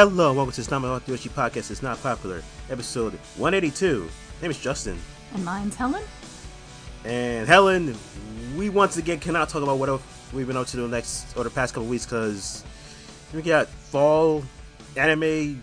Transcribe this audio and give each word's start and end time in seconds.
Hello, 0.00 0.32
welcome 0.32 0.50
to 0.50 0.64
Snama 0.64 1.02
Yoshi 1.06 1.28
Podcast. 1.28 1.70
It's 1.70 1.82
not 1.82 2.02
popular, 2.02 2.42
episode 2.70 3.12
182. 3.36 4.00
My 4.00 4.08
name 4.40 4.50
is 4.50 4.58
Justin. 4.58 4.96
And 5.34 5.44
mine's 5.44 5.74
Helen. 5.74 6.02
And 7.04 7.46
Helen, 7.46 7.94
we 8.56 8.70
once 8.70 8.96
again 8.96 9.20
cannot 9.20 9.50
talk 9.50 9.62
about 9.62 9.76
what 9.78 10.00
we've 10.32 10.46
been 10.46 10.56
up 10.56 10.68
to 10.68 10.78
the 10.78 10.88
next 10.88 11.36
or 11.36 11.44
the 11.44 11.50
past 11.50 11.74
couple 11.74 11.86
weeks 11.86 12.06
because 12.06 12.64
we 13.34 13.42
got 13.42 13.68
fall 13.68 14.42
anime 14.96 15.62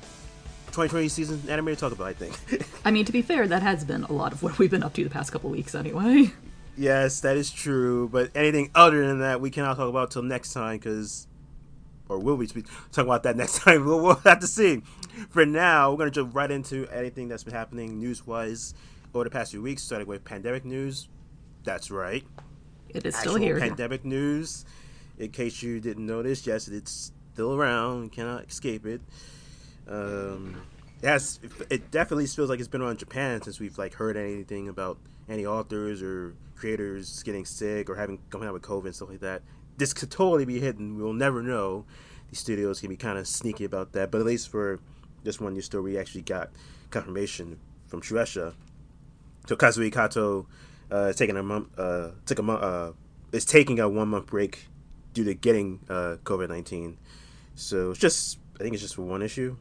2020 0.68 1.10
season 1.10 1.42
anime 1.50 1.66
to 1.66 1.76
talk 1.76 1.92
about. 1.92 2.06
I 2.06 2.14
think. 2.14 2.70
I 2.86 2.92
mean, 2.92 3.06
to 3.06 3.12
be 3.12 3.24
fair, 3.24 3.48
that 3.48 3.64
has 3.64 3.84
been 3.84 4.04
a 4.04 4.14
lot 4.14 4.34
of 4.34 4.44
what 4.44 4.60
we've 4.60 4.70
been 4.70 4.84
up 4.84 4.94
to 4.94 5.04
the 5.04 5.10
past 5.10 5.32
couple 5.32 5.50
weeks, 5.50 5.74
anyway. 5.74 6.32
Yes, 6.78 7.22
that 7.22 7.38
is 7.38 7.50
true. 7.50 8.08
But 8.10 8.30
anything 8.36 8.70
other 8.76 9.04
than 9.08 9.18
that, 9.22 9.42
we 9.42 9.50
cannot 9.50 9.78
talk 9.78 9.90
about 9.90 10.12
till 10.12 10.22
next 10.22 10.54
time 10.54 10.78
because 10.78 11.26
or 12.10 12.20
will 12.20 12.36
we 12.36 12.48
talk 12.48 13.06
about 13.06 13.24
that 13.24 13.36
next 13.38 13.60
time? 13.60 13.86
We'll, 13.86 14.02
we'll 14.02 14.16
have 14.16 14.40
to 14.40 14.48
see. 14.48 14.82
For 15.30 15.46
now, 15.46 15.92
we're 15.92 15.98
going 15.98 16.12
to 16.12 16.16
jump 16.16 16.36
right 16.36 16.50
into 16.50 16.88
anything 16.88 17.28
that's 17.28 17.44
been 17.44 17.54
happening 17.54 18.00
news 18.00 18.26
wise 18.26 18.74
over 19.14 19.24
the 19.24 19.30
past 19.30 19.52
few 19.52 19.62
weeks, 19.62 19.84
starting 19.84 20.08
with 20.08 20.24
pandemic 20.24 20.66
news. 20.66 21.10
That's 21.64 21.92
right. 21.92 22.24
It 22.90 23.06
is 23.06 23.16
still 23.16 23.36
here. 23.36 23.60
Pandemic 23.60 24.06
news. 24.06 24.66
In 25.18 25.32
case 25.32 25.64
you 25.64 25.80
didn't 25.80 26.06
notice, 26.06 26.46
yes, 26.46 26.68
it's 26.68 27.12
still 27.34 27.56
around. 27.56 28.04
You 28.04 28.10
cannot 28.10 28.46
escape 28.46 28.86
it. 28.86 29.02
Um, 29.88 30.62
it 31.02 31.08
has. 31.08 31.40
It 31.70 31.92
definitely 31.92 32.28
feels 32.28 32.50
like 32.50 32.60
it's 32.60 32.68
been 32.68 32.82
around 32.82 33.00
Japan 33.00 33.42
since 33.42 33.60
we've 33.60 33.78
like 33.78 33.96
heard 33.96 34.16
anything 34.16 34.70
about 34.70 34.98
any 35.28 35.46
authors 35.46 36.02
or 36.02 36.36
creators 36.56 37.24
getting 37.24 37.46
sick 37.46 37.90
or 37.90 37.96
having 37.96 38.20
coming 38.30 38.48
out 38.48 38.54
with 38.54 38.64
COVID 38.64 38.86
and 38.86 38.96
stuff 38.96 39.10
like 39.10 39.20
that 39.20 39.42
this 39.78 39.94
could 39.94 40.12
totally 40.12 40.46
be 40.46 40.60
hidden. 40.60 40.98
We'll 40.98 41.14
never 41.14 41.42
know. 41.42 41.86
These 42.30 42.40
studios 42.40 42.82
can 42.82 42.90
be 42.90 42.98
kind 42.98 43.18
of 43.18 43.28
sneaky 43.28 43.64
about 43.64 43.94
that, 43.94 44.12
but 44.12 44.20
at 44.20 44.26
least 44.26 44.50
for 44.50 44.80
this 45.24 45.40
one 45.40 45.54
new 45.54 45.62
story, 45.62 45.94
we 45.94 45.98
actually 45.98 46.24
got 46.24 46.50
confirmation 46.90 47.60
from 47.88 48.02
Shueisha. 48.02 48.54
So 49.48 49.56
Kazue 49.56 49.92
Kato 49.92 50.48
uh, 50.92 51.14
taking 51.14 51.38
a 51.38 51.44
month, 51.44 51.68
uh, 51.78 52.10
took 52.26 52.40
a 52.40 52.44
month, 52.44 52.62
uh, 52.62 52.92
is 53.32 53.46
taking 53.46 53.80
a 53.80 53.88
one 53.88 54.10
month 54.10 54.28
break 54.28 54.68
due 55.14 55.24
to 55.24 55.34
getting 55.34 55.80
uh, 55.90 56.18
COVID 56.24 56.50
nineteen. 56.50 56.98
So 57.56 57.92
it's 57.92 58.00
just, 58.00 58.40
I 58.56 58.64
think 58.64 58.74
it's 58.74 58.84
just 58.84 58.96
for 58.96 59.04
one 59.04 59.22
issue. 59.22 59.58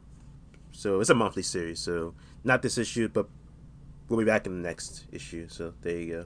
So 0.73 1.01
it's 1.01 1.11
a 1.11 1.15
monthly 1.15 1.43
series. 1.43 1.81
So 1.81 2.15
not 2.45 2.63
this 2.63 2.79
issue, 2.79 3.09
but 3.09 3.29
we'll 4.09 4.19
be 4.19 4.25
back 4.25 4.47
in 4.47 4.61
the 4.61 4.69
next 4.69 5.05
issue. 5.13 5.49
So 5.49 5.73
there 5.83 5.99
you 5.99 6.13
go. 6.13 6.25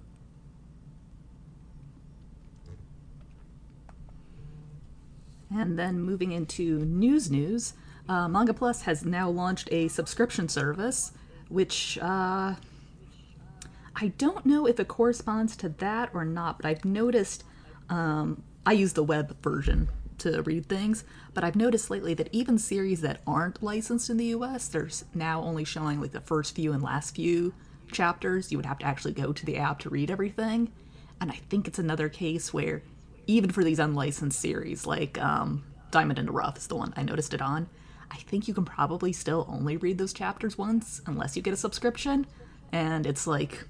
And 5.53 5.79
then 5.79 6.01
moving 6.01 6.33
into 6.33 6.85
news 6.85 7.31
news, 7.31 7.75
uh, 8.09 8.29
Manga 8.29 8.55
Plus 8.55 8.83
has 8.83 9.05
now 9.05 9.29
launched 9.29 9.69
a 9.73 9.89
subscription 9.89 10.49
service, 10.49 11.13
which 11.49 11.99
uh, 12.01 12.55
I 13.97 14.09
don't 14.19 14.47
know 14.47 14.67
if 14.67 14.81
it 14.81 14.89
corresponds 14.89 15.57
to 15.59 15.69
that 15.69 16.11
or 16.15 16.25
not, 16.25 16.59
but 16.59 16.67
I've 16.67 16.85
noticed 16.85 17.45
um, 17.89 18.43
I 18.65 18.73
use 18.73 18.93
the 18.93 19.03
web 19.03 19.37
version 19.43 19.89
to 20.19 20.43
read 20.43 20.67
things, 20.67 21.05
but 21.35 21.45
I've 21.45 21.57
noticed 21.57 21.91
lately 21.91 22.15
that 22.15 22.29
even 22.33 22.59
series 22.59 23.01
that 23.01 23.21
aren't 23.27 23.63
licensed 23.63 24.11
in 24.11 24.17
the 24.17 24.27
US, 24.27 24.69
there's 24.69 25.05
now 25.15 25.43
only 25.43 25.65
showing 25.65 26.01
like 26.01 26.13
the 26.13 26.21
first 26.21 26.55
few 26.55 26.73
and 26.73 26.83
last 26.83 27.17
few 27.17 27.53
chapters. 27.91 28.53
You 28.53 28.59
would 28.59 28.67
have 28.67 28.79
to 28.79 28.87
actually 28.87 29.13
go 29.13 29.33
to 29.33 29.47
the 29.47 29.57
app 29.57 29.81
to 29.81 29.91
read 29.91 30.11
everything. 30.11 30.71
And 31.21 31.31
I 31.31 31.37
think 31.49 31.67
it's 31.67 31.79
another 31.79 32.09
case 32.09 32.53
where 32.53 32.83
even 33.31 33.51
for 33.51 33.65
these 33.65 33.79
unlicensed 33.79 34.39
series, 34.39 34.87
like 34.87 35.21
um, 35.21 35.65
Diamond 35.91 36.19
in 36.19 36.27
the 36.27 36.33
Rough 36.33 36.57
is 36.57 36.67
the 36.67 36.77
one 36.77 36.93
I 36.97 37.03
noticed 37.03 37.35
it 37.35 37.43
on. 37.43 37.69
I 38.11 38.17
think 38.17 38.49
you 38.49 38.55
can 38.55 38.65
probably 38.65 39.13
still 39.13 39.47
only 39.49 39.77
read 39.77 39.99
those 39.99 40.13
chapters 40.13 40.59
once 40.59 41.01
unless 41.07 41.37
you 41.37 41.43
get 41.43 41.55
a 41.55 41.57
subscription. 41.57 42.27
And 42.73 43.07
it's 43.07 43.27
like, 43.27 43.65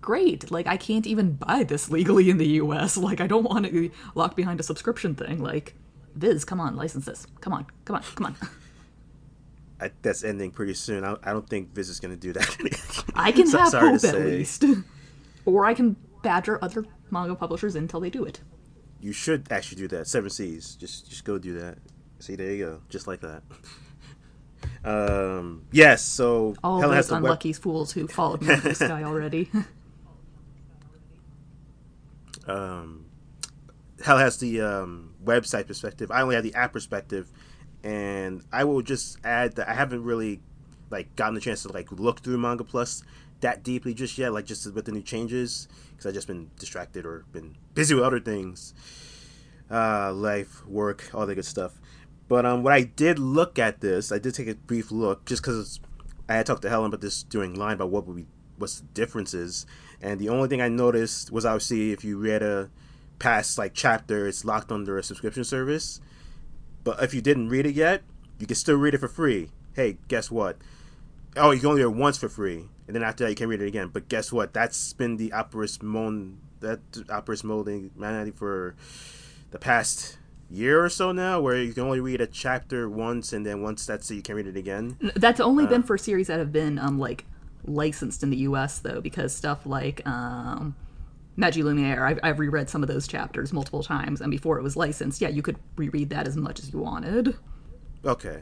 great. 0.00 0.50
Like, 0.50 0.68
I 0.68 0.76
can't 0.76 1.06
even 1.06 1.32
buy 1.32 1.64
this 1.64 1.90
legally 1.90 2.30
in 2.30 2.38
the 2.38 2.46
US. 2.62 2.96
Like, 3.06 3.20
I 3.20 3.26
don't 3.26 3.44
want 3.44 3.66
to 3.66 3.72
be 3.72 3.90
locked 4.14 4.36
behind 4.36 4.60
a 4.60 4.62
subscription 4.62 5.14
thing. 5.14 5.42
Like, 5.42 5.74
Viz, 6.14 6.44
come 6.44 6.60
on, 6.60 6.76
license 6.76 7.06
this. 7.06 7.26
Come 7.40 7.52
on, 7.52 7.66
come 7.84 7.96
on, 7.96 8.02
come 8.14 8.26
on. 8.26 8.36
I, 9.80 9.90
that's 10.02 10.24
ending 10.24 10.52
pretty 10.52 10.74
soon. 10.74 11.04
I, 11.04 11.16
I 11.22 11.32
don't 11.32 11.48
think 11.48 11.74
Viz 11.74 11.90
is 11.90 12.00
going 12.00 12.14
to 12.14 12.20
do 12.20 12.32
that. 12.32 13.04
I 13.14 13.32
can 13.32 13.46
so, 13.46 13.58
have 13.58 13.72
hope 13.74 14.04
at 14.04 14.14
least. 14.14 14.64
or 15.44 15.66
I 15.66 15.74
can 15.74 15.96
badger 16.22 16.58
other 16.64 16.86
manga 17.10 17.34
publishers 17.34 17.74
until 17.74 18.00
they 18.00 18.10
do 18.10 18.24
it. 18.24 18.40
You 19.00 19.12
should 19.12 19.50
actually 19.50 19.78
do 19.78 19.88
that. 19.88 20.06
Seven 20.06 20.30
Seas. 20.30 20.76
Just 20.76 21.08
just 21.08 21.24
go 21.24 21.38
do 21.38 21.58
that. 21.58 21.78
See, 22.18 22.34
there 22.34 22.52
you 22.52 22.64
go. 22.64 22.80
Just 22.88 23.06
like 23.06 23.20
that. 23.20 23.42
Um, 24.84 25.64
yes, 25.72 26.02
so 26.02 26.54
all 26.62 26.80
Helen 26.80 26.96
those 26.96 27.10
unlucky 27.10 27.50
web- 27.50 27.60
fools 27.60 27.92
who 27.92 28.06
followed 28.06 28.42
me 28.42 28.54
this 28.54 28.78
guy 28.78 29.02
already. 29.02 29.50
um, 32.46 33.06
Hell 34.02 34.18
has 34.18 34.38
the 34.38 34.60
um, 34.60 35.14
website 35.24 35.66
perspective. 35.66 36.10
I 36.10 36.22
only 36.22 36.36
have 36.36 36.44
the 36.44 36.54
app 36.54 36.72
perspective, 36.72 37.30
and 37.82 38.42
I 38.52 38.64
will 38.64 38.82
just 38.82 39.18
add 39.24 39.56
that 39.56 39.68
I 39.68 39.74
haven't 39.74 40.04
really 40.04 40.40
like 40.90 41.16
gotten 41.16 41.34
the 41.34 41.40
chance 41.40 41.62
to 41.62 41.72
like 41.72 41.90
look 41.90 42.20
through 42.20 42.38
Manga 42.38 42.64
Plus 42.64 43.02
that 43.40 43.62
deeply 43.62 43.94
just 43.94 44.16
yet, 44.18 44.32
like 44.32 44.46
just 44.46 44.72
with 44.72 44.84
the 44.84 44.92
new 44.92 45.02
changes, 45.02 45.68
because 45.90 46.06
I've 46.06 46.14
just 46.14 46.26
been 46.26 46.50
distracted 46.58 47.04
or 47.04 47.24
been 47.32 47.56
busy 47.74 47.94
with 47.94 48.04
other 48.04 48.20
things, 48.20 48.74
uh, 49.70 50.12
life, 50.12 50.66
work, 50.66 51.10
all 51.14 51.26
that 51.26 51.34
good 51.34 51.44
stuff. 51.44 51.80
But 52.28 52.44
um, 52.44 52.62
what 52.62 52.72
I 52.72 52.82
did 52.82 53.18
look 53.18 53.58
at 53.58 53.80
this, 53.80 54.10
I 54.10 54.18
did 54.18 54.34
take 54.34 54.48
a 54.48 54.54
brief 54.54 54.90
look, 54.90 55.24
just 55.26 55.42
because 55.42 55.80
I 56.28 56.34
had 56.34 56.46
talked 56.46 56.62
to 56.62 56.68
Helen 56.68 56.86
about 56.86 57.00
this 57.00 57.22
during 57.22 57.54
line 57.54 57.74
about 57.74 57.90
what 57.90 58.06
would 58.06 58.16
be 58.16 58.26
what's 58.58 58.80
the 58.80 58.86
differences, 58.94 59.66
and 60.00 60.18
the 60.18 60.30
only 60.30 60.48
thing 60.48 60.62
I 60.62 60.68
noticed 60.68 61.30
was 61.30 61.44
obviously 61.44 61.92
if 61.92 62.04
you 62.04 62.18
read 62.18 62.42
a 62.42 62.70
past 63.18 63.58
like 63.58 63.74
chapter, 63.74 64.26
it's 64.26 64.44
locked 64.44 64.72
under 64.72 64.98
a 64.98 65.02
subscription 65.02 65.44
service. 65.44 66.00
But 66.84 67.02
if 67.02 67.12
you 67.12 67.20
didn't 67.20 67.48
read 67.48 67.66
it 67.66 67.74
yet, 67.74 68.02
you 68.38 68.46
can 68.46 68.56
still 68.56 68.76
read 68.76 68.94
it 68.94 68.98
for 68.98 69.08
free. 69.08 69.50
Hey, 69.74 69.98
guess 70.08 70.30
what? 70.30 70.56
Oh, 71.36 71.50
you 71.50 71.60
can 71.60 71.68
only 71.70 71.82
read 71.82 71.90
it 71.90 71.96
once 71.96 72.16
for 72.16 72.28
free 72.28 72.68
and 72.86 72.94
then 72.94 73.02
after 73.02 73.24
that 73.24 73.30
you 73.30 73.36
can 73.36 73.48
read 73.48 73.62
it 73.62 73.68
again. 73.68 73.88
But 73.92 74.08
guess 74.08 74.32
what? 74.32 74.52
That's 74.52 74.92
been 74.92 75.16
the 75.16 75.32
operas 75.32 75.82
Mon 75.82 76.38
that 76.60 76.80
Aperis 77.08 77.44
molding 77.44 77.90
humanity 77.94 78.30
for 78.30 78.74
the 79.50 79.58
past 79.58 80.18
year 80.50 80.82
or 80.82 80.88
so 80.88 81.12
now, 81.12 81.40
where 81.40 81.56
you 81.56 81.72
can 81.72 81.82
only 81.82 82.00
read 82.00 82.20
a 82.20 82.26
chapter 82.26 82.88
once, 82.88 83.32
and 83.32 83.44
then 83.44 83.62
once 83.62 83.84
that's 83.86 84.10
it, 84.10 84.14
you 84.16 84.22
can 84.22 84.36
read 84.36 84.46
it 84.46 84.56
again. 84.56 84.96
That's 85.14 85.40
only 85.40 85.64
uh, 85.64 85.68
been 85.68 85.82
for 85.82 85.98
series 85.98 86.28
that 86.28 86.38
have 86.38 86.52
been 86.52 86.78
um 86.78 86.98
like 86.98 87.24
licensed 87.64 88.22
in 88.22 88.30
the 88.30 88.36
U.S. 88.38 88.78
though, 88.78 89.00
because 89.00 89.34
stuff 89.34 89.66
like 89.66 90.06
um. 90.06 90.74
Magi 91.38 91.60
Lumiere, 91.60 92.06
I've, 92.06 92.18
I've 92.22 92.38
reread 92.38 92.70
some 92.70 92.82
of 92.82 92.88
those 92.88 93.06
chapters 93.06 93.52
multiple 93.52 93.82
times, 93.82 94.22
and 94.22 94.30
before 94.30 94.58
it 94.58 94.62
was 94.62 94.74
licensed, 94.74 95.20
yeah, 95.20 95.28
you 95.28 95.42
could 95.42 95.58
reread 95.76 96.08
that 96.08 96.26
as 96.26 96.34
much 96.34 96.60
as 96.60 96.72
you 96.72 96.78
wanted. 96.78 97.36
Okay. 98.06 98.40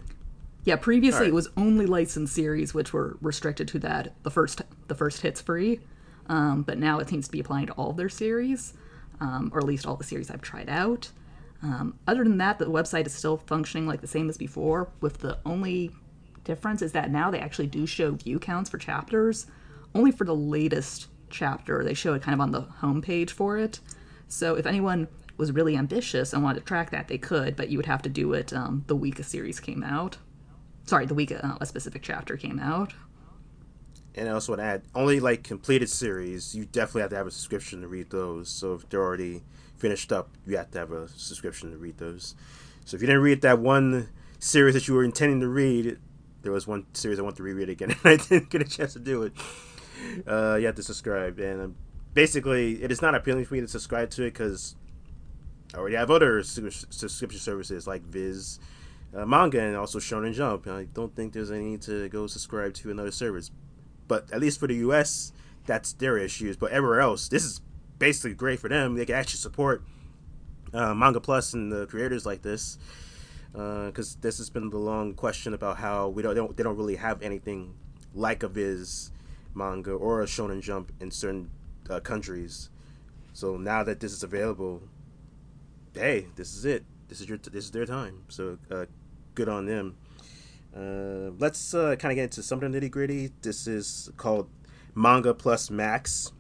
Yeah, 0.65 0.77
previously 0.77 1.21
right. 1.21 1.29
it 1.29 1.35
was 1.35 1.49
only 1.57 1.85
licensed 1.87 2.35
series 2.35 2.73
which 2.73 2.93
were 2.93 3.19
restricted 3.21 3.69
to 3.69 3.79
that 3.81 4.15
the 4.23 4.31
first 4.31 4.63
the 4.89 4.95
first 4.95 5.21
hits 5.21 5.41
free, 5.41 5.81
um, 6.29 6.63
but 6.63 6.79
now 6.79 6.99
it 6.99 7.09
seems 7.09 7.27
to 7.27 7.33
be 7.33 7.41
applying 7.41 7.67
to 7.67 7.73
all 7.75 7.91
of 7.91 7.97
their 7.99 8.09
series, 8.09 8.73
um, 9.21 9.51
or 9.53 9.61
at 9.61 9.67
least 9.67 9.87
all 9.87 9.97
the 9.97 10.05
series 10.05 10.31
I've 10.31 10.43
tried 10.43 10.71
out. 10.71 11.11
Um, 11.63 11.99
other 12.07 12.25
than 12.25 12.39
that, 12.39 12.59
the 12.59 12.67
website 12.67 13.07
is 13.07 13.15
still 13.15 13.37
functioning 13.37 13.87
like 13.87 14.01
the 14.01 14.07
same 14.07 14.29
as 14.29 14.39
before, 14.39 14.89
with 15.01 15.19
the 15.19 15.39
only 15.45 15.91
difference 16.45 16.83
is 16.83 16.93
that 16.93 17.11
now 17.11 17.31
they 17.31 17.39
actually 17.39 17.67
do 17.67 17.87
show 17.87 18.13
view 18.13 18.39
counts 18.39 18.71
for 18.71 18.79
chapters, 18.79 19.47
only 19.95 20.13
for 20.13 20.25
the 20.25 20.35
latest 20.35 21.09
chapter. 21.31 21.85
They 21.85 21.95
show 21.95 22.15
it 22.15 22.23
kind 22.23 22.35
of 22.35 22.41
on 22.41 22.53
the 22.53 22.63
homepage 22.63 23.31
for 23.31 23.59
it. 23.59 23.81
So 24.29 24.55
if 24.55 24.67
anyone 24.67 25.09
was 25.37 25.53
really 25.53 25.77
ambitious 25.77 26.33
and 26.33 26.43
wanted 26.43 26.61
to 26.61 26.67
track 26.67 26.91
that, 26.91 27.09
they 27.09 27.19
could, 27.19 27.57
but 27.57 27.69
you 27.71 27.79
would 27.79 27.87
have 27.87 28.03
to 28.03 28.09
do 28.09 28.33
it 28.33 28.53
um, 28.53 28.85
the 28.87 28.97
week 28.97 29.19
a 29.19 29.25
series 29.25 29.59
came 29.59 29.83
out 29.83 30.17
sorry, 30.85 31.07
the 31.07 31.15
week 31.15 31.33
uh, 31.33 31.57
a 31.61 31.67
specific 31.67 32.03
chapter 32.03 32.37
came 32.37 32.59
out. 32.59 32.93
And 34.17 34.29
I 34.29 34.33
also 34.33 34.53
want 34.53 34.61
to 34.61 34.65
add, 34.65 34.83
only 34.95 35.19
like 35.19 35.43
completed 35.43 35.89
series, 35.89 36.55
you 36.55 36.67
definitely 36.67 37.03
have 37.03 37.11
to 37.11 37.17
have 37.17 37.27
a 37.27 37.33
subscription 37.33 37.81
to 37.81 37.89
read 37.89 38.11
those. 38.11 38.49
So 38.49 38.75
if 38.75 38.89
they're 38.89 39.03
already 39.03 39.43
finished 39.77 40.13
up, 40.13 40.31
you 40.47 40.57
have 40.57 40.71
to 40.71 40.79
have 40.79 40.93
a 40.93 41.09
subscription 41.09 41.73
to 41.73 41.77
read 41.77 41.99
those. 41.99 42.37
So 42.85 42.95
if 42.95 43.01
you 43.01 43.07
didn't 43.07 43.23
read 43.23 43.43
that 43.43 43.59
one 43.59 44.11
series 44.39 44.75
that 44.75 44.87
you 44.87 44.95
were 44.95 45.05
intending 45.05 45.41
to 45.41 45.49
read, 45.49 45.99
there 46.43 46.53
was 46.53 46.67
one 46.67 46.87
series 46.93 47.19
I 47.19 47.23
want 47.23 47.37
to 47.37 47.43
reread 47.43 47.71
again, 47.71 47.91
and 48.05 48.05
I 48.05 48.17
didn't 48.17 48.51
get 48.51 48.63
a 48.63 48.65
chance 48.65 48.93
to 48.93 48.99
do 49.01 49.25
it. 49.25 49.33
Uh, 50.27 50.57
you 50.61 50.67
have 50.67 50.75
to 50.77 50.83
subscribe, 50.83 51.39
and 51.39 51.61
um, 51.61 51.77
basically, 52.13 52.83
it 52.83 52.93
is 52.93 53.01
not 53.01 53.15
appealing 53.15 53.45
for 53.47 53.55
me 53.55 53.61
to 53.61 53.69
subscribe 53.69 54.11
to 54.11 54.25
it 54.25 54.33
because 54.33 54.77
I 55.73 55.79
already 55.79 55.97
have 55.97 56.11
other 56.11 56.43
subscription 56.43 57.41
services 57.41 57.87
like 57.87 58.03
Viz 58.03 58.59
uh, 59.15 59.25
manga 59.25 59.61
and 59.61 59.77
also 59.77 59.99
Shonen 59.99 60.35
Jump. 60.35 60.67
I 60.67 60.85
don't 60.93 61.15
think 61.15 61.33
there's 61.33 61.51
any 61.51 61.65
need 61.65 61.83
to 61.83 62.09
go 62.09 62.27
subscribe 62.27 62.75
to 62.75 62.91
another 62.91 63.11
service. 63.11 63.51
But 64.09 64.31
at 64.33 64.41
least 64.41 64.61
for 64.61 64.67
the 64.67 64.75
US, 64.77 65.33
that's 65.67 65.93
their 65.93 66.19
issues. 66.19 66.57
But 66.57 66.73
everywhere 66.73 67.01
else, 67.01 67.29
this 67.29 67.45
is 67.45 67.61
basically 67.99 68.35
great 68.35 68.61
for 68.61 68.69
them. 68.69 68.95
They 68.95 69.07
can 69.07 69.15
actually 69.15 69.39
support 69.39 69.83
uh, 70.73 70.95
Manga 70.95 71.21
Plus 71.21 71.55
and 71.55 71.71
the 71.71 71.87
creators 71.87 72.27
like 72.27 72.43
this. 72.43 72.79
because 73.53 74.15
uh, 74.15 74.19
this 74.21 74.39
has 74.39 74.51
been 74.51 74.71
the 74.71 74.79
long 74.79 75.15
question 75.15 75.55
about 75.55 75.79
how 75.79 76.09
we 76.09 76.23
don't, 76.23 76.35
they 76.35 76.41
don't 76.41 76.57
they 76.57 76.63
don't 76.63 76.77
really 76.77 76.97
have 76.97 77.23
anything 77.23 77.75
like 78.15 78.43
a 78.43 78.49
Viz 78.49 79.11
manga 79.55 79.93
or 79.93 80.23
a 80.23 80.27
Shonen 80.27 80.61
Jump 80.61 80.93
in 81.01 81.11
certain 81.11 81.51
uh, 81.89 82.01
countries. 82.01 82.71
So 83.33 83.57
now 83.57 83.83
that 83.85 84.01
this 84.01 84.13
is 84.13 84.23
available, 84.23 84.83
hey, 85.95 86.27
this 86.37 86.55
is 86.55 86.65
it. 86.65 86.85
This 87.09 87.21
is 87.21 87.29
your 87.29 87.39
this 87.39 87.65
is 87.65 87.71
their 87.71 87.87
time. 87.87 88.25
So 88.29 88.59
uh, 88.71 88.87
good 89.35 89.49
on 89.49 89.67
them. 89.67 89.97
Uh, 90.77 91.31
let's 91.39 91.75
uh, 91.75 91.95
kind 91.97 92.13
of 92.13 92.17
get 92.17 92.25
into 92.25 92.43
some 92.43 92.63
of 92.63 92.73
the 92.73 92.81
nitty 92.81 92.91
gritty. 92.91 93.31
This 93.43 93.67
is 93.67 94.11
called 94.17 94.49
Manga 94.95 95.33
Plus 95.33 95.71
Max. 95.71 96.33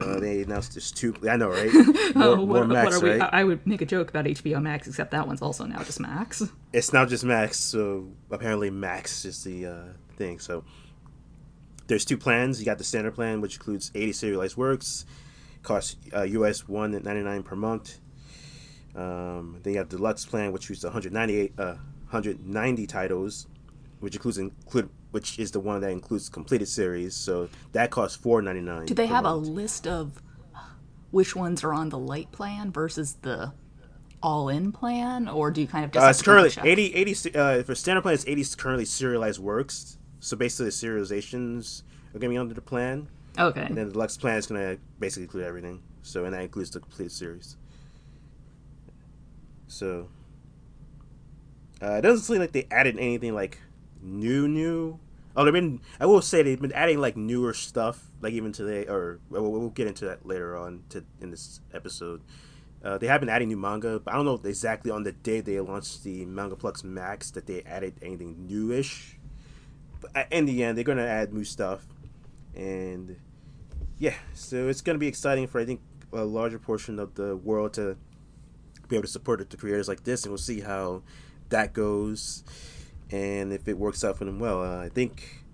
Uh, 0.00 0.20
they 0.20 0.42
announced 0.42 0.74
there's 0.74 0.92
two. 0.92 1.14
I 1.28 1.36
know, 1.36 1.48
right? 1.48 1.72
More, 2.14 2.24
oh, 2.24 2.34
what, 2.36 2.46
more 2.46 2.66
Max, 2.66 2.96
what 2.96 3.04
right? 3.04 3.30
I 3.32 3.44
would 3.44 3.66
make 3.66 3.80
a 3.80 3.86
joke 3.86 4.10
about 4.10 4.26
HBO 4.26 4.62
Max, 4.62 4.86
except 4.86 5.10
that 5.12 5.26
one's 5.26 5.42
also 5.42 5.64
now 5.64 5.82
just 5.82 6.00
Max. 6.00 6.42
It's 6.70 6.92
now 6.92 7.06
just 7.06 7.24
Max, 7.24 7.56
so 7.58 8.12
apparently 8.30 8.68
Max 8.68 9.24
is 9.24 9.42
the 9.42 9.66
uh, 9.66 9.84
thing. 10.18 10.38
So 10.38 10.64
there's 11.86 12.04
two 12.04 12.18
plans. 12.18 12.60
You 12.60 12.66
got 12.66 12.76
the 12.76 12.84
standard 12.84 13.14
plan, 13.14 13.40
which 13.40 13.54
includes 13.54 13.90
80 13.94 14.12
serialized 14.12 14.56
works, 14.58 15.06
costs 15.62 15.96
uh, 16.14 16.24
US 16.24 16.68
199 16.68 17.42
per 17.42 17.56
month. 17.56 18.00
Um, 18.94 19.60
then 19.62 19.74
you 19.74 19.78
have 19.78 19.88
the 19.88 19.96
deluxe 19.96 20.26
plan, 20.26 20.52
which 20.52 20.68
uses 20.68 20.84
198, 20.84 21.52
uh, 21.58 21.76
190 22.10 22.86
titles, 22.86 23.46
which 24.00 24.14
includes 24.14 24.38
include 24.38 24.90
which 25.10 25.38
is 25.38 25.50
the 25.52 25.60
one 25.60 25.80
that 25.80 25.90
includes 25.90 26.28
completed 26.28 26.68
series. 26.68 27.14
So 27.14 27.48
that 27.72 27.90
costs 27.90 28.16
four 28.16 28.42
ninety 28.42 28.60
nine. 28.60 28.86
Do 28.86 28.94
they 28.94 29.06
have 29.06 29.24
month. 29.24 29.46
a 29.46 29.50
list 29.50 29.86
of 29.86 30.22
which 31.10 31.34
ones 31.34 31.64
are 31.64 31.72
on 31.72 31.88
the 31.88 31.98
light 31.98 32.30
plan 32.32 32.70
versus 32.70 33.16
the 33.22 33.52
all 34.22 34.48
in 34.48 34.72
plan, 34.72 35.28
or 35.28 35.50
do 35.50 35.60
you 35.60 35.66
kind 35.66 35.84
of 35.84 35.92
just? 35.92 36.04
Uh, 36.04 36.10
it's 36.10 36.22
currently 36.22 36.70
80, 36.70 36.94
80 36.94 37.34
uh, 37.34 37.62
for 37.62 37.74
standard 37.74 38.02
plan. 38.02 38.14
It's 38.14 38.26
eighty 38.26 38.44
currently 38.56 38.84
serialized 38.84 39.38
works. 39.38 39.98
So 40.20 40.36
basically, 40.36 40.66
the 40.66 40.72
serializations 40.72 41.82
are 42.10 42.18
going 42.18 42.30
to 42.30 42.34
be 42.34 42.38
under 42.38 42.54
the 42.54 42.60
plan. 42.60 43.08
Okay. 43.38 43.62
And 43.62 43.76
then 43.76 43.86
the 43.86 43.92
deluxe 43.92 44.16
plan 44.16 44.36
is 44.36 44.46
going 44.46 44.60
to 44.60 44.80
basically 44.98 45.24
include 45.24 45.44
everything. 45.44 45.82
So 46.02 46.24
and 46.24 46.34
that 46.34 46.42
includes 46.42 46.70
the 46.70 46.80
complete 46.80 47.12
series. 47.12 47.56
So 49.68 50.08
uh, 51.82 51.92
it 51.92 52.02
doesn't 52.02 52.24
seem 52.24 52.38
like 52.38 52.52
they 52.52 52.66
added 52.70 52.98
anything 52.98 53.34
like 53.34 53.58
new 54.02 54.48
new. 54.48 54.98
Oh, 55.36 55.44
they've 55.44 55.52
been. 55.52 55.80
I 56.00 56.06
will 56.06 56.22
say 56.22 56.42
they've 56.42 56.60
been 56.60 56.72
adding 56.72 56.98
like 56.98 57.16
newer 57.16 57.54
stuff, 57.54 58.10
like 58.20 58.32
even 58.32 58.52
today, 58.52 58.86
or 58.86 59.20
we'll, 59.30 59.50
we'll 59.50 59.70
get 59.70 59.86
into 59.86 60.04
that 60.06 60.26
later 60.26 60.56
on 60.56 60.82
to 60.90 61.04
in 61.20 61.30
this 61.30 61.60
episode. 61.72 62.22
Uh, 62.82 62.98
they 62.98 63.06
have 63.06 63.20
been 63.20 63.28
adding 63.28 63.48
new 63.48 63.56
manga, 63.56 64.00
but 64.00 64.12
I 64.12 64.16
don't 64.16 64.24
know 64.24 64.40
exactly 64.44 64.90
on 64.90 65.02
the 65.02 65.12
day 65.12 65.40
they 65.40 65.58
launched 65.60 66.04
the 66.04 66.24
Manga 66.26 66.54
Plus 66.54 66.84
Max 66.84 67.30
that 67.32 67.46
they 67.46 67.62
added 67.62 67.94
anything 68.02 68.46
newish. 68.46 69.16
But 70.00 70.28
in 70.30 70.46
the 70.46 70.62
end, 70.62 70.76
they're 70.76 70.84
gonna 70.84 71.02
add 71.06 71.32
new 71.32 71.44
stuff, 71.44 71.84
and 72.54 73.16
yeah, 73.98 74.14
so 74.32 74.68
it's 74.68 74.80
gonna 74.80 74.98
be 74.98 75.08
exciting 75.08 75.48
for 75.48 75.60
I 75.60 75.64
think 75.64 75.80
a 76.12 76.24
larger 76.24 76.58
portion 76.58 76.98
of 76.98 77.14
the 77.14 77.36
world 77.36 77.74
to 77.74 77.96
be 78.88 78.96
able 78.96 79.04
to 79.04 79.08
support 79.08 79.48
the 79.50 79.56
creators 79.56 79.88
like 79.88 80.04
this, 80.04 80.24
and 80.24 80.30
we'll 80.30 80.38
see 80.38 80.60
how 80.60 81.02
that 81.50 81.72
goes 81.72 82.44
and 83.10 83.52
if 83.52 83.68
it 83.68 83.78
works 83.78 84.04
out 84.04 84.18
for 84.18 84.24
them 84.24 84.38
well, 84.38 84.62
uh, 84.62 84.84
I 84.84 84.88
think. 84.88 85.44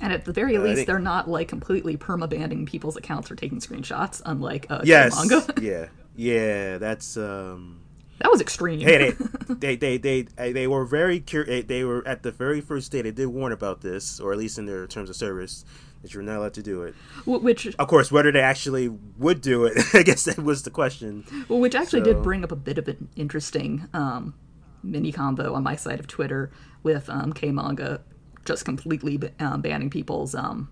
And 0.00 0.12
at 0.12 0.24
the 0.24 0.32
very 0.32 0.56
uh, 0.56 0.60
least, 0.60 0.76
think, 0.76 0.86
they're 0.86 0.98
not 0.98 1.28
like 1.28 1.48
completely 1.48 1.96
perma 1.96 2.28
banning 2.28 2.66
people's 2.66 2.96
accounts 2.96 3.30
or 3.30 3.36
taking 3.36 3.60
screenshots, 3.60 4.20
unlike 4.24 4.66
uh, 4.68 4.80
yes, 4.84 5.16
manga. 5.16 5.46
yeah, 5.60 5.86
yeah, 6.14 6.78
that's 6.78 7.16
um. 7.16 7.82
That 8.20 8.30
was 8.30 8.40
extreme. 8.40 8.80
hey, 8.80 9.12
they, 9.48 9.76
they, 9.76 9.98
they, 9.98 10.22
they, 10.22 10.52
they 10.52 10.66
were 10.66 10.86
very 10.86 11.20
curious. 11.20 11.66
They 11.66 11.84
were 11.84 12.06
at 12.08 12.22
the 12.22 12.32
very 12.32 12.62
first 12.62 12.90
day. 12.90 13.02
They 13.02 13.10
did 13.10 13.26
warn 13.26 13.52
about 13.52 13.82
this, 13.82 14.18
or 14.20 14.32
at 14.32 14.38
least 14.38 14.58
in 14.58 14.64
their 14.64 14.86
terms 14.86 15.10
of 15.10 15.16
service, 15.16 15.66
that 16.00 16.14
you're 16.14 16.22
not 16.22 16.38
allowed 16.38 16.54
to 16.54 16.62
do 16.62 16.82
it. 16.84 16.94
Which, 17.26 17.66
of 17.78 17.88
course, 17.88 18.10
whether 18.10 18.32
they 18.32 18.40
actually 18.40 18.88
would 19.18 19.42
do 19.42 19.66
it, 19.66 19.76
I 19.94 20.02
guess 20.02 20.24
that 20.24 20.38
was 20.38 20.62
the 20.62 20.70
question. 20.70 21.26
Well, 21.46 21.60
which 21.60 21.74
actually 21.74 22.00
so. 22.00 22.14
did 22.14 22.22
bring 22.22 22.42
up 22.42 22.52
a 22.52 22.56
bit 22.56 22.78
of 22.78 22.88
an 22.88 23.10
interesting 23.16 23.86
um, 23.92 24.32
mini 24.90 25.12
combo 25.12 25.54
on 25.54 25.62
my 25.62 25.76
side 25.76 26.00
of 26.00 26.06
Twitter 26.06 26.50
with 26.82 27.08
um, 27.10 27.32
K 27.32 27.50
Manga 27.50 28.00
just 28.44 28.64
completely 28.64 29.20
um, 29.40 29.60
banning 29.60 29.90
people's 29.90 30.34
um, 30.34 30.68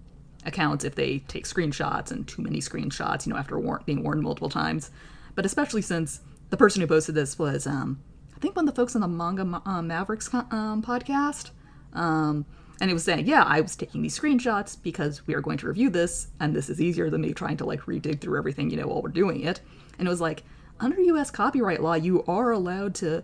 accounts 0.46 0.84
if 0.84 0.94
they 0.94 1.18
take 1.20 1.44
screenshots 1.44 2.10
and 2.10 2.26
too 2.26 2.42
many 2.42 2.60
screenshots, 2.60 3.26
you 3.26 3.32
know, 3.32 3.38
after 3.38 3.58
war- 3.58 3.82
being 3.84 4.02
warned 4.02 4.22
multiple 4.22 4.48
times. 4.48 4.90
But 5.34 5.44
especially 5.44 5.82
since 5.82 6.20
the 6.50 6.56
person 6.56 6.80
who 6.80 6.86
posted 6.86 7.14
this 7.14 7.38
was, 7.38 7.66
um, 7.66 8.00
I 8.36 8.38
think, 8.38 8.56
one 8.56 8.68
of 8.68 8.74
the 8.74 8.80
folks 8.80 8.94
on 8.94 9.00
the 9.00 9.08
Manga 9.08 9.62
uh, 9.66 9.82
Mavericks 9.82 10.32
um, 10.32 10.82
podcast. 10.82 11.50
Um, 11.92 12.46
and 12.80 12.90
it 12.90 12.94
was 12.94 13.04
saying, 13.04 13.26
yeah, 13.26 13.44
I 13.44 13.60
was 13.60 13.76
taking 13.76 14.02
these 14.02 14.18
screenshots 14.18 14.76
because 14.80 15.26
we 15.26 15.34
are 15.34 15.40
going 15.40 15.58
to 15.58 15.68
review 15.68 15.90
this, 15.90 16.28
and 16.40 16.54
this 16.54 16.68
is 16.68 16.80
easier 16.80 17.08
than 17.08 17.20
me 17.20 17.32
trying 17.32 17.56
to 17.58 17.64
like 17.64 17.82
redig 17.82 18.20
through 18.20 18.36
everything, 18.36 18.70
you 18.70 18.76
know, 18.76 18.88
while 18.88 19.02
we're 19.02 19.08
doing 19.10 19.42
it. 19.42 19.60
And 19.98 20.08
it 20.08 20.10
was 20.10 20.20
like, 20.20 20.42
under 20.80 21.00
U.S. 21.00 21.30
copyright 21.30 21.82
law, 21.82 21.94
you 21.94 22.24
are 22.24 22.50
allowed 22.50 22.96
to 22.96 23.22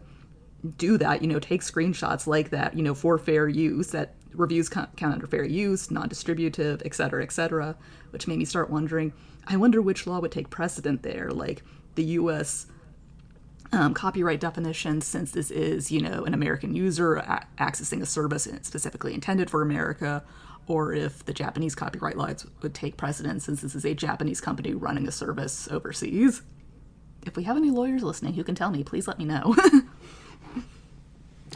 do 0.76 0.98
that, 0.98 1.22
you 1.22 1.28
know, 1.28 1.38
take 1.38 1.62
screenshots 1.62 2.26
like 2.26 2.50
that, 2.50 2.76
you 2.76 2.82
know, 2.82 2.94
for 2.94 3.18
fair 3.18 3.48
use, 3.48 3.88
that 3.88 4.14
reviews 4.32 4.68
count 4.68 4.90
under 5.02 5.26
fair 5.26 5.44
use, 5.44 5.90
non 5.90 6.08
distributive, 6.08 6.82
et 6.84 6.94
cetera, 6.94 7.22
et 7.22 7.32
cetera, 7.32 7.76
which 8.10 8.26
made 8.26 8.38
me 8.38 8.44
start 8.44 8.70
wondering 8.70 9.12
I 9.46 9.56
wonder 9.56 9.82
which 9.82 10.06
law 10.06 10.20
would 10.20 10.32
take 10.32 10.50
precedent 10.50 11.02
there, 11.02 11.30
like 11.30 11.62
the 11.94 12.04
US 12.04 12.66
um, 13.72 13.94
copyright 13.94 14.40
definition, 14.40 15.00
since 15.00 15.32
this 15.32 15.50
is, 15.50 15.90
you 15.90 16.00
know, 16.00 16.24
an 16.24 16.34
American 16.34 16.74
user 16.74 17.16
a- 17.16 17.46
accessing 17.58 18.02
a 18.02 18.06
service 18.06 18.48
specifically 18.62 19.14
intended 19.14 19.50
for 19.50 19.62
America, 19.62 20.22
or 20.66 20.92
if 20.92 21.24
the 21.24 21.32
Japanese 21.32 21.74
copyright 21.74 22.16
laws 22.16 22.46
would 22.62 22.74
take 22.74 22.96
precedent, 22.96 23.42
since 23.42 23.62
this 23.62 23.74
is 23.74 23.84
a 23.84 23.94
Japanese 23.94 24.40
company 24.40 24.74
running 24.74 25.08
a 25.08 25.12
service 25.12 25.68
overseas. 25.70 26.42
If 27.26 27.36
we 27.36 27.42
have 27.44 27.56
any 27.56 27.70
lawyers 27.70 28.02
listening 28.02 28.34
who 28.34 28.44
can 28.44 28.54
tell 28.54 28.70
me, 28.70 28.82
please 28.82 29.06
let 29.06 29.18
me 29.18 29.24
know. 29.24 29.54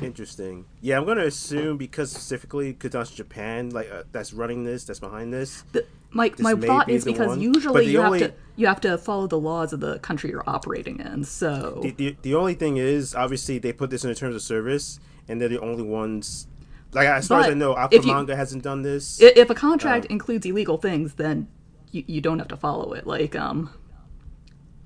Interesting. 0.03 0.67
Yeah, 0.81 0.99
I'm 0.99 1.07
gonna 1.07 1.27
assume 1.27 1.77
because 1.77 2.11
specifically 2.11 2.73
that's 2.73 3.11
Japan, 3.11 3.71
like 3.71 3.91
uh, 3.91 4.05
that's 4.13 4.33
running 4.33 4.65
this, 4.65 4.85
that's 4.85 5.01
behind 5.01 5.33
this. 5.33 5.63
The, 5.73 5.87
my 6.11 6.33
my 6.39 6.55
thought 6.55 6.87
be 6.87 6.95
is 6.95 7.05
because 7.05 7.29
one. 7.29 7.41
usually 7.41 7.87
you 7.87 8.01
only, 8.01 8.21
have 8.21 8.31
to 8.31 8.37
you 8.57 8.67
have 8.67 8.81
to 8.83 8.99
follow 8.99 9.27
the 9.27 9.39
laws 9.39 9.73
of 9.73 9.81
the 9.81 9.99
country 9.99 10.31
you're 10.31 10.49
operating 10.49 11.01
in. 11.01 11.25
So 11.25 11.81
the, 11.83 11.91
the, 11.91 12.17
the 12.23 12.35
only 12.35 12.55
thing 12.55 12.77
is 12.77 13.15
obviously 13.15 13.59
they 13.59 13.73
put 13.73 13.91
this 13.91 14.05
in 14.05 14.11
the 14.11 14.17
terms 14.17 14.35
of 14.35 14.43
service, 14.43 15.01
and 15.29 15.41
they're 15.41 15.49
the 15.49 15.61
only 15.61 15.83
ones. 15.83 16.47
Like 16.93 17.09
as 17.09 17.27
far 17.27 17.41
but 17.41 17.49
as 17.49 17.51
I 17.53 17.55
know, 17.55 17.77
Alpha 17.77 18.03
Manga 18.03 18.37
hasn't 18.37 18.63
done 18.63 18.83
this. 18.83 19.21
If 19.21 19.51
a 19.51 19.55
contract 19.55 20.07
um, 20.07 20.13
includes 20.13 20.47
illegal 20.47 20.79
things, 20.79 21.15
then 21.15 21.49
you, 21.91 22.05
you 22.07 22.21
don't 22.21 22.39
have 22.39 22.49
to 22.49 22.57
follow 22.57 22.93
it. 22.93 23.07
Like 23.07 23.35
um, 23.35 23.71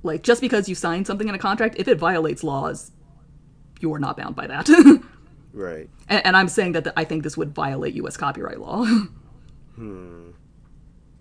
like 0.02 0.22
just 0.22 0.40
because 0.40 0.68
you 0.68 0.74
sign 0.74 1.04
something 1.04 1.28
in 1.28 1.34
a 1.34 1.38
contract, 1.38 1.76
if 1.78 1.88
it 1.88 1.98
violates 1.98 2.42
laws, 2.42 2.92
you 3.80 3.92
are 3.92 3.99
not 3.99 4.16
bound 4.16 4.37
by 4.37 4.47
that. 4.47 4.68
right. 5.52 5.88
And, 6.08 6.26
and, 6.26 6.37
I'm 6.37 6.49
saying 6.49 6.73
that 6.73 6.85
the, 6.85 6.99
I 6.99 7.04
think 7.04 7.23
this 7.23 7.37
would 7.37 7.54
violate 7.54 7.94
U.S. 7.94 8.16
copyright 8.16 8.61
law. 8.61 8.85
hmm. 9.75 10.30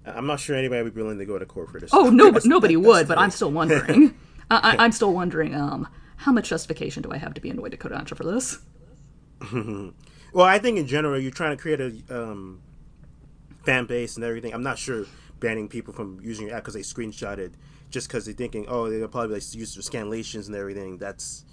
I'm 0.06 0.26
not 0.26 0.40
sure 0.40 0.56
anybody 0.56 0.84
would 0.84 0.96
be 0.96 1.02
willing 1.02 1.18
to 1.18 1.26
go 1.26 1.38
to 1.38 1.46
court 1.46 1.70
for 1.70 1.80
this. 1.80 1.90
Oh 1.94 2.10
no, 2.10 2.32
nobody 2.46 2.76
that, 2.76 2.82
would. 2.82 3.08
But 3.08 3.18
I'm 3.18 3.32
still 3.32 3.52
wondering. 3.60 4.16
I, 4.50 4.84
am 4.84 4.92
still 4.92 5.14
wondering. 5.14 5.54
Um, 5.54 5.88
how 6.18 6.32
much 6.32 6.50
justification 6.50 7.04
do 7.04 7.12
I 7.12 7.18
have 7.18 7.34
to 7.34 7.42
be 7.42 7.50
annoyed 7.50 7.74
at 7.74 7.80
Kodansha 7.80 8.16
for 8.16 8.24
this? 8.24 8.60
well, 10.34 10.46
I 10.46 10.58
think 10.58 10.78
in 10.78 10.88
general, 10.88 11.20
you're 11.20 11.32
trying 11.32 11.56
to 11.56 11.62
create 11.62 11.82
a 11.82 11.94
um, 12.10 12.62
fan 13.66 13.86
base 13.86 14.16
and 14.16 14.24
everything. 14.24 14.54
I'm 14.54 14.64
not 14.64 14.80
sure 14.80 15.06
banning 15.40 15.68
people 15.68 15.94
from 15.94 16.20
using 16.24 16.48
your 16.48 16.56
app 16.56 16.64
because 16.64 16.74
they 16.74 16.80
screenshotted 16.80 17.54
just 17.90 18.08
because 18.08 18.26
they're 18.26 18.34
thinking, 18.34 18.66
oh, 18.68 18.90
they'll 18.90 19.08
probably 19.08 19.36
like 19.36 19.56
use 19.56 19.76
their 19.76 19.84
scanlations 19.84 20.48
and 20.48 20.56
everything. 20.56 20.98
That's 20.98 21.46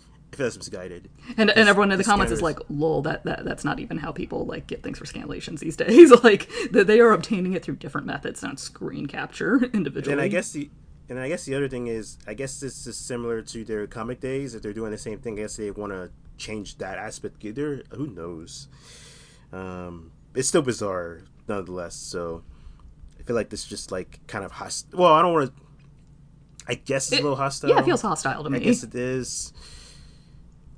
that's 0.43 0.57
misguided. 0.57 1.09
And, 1.37 1.51
and 1.51 1.69
everyone 1.69 1.93
in 1.93 1.99
the, 1.99 2.05
comments 2.05 2.33
is 2.33 2.43
like, 2.43 2.59
"Lol, 2.69 3.03
that, 3.03 3.25
that 3.25 3.45
that's 3.45 3.65
not 3.65 3.81
even 3.81 3.99
how 3.99 4.13
people 4.13 4.45
like 4.47 4.67
get 4.67 4.83
things 4.83 4.99
for 4.99 5.05
scanlations 5.05 5.61
these 5.61 5.77
days. 5.79 6.11
like 6.25 6.49
that 6.73 6.87
they 6.87 7.01
are 7.01 7.13
obtaining 7.13 7.53
it 7.53 7.65
through 7.65 7.77
different 7.77 8.07
methods, 8.07 8.43
not 8.43 8.59
screen 8.59 9.07
capture 9.07 9.65
individually." 9.73 10.13
And 10.13 10.21
I 10.21 10.29
guess 10.29 10.53
the 10.53 10.71
and 11.09 11.19
I 11.19 11.29
guess 11.29 11.45
the 11.45 11.55
other 11.55 11.69
thing 11.69 11.87
is, 11.87 12.19
I 12.27 12.35
guess 12.35 12.61
this 12.61 12.87
is 12.87 12.97
similar 12.97 13.43
to 13.43 13.65
their 13.65 13.87
comic 13.87 14.21
days. 14.21 14.55
If 14.55 14.63
they're 14.63 14.73
doing 14.73 14.91
the 14.91 14.99
same 14.99 15.19
thing, 15.19 15.39
I 15.39 15.43
guess 15.43 15.57
they 15.57 15.71
want 15.71 15.93
to 15.93 16.11
change 16.39 16.79
that 16.79 16.99
aspect. 16.99 17.45
Either 17.45 17.83
who 17.91 18.07
knows? 18.07 18.69
Um, 19.53 20.13
it's 20.35 20.49
still 20.49 20.63
bizarre, 20.63 21.23
nonetheless. 21.47 21.95
So 21.95 22.43
I 23.19 23.23
feel 23.23 23.37
like 23.37 23.51
this 23.51 23.61
is 23.63 23.67
just 23.67 23.93
like 23.93 24.21
kind 24.27 24.45
of 24.45 24.53
hostile. 24.53 24.99
Well, 24.99 25.13
I 25.13 25.23
don't 25.23 25.33
want 25.33 25.55
to. 25.55 25.63
I 26.67 26.75
guess 26.75 27.09
it's 27.09 27.19
it, 27.19 27.21
a 27.21 27.23
little 27.23 27.37
hostile. 27.37 27.71
Yeah, 27.71 27.81
it 27.81 27.85
feels 27.85 28.01
hostile 28.01 28.43
to 28.43 28.51
me. 28.51 28.59
I 28.59 28.63
guess 28.63 28.83
it 28.83 28.95
is. 28.95 29.53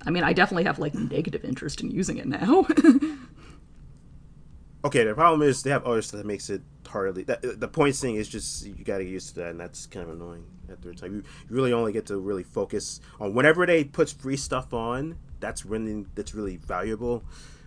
I 0.07 0.11
mean, 0.11 0.23
I 0.23 0.33
definitely 0.33 0.65
have 0.65 0.79
like 0.79 0.95
negative 0.95 1.45
interest 1.45 1.81
in 1.81 1.91
using 1.91 2.19
it 2.19 2.27
now. 2.27 2.67
okay, 4.85 5.05
the 5.05 5.15
problem 5.15 5.43
is 5.43 5.63
they 5.63 5.71
have 5.71 5.85
other 5.85 6.01
stuff 6.01 6.19
that 6.19 6.27
makes 6.27 6.49
it 6.49 6.63
hardly. 6.87 7.25
That, 7.25 7.61
the 7.61 7.69
point 7.69 7.97
thing 7.97 8.15
is 8.15 8.29
just 8.29 8.65
you 8.65 8.85
got 8.85 8.99
to 8.99 9.05
get 9.05 9.11
used 9.11 9.31
to 9.31 9.41
that, 9.41 9.51
and 9.51 9.61
that's 9.61 9.87
kind 9.87 10.09
of 10.09 10.15
annoying 10.15 10.45
after 10.71 10.91
a 10.91 10.95
time. 10.95 11.15
You, 11.15 11.23
you 11.49 11.57
really 11.57 11.73
only 11.73 11.93
get 11.93 12.07
to 12.07 12.19
really 12.19 12.45
focus 12.45 13.01
on 13.21 13.35
whenever 13.35 13.67
they 13.67 13.85
put 13.85 14.11
free 14.11 14.37
stuff 14.37 14.73
on. 14.73 15.19
that's 15.41 15.67
really 15.67 16.07
that's 16.15 16.35
really 16.35 16.57
valuable. 16.57 17.25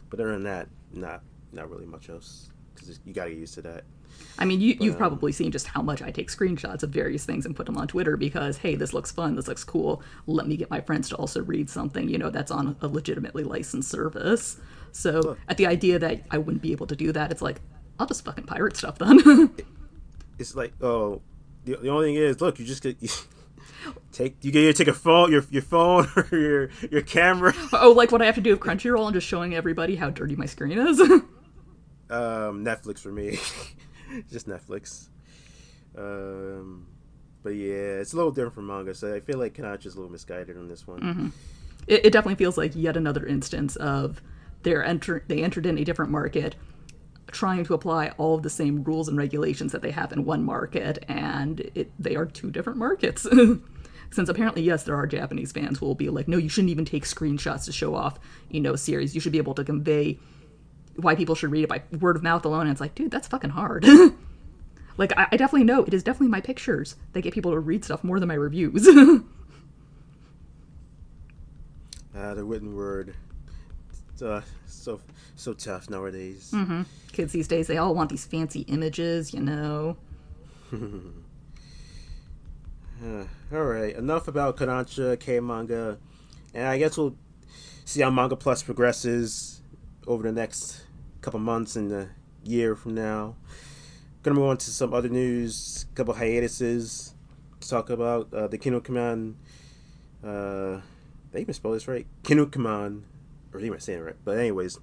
But 0.10 0.22
other 0.22 0.32
than 0.32 0.44
that, 0.44 0.70
not 0.94 1.24
not 1.52 1.70
really 1.70 1.86
much 1.86 2.10
else 2.10 2.52
because 2.74 3.00
you 3.06 3.14
got 3.14 3.26
to 3.26 3.32
get 3.32 3.40
used 3.40 3.56
to 3.56 3.62
that. 3.64 3.84
I 4.38 4.46
mean, 4.46 4.62
you, 4.62 4.78
you've 4.80 4.98
probably 4.98 5.32
seen 5.32 5.52
just 5.52 5.68
how 5.68 5.82
much 5.82 6.02
I 6.02 6.12
take 6.12 6.30
screenshots 6.30 6.84
of 6.84 6.92
various 6.92 7.26
things 7.26 7.46
and 7.46 7.56
put 7.56 7.66
them 7.66 7.78
on 7.78 7.88
Twitter 7.88 8.16
because, 8.16 8.58
hey, 8.58 8.76
this 8.76 8.94
looks 8.94 9.12
fun, 9.12 9.36
this 9.36 9.48
looks 9.48 9.64
cool. 9.64 10.02
Let 10.28 10.48
me 10.48 10.56
get 10.56 10.70
my 10.70 10.80
friends 10.82 11.10
to 11.10 11.16
also 11.16 11.44
read 11.44 11.70
something, 11.70 12.08
you 12.08 12.18
know, 12.18 12.30
that's 12.30 12.52
on 12.52 12.76
a 12.82 12.88
legitimately 12.88 13.44
licensed 13.44 13.90
service. 13.90 14.58
So, 14.92 15.38
at 15.48 15.58
the 15.58 15.68
idea 15.68 16.00
that 16.00 16.22
I 16.32 16.38
wouldn't 16.38 16.62
be 16.62 16.72
able 16.72 16.88
to 16.88 16.96
do 16.96 17.12
that, 17.12 17.32
it's 17.32 17.42
like, 17.42 17.60
I'll 18.00 18.08
just 18.08 18.24
fucking 18.24 18.46
pirate 18.46 18.78
stuff 18.78 18.98
then. 18.98 19.52
It's 20.40 20.56
like, 20.56 20.72
oh, 20.82 21.22
the, 21.66 21.76
the 21.76 21.90
only 21.90 22.08
thing 22.08 22.16
is, 22.16 22.40
look, 22.40 22.60
you 22.60 22.66
just 22.66 22.82
get. 22.82 22.96
You, 23.02 23.10
Take 24.12 24.44
you 24.44 24.52
get 24.52 24.76
to 24.76 24.86
take 24.86 24.94
a 24.94 24.98
phone, 24.98 25.32
your 25.32 25.46
your 25.52 25.62
phone 25.62 26.08
or 26.16 26.38
your 26.38 26.70
your 26.90 27.02
camera. 27.02 27.54
oh, 27.74 27.92
like 27.92 28.12
what 28.12 28.22
I 28.22 28.26
have 28.26 28.36
to 28.36 28.42
do 28.42 28.52
with 28.52 28.60
Crunchyroll 28.60 29.06
and 29.06 29.14
just 29.14 29.28
showing 29.28 29.54
everybody 29.54 29.96
how 29.96 30.10
dirty 30.10 30.36
my 30.36 30.46
screen 30.48 30.78
is. 30.78 31.00
Um, 31.00 32.66
Netflix 32.66 33.00
for 33.00 33.12
me, 33.12 33.38
just 34.32 34.48
Netflix. 34.48 35.08
Um, 35.98 36.88
but 37.44 37.52
yeah, 37.52 38.00
it's 38.00 38.14
a 38.14 38.16
little 38.16 38.32
different 38.32 38.54
from 38.56 38.68
manga, 38.68 38.94
so 38.94 39.14
I 39.14 39.20
feel 39.20 39.38
like 39.40 39.56
Kodansha's 39.56 39.94
a 39.96 39.98
little 39.98 40.12
misguided 40.12 40.58
on 40.58 40.68
this 40.68 40.86
one. 40.86 41.32
it, 41.88 42.06
it 42.06 42.14
definitely 42.14 42.36
feels 42.36 42.58
like 42.58 42.74
yet 42.76 42.98
another 42.98 43.26
instance 43.26 43.76
of 43.78 44.22
they're 44.64 44.84
enter 44.84 45.24
they 45.28 45.44
entered 45.44 45.66
in 45.66 45.78
a 45.78 45.84
different 45.84 46.12
market 46.12 46.56
trying 47.32 47.64
to 47.64 47.74
apply 47.74 48.10
all 48.18 48.36
of 48.36 48.44
the 48.44 48.50
same 48.50 48.84
rules 48.84 49.08
and 49.08 49.18
regulations 49.18 49.72
that 49.72 49.82
they 49.82 49.92
have 49.92 50.12
in 50.12 50.26
one 50.26 50.44
market 50.44 51.04
and 51.08 51.62
it, 51.76 51.92
they 52.00 52.16
are 52.16 52.26
two 52.26 52.52
different 52.52 52.78
markets 52.78 53.26
since 54.12 54.28
apparently 54.30 54.62
yes 54.64 54.84
there 54.84 54.96
are 54.96 55.06
japanese 55.08 55.52
fans 55.52 55.78
who 55.80 55.86
will 55.86 55.96
be 55.96 56.10
like 56.10 56.28
no 56.28 56.38
you 56.38 56.50
shouldn't 56.50 56.72
even 56.72 56.86
take 56.86 57.06
screenshots 57.06 57.66
to 57.66 57.72
show 57.72 57.96
off 57.96 58.20
you 58.50 58.60
know 58.60 58.76
series 58.76 59.14
you 59.14 59.22
should 59.22 59.32
be 59.32 59.38
able 59.38 59.54
to 59.54 59.64
convey 59.64 60.18
why 61.02 61.16
people 61.16 61.36
should 61.36 61.52
read 61.52 61.64
it 61.64 61.70
by 61.70 61.82
word 62.00 62.16
of 62.16 62.24
mouth 62.24 62.46
alone 62.46 62.62
and 62.62 62.72
it's 62.72 62.82
like 62.82 62.96
dude 62.96 63.12
that's 63.12 63.28
fucking 63.28 63.52
hard. 63.52 63.86
Like 65.00 65.18
I, 65.18 65.28
I 65.32 65.38
definitely 65.38 65.64
know 65.64 65.86
it 65.86 65.94
is 65.94 66.04
definitely 66.04 66.28
my 66.28 66.42
pictures 66.42 66.98
that 67.14 67.22
get 67.22 67.34
people 67.34 67.52
to 67.52 67.60
read 67.60 67.86
stuff 67.86 68.04
more 68.04 68.20
than 68.20 68.28
my 68.28 68.36
reviews. 68.36 68.86
Uh, 68.86 69.20
the 72.36 72.44
written 72.44 72.76
word, 72.76 73.16
it's, 74.12 74.22
uh, 74.22 74.42
so 74.68 75.00
so 75.38 75.54
tough 75.54 75.90
nowadays. 75.90 76.52
kids 77.14 77.32
these 77.32 77.48
days 77.48 77.68
they 77.68 77.78
all 77.78 77.96
want 77.96 78.10
these 78.10 78.26
fancy 78.26 78.64
images 78.64 79.34
you 79.34 79.40
know? 79.40 79.96
Uh, 80.74 80.78
all 83.54 83.64
right, 83.64 83.96
enough 83.96 84.28
about 84.28 84.58
Kodansha 84.58 85.18
K 85.18 85.40
manga, 85.40 85.98
and 86.54 86.68
I 86.68 86.78
guess 86.78 86.98
we'll 86.98 87.16
see 87.86 88.02
how 88.02 88.10
Manga 88.10 88.36
Plus 88.36 88.64
progresses 88.64 89.62
over 90.06 90.24
the 90.24 90.34
next 90.34 90.84
couple 91.22 91.40
months 91.40 91.76
and 91.76 91.92
a 91.92 92.10
year 92.44 92.76
from 92.76 92.96
now. 92.96 93.36
Gonna 94.24 94.36
move 94.36 94.50
on 94.50 94.58
to 94.58 94.72
some 94.72 94.94
other 94.94 95.10
news, 95.10 95.86
couple 95.96 96.14
hiatuses 96.14 97.14
to 97.62 97.70
talk 97.70 97.90
about. 97.90 98.34
Uh, 98.34 98.48
the 98.48 98.58
Kinnikuman, 98.58 99.36
uh, 100.24 100.82
they 101.32 101.42
even 101.42 101.54
spell 101.54 101.72
this 101.72 101.88
right? 101.88 102.06
Kinnikuman, 102.24 103.04
or 103.54 103.62
they 103.62 103.70
might 103.70 103.82
say 103.82 103.94
it 103.94 104.00
right. 104.00 104.16
But 104.24 104.38
anyways, 104.38 104.80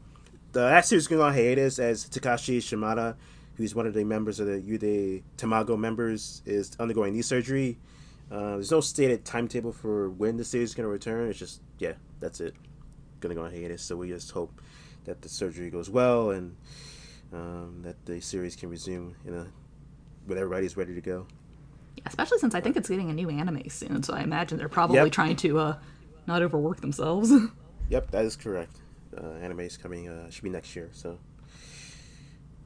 the 0.53 0.63
last 0.63 0.89
series 0.89 1.05
is 1.05 1.09
going 1.09 1.21
on 1.21 1.35
hiatus 1.35 1.79
as 1.79 2.09
Takashi 2.09 2.63
Shimada, 2.63 3.17
who's 3.57 3.75
one 3.75 3.87
of 3.87 3.95
the 3.95 4.05
members 4.05 4.41
of 4.41 4.47
the 4.47 4.61
Yude 4.61 5.23
Tamago 5.37 5.79
members, 5.79 6.43
is 6.47 6.77
undergoing 6.79 7.15
knee 7.15 7.23
surgery. 7.23 7.79
Uh, 8.31 8.53
there's 8.53 8.71
no 8.71 8.81
stated 8.81 9.25
timetable 9.25 9.73
for 9.73 10.11
when 10.11 10.37
the 10.37 10.45
series 10.45 10.71
is 10.71 10.75
going 10.75 10.87
to 10.87 10.91
return. 10.91 11.29
It's 11.29 11.39
just, 11.39 11.61
yeah, 11.79 11.93
that's 12.21 12.41
it. 12.41 12.55
Going 13.21 13.35
to 13.35 13.41
go 13.41 13.45
on 13.45 13.53
hiatus. 13.53 13.83
So 13.83 13.97
we 13.97 14.09
just 14.09 14.31
hope 14.31 14.61
that 15.07 15.23
the 15.23 15.29
surgery 15.29 15.71
goes 15.71 15.89
well 15.89 16.31
and 16.31 16.57
um, 17.33 17.81
that 17.83 18.05
the 18.07 18.21
series 18.21 18.55
can 18.55 18.69
resume 18.69 19.17
in 19.25 19.35
a 19.35 19.47
when 20.27 20.37
everybody's 20.39 20.77
ready 20.77 20.95
to 20.95 21.01
go. 21.01 21.27
Yeah, 21.97 22.03
especially 22.07 22.39
since 22.39 22.55
I 22.55 22.61
think 22.61 22.77
it's 22.77 22.89
getting 22.89 23.09
a 23.11 23.13
new 23.15 23.31
anime 23.31 23.69
soon, 23.69 24.03
so 24.03 24.13
I 24.15 24.21
imagine 24.23 24.59
they're 24.59 24.69
probably 24.69 24.97
Yep. 24.99 25.13
trying 25.13 25.37
to 25.37 25.59
uh, 25.59 25.77
not 26.27 26.43
overwork 26.43 26.81
themselves. 26.81 27.33
Yep, 27.89 28.11
that 28.11 28.25
is 28.25 28.35
correct. 28.35 28.79
Uh, 29.17 29.35
anime 29.41 29.61
is 29.61 29.77
coming. 29.77 30.09
Uh, 30.09 30.29
should 30.29 30.43
be 30.43 30.51
next 30.51 30.75
year. 30.75 30.89
So, 30.93 31.19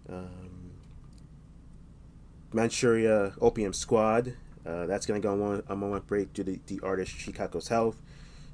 um, 0.08 0.70
Manchuria 2.54 3.34
Opium 3.38 3.74
Squad. 3.74 4.34
Uh, 4.66 4.86
that's 4.86 5.04
going 5.04 5.20
to 5.20 5.26
go 5.28 5.42
on 5.42 5.62
a 5.68 5.76
moment 5.76 6.06
break 6.06 6.32
due 6.32 6.44
to 6.44 6.58
the 6.66 6.80
artist 6.82 7.12
Shikako's 7.16 7.68
health. 7.68 8.00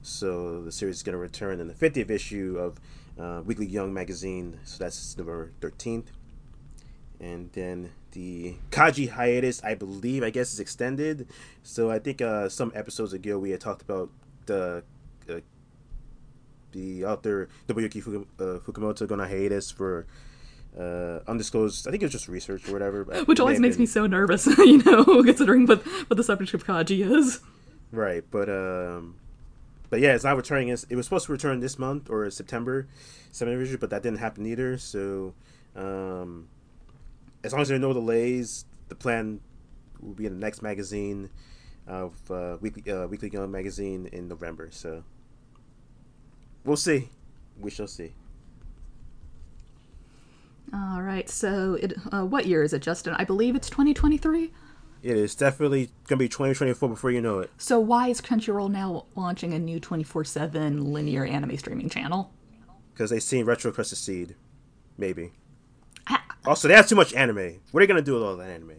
So 0.03 0.63
the 0.63 0.73
series 0.73 0.97
is 0.97 1.03
going 1.05 1.15
to 1.15 1.19
return 1.19 1.61
in 1.61 1.69
the 1.69 1.75
50th 1.75 2.11
issue 2.11 2.57
of 2.59 2.81
uh, 3.19 3.43
Weekly 3.45 3.67
Young 3.67 3.93
magazine. 3.95 4.59
So 4.65 4.85
that's 4.85 5.17
November 5.17 5.53
13th. 5.61 6.07
And 7.19 7.51
then 7.53 7.93
the 8.13 8.57
Kaiji 8.71 9.09
hiatus, 9.11 9.63
I 9.65 9.75
believe, 9.75 10.23
I 10.23 10.31
guess, 10.31 10.53
is 10.53 10.61
extended. 10.61 11.29
So 11.63 11.91
I 11.91 11.99
think 11.99 12.21
uh, 12.21 12.49
some 12.51 12.73
episodes 12.75 13.13
ago 13.15 13.39
we 13.39 13.51
had 13.51 13.61
talked 13.61 13.81
about 13.83 14.11
the 14.45 14.85
uh, 15.31 15.41
the 16.73 17.05
author 17.07 17.49
Nobuyuki 17.69 18.03
Fuku- 18.03 18.27
uh, 18.39 18.59
Fukumoto 18.59 19.07
going 19.09 19.21
on 19.21 19.29
hiatus 19.29 19.71
for 19.71 20.07
uh, 20.79 21.21
undisclosed. 21.27 21.89
I 21.89 21.91
think 21.91 22.03
it 22.03 22.07
was 22.07 22.13
just 22.13 22.29
research 22.29 22.69
or 22.69 22.73
whatever. 22.73 23.05
Which 23.25 23.41
always 23.41 23.61
makes 23.61 23.77
been- 23.77 23.85
me 23.85 23.87
so 23.87 24.07
nervous, 24.07 24.47
you 24.59 24.83
know, 24.83 25.05
considering 25.25 25.67
what, 25.67 25.83
what 26.09 26.17
the 26.19 26.25
subject 26.25 26.53
of 26.53 26.67
Kaiji 26.67 27.11
is. 27.11 27.41
right. 27.93 28.25
But 28.31 28.51
um, 28.51 29.15
but 29.97 30.03
yeah, 30.03 30.15
it's 30.15 30.25
not 30.25 30.37
returning. 30.37 30.69
It 30.69 30.95
was 30.95 31.07
supposed 31.07 31.25
to 31.25 31.33
return 31.33 31.61
this 31.61 31.79
month 31.79 32.11
or 32.11 32.29
September, 32.29 32.87
issue, 33.33 33.79
but 33.79 33.89
that 33.89 34.03
didn't 34.03 34.19
happen 34.19 34.45
either. 34.45 34.77
So 34.77 35.33
um, 35.75 36.49
as 37.43 37.53
long 37.53 37.63
as 37.63 37.69
there 37.69 37.79
are 37.79 37.81
no 37.81 37.95
delays, 37.95 38.67
the 38.91 38.95
plan 38.95 39.41
will 40.03 40.13
be 40.13 40.27
in 40.27 40.35
the 40.35 40.39
next 40.39 40.61
magazine 40.61 41.31
of 41.87 42.13
uh, 42.31 42.59
weekly 42.61 42.93
uh, 42.93 43.07
Weekly 43.07 43.31
Young 43.31 43.51
magazine 43.51 44.07
in 44.13 44.29
November. 44.29 44.69
So 44.71 45.03
we'll 46.63 46.77
see. 46.77 47.09
We 47.59 47.71
shall 47.71 47.89
see. 47.89 48.13
All 50.75 51.01
right, 51.01 51.27
so 51.31 51.79
it, 51.81 51.95
uh, 52.13 52.27
what 52.27 52.45
year 52.45 52.63
is 52.63 52.75
it, 52.75 52.83
Justin? 52.83 53.15
I 53.15 53.25
believe 53.25 53.57
it's 53.57 53.71
2023. 53.71 54.53
It 55.07 55.17
is 55.17 55.37
definitely 55.37 55.91
gonna 56.09 56.19
be 56.19 56.29
2024 56.29 56.89
before 56.89 57.13
you 57.13 57.21
know 57.21 57.39
it. 57.39 57.51
So 57.59 57.79
why 57.79 58.09
is 58.09 58.21
Crunchyroll 58.21 58.69
now 58.73 59.05
launching 59.15 59.55
a 59.55 59.59
new 59.61 59.79
24/7 59.79 60.93
linear 60.93 61.25
anime 61.25 61.57
streaming 61.59 61.89
channel? 61.89 62.33
because 62.93 63.11
they 63.11 63.21
seen 63.21 63.45
Retro 63.45 63.71
Crush 63.71 63.91
the 63.91 63.97
Seed, 63.97 64.35
maybe. 64.99 65.31
Ah, 66.09 66.25
Also, 66.47 66.67
they 66.67 66.75
have 66.75 66.89
too 66.89 66.95
much 66.97 67.13
anime. 67.15 67.61
What 67.71 67.81
are 67.83 67.87
they 67.87 67.87
gonna 67.87 68.01
do 68.03 68.15
with 68.15 68.23
all 68.23 68.37
that 68.39 68.49
anime? 68.51 68.73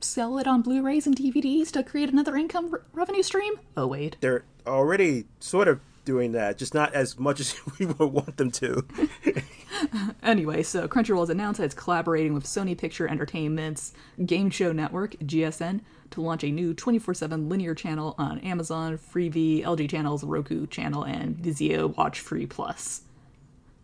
Sell 0.00 0.38
it 0.38 0.46
on 0.48 0.62
Blu-rays 0.62 1.06
and 1.06 1.14
DVDs 1.14 1.70
to 1.72 1.82
create 1.84 2.08
another 2.10 2.34
income 2.34 2.70
re- 2.70 2.80
revenue 2.94 3.22
stream? 3.22 3.54
Oh 3.76 3.86
wait. 3.86 4.16
They're 4.20 4.44
already 4.66 5.26
sort 5.38 5.68
of 5.68 5.80
doing 6.06 6.32
that, 6.32 6.56
just 6.58 6.72
not 6.74 6.92
as 6.94 7.18
much 7.20 7.38
as 7.40 7.54
we 7.78 7.86
would 7.86 7.98
want 8.00 8.36
them 8.38 8.50
to. 8.52 8.84
Anyway, 10.22 10.62
so 10.62 10.86
Crunchyroll 10.86 11.20
has 11.20 11.30
announced 11.30 11.58
that 11.58 11.64
it's 11.64 11.74
collaborating 11.74 12.34
with 12.34 12.44
Sony 12.44 12.76
Picture 12.76 13.08
Entertainment's 13.08 13.92
Game 14.24 14.50
Show 14.50 14.72
Network, 14.72 15.14
GSN, 15.14 15.80
to 16.10 16.20
launch 16.20 16.44
a 16.44 16.50
new 16.50 16.74
24 16.74 17.14
7 17.14 17.48
linear 17.48 17.74
channel 17.74 18.14
on 18.18 18.38
Amazon, 18.40 18.98
Freevee, 18.98 19.64
LG 19.64 19.90
Channels, 19.90 20.24
Roku 20.24 20.66
Channel, 20.66 21.04
and 21.04 21.36
Vizio 21.36 21.96
Watch 21.96 22.20
Free 22.20 22.46
Plus. 22.46 23.02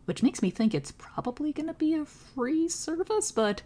Which 0.04 0.22
makes 0.22 0.42
me 0.42 0.50
think 0.50 0.74
it's 0.74 0.92
probably 0.92 1.52
going 1.52 1.66
to 1.66 1.74
be 1.74 1.94
a 1.94 2.04
free 2.04 2.68
service, 2.68 3.32
but 3.32 3.62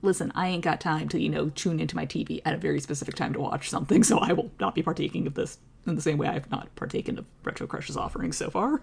listen, 0.00 0.32
I 0.34 0.48
ain't 0.48 0.64
got 0.64 0.80
time 0.80 1.08
to, 1.10 1.20
you 1.20 1.28
know, 1.28 1.50
tune 1.50 1.80
into 1.80 1.96
my 1.96 2.06
TV 2.06 2.40
at 2.44 2.54
a 2.54 2.58
very 2.58 2.80
specific 2.80 3.16
time 3.16 3.32
to 3.34 3.40
watch 3.40 3.68
something, 3.68 4.02
so 4.04 4.18
I 4.18 4.32
will 4.32 4.50
not 4.60 4.74
be 4.74 4.82
partaking 4.82 5.26
of 5.26 5.34
this 5.34 5.58
in 5.86 5.94
the 5.94 6.02
same 6.02 6.18
way 6.18 6.28
I've 6.28 6.50
not 6.50 6.74
partaken 6.76 7.18
of 7.18 7.26
Retro 7.44 7.66
Crush's 7.66 7.96
offerings 7.96 8.36
so 8.36 8.50
far. 8.50 8.82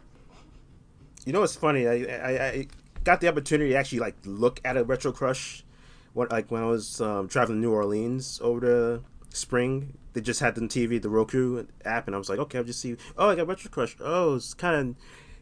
You 1.26 1.34
know 1.34 1.42
what's 1.42 1.56
funny? 1.56 1.88
I, 1.88 1.94
I 1.94 2.46
I 2.48 2.68
got 3.04 3.22
the 3.22 3.28
opportunity 3.28 3.72
to 3.72 3.76
actually 3.78 4.00
like 4.00 4.16
look 4.26 4.60
at 4.64 4.78
a 4.78 4.84
Retro 4.84 5.12
Crush, 5.12 5.64
what 6.14 6.32
like 6.32 6.52
when 6.52 6.62
I 6.64 6.68
was 6.68 7.02
um, 7.02 7.28
traveling 7.28 7.58
to 7.62 7.68
New 7.68 7.74
Orleans 7.74 8.40
over 8.44 8.60
the 8.60 9.02
spring. 9.30 9.98
They 10.14 10.22
just 10.22 10.40
had 10.40 10.56
the 10.56 10.62
TV, 10.62 11.02
the 11.02 11.10
Roku 11.10 11.66
app, 11.84 12.08
and 12.08 12.16
I 12.16 12.18
was 12.18 12.30
like, 12.30 12.40
okay, 12.40 12.60
I'll 12.60 12.64
just 12.64 12.80
see. 12.80 12.96
Oh, 13.18 13.30
I 13.30 13.36
got 13.36 13.48
Retro 13.48 13.70
Crush. 13.70 13.98
Oh, 14.00 14.36
it's 14.36 14.54
kind 14.54 14.76
of 14.92 14.96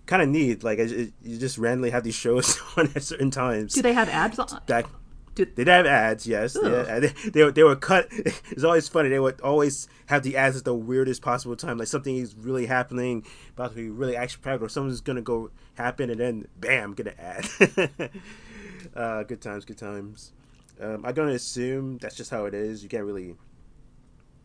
kind 0.08 0.22
of 0.22 0.30
neat. 0.30 0.64
Like 0.64 0.80
it, 0.80 0.92
it- 0.92 1.14
you 1.22 1.38
just 1.38 1.58
randomly 1.58 1.92
have 1.92 2.04
these 2.04 2.16
shows 2.16 2.60
on 2.78 2.90
at 2.96 3.04
certain 3.04 3.30
times. 3.30 3.74
Do 3.74 3.82
they 3.82 3.94
have 3.94 4.10
ads 4.10 4.40
on? 4.40 4.48
that 4.68 4.86
Do- 5.36 5.46
they 5.46 5.64
did 5.64 5.68
have 5.68 5.86
ads, 5.88 6.28
yes. 6.28 6.54
They, 6.54 6.70
they, 7.00 7.30
they, 7.32 7.44
were- 7.44 7.52
they 7.52 7.64
were 7.64 7.76
cut. 7.76 8.08
It's 8.52 8.64
always 8.64 8.88
funny. 8.88 9.10
They 9.10 9.20
would 9.20 9.42
always 9.42 9.88
have 10.06 10.22
the 10.24 10.38
ads 10.38 10.58
at 10.58 10.64
the 10.66 10.76
weirdest 10.76 11.22
possible 11.24 11.56
time. 11.56 11.78
Like 11.80 11.88
something 11.88 12.16
is 12.16 12.36
really 12.36 12.68
happening, 12.68 13.26
about 13.58 13.72
to 13.72 13.76
be 13.76 13.90
really 13.90 14.16
action 14.16 14.42
packed, 14.44 14.62
or 14.62 14.70
something's 14.70 15.02
gonna 15.02 15.22
go 15.24 15.50
happen, 15.76 16.10
and 16.12 16.20
then 16.20 16.48
bam, 16.60 16.94
get 16.94 17.08
an 17.08 17.16
ad. 17.20 17.50
uh, 18.96 19.24
good 19.24 19.42
times, 19.42 19.66
good 19.66 19.78
times. 19.78 20.34
Um, 20.80 21.06
I'm 21.06 21.14
gonna 21.14 21.32
assume 21.34 21.98
that's 22.00 22.16
just 22.16 22.30
how 22.32 22.46
it 22.46 22.54
is. 22.54 22.84
You 22.84 22.90
can't 22.90 23.04
really 23.06 23.36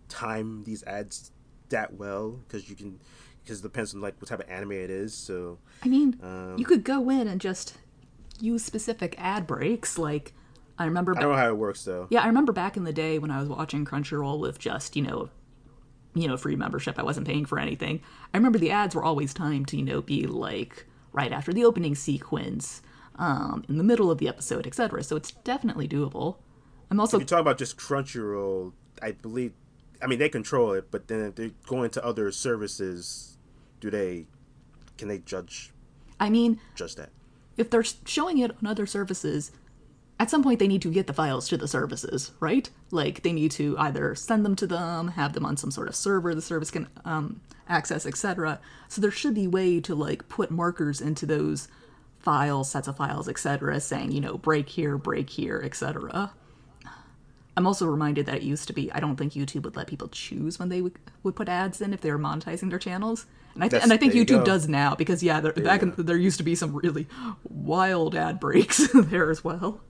time 0.08 0.64
these 0.64 0.82
ads 0.84 1.32
that 1.68 1.94
well 1.94 2.30
because 2.46 2.68
you 2.70 2.76
can 2.76 2.98
because 3.44 3.60
it 3.60 3.62
depends 3.62 3.94
on 3.94 4.00
like 4.00 4.14
what 4.20 4.28
type 4.28 4.40
of 4.40 4.48
anime 4.48 4.72
it 4.72 4.90
is. 4.90 5.14
So 5.14 5.58
I 5.84 5.88
mean, 5.88 6.18
Um, 6.22 6.56
you 6.58 6.64
could 6.64 6.84
go 6.84 7.10
in 7.10 7.28
and 7.28 7.40
just 7.40 7.76
use 8.40 8.64
specific 8.64 9.14
ad 9.18 9.46
breaks. 9.46 9.98
Like, 9.98 10.32
I 10.78 10.84
remember. 10.84 11.16
I 11.16 11.20
don't 11.20 11.32
know 11.32 11.36
how 11.36 11.48
it 11.48 11.56
works 11.56 11.84
though. 11.84 12.06
Yeah, 12.10 12.22
I 12.22 12.26
remember 12.26 12.52
back 12.52 12.76
in 12.76 12.84
the 12.84 12.92
day 12.92 13.18
when 13.18 13.30
I 13.30 13.40
was 13.40 13.48
watching 13.48 13.84
Crunchyroll 13.84 14.38
with 14.38 14.58
just, 14.58 14.94
you 14.96 15.02
know, 15.02 15.28
you 16.14 16.28
know, 16.28 16.36
free 16.36 16.56
membership. 16.56 16.98
I 16.98 17.02
wasn't 17.02 17.26
paying 17.26 17.44
for 17.46 17.58
anything. 17.58 18.00
I 18.32 18.36
remember 18.36 18.58
the 18.58 18.70
ads 18.70 18.94
were 18.94 19.04
always 19.04 19.34
timed 19.34 19.68
to, 19.68 19.76
you 19.76 19.84
know, 19.84 20.00
be 20.00 20.26
like 20.26 20.86
right 21.12 21.32
after 21.32 21.52
the 21.52 21.64
opening 21.64 21.94
sequence, 21.94 22.82
um, 23.16 23.64
in 23.68 23.76
the 23.76 23.84
middle 23.84 24.10
of 24.10 24.18
the 24.18 24.28
episode, 24.28 24.66
etc. 24.66 25.02
So 25.02 25.16
it's 25.16 25.32
definitely 25.32 25.88
doable. 25.88 26.36
I'm 26.90 27.00
also 27.00 27.16
If 27.16 27.22
you 27.22 27.26
talk 27.26 27.40
about 27.40 27.58
just 27.58 27.76
Crunchyroll, 27.76 28.72
I 29.02 29.12
believe. 29.12 29.52
I 30.00 30.06
mean, 30.06 30.20
they 30.20 30.28
control 30.28 30.72
it, 30.72 30.92
but 30.92 31.08
then 31.08 31.20
if 31.22 31.34
they're 31.34 31.50
going 31.66 31.90
to 31.90 32.04
other 32.04 32.30
services, 32.30 33.36
do 33.80 33.90
they? 33.90 34.26
Can 34.96 35.08
they 35.08 35.18
judge 35.18 35.72
I 36.20 36.30
mean, 36.30 36.60
judge 36.74 36.94
that? 36.96 37.10
if 37.56 37.68
they're 37.70 37.84
showing 38.04 38.38
it 38.38 38.52
on 38.52 38.66
other 38.66 38.86
services, 38.86 39.50
at 40.20 40.30
some 40.30 40.42
point 40.42 40.58
they 40.58 40.68
need 40.68 40.82
to 40.82 40.90
get 40.90 41.06
the 41.06 41.12
files 41.12 41.48
to 41.48 41.56
the 41.56 41.68
services, 41.68 42.32
right? 42.40 42.68
Like 42.90 43.22
they 43.22 43.32
need 43.32 43.50
to 43.52 43.76
either 43.78 44.14
send 44.14 44.44
them 44.44 44.56
to 44.56 44.66
them, 44.66 45.08
have 45.08 45.32
them 45.32 45.44
on 45.44 45.56
some 45.56 45.70
sort 45.70 45.88
of 45.88 45.94
server 45.94 46.34
the 46.34 46.42
service 46.42 46.70
can 46.70 46.88
um, 47.04 47.40
access, 47.68 48.04
etc. 48.06 48.60
So 48.88 49.00
there 49.00 49.10
should 49.10 49.34
be 49.34 49.46
way 49.46 49.80
to 49.80 49.94
like 49.94 50.28
put 50.28 50.50
markers 50.50 51.00
into 51.00 51.26
those 51.26 51.68
files, 52.18 52.70
sets 52.70 52.88
of 52.88 52.96
files, 52.96 53.28
etc., 53.28 53.80
saying 53.80 54.12
you 54.12 54.20
know 54.20 54.38
break 54.38 54.68
here, 54.68 54.98
break 54.98 55.30
here, 55.30 55.60
etc. 55.64 56.32
I'm 57.56 57.66
also 57.66 57.86
reminded 57.88 58.26
that 58.26 58.36
it 58.36 58.42
used 58.42 58.68
to 58.68 58.72
be 58.72 58.90
I 58.92 59.00
don't 59.00 59.16
think 59.16 59.32
YouTube 59.32 59.62
would 59.62 59.76
let 59.76 59.88
people 59.88 60.08
choose 60.08 60.60
when 60.60 60.68
they 60.68 60.80
would, 60.80 60.96
would 61.24 61.34
put 61.34 61.48
ads 61.48 61.80
in 61.80 61.92
if 61.92 62.00
they 62.00 62.12
were 62.12 62.18
monetizing 62.18 62.70
their 62.70 62.78
channels. 62.78 63.26
And 63.54 63.64
I, 63.64 63.68
th- 63.68 63.82
and 63.82 63.92
I 63.92 63.96
think 63.96 64.12
YouTube 64.12 64.40
go. 64.40 64.44
does 64.44 64.68
now 64.68 64.94
because 64.94 65.24
yeah, 65.24 65.40
there, 65.40 65.52
back 65.52 65.82
in, 65.82 65.92
there 65.96 66.16
used 66.16 66.38
to 66.38 66.44
be 66.44 66.54
some 66.54 66.72
really 66.76 67.08
wild 67.48 68.14
ad 68.14 68.38
breaks 68.38 68.88
there 68.94 69.28
as 69.28 69.42
well. 69.42 69.80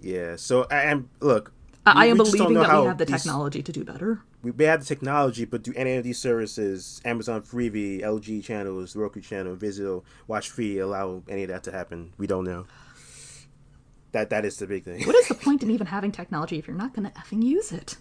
Yeah. 0.00 0.36
So 0.36 0.66
I 0.70 0.82
am 0.84 1.08
look. 1.20 1.52
I, 1.84 2.04
I 2.04 2.06
am 2.06 2.18
we 2.18 2.24
just 2.24 2.36
don't 2.36 2.48
believing 2.48 2.62
that 2.68 2.80
we 2.80 2.86
have 2.86 2.98
the 2.98 3.04
these- 3.04 3.22
technology 3.22 3.62
to 3.62 3.72
do 3.72 3.84
better. 3.84 4.22
We 4.42 4.52
may 4.52 4.64
have 4.64 4.80
the 4.80 4.86
technology, 4.86 5.44
but 5.44 5.64
do 5.64 5.72
any 5.74 5.96
of 5.96 6.04
these 6.04 6.18
services, 6.18 7.00
Amazon 7.04 7.42
Freevee, 7.42 8.00
LG 8.02 8.44
channels, 8.44 8.94
Roku 8.94 9.20
channel, 9.20 9.56
Vizio, 9.56 10.04
Watch 10.28 10.50
Free, 10.50 10.78
allow 10.78 11.22
any 11.28 11.42
of 11.42 11.48
that 11.48 11.64
to 11.64 11.72
happen? 11.72 12.12
We 12.16 12.28
don't 12.28 12.44
know. 12.44 12.66
That 14.12 14.30
that 14.30 14.44
is 14.44 14.56
the 14.58 14.66
big 14.66 14.84
thing. 14.84 15.04
What 15.04 15.16
is 15.16 15.28
the 15.28 15.34
point 15.46 15.62
in 15.62 15.70
even 15.70 15.88
having 15.88 16.12
technology 16.12 16.58
if 16.58 16.68
you're 16.68 16.76
not 16.76 16.94
going 16.94 17.10
to 17.10 17.14
effing 17.18 17.42
use 17.42 17.72
it? 17.72 17.96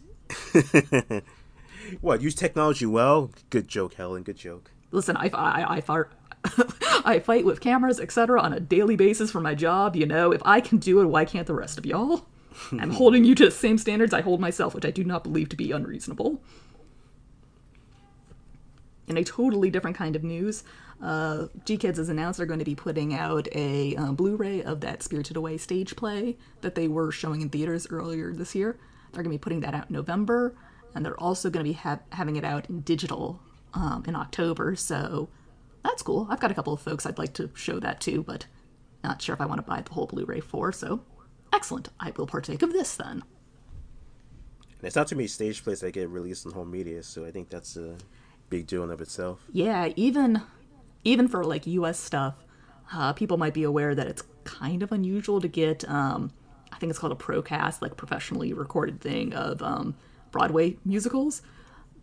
what 2.02 2.22
use 2.22 2.36
technology 2.36 2.86
well? 2.86 3.32
Good 3.50 3.68
joke, 3.68 3.96
Helen. 3.96 4.24
Good 4.24 4.38
joke. 4.38 4.72
Listen, 4.92 5.18
I, 5.18 5.30
I, 5.34 5.76
I, 5.78 5.82
fart, 5.82 6.12
I 7.06 7.20
fight 7.20 7.46
with 7.46 7.62
cameras, 7.62 8.00
etc., 8.00 8.42
on 8.42 8.54
a 8.54 8.60
daily 8.60 8.96
basis 8.96 9.32
for 9.32 9.40
my 9.40 9.56
job. 9.56 9.96
You 9.96 10.06
know, 10.06 10.32
if 10.32 10.42
I 10.46 10.62
can 10.62 10.78
do 10.78 11.02
it, 11.02 11.06
why 11.06 11.26
can't 11.26 11.48
the 11.48 11.54
rest 11.54 11.78
of 11.78 11.86
y'all? 11.86 12.28
I'm 12.72 12.92
holding 12.92 13.26
you 13.26 13.36
to 13.36 13.46
the 13.46 13.52
same 13.52 13.78
standards 13.78 14.14
I 14.14 14.22
hold 14.22 14.40
myself, 14.40 14.74
which 14.74 14.86
I 14.86 14.92
do 14.92 15.04
not 15.04 15.24
believe 15.24 15.50
to 15.50 15.56
be 15.56 15.72
unreasonable. 15.72 16.42
In 19.08 19.18
a 19.18 19.24
totally 19.24 19.70
different 19.70 19.98
kind 19.98 20.16
of 20.16 20.24
news, 20.24 20.64
uh, 21.02 21.48
GKIDS 21.66 21.98
has 21.98 22.10
announced 22.10 22.38
they're 22.38 22.48
going 22.48 22.60
to 22.60 22.66
be 22.66 22.76
putting 22.76 23.14
out 23.14 23.48
a 23.54 23.96
uh, 23.96 24.12
Blu 24.14 24.36
ray 24.36 24.64
of 24.64 24.82
that 24.82 25.04
Spirited 25.04 25.38
Away 25.38 25.58
stage 25.58 25.96
play 25.96 26.38
that 26.62 26.76
they 26.76 26.88
were 26.88 27.12
showing 27.12 27.42
in 27.42 27.50
theaters 27.50 27.88
earlier 27.90 28.34
this 28.34 28.56
year. 28.56 28.80
They're 29.12 29.24
going 29.24 29.32
to 29.32 29.38
be 29.38 29.42
putting 29.42 29.60
that 29.62 29.76
out 29.76 29.90
in 29.90 29.94
November, 29.94 30.56
and 30.96 31.06
they're 31.06 31.20
also 31.20 31.50
going 31.50 31.64
to 31.64 31.70
be 31.70 31.78
ha- 31.78 32.00
having 32.14 32.36
it 32.36 32.44
out 32.44 32.70
in 32.70 32.82
digital 32.82 33.40
um, 33.74 34.04
in 34.08 34.16
October. 34.16 34.76
So 34.76 35.30
that's 35.86 36.02
cool. 36.02 36.28
I've 36.30 36.40
got 36.40 36.52
a 36.52 36.54
couple 36.54 36.74
of 36.74 36.82
folks 36.82 37.06
I'd 37.06 37.18
like 37.18 37.34
to 37.36 37.50
show 37.54 37.80
that 37.80 38.02
to, 38.02 38.24
but 38.24 38.48
not 39.04 39.22
sure 39.22 39.34
if 39.34 39.42
I 39.42 39.46
want 39.46 39.60
to 39.60 39.70
buy 39.70 39.82
the 39.82 39.94
whole 39.94 40.08
Blu 40.08 40.26
ray 40.26 40.40
for. 40.40 40.72
So 40.72 41.02
excellent. 41.54 41.90
I 42.00 42.12
will 42.16 42.28
partake 42.28 42.62
of 42.62 42.74
this 42.74 42.96
then. 42.96 43.24
And 44.78 44.84
it's 44.84 44.96
not 44.96 45.08
too 45.08 45.16
many 45.16 45.28
stage 45.28 45.64
plays 45.64 45.80
that 45.82 45.92
get 45.92 46.10
released 46.10 46.46
in 46.46 46.52
home 46.52 46.72
media, 46.72 47.02
so 47.04 47.26
I 47.26 47.32
think 47.32 47.50
that's 47.50 47.78
a 47.78 47.98
big 48.50 48.68
deal 48.68 48.84
in 48.84 48.92
of 48.92 49.02
itself. 49.02 49.40
Yeah, 49.52 49.90
even 49.96 50.42
even 51.04 51.28
for 51.28 51.44
like 51.44 51.68
U.S. 51.68 52.00
stuff, 52.00 52.36
uh, 52.94 53.14
people 53.14 53.38
might 53.38 53.54
be 53.54 53.64
aware 53.64 53.96
that 53.96 54.08
it's 54.08 54.24
kind 54.44 54.84
of 54.84 54.92
unusual 54.92 55.40
to 55.40 55.48
get. 55.48 55.88
Um, 55.90 56.32
I 56.72 56.78
think 56.78 56.90
it's 56.90 57.00
called 57.00 57.14
a 57.14 57.16
proshot, 57.16 57.82
like 57.82 57.96
professionally 57.96 58.52
recorded 58.54 59.00
thing 59.00 59.34
of 59.34 59.62
um, 59.62 59.96
Broadway 60.32 60.78
musicals. 60.84 61.42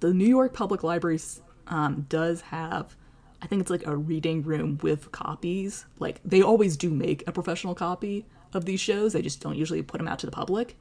The 0.00 0.14
New 0.14 0.26
York 0.26 0.54
Public 0.54 0.82
Library 0.82 1.20
um, 1.66 2.06
does 2.08 2.40
have, 2.42 2.96
I 3.42 3.46
think 3.46 3.60
it's 3.60 3.70
like 3.70 3.86
a 3.86 3.96
reading 3.96 4.42
room 4.42 4.78
with 4.82 5.10
copies. 5.12 5.84
Like 5.98 6.20
they 6.24 6.42
always 6.42 6.76
do 6.76 6.90
make 6.90 7.26
a 7.26 7.32
professional 7.32 7.74
copy 7.74 8.24
of 8.54 8.64
these 8.64 8.80
shows. 8.80 9.12
They 9.12 9.22
just 9.22 9.40
don't 9.40 9.56
usually 9.56 9.82
put 9.82 9.98
them 9.98 10.08
out 10.08 10.20
to 10.20 10.26
the 10.26 10.32
public. 10.32 10.76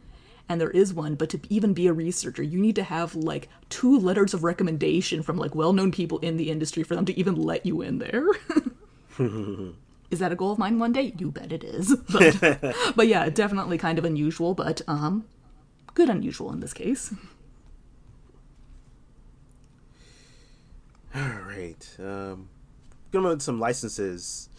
And 0.47 0.59
there 0.59 0.69
is 0.71 0.93
one, 0.93 1.15
but 1.15 1.29
to 1.29 1.39
even 1.49 1.73
be 1.73 1.87
a 1.87 1.93
researcher, 1.93 2.43
you 2.43 2.59
need 2.59 2.75
to 2.75 2.83
have 2.83 3.15
like 3.15 3.47
two 3.69 3.97
letters 3.97 4.33
of 4.33 4.43
recommendation 4.43 5.23
from 5.23 5.37
like 5.37 5.55
well-known 5.55 5.91
people 5.91 6.19
in 6.19 6.37
the 6.37 6.51
industry 6.51 6.83
for 6.83 6.95
them 6.95 7.05
to 7.05 7.17
even 7.17 7.35
let 7.35 7.65
you 7.65 7.81
in 7.81 7.99
there. 7.99 8.27
is 10.11 10.19
that 10.19 10.31
a 10.31 10.35
goal 10.35 10.51
of 10.51 10.59
mine 10.59 10.77
one 10.77 10.91
day? 10.91 11.13
You 11.17 11.31
bet 11.31 11.51
it 11.51 11.63
is. 11.63 11.95
But, 12.11 12.75
but 12.95 13.07
yeah, 13.07 13.29
definitely 13.29 13.77
kind 13.77 13.97
of 13.97 14.05
unusual, 14.05 14.53
but 14.53 14.81
um, 14.87 15.25
good 15.93 16.09
unusual 16.09 16.51
in 16.51 16.59
this 16.59 16.73
case. 16.73 17.13
All 21.15 21.41
right. 21.47 21.97
Um, 21.99 22.49
going 23.11 23.25
on 23.25 23.37
to 23.37 23.43
some 23.43 23.59
licenses. 23.59 24.49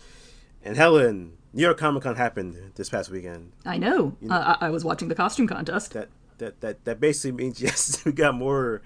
And 0.65 0.77
Helen, 0.77 1.33
New 1.53 1.63
York 1.63 1.79
Comic 1.79 2.05
Con 2.05 2.17
happened 2.17 2.73
this 2.77 2.89
past 2.89 3.11
weekend. 3.11 3.53
I 3.67 3.79
know. 3.79 4.17
Uh, 4.29 4.57
I-, 4.61 4.67
I 4.67 4.71
was 4.71 4.85
watching 4.85 5.09
the 5.09 5.15
costume 5.15 5.47
contest. 5.47 5.93
That 5.93 6.09
that 6.39 6.61
that 6.61 6.85
that 6.85 7.01
basically 7.01 7.33
means 7.33 7.61
yes, 7.63 8.05
we 8.05 8.13
got 8.13 8.35
more 8.35 8.83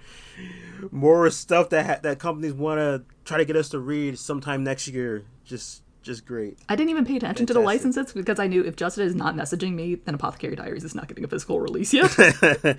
more 0.91 1.31
stuff 1.31 1.71
that 1.71 1.87
ha- 1.87 2.01
that 2.03 2.19
companies 2.19 2.53
want 2.53 2.79
to 2.79 3.03
try 3.25 3.39
to 3.39 3.45
get 3.45 3.57
us 3.57 3.69
to 3.71 3.79
read 3.79 4.19
sometime 4.19 4.65
next 4.65 4.89
year. 4.89 5.25
Just 5.45 5.83
just 6.03 6.25
great. 6.25 6.59
I 6.69 6.77
didn't 6.77 6.91
even 6.91 7.05
pay 7.05 7.17
attention 7.17 7.47
to 7.47 7.53
the 7.53 7.61
licenses 7.61 8.13
because 8.13 8.39
I 8.39 8.47
knew 8.47 8.63
if 8.63 8.77
Justin 8.77 9.07
is 9.07 9.15
not 9.15 9.35
messaging 9.35 9.73
me, 9.75 9.97
then 9.97 10.15
Apothecary 10.15 10.55
Diaries 10.55 10.85
is 10.85 10.95
not 10.95 11.09
getting 11.09 11.25
a 11.25 11.29
physical 11.29 11.61
release 11.61 11.93
yet. 11.93 12.17
And 12.17 12.79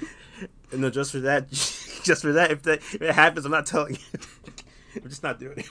no, 0.82 0.90
just 0.90 1.12
for 1.12 1.20
that, 1.20 1.50
just 1.52 2.22
for 2.22 2.34
that, 2.34 2.52
if 2.52 2.64
that 2.64 2.78
if 2.80 3.02
it 3.02 3.14
happens, 3.14 3.46
I'm 3.46 3.52
not 3.52 3.66
telling 3.66 3.96
you. 3.96 4.20
I'm 5.04 5.10
just 5.10 5.24
not 5.24 5.40
doing 5.40 5.64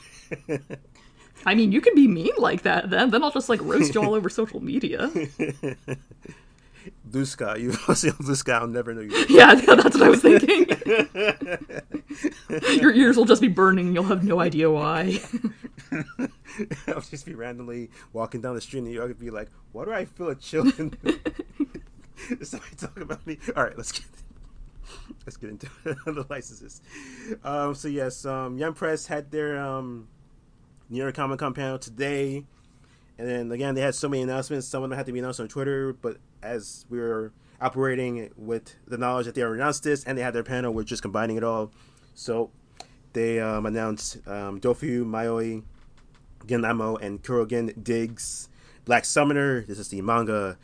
it. 0.49 0.79
I 1.45 1.55
mean, 1.55 1.73
you 1.73 1.81
can 1.81 1.95
be 1.95 2.09
mean 2.09 2.33
like 2.39 2.63
that 2.63 2.91
then. 2.91 3.11
Then 3.11 3.23
I'll 3.23 3.31
just 3.31 3.49
like 3.49 3.61
roast 3.63 3.95
you 3.95 4.03
all 4.03 4.15
over 4.15 4.29
social 4.29 4.61
media. 4.61 5.11
Sky, 7.25 7.57
you 7.57 7.73
see 7.95 8.11
Sky, 8.11 8.53
I'll 8.55 8.67
never 8.67 8.95
know 8.95 9.01
you. 9.01 9.27
Yeah, 9.29 9.55
that's 9.55 9.97
what 9.97 10.03
I 10.03 10.09
was 10.09 10.23
thinking. 10.23 10.67
Your 12.81 12.93
ears 12.93 13.17
will 13.17 13.25
just 13.25 13.41
be 13.41 13.49
burning. 13.49 13.95
You'll 13.95 14.05
have 14.05 14.25
no 14.25 14.41
idea 14.41 14.71
why. 14.71 15.21
I'll 16.89 17.01
just 17.01 17.27
be 17.27 17.35
randomly 17.35 17.91
walking 18.13 18.41
down 18.41 18.55
the 18.55 18.61
street 18.61 18.81
in 18.81 18.85
New 18.85 18.93
York 18.93 19.11
and 19.11 19.19
be 19.19 19.31
like, 19.31 19.51
"Why 19.73 19.85
do 19.85 19.93
I 19.93 20.05
feel 20.05 20.29
a 20.29 20.35
chill?" 20.35 20.65
somebody 22.43 22.77
talk 22.77 22.99
about 23.01 23.27
me? 23.27 23.39
All 23.57 23.65
right, 23.65 23.77
let's 23.77 23.93
get 23.93 24.05
let's 25.27 25.37
get 25.37 25.51
into 25.51 25.69
the 25.85 26.27
licenses. 26.29 26.83
Um, 27.45 27.75
so 27.75 27.89
yes, 27.89 28.25
um, 28.25 28.59
Yen 28.59 28.73
Press 28.73 29.07
had 29.07 29.31
their 29.31 29.59
um, 29.59 30.09
New 30.89 30.99
York 30.99 31.15
Comic 31.15 31.39
Con 31.39 31.55
panel 31.55 31.79
today, 31.79 32.45
and 33.19 33.29
then 33.29 33.53
again 33.53 33.75
they 33.75 33.81
had 33.81 33.95
so 33.95 34.09
many 34.09 34.23
announcements. 34.23 34.67
Some 34.67 34.83
of 34.83 34.91
them 34.91 34.97
had 34.97 35.07
to 35.07 35.13
be 35.13 35.19
announced 35.19 35.41
on 35.41 35.49
Twitter, 35.49 35.93
but 35.93 36.19
as 36.43 36.87
we 36.89 36.99
were 36.99 37.33
operating 37.61 38.31
with 38.37 38.75
the 38.87 38.99
knowledge 38.99 39.27
that 39.27 39.35
they 39.35 39.43
already 39.43 39.61
announced 39.61 39.83
this 39.83 40.05
and 40.05 40.17
they 40.17 40.23
had 40.23 40.35
their 40.35 40.43
panel, 40.43 40.73
we're 40.73 40.85
just 40.85 41.03
combining 41.03 41.37
it 41.37 41.45
all. 41.45 41.73
So 42.15 42.51
they 43.13 43.41
um, 43.41 43.67
announced 43.67 44.19
um, 44.27 44.61
Dofu 44.61 45.05
Mayoi. 45.05 45.63
Genamo 46.47 47.01
and 47.01 47.23
Kurogen 47.23 47.83
Diggs. 47.83 48.49
Black 48.85 49.05
Summoner, 49.05 49.63
this 49.63 49.79
is 49.79 49.89
the 49.89 50.01
manga. 50.01 50.59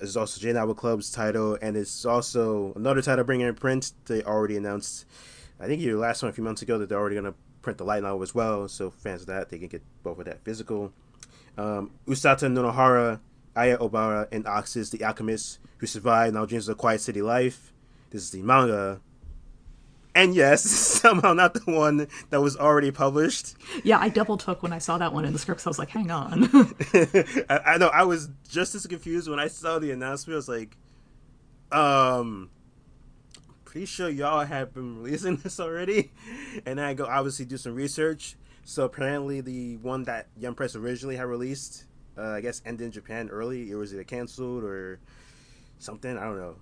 Is 0.00 0.16
also 0.16 0.40
J 0.40 0.52
Novel 0.52 0.76
Club's 0.76 1.10
title, 1.10 1.58
and 1.60 1.76
it's 1.76 2.04
also 2.04 2.72
another 2.76 3.02
title 3.02 3.24
bringing 3.24 3.48
in 3.48 3.54
print. 3.54 3.92
They 4.06 4.22
already 4.22 4.56
announced, 4.56 5.06
I 5.58 5.66
think 5.66 5.82
your 5.82 5.98
last 5.98 6.22
one 6.22 6.30
a 6.30 6.32
few 6.32 6.44
months 6.44 6.62
ago, 6.62 6.78
that 6.78 6.88
they're 6.88 6.98
already 6.98 7.16
going 7.16 7.32
to 7.32 7.34
print 7.62 7.78
the 7.78 7.84
light 7.84 8.04
novel 8.04 8.22
as 8.22 8.32
well. 8.32 8.68
So 8.68 8.90
fans 8.90 9.22
of 9.22 9.26
that, 9.26 9.48
they 9.48 9.58
can 9.58 9.66
get 9.66 9.82
both 10.04 10.20
of 10.20 10.24
that 10.26 10.44
physical. 10.44 10.92
Um, 11.56 11.90
Usata 12.06 12.46
Nonohara, 12.48 13.18
Aya 13.56 13.78
Obara, 13.78 14.28
and 14.30 14.44
Oxus, 14.46 14.90
the 14.90 15.02
alchemist 15.02 15.58
who 15.78 15.86
survived 15.86 16.36
of 16.36 16.68
a 16.68 16.74
quiet 16.76 17.00
city 17.00 17.20
life. 17.20 17.72
This 18.10 18.22
is 18.22 18.30
the 18.30 18.42
manga. 18.42 19.00
And 20.18 20.34
yes, 20.34 20.62
somehow 21.00 21.32
not 21.32 21.54
the 21.54 21.60
one 21.72 22.08
that 22.30 22.40
was 22.40 22.56
already 22.56 22.90
published. 22.90 23.54
Yeah, 23.84 24.00
I 24.00 24.08
double 24.08 24.36
took 24.36 24.64
when 24.64 24.72
I 24.72 24.78
saw 24.78 24.98
that 24.98 25.12
one 25.12 25.24
in 25.24 25.32
the 25.32 25.38
scripts. 25.38 25.64
I 25.64 25.70
was 25.70 25.78
like, 25.78 25.90
hang 25.90 26.10
on. 26.10 26.48
I, 27.48 27.60
I 27.64 27.78
know 27.78 27.86
I 27.86 28.02
was 28.02 28.28
just 28.48 28.74
as 28.74 28.84
confused 28.88 29.30
when 29.30 29.38
I 29.38 29.46
saw 29.46 29.78
the 29.78 29.92
announcement. 29.92 30.34
I 30.34 30.36
was 30.36 30.48
like, 30.48 30.76
um, 31.70 32.50
pretty 33.64 33.86
sure 33.86 34.08
y'all 34.08 34.44
have 34.44 34.74
been 34.74 35.00
releasing 35.00 35.36
this 35.44 35.60
already. 35.60 36.10
And 36.66 36.80
I 36.80 36.94
go 36.94 37.06
obviously 37.06 37.44
do 37.44 37.56
some 37.56 37.76
research. 37.76 38.34
So 38.64 38.84
apparently, 38.84 39.40
the 39.40 39.76
one 39.76 40.02
that 40.04 40.26
Yen 40.36 40.54
Press 40.54 40.74
originally 40.74 41.14
had 41.14 41.26
released, 41.26 41.84
uh, 42.18 42.30
I 42.30 42.40
guess, 42.40 42.60
ended 42.66 42.86
in 42.86 42.90
Japan 42.90 43.28
early. 43.28 43.70
It 43.70 43.76
was 43.76 43.94
either 43.94 44.02
canceled 44.02 44.64
or 44.64 44.98
something. 45.78 46.18
I 46.18 46.24
don't 46.24 46.38
know. 46.38 46.56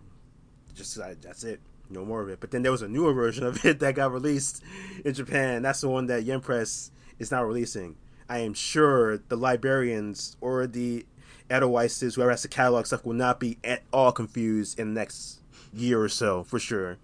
Just 0.75 1.01
I, 1.01 1.14
that's 1.14 1.42
it. 1.42 1.59
No 1.90 2.05
more 2.05 2.22
of 2.22 2.29
it. 2.29 2.40
But 2.40 2.51
then 2.51 2.62
there 2.62 2.72
was 2.72 2.83
a 2.83 2.88
newer 2.88 3.12
version 3.14 3.44
of 3.44 3.64
it 3.64 3.81
that 3.81 3.94
got 3.94 4.12
released 4.12 4.62
in 5.05 5.14
Japan. 5.14 5.62
That's 5.62 5.81
the 5.81 5.88
one 5.88 6.07
that 6.07 6.25
Yen 6.25 6.40
Press 6.40 6.90
is 7.18 7.31
now 7.31 7.44
releasing. 7.44 7.96
I 8.29 8.38
am 8.38 8.55
sure 8.55 9.18
the 9.18 9.37
librarians 9.37 10.37
or 10.40 10.66
the 10.66 11.07
Edelweisses, 11.49 12.16
whoever 12.16 12.31
has 12.31 12.42
the 12.42 12.49
catalog 12.49 12.87
stuff, 12.87 13.05
will 13.05 13.14
not 13.14 13.38
be 13.38 13.59
at 13.62 13.83
all 13.92 14.11
confused 14.11 14.79
in 14.79 14.94
the 14.94 15.01
next 15.01 15.40
year 15.72 16.01
or 16.01 16.09
so, 16.09 16.42
for 16.42 16.59
sure. 16.59 16.99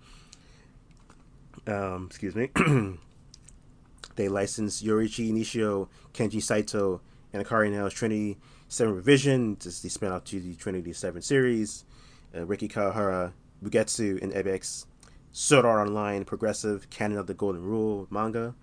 Um, 1.66 2.07
excuse 2.09 2.35
me. 2.35 2.51
they 4.16 4.29
licensed 4.29 4.85
Yorichi 4.85 5.33
Nishio, 5.33 5.88
Kenji 6.12 6.42
Saito, 6.42 7.01
and 7.33 7.45
Akari 7.45 7.71
Nail's 7.71 7.95
Trinity 7.95 8.37
7 8.68 8.92
Revision. 8.95 9.57
This 9.62 9.81
they 9.81 9.88
spin 9.88 10.11
off 10.11 10.25
to 10.25 10.40
the 10.40 10.55
Trinity 10.55 10.92
7 10.92 11.23
series. 11.23 11.85
Uh, 12.35 12.47
Riki 12.47 12.68
Kawahara, 12.68 13.33
Bugetsu, 13.62 14.22
and 14.22 14.33
Ebex. 14.33 14.87
Sword 15.33 15.64
Art 15.64 15.88
Online, 15.88 16.25
Progressive, 16.25 16.90
Canon 16.90 17.18
of 17.18 17.27
the 17.27 17.35
Golden 17.35 17.62
Rule 17.62 18.07
manga. 18.11 18.55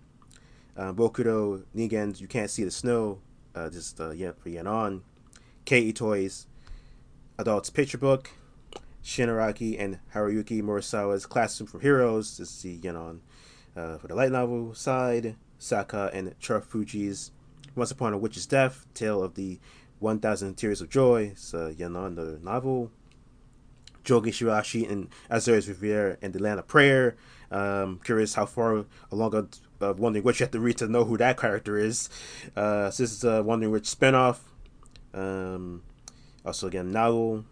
Uh, 0.77 0.93
Bokudo, 0.93 1.63
You 1.73 2.27
Can't 2.27 2.49
See 2.49 2.63
the 2.63 2.71
Snow, 2.71 3.19
uh, 3.55 3.69
just 3.69 3.99
uh, 3.99 4.11
yeah, 4.11 4.31
for 4.37 4.49
Yen 4.49 4.67
On. 4.67 5.01
Kei 5.65 5.91
Toys, 5.91 6.47
Adults 7.37 7.69
Picture 7.69 7.97
Book. 7.97 8.31
Shinaraki 9.03 9.79
and 9.79 9.99
Haruyuki 10.13 10.61
Morisawa's 10.61 11.25
Classroom 11.25 11.67
for 11.67 11.79
Heroes. 11.79 12.39
Is 12.39 12.61
the 12.61 12.71
Yen 12.71 12.95
On 12.95 13.21
uh, 13.75 13.97
for 13.97 14.07
the 14.07 14.15
light 14.15 14.31
novel 14.31 14.73
side. 14.73 15.35
Saka 15.57 16.09
and 16.13 16.39
Charafuji's 16.39 17.31
Once 17.75 17.91
Upon 17.91 18.13
a 18.13 18.17
Witch's 18.17 18.45
Death, 18.45 18.85
Tale 18.93 19.23
of 19.23 19.35
the 19.35 19.59
1000 19.99 20.55
Tears 20.55 20.81
of 20.81 20.89
Joy. 20.89 21.31
It's 21.31 21.53
uh, 21.53 21.73
Yen 21.77 21.95
On, 21.95 22.15
the 22.15 22.39
novel. 22.43 22.91
Jogi 24.03 24.31
Shiraishi 24.31 24.89
and 24.89 25.09
Azura's 25.29 25.67
Riviera 25.67 26.17
and 26.21 26.33
the 26.33 26.39
Land 26.39 26.59
of 26.59 26.67
Prayer. 26.67 27.15
Um, 27.51 27.99
curious 28.03 28.35
how 28.35 28.45
far 28.45 28.85
along 29.11 29.33
of 29.33 29.49
uh, 29.81 29.93
wondering 29.97 30.23
what 30.23 30.39
you 30.39 30.43
have 30.43 30.51
to 30.51 30.59
read 30.59 30.77
to 30.77 30.87
know 30.87 31.05
who 31.05 31.17
that 31.17 31.37
character 31.37 31.77
is. 31.77 32.09
Uh, 32.55 32.89
so 32.91 33.03
this 33.03 33.11
is 33.11 33.23
a 33.23 33.41
Wandering 33.41 33.71
Witch 33.71 33.85
spinoff. 33.85 34.39
Um, 35.13 35.83
also, 36.45 36.67
again, 36.67 36.91
novel. 36.91 37.45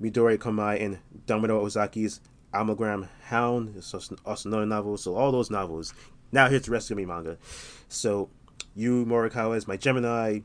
Midori 0.00 0.38
Komai 0.38 0.82
and 0.82 0.98
Domino 1.26 1.64
Ozaki's 1.64 2.20
Amalgam 2.52 3.08
Hound. 3.24 3.74
It's 3.76 3.92
also 3.92 4.48
another 4.48 4.66
novel. 4.66 4.96
So 4.96 5.14
all 5.14 5.30
those 5.30 5.50
novels. 5.50 5.92
Now 6.32 6.48
here's 6.48 6.62
the 6.62 6.70
rest 6.70 6.90
of 6.90 6.96
me 6.96 7.04
manga. 7.04 7.36
So 7.88 8.30
you 8.74 9.04
Morikawa 9.04 9.56
is 9.56 9.68
my 9.68 9.76
Gemini. 9.76 10.40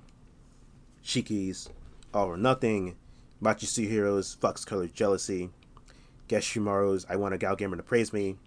Shiki's 1.03 1.69
All 2.13 2.27
or 2.27 2.37
Nothing. 2.37 2.95
Machisu 3.41 3.87
Heroes, 3.87 4.33
Flux 4.33 4.65
Colored 4.65 4.93
Jealousy. 4.93 5.49
Geshimaru's 6.27 7.05
I 7.09 7.15
Want 7.15 7.33
a 7.33 7.37
Gal 7.37 7.55
Gamer 7.55 7.77
to 7.77 7.83
Praise 7.83 8.11
Me. 8.13 8.37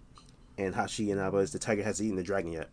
And 0.57 0.75
Hashi 0.75 1.07
Inaba's 1.07 1.51
The 1.51 1.59
Tiger 1.59 1.83
Hasn't 1.83 2.05
Eaten 2.05 2.17
the 2.17 2.23
Dragon 2.23 2.51
Yet. 2.51 2.69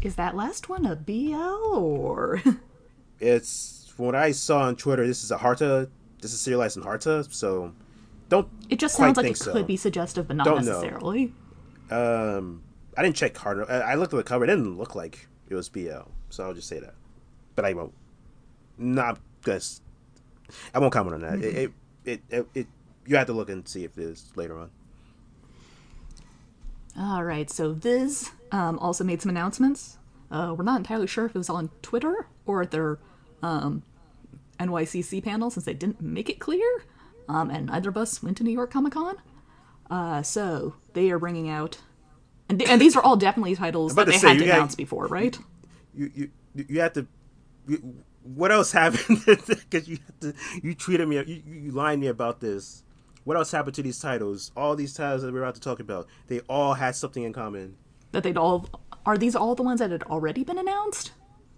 Is 0.00 0.14
that 0.16 0.36
last 0.36 0.68
one 0.68 0.86
a 0.86 0.96
BL 0.96 1.34
or? 1.74 2.42
it's 3.20 3.92
from 3.94 4.06
what 4.06 4.14
I 4.14 4.32
saw 4.32 4.60
on 4.60 4.76
Twitter. 4.76 5.06
This 5.06 5.24
is 5.24 5.30
a 5.30 5.38
Harta. 5.38 5.88
This 6.20 6.32
is 6.32 6.40
serialized 6.40 6.76
in 6.76 6.82
Harta, 6.82 7.24
so 7.24 7.72
don't. 8.28 8.48
It 8.68 8.78
just 8.78 8.96
sounds 8.96 9.16
like 9.16 9.26
it 9.26 9.36
so. 9.36 9.52
could 9.52 9.66
be 9.66 9.76
suggestive, 9.76 10.28
but 10.28 10.36
not 10.36 10.44
don't 10.44 10.64
necessarily. 10.64 11.32
Know. 11.90 12.38
Um, 12.38 12.62
I 12.96 13.02
didn't 13.02 13.16
check 13.16 13.36
Harta. 13.36 13.70
I 13.70 13.94
looked 13.94 14.12
at 14.12 14.16
the 14.16 14.22
cover. 14.22 14.44
It 14.44 14.48
didn't 14.48 14.78
look 14.78 14.94
like 14.94 15.28
it 15.48 15.54
was 15.54 15.68
BL, 15.68 16.08
so 16.30 16.44
I'll 16.44 16.54
just 16.54 16.68
say 16.68 16.78
that. 16.78 16.94
But 17.54 17.64
I 17.64 17.72
won't. 17.72 17.92
Not 18.78 19.18
because 19.46 19.80
I 20.74 20.80
won't 20.80 20.92
comment 20.92 21.14
on 21.14 21.20
that. 21.22 21.38
Mm-hmm. 21.38 21.56
It, 21.56 21.72
it, 22.04 22.22
it, 22.28 22.46
it, 22.54 22.66
you 23.06 23.16
have 23.16 23.28
to 23.28 23.32
look 23.32 23.48
and 23.48 23.66
see 23.66 23.84
if 23.84 23.96
it 23.96 24.02
is 24.02 24.32
later 24.34 24.58
on. 24.58 24.70
All 26.98 27.22
right, 27.22 27.48
so 27.48 27.72
Viz 27.72 28.30
um, 28.50 28.78
also 28.80 29.04
made 29.04 29.22
some 29.22 29.30
announcements. 29.30 29.98
Uh, 30.30 30.54
we're 30.56 30.64
not 30.64 30.78
entirely 30.78 31.06
sure 31.06 31.26
if 31.26 31.34
it 31.34 31.38
was 31.38 31.48
on 31.48 31.70
Twitter 31.82 32.26
or 32.46 32.62
at 32.62 32.72
their 32.72 32.98
um, 33.42 33.82
NYCC 34.58 35.22
panel 35.22 35.50
since 35.50 35.64
they 35.64 35.74
didn't 35.74 36.00
make 36.00 36.28
it 36.28 36.40
clear, 36.40 36.66
um, 37.28 37.50
and 37.50 37.66
neither 37.66 37.90
of 37.90 37.96
us 37.96 38.22
went 38.22 38.36
to 38.38 38.44
New 38.44 38.50
York 38.50 38.72
Comic 38.72 38.94
Con. 38.94 39.16
Uh, 39.88 40.22
so 40.22 40.74
they 40.94 41.10
are 41.10 41.18
bringing 41.18 41.48
out, 41.48 41.78
and, 42.48 42.60
and 42.62 42.80
these 42.80 42.96
are 42.96 43.02
all 43.02 43.16
definitely 43.16 43.54
titles 43.54 43.94
that 43.94 44.06
they 44.06 44.16
say, 44.16 44.30
had 44.30 44.38
to 44.38 44.44
announce 44.44 44.74
before, 44.74 45.06
right? 45.06 45.38
You 45.94 46.10
you 46.14 46.30
you 46.54 46.80
have 46.80 46.94
to. 46.94 47.06
You, 47.68 48.04
what 48.34 48.52
else 48.52 48.72
happened? 48.72 49.22
Because 49.46 49.88
you 49.88 49.98
to, 50.20 50.34
you 50.62 50.74
treated 50.74 51.08
me, 51.08 51.16
you, 51.16 51.42
you 51.46 51.70
lied 51.72 51.98
me 51.98 52.06
about 52.08 52.40
this. 52.40 52.82
What 53.24 53.36
else 53.36 53.50
happened 53.50 53.74
to 53.74 53.82
these 53.82 53.98
titles? 53.98 54.52
All 54.56 54.76
these 54.76 54.94
titles 54.94 55.22
that 55.22 55.32
we're 55.32 55.42
about 55.42 55.56
to 55.56 55.60
talk 55.60 55.80
about, 55.80 56.06
they 56.28 56.40
all 56.40 56.74
had 56.74 56.94
something 56.94 57.24
in 57.24 57.32
common. 57.32 57.76
That 58.12 58.22
they'd 58.22 58.36
all 58.36 58.68
are 59.04 59.16
these 59.16 59.36
all 59.36 59.54
the 59.54 59.62
ones 59.62 59.80
that 59.80 59.90
had 59.90 60.02
already 60.04 60.44
been 60.44 60.58
announced? 60.58 61.12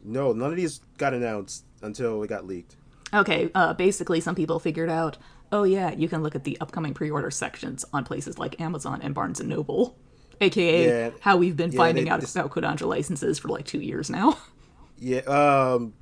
No, 0.04 0.32
none 0.32 0.50
of 0.50 0.56
these 0.56 0.80
got 0.96 1.14
announced 1.14 1.64
until 1.82 2.22
it 2.22 2.28
got 2.28 2.46
leaked. 2.46 2.76
Okay, 3.12 3.50
uh, 3.54 3.74
basically, 3.74 4.20
some 4.20 4.34
people 4.34 4.58
figured 4.58 4.90
out, 4.90 5.16
oh 5.50 5.64
yeah, 5.64 5.92
you 5.92 6.08
can 6.08 6.22
look 6.22 6.34
at 6.34 6.44
the 6.44 6.58
upcoming 6.60 6.94
pre-order 6.94 7.30
sections 7.30 7.84
on 7.92 8.04
places 8.04 8.38
like 8.38 8.60
Amazon 8.60 9.00
and 9.02 9.14
Barnes 9.14 9.40
and 9.40 9.48
Noble, 9.48 9.96
aka 10.40 10.86
yeah, 10.86 11.10
how 11.20 11.36
we've 11.36 11.56
been 11.56 11.72
yeah, 11.72 11.76
finding 11.76 12.04
they, 12.04 12.10
out 12.10 12.22
about 12.22 12.50
Kodansha 12.50 12.86
licenses 12.86 13.38
for 13.38 13.48
like 13.48 13.64
two 13.64 13.80
years 13.80 14.10
now. 14.10 14.38
Yeah, 15.00 15.20
um, 15.20 15.94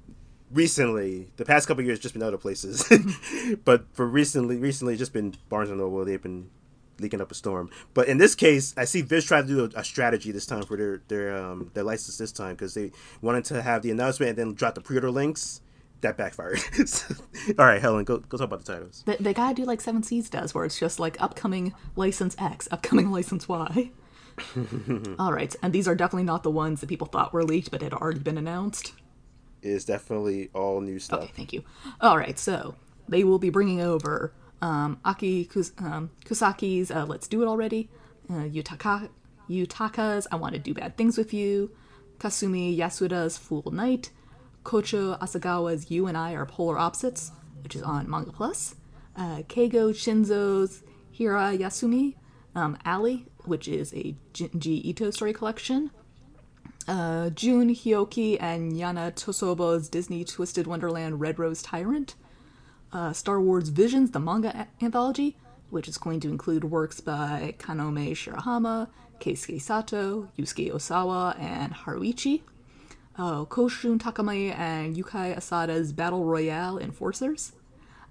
recently, 0.50 1.28
the 1.36 1.44
past 1.44 1.68
couple 1.68 1.84
years, 1.84 1.98
just 1.98 2.14
been 2.14 2.22
other 2.22 2.38
places, 2.38 2.84
but 3.64 3.86
for 3.92 4.06
recently, 4.06 4.56
recently, 4.56 4.96
just 4.96 5.12
been 5.12 5.34
Barnes 5.48 5.70
and 5.70 5.78
Noble. 5.78 6.04
They've 6.04 6.22
been 6.22 6.50
leaking 7.00 7.20
up 7.20 7.30
a 7.30 7.34
storm. 7.34 7.70
But 7.94 8.08
in 8.08 8.18
this 8.18 8.34
case, 8.34 8.74
I 8.76 8.84
see 8.84 9.02
Viz 9.02 9.24
try 9.24 9.42
to 9.42 9.46
do 9.46 9.64
a, 9.64 9.80
a 9.80 9.84
strategy 9.84 10.32
this 10.32 10.46
time 10.46 10.62
for 10.62 10.76
their 10.76 11.02
their 11.08 11.36
um, 11.36 11.70
their 11.74 11.84
license 11.84 12.18
this 12.18 12.32
time 12.32 12.54
because 12.54 12.74
they 12.74 12.92
wanted 13.20 13.44
to 13.46 13.62
have 13.62 13.82
the 13.82 13.90
announcement 13.90 14.30
and 14.30 14.38
then 14.38 14.54
drop 14.54 14.74
the 14.74 14.80
pre-order 14.80 15.10
links. 15.10 15.60
That 16.02 16.18
backfired. 16.18 16.60
All 17.58 17.64
right, 17.64 17.80
Helen, 17.80 18.04
go 18.04 18.18
go 18.18 18.36
talk 18.36 18.46
about 18.46 18.64
the 18.64 18.72
titles. 18.72 19.02
They, 19.06 19.16
they 19.16 19.32
gotta 19.32 19.54
do 19.54 19.64
like 19.64 19.80
Seven 19.80 20.02
Seas 20.02 20.28
does, 20.28 20.54
where 20.54 20.64
it's 20.64 20.78
just 20.78 21.00
like 21.00 21.20
upcoming 21.20 21.74
license 21.96 22.36
X, 22.38 22.68
upcoming 22.70 23.10
license 23.12 23.48
Y. 23.48 23.90
All 25.18 25.32
right, 25.32 25.56
and 25.62 25.72
these 25.72 25.88
are 25.88 25.94
definitely 25.94 26.24
not 26.24 26.42
the 26.42 26.50
ones 26.50 26.82
that 26.82 26.88
people 26.88 27.06
thought 27.06 27.32
were 27.32 27.42
leaked, 27.42 27.70
but 27.70 27.80
had 27.80 27.94
already 27.94 28.18
been 28.20 28.36
announced. 28.36 28.92
Is 29.62 29.84
definitely 29.84 30.50
all 30.54 30.80
new 30.80 30.98
stuff. 30.98 31.22
Okay, 31.22 31.32
thank 31.34 31.52
you. 31.52 31.64
All 32.00 32.16
right, 32.16 32.38
so 32.38 32.76
they 33.08 33.24
will 33.24 33.38
be 33.38 33.50
bringing 33.50 33.80
over 33.80 34.32
um, 34.62 35.00
Aki 35.04 35.46
Kus- 35.46 35.72
um, 35.78 36.10
Kusaki's 36.24 36.90
uh, 36.90 37.04
Let's 37.04 37.26
Do 37.26 37.42
It 37.42 37.46
Already, 37.46 37.88
uh, 38.30 38.44
Yutaka, 38.44 39.08
Yutaka's 39.50 40.26
I 40.30 40.36
Want 40.36 40.54
to 40.54 40.60
Do 40.60 40.74
Bad 40.74 40.96
Things 40.96 41.18
with 41.18 41.34
You, 41.34 41.70
Kasumi 42.18 42.76
Yasuda's 42.76 43.36
Fool 43.38 43.70
Night, 43.72 44.10
Kocho 44.64 45.18
Asagawa's 45.20 45.90
You 45.90 46.06
and 46.06 46.16
I 46.16 46.34
Are 46.34 46.46
Polar 46.46 46.78
Opposites, 46.78 47.32
which 47.62 47.74
is 47.76 47.82
on 47.82 48.08
Manga 48.08 48.32
Plus, 48.32 48.76
uh, 49.16 49.42
Keigo 49.48 49.90
Shinzo's 49.90 50.82
Hira 51.10 51.56
Yasumi, 51.56 52.14
um, 52.54 52.76
Ali, 52.84 53.26
which 53.44 53.68
is 53.68 53.92
a 53.94 54.14
Junji 54.32 54.84
Ito 54.84 55.10
story 55.10 55.32
collection, 55.32 55.90
uh, 56.88 57.30
Jun 57.30 57.70
Hioki 57.70 58.36
and 58.40 58.72
Yana 58.72 59.12
Toboso's 59.14 59.88
Disney 59.88 60.24
Twisted 60.24 60.66
Wonderland 60.66 61.20
Red 61.20 61.38
Rose 61.38 61.62
Tyrant, 61.62 62.14
uh, 62.92 63.12
Star 63.12 63.40
Wars 63.40 63.68
Visions, 63.70 64.12
the 64.12 64.20
manga 64.20 64.48
a- 64.80 64.84
anthology, 64.84 65.36
which 65.70 65.88
is 65.88 65.98
going 65.98 66.20
to 66.20 66.28
include 66.28 66.64
works 66.64 67.00
by 67.00 67.54
Kamome 67.58 68.12
Shirahama, 68.12 68.88
Keisuke 69.20 69.60
Sato, 69.60 70.28
Yusuke 70.38 70.72
Osawa, 70.72 71.38
and 71.40 71.74
Haruichi. 71.74 72.42
Uh, 73.18 73.46
Koshun 73.46 73.98
Takami 73.98 74.54
and 74.54 74.94
Yukai 74.94 75.34
Asada's 75.36 75.92
Battle 75.92 76.24
Royale 76.24 76.78
Enforcers. 76.78 77.52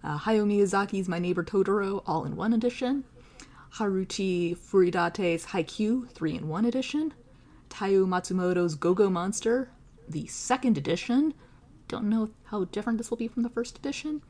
Uh, 0.04 0.18
Hayao 0.20 0.46
Miyazaki's 0.46 1.08
My 1.08 1.20
Neighbor 1.20 1.44
Totoro 1.44 2.02
All 2.08 2.26
in 2.26 2.36
One 2.36 2.54
Edition. 2.54 3.04
Haruichi 3.76 4.58
Furudate's 4.58 5.48
Haikyuu 5.48 6.10
3 6.10 6.36
in 6.38 6.48
1 6.48 6.66
Edition. 6.66 7.14
Taiyo 7.76 8.08
Matsumoto's 8.08 8.76
Go 8.76 8.94
Go 8.94 9.10
Monster, 9.10 9.70
the 10.08 10.28
second 10.28 10.78
edition. 10.78 11.34
Don't 11.90 12.06
know 12.06 12.30
how 12.46 12.64
different 12.64 12.98
this 12.98 13.10
will 13.10 13.18
be 13.18 13.28
from 13.28 13.44
the 13.44 13.50
first 13.50 13.78
edition. 13.78 14.22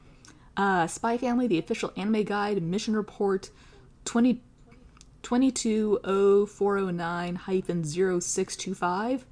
Uh, 0.58 0.88
Spy 0.88 1.20
Family, 1.20 1.46
the 1.46 1.60
official 1.60 1.94
anime 1.96 2.24
guide, 2.24 2.64
mission 2.64 2.96
report 2.96 3.52
20, 4.06 4.42
220409 5.22 7.82
0625. 7.84 9.26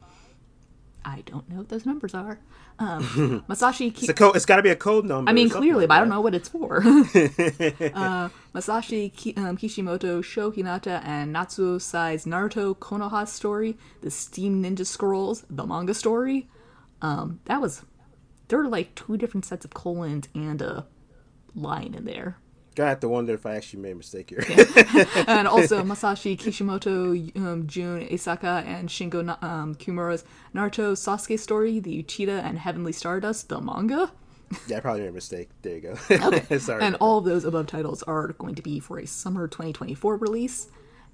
I 1.04 1.22
don't 1.26 1.50
know 1.50 1.58
what 1.58 1.70
those 1.70 1.88
numbers 1.88 2.14
are. 2.14 2.40
Um, 2.80 3.44
Masashi 3.50 3.94
Ki- 3.94 4.08
It's 4.08 4.14
code. 4.14 4.36
It's 4.36 4.46
got 4.46 4.58
to 4.58 4.64
be 4.64 4.70
a 4.70 4.76
code 4.76 5.06
number. 5.06 5.30
I 5.30 5.34
mean, 5.34 5.50
clearly, 5.50 5.82
like 5.82 5.90
but 5.90 5.96
I 5.96 6.00
don't 6.00 6.10
know 6.10 6.22
what 6.22 6.36
it's 6.36 6.50
for. 6.50 6.78
uh, 6.86 8.30
Masashi 8.56 9.14
Ki- 9.16 9.34
um, 9.38 9.58
Kishimoto, 9.58 10.22
Sho 10.24 10.52
Hinata, 10.52 11.02
and 11.06 11.36
Natsuo 11.36 11.82
Sai's 11.82 12.26
Naruto 12.26 12.76
Konoha 12.78 13.28
story, 13.28 13.78
the 14.02 14.12
Steam 14.12 14.64
Ninja 14.64 14.86
Scrolls, 14.86 15.46
the 15.50 15.66
manga 15.66 15.94
story. 15.94 16.50
Um, 17.02 17.40
that 17.46 17.62
was 17.62 17.84
there 18.48 18.60
were 18.60 18.68
like 18.68 18.96
two 18.96 19.18
different 19.18 19.46
sets 19.46 19.66
of 19.66 19.74
colons 19.74 20.28
and 20.36 20.62
a 20.62 20.86
line 21.56 21.94
in 21.96 22.06
there. 22.06 22.38
Gonna 22.76 22.90
have 22.90 23.00
to 23.02 23.10
wonder 23.10 23.34
if 23.34 23.46
I 23.46 23.56
actually 23.56 23.82
made 23.82 23.92
a 23.92 23.96
mistake 23.96 24.30
here. 24.30 24.44
and 25.28 25.48
also 25.48 25.84
Masashi 25.84 26.38
Kishimoto, 26.38 27.12
um, 27.36 27.68
Jun 27.68 28.02
Isaka, 28.08 28.66
and 28.66 28.90
Shingo 28.90 29.24
Na- 29.24 29.38
um, 29.42 29.76
Kimura's 29.76 30.24
Naruto 30.56 30.94
Sasuke 30.94 31.40
story, 31.40 31.80
the 31.80 32.04
Uchiha 32.04 32.44
and 32.44 32.58
Heavenly 32.60 32.92
Stardust, 32.92 33.50
the 33.50 33.62
manga. 33.62 34.12
yeah, 34.68 34.78
I 34.78 34.80
probably 34.80 35.02
made 35.02 35.10
a 35.10 35.14
mistake. 35.14 35.50
There 35.62 35.76
you 35.76 35.82
go. 35.82 35.98
Okay. 36.10 36.58
Sorry. 36.60 36.82
And 36.84 36.96
all 36.96 37.20
of 37.20 37.26
those 37.26 37.46
above 37.46 37.68
titles 37.68 38.02
are 38.04 38.30
going 38.34 38.56
to 38.56 38.62
be 38.62 38.80
for 38.80 39.00
a 39.00 39.06
summer 39.08 39.48
2024 39.48 40.18
release. 40.18 40.68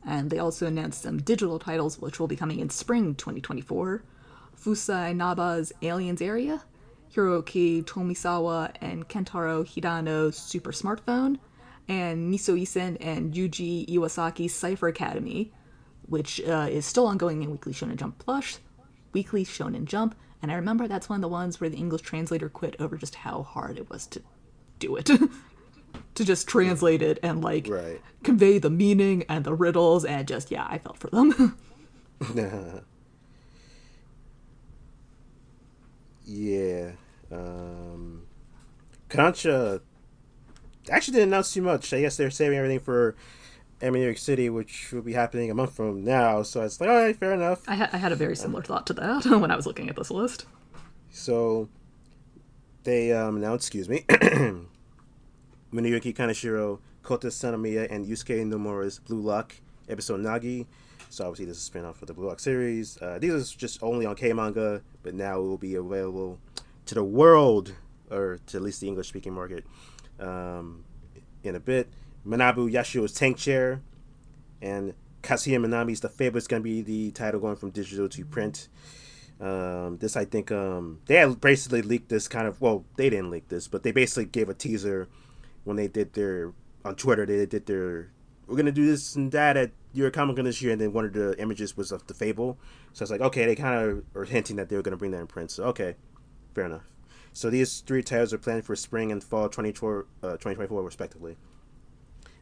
And 0.05 0.29
they 0.29 0.39
also 0.39 0.65
announced 0.65 1.01
some 1.01 1.17
digital 1.17 1.59
titles 1.59 1.99
which 1.99 2.19
will 2.19 2.27
be 2.27 2.35
coming 2.37 2.59
in 2.59 2.69
spring 2.69 3.15
2024. 3.15 4.01
Fusai 4.57 5.13
Naba's 5.15 5.71
Aliens 5.81 6.21
Area, 6.21 6.63
Hiroki 7.13 7.83
Tomisawa 7.83 8.73
and 8.81 9.07
Kentaro 9.07 9.65
Hidano 9.65 10.33
Super 10.33 10.71
Smartphone, 10.71 11.37
and 11.89 12.31
Niso 12.33 12.57
Isen 12.61 12.95
and 13.01 13.33
Yuji 13.33 13.85
Iwasaki's 13.89 14.53
Cipher 14.53 14.87
Academy, 14.87 15.51
which 16.03 16.39
uh, 16.41 16.67
is 16.69 16.85
still 16.85 17.07
ongoing 17.07 17.43
in 17.43 17.51
Weekly 17.51 17.73
Shonen 17.73 17.97
Jump 17.97 18.19
Plus, 18.19 18.59
Weekly 19.11 19.43
Shonen 19.43 19.83
Jump, 19.85 20.15
and 20.41 20.51
I 20.51 20.55
remember 20.55 20.87
that's 20.87 21.09
one 21.09 21.17
of 21.17 21.21
the 21.21 21.27
ones 21.27 21.59
where 21.59 21.69
the 21.69 21.77
English 21.77 22.03
translator 22.03 22.47
quit 22.47 22.75
over 22.79 22.95
just 22.95 23.15
how 23.15 23.43
hard 23.43 23.77
it 23.77 23.89
was 23.89 24.07
to 24.07 24.21
do 24.77 24.95
it. 24.95 25.09
to 26.15 26.23
just 26.23 26.47
translate 26.47 27.01
it 27.01 27.17
and 27.23 27.43
like 27.43 27.67
Right. 27.67 27.99
convey 28.23 28.59
the 28.59 28.69
meaning 28.69 29.23
and 29.27 29.43
the 29.43 29.53
riddles 29.55 30.05
and 30.05 30.27
just 30.27 30.51
yeah, 30.51 30.65
I 30.69 30.77
felt 30.77 30.97
for 30.97 31.09
them. 31.09 31.57
yeah. 36.25 36.91
Um, 37.31 38.23
Kodansha 39.09 39.81
actually 40.89 41.15
didn't 41.15 41.29
announce 41.29 41.53
too 41.53 41.61
much. 41.61 41.93
I 41.93 42.01
guess 42.01 42.17
they're 42.17 42.31
saving 42.31 42.57
everything 42.57 42.79
for 42.79 43.15
Anime 43.81 43.95
New 43.95 44.05
York 44.05 44.17
City, 44.17 44.49
which 44.49 44.91
will 44.91 45.01
be 45.01 45.13
happening 45.13 45.49
a 45.49 45.53
month 45.53 45.75
from 45.75 46.03
now. 46.03 46.43
So 46.43 46.61
it's 46.63 46.81
like, 46.81 46.89
all 46.89 46.95
right, 46.95 47.15
fair 47.15 47.33
enough. 47.33 47.63
I, 47.67 47.75
ha- 47.75 47.89
I 47.93 47.97
had 47.97 48.11
a 48.11 48.15
very 48.15 48.35
similar 48.35 48.61
thought 48.61 48.85
to 48.87 48.93
that 48.93 49.25
when 49.39 49.51
I 49.51 49.55
was 49.55 49.65
looking 49.65 49.89
at 49.89 49.95
this 49.95 50.11
list. 50.11 50.45
So 51.11 51.69
they 52.83 53.11
um, 53.13 53.37
announced, 53.37 53.67
excuse 53.67 53.87
me, 53.87 54.05
Muneyuki 55.73 56.13
Kaneshiro, 56.15 56.79
Kota 57.03 57.27
Sannomiya, 57.27 57.87
and 57.89 58.05
Yusuke 58.05 58.45
Nomura's 58.45 58.99
Blue 58.99 59.21
Lock 59.21 59.55
episode 59.87 60.19
Nagi. 60.21 60.65
So 61.09 61.25
obviously 61.25 61.45
this 61.45 61.57
is 61.57 61.63
a 61.63 61.65
spin-off 61.65 62.01
of 62.01 62.07
the 62.07 62.13
Blue 62.13 62.27
Lock 62.27 62.39
series. 62.39 63.01
Uh, 63.01 63.17
these 63.19 63.33
are 63.33 63.57
just 63.57 63.81
only 63.81 64.05
on 64.05 64.15
K-Manga, 64.15 64.81
but 65.01 65.13
now 65.13 65.39
it 65.39 65.41
will 65.41 65.57
be 65.57 65.75
available 65.75 66.39
to 66.85 66.95
the 66.95 67.03
world, 67.03 67.73
or 68.11 68.39
to 68.47 68.57
at 68.57 68.63
least 68.63 68.81
the 68.81 68.87
English-speaking 68.87 69.33
market, 69.33 69.65
um, 70.19 70.83
in 71.43 71.55
a 71.55 71.59
bit. 71.59 71.89
Manabu 72.25 72.71
Yashio's 72.71 73.13
Tank 73.13 73.37
Chair, 73.37 73.81
and 74.61 74.93
Kazuya 75.23 75.63
Minami's 75.63 76.01
The 76.01 76.09
Fable 76.09 76.37
is 76.37 76.47
going 76.47 76.61
to 76.61 76.63
be 76.63 76.81
the 76.81 77.11
title 77.11 77.39
going 77.39 77.55
from 77.55 77.71
digital 77.71 78.09
to 78.09 78.25
print. 78.25 78.67
Um, 79.39 79.97
this 79.99 80.17
I 80.17 80.25
think 80.25 80.51
um, 80.51 80.99
they 81.05 81.15
had 81.15 81.39
basically 81.39 81.81
leaked 81.81 82.09
this 82.09 82.27
kind 82.27 82.45
of 82.45 82.59
well 82.59 82.83
they 82.97 83.09
didn't 83.09 83.31
leak 83.31 83.47
this 83.47 83.69
but 83.69 83.83
they 83.83 83.93
basically 83.93 84.25
gave 84.25 84.49
a 84.49 84.53
teaser 84.53 85.07
when 85.63 85.77
they 85.77 85.87
did 85.87 86.11
their 86.11 86.51
on 86.83 86.95
Twitter 86.95 87.25
they 87.25 87.45
did 87.45 87.65
their 87.65 88.11
we're 88.47 88.57
gonna 88.57 88.73
do 88.73 88.85
this 88.85 89.15
and 89.15 89.31
that 89.31 89.55
at 89.55 89.71
your 89.93 90.11
Comic 90.11 90.35
Con 90.35 90.43
this 90.43 90.61
year 90.61 90.73
and 90.73 90.81
then 90.81 90.91
one 90.91 91.05
of 91.05 91.13
the 91.13 91.39
images 91.41 91.77
was 91.77 91.93
of 91.93 92.05
the 92.07 92.13
Fable 92.13 92.57
so 92.91 93.03
it's 93.03 93.11
like 93.11 93.21
okay 93.21 93.45
they 93.45 93.55
kind 93.55 93.81
of 93.81 94.03
are 94.13 94.25
hinting 94.25 94.57
that 94.57 94.67
they 94.67 94.75
were 94.75 94.81
gonna 94.81 94.97
bring 94.97 95.11
that 95.11 95.21
in 95.21 95.27
print 95.27 95.51
so 95.51 95.63
okay 95.63 95.95
fair 96.53 96.65
enough 96.65 96.83
so 97.33 97.49
these 97.49 97.81
three 97.81 98.03
titles 98.03 98.33
are 98.33 98.37
planned 98.37 98.65
for 98.65 98.75
spring 98.75 99.11
and 99.11 99.23
fall 99.23 99.49
2024, 99.49 100.05
uh, 100.23 100.27
2024 100.31 100.83
respectively. 100.83 101.37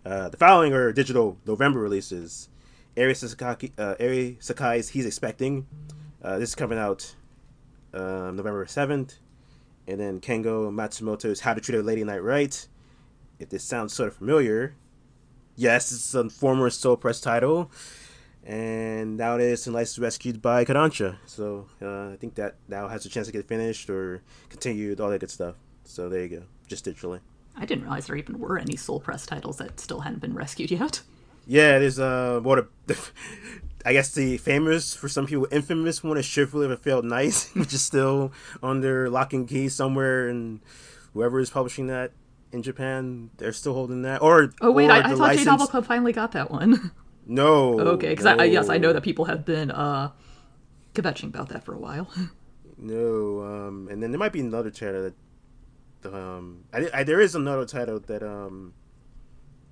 Uh, 0.06 0.30
the 0.30 0.38
following 0.38 0.74
are 0.74 0.94
digital 0.94 1.38
November 1.46 1.80
releases. 1.80 2.50
Eri 2.96 3.14
Sakai, 3.14 3.72
uh, 3.78 3.96
Eri 4.00 4.38
Sakai's 4.40 4.90
He's 4.90 5.06
Expecting. 5.06 5.68
Uh, 6.24 6.40
this 6.40 6.50
is 6.50 6.56
coming 6.56 6.80
out 6.80 7.16
um, 7.94 8.36
November 8.36 8.66
7th. 8.66 9.16
And 9.88 10.00
then 10.00 10.20
Kengo 10.20 10.72
Matsumoto's 10.72 11.42
How 11.42 11.54
to 11.54 11.62
Treat 11.62 11.78
a 11.78 11.82
Lady 11.82 12.04
Knight 12.04 12.24
Right. 12.24 12.68
If 13.40 13.50
this 13.50 13.64
sounds 13.64 13.94
sort 13.94 14.10
of 14.10 14.16
familiar, 14.16 14.76
yes, 15.56 15.92
it's 15.92 16.14
a 16.16 16.30
former 16.30 16.70
Sol 16.70 16.98
Press 16.98 17.22
title. 17.22 17.72
And 18.48 19.18
now 19.18 19.36
it 19.36 19.42
is 19.42 19.68
in 19.68 19.74
license 19.74 20.00
rescued 20.00 20.42
by 20.42 20.64
Kodansha. 20.64 21.18
So 21.26 21.68
uh, 21.82 22.14
I 22.14 22.16
think 22.16 22.36
that 22.36 22.56
now 22.70 22.88
has 22.88 23.06
a 23.06 23.10
chance 23.10 23.28
to 23.28 23.34
get 23.34 23.46
finished 23.46 23.90
or 23.90 24.24
continued, 24.50 25.02
all 25.02 25.10
that 25.10 25.20
good 25.20 25.30
stuff. 25.30 25.56
So 25.84 26.08
there 26.08 26.22
you 26.22 26.30
go, 26.30 26.44
just 26.66 26.86
digitally. 26.86 27.20
I 27.58 27.66
didn't 27.66 27.84
realize 27.84 28.08
there 28.08 28.16
even 28.16 28.40
were 28.40 28.58
any 28.58 28.78
Sol 28.78 29.02
Press 29.02 29.26
titles 29.26 29.58
that 29.58 29.82
still 29.82 30.00
hadn't 30.00 30.22
been 30.22 30.34
rescued 30.34 30.72
yet. 30.72 31.02
Yeah, 31.46 31.80
there's 31.80 32.00
uh, 32.00 32.40
what 32.42 32.60
a, 32.60 32.68
I 33.86 33.92
guess 33.92 34.14
the 34.14 34.38
famous 34.38 34.96
for 34.96 35.10
some 35.10 35.26
people 35.26 35.48
infamous 35.52 36.02
one 36.02 36.18
is 36.18 36.26
Shiver 36.26 36.60
Live 36.60 36.72
and 36.72 36.80
Failed 36.80 37.04
Nice, 37.04 37.52
which 37.54 37.74
is 37.74 37.84
still 37.84 38.32
under 38.64 39.10
lock 39.10 39.34
and 39.34 39.46
key 39.46 39.68
somewhere, 39.68 40.30
and 40.30 40.62
whoever 41.14 41.42
is 41.42 41.50
publishing 41.50 41.88
that 41.88 42.12
in 42.54 42.64
Japan, 42.64 43.30
they're 43.38 43.52
still 43.52 43.74
holding 43.74 44.04
that. 44.04 44.22
Or 44.22 44.52
Oh 44.62 44.72
wait, 44.72 44.90
or 44.90 44.94
I, 44.94 45.00
I 45.00 45.16
thought 45.16 45.36
J 45.36 45.44
Novel 45.44 45.68
Club 45.68 45.86
finally 45.86 46.14
got 46.14 46.32
that 46.32 46.50
one. 46.50 46.92
No. 47.28 47.80
okay, 47.80 48.10
because 48.10 48.26
I, 48.26 48.36
I, 48.36 48.44
yes, 48.46 48.70
I 48.70 48.78
know 48.78 48.94
that 48.94 49.04
people 49.04 49.26
have 49.26 49.46
been 49.46 49.70
uh, 49.70 50.12
kvetching 50.94 51.28
about 51.28 51.50
that 51.50 51.64
for 51.64 51.74
a 51.74 51.80
while. 51.80 52.10
No, 52.80 53.42
um, 53.42 53.88
and 53.90 54.04
then 54.04 54.12
there 54.12 54.20
might 54.20 54.32
be 54.32 54.40
another 54.40 54.70
title 54.70 55.12
that, 56.04 56.14
um, 56.14 56.66
I, 56.72 56.88
I, 56.94 57.04
there 57.04 57.20
is 57.20 57.34
another 57.34 57.66
title 57.66 58.00
that 58.02 58.22
um, 58.22 58.76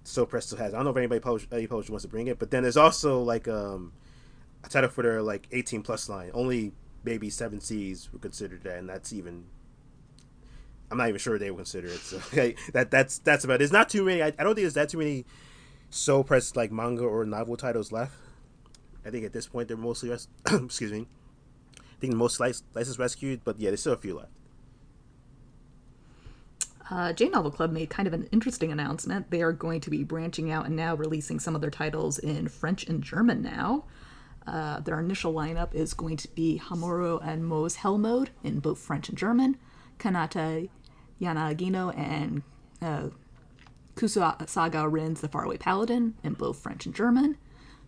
Sol 0.03 0.25
Press 0.25 0.47
still 0.47 0.57
has. 0.57 0.73
I 0.73 0.77
don't 0.77 0.85
know 0.85 0.91
if 0.91 0.97
anybody 0.97 1.19
publish, 1.19 1.47
any 1.51 1.67
publisher 1.67 1.91
wants 1.91 2.03
to 2.03 2.09
bring 2.09 2.27
it, 2.27 2.39
but 2.39 2.49
then 2.49 2.63
there's 2.63 2.77
also 2.77 3.21
like 3.21 3.47
um, 3.47 3.93
a 4.63 4.69
title 4.69 4.89
for 4.89 5.03
their 5.03 5.21
like 5.21 5.47
18 5.51 5.83
plus 5.83 6.09
line. 6.09 6.31
Only 6.33 6.73
maybe 7.03 7.29
Seven 7.29 7.61
Seas 7.61 8.11
would 8.11 8.23
consider 8.23 8.57
that, 8.57 8.77
and 8.77 8.89
that's 8.89 9.13
even. 9.13 9.45
I'm 10.89 10.97
not 10.97 11.09
even 11.09 11.19
sure 11.19 11.37
they 11.37 11.49
would 11.49 11.57
consider 11.57 11.87
it. 11.87 11.99
So 11.99 12.17
okay, 12.33 12.55
that 12.73 12.89
that's 12.91 13.19
that's 13.19 13.43
about. 13.43 13.55
It. 13.55 13.57
There's 13.59 13.71
not 13.71 13.89
too 13.89 14.03
many. 14.03 14.21
I, 14.21 14.27
I 14.27 14.43
don't 14.43 14.55
think 14.55 14.63
there's 14.63 14.73
that 14.73 14.89
too 14.89 14.97
many 14.97 15.25
Sol 15.89 16.23
Press 16.23 16.55
like 16.55 16.71
manga 16.71 17.03
or 17.03 17.25
novel 17.25 17.57
titles 17.57 17.91
left. 17.91 18.15
I 19.05 19.09
think 19.09 19.25
at 19.25 19.33
this 19.33 19.47
point 19.47 19.67
they're 19.67 19.77
mostly 19.77 20.09
res- 20.09 20.27
excuse 20.51 20.91
me. 20.91 21.07
I 21.77 21.99
think 21.99 22.13
most 22.13 22.39
lic- 22.39 22.57
license 22.73 22.99
rescued, 22.99 23.41
but 23.43 23.59
yeah, 23.59 23.69
there's 23.69 23.81
still 23.81 23.93
a 23.93 23.97
few 23.97 24.17
left. 24.17 24.31
Uh, 26.89 27.13
J 27.13 27.29
Novel 27.29 27.51
Club 27.51 27.71
made 27.71 27.89
kind 27.89 28.07
of 28.07 28.13
an 28.13 28.27
interesting 28.31 28.71
announcement. 28.71 29.31
They 29.31 29.41
are 29.41 29.51
going 29.51 29.81
to 29.81 29.89
be 29.89 30.03
branching 30.03 30.51
out 30.51 30.65
and 30.65 30.75
now 30.75 30.95
releasing 30.95 31.39
some 31.39 31.55
of 31.55 31.61
their 31.61 31.71
titles 31.71 32.19
in 32.19 32.47
French 32.47 32.85
and 32.87 33.01
German 33.01 33.41
now. 33.41 33.85
Uh, 34.45 34.79
their 34.81 34.99
initial 34.99 35.33
lineup 35.33 35.73
is 35.73 35.95
going 35.95 36.17
to 36.17 36.27
be 36.29 36.61
Hamuro 36.63 37.19
and 37.25 37.45
Mo's 37.45 37.77
Hell 37.77 37.97
Mode 37.97 38.29
in 38.43 38.59
both 38.59 38.77
French 38.77 39.09
and 39.09 39.17
German, 39.17 39.57
Kanata 39.97 40.69
Yanagino 41.19 41.97
and 41.97 42.43
uh, 42.81 43.09
Kususaga 43.95 44.91
Rin's 44.91 45.21
The 45.21 45.27
Faraway 45.27 45.57
Paladin 45.57 46.15
in 46.23 46.33
both 46.33 46.57
French 46.59 46.85
and 46.85 46.93
German, 46.95 47.37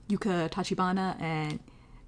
Yuka 0.10 0.50
Tachibana 0.50 1.20
and 1.22 1.60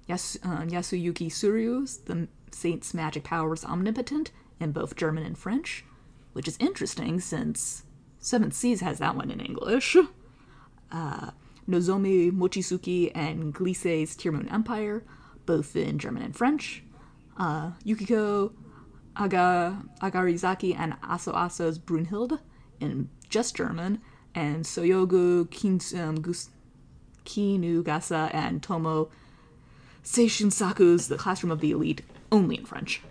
Yas- 0.08 0.38
uh, 0.42 0.62
Yasuyuki 0.62 1.26
Suryu's 1.28 1.98
The 1.98 2.28
Saint's 2.50 2.94
Magic 2.94 3.24
Powers 3.24 3.64
Omnipotent 3.64 4.30
in 4.58 4.72
both 4.72 4.96
German 4.96 5.24
and 5.24 5.36
French, 5.38 5.84
which 6.32 6.48
is 6.48 6.56
interesting 6.58 7.20
since 7.20 7.84
Seven 8.18 8.50
Seas 8.52 8.80
has 8.80 8.98
that 8.98 9.16
one 9.16 9.30
in 9.30 9.40
English. 9.40 9.96
Uh, 10.90 11.30
Nozomi 11.68 12.30
Mochizuki 12.32 13.12
and 13.14 13.54
Glise's 13.54 14.16
Tear 14.16 14.32
Moon 14.32 14.48
Empire, 14.48 15.04
both 15.46 15.76
in 15.76 15.98
German 15.98 16.22
and 16.22 16.36
French. 16.36 16.82
Uh, 17.36 17.70
Yukiko 17.84 18.52
Aga, 19.16 19.82
Agarizaki 20.02 20.76
and 20.76 20.94
Aso 21.02 21.32
Aso's 21.32 21.78
Brunhilde 21.78 22.40
in 22.80 23.08
just 23.28 23.56
German, 23.56 24.00
and 24.34 24.64
Soyogu 24.64 25.50
Kin, 25.50 25.80
um, 26.00 26.20
Gus, 26.20 26.50
Kinugasa 27.24 28.32
and 28.34 28.62
Tomo 28.62 29.10
Seishinsaku's 30.04 31.08
The 31.08 31.16
Classroom 31.16 31.50
of 31.50 31.60
the 31.60 31.70
Elite 31.70 32.02
only 32.32 32.58
in 32.58 32.64
French. 32.64 33.02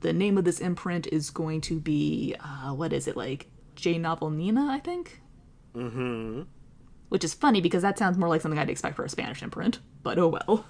The 0.00 0.12
name 0.12 0.38
of 0.38 0.44
this 0.44 0.60
imprint 0.60 1.06
is 1.08 1.30
going 1.30 1.62
to 1.62 1.80
be, 1.80 2.36
uh, 2.38 2.72
what 2.74 2.92
is 2.92 3.08
it, 3.08 3.16
like 3.16 3.48
J 3.74 3.98
Novel 3.98 4.30
Nina, 4.30 4.66
I 4.70 4.78
think? 4.78 5.20
Mm-hmm. 5.74 6.42
Which 7.08 7.24
is 7.24 7.34
funny 7.34 7.60
because 7.60 7.82
that 7.82 7.98
sounds 7.98 8.18
more 8.18 8.28
like 8.28 8.40
something 8.40 8.58
I'd 8.58 8.70
expect 8.70 8.96
for 8.96 9.04
a 9.04 9.08
Spanish 9.08 9.42
imprint, 9.42 9.80
but 10.02 10.18
oh 10.18 10.28
well. 10.28 10.66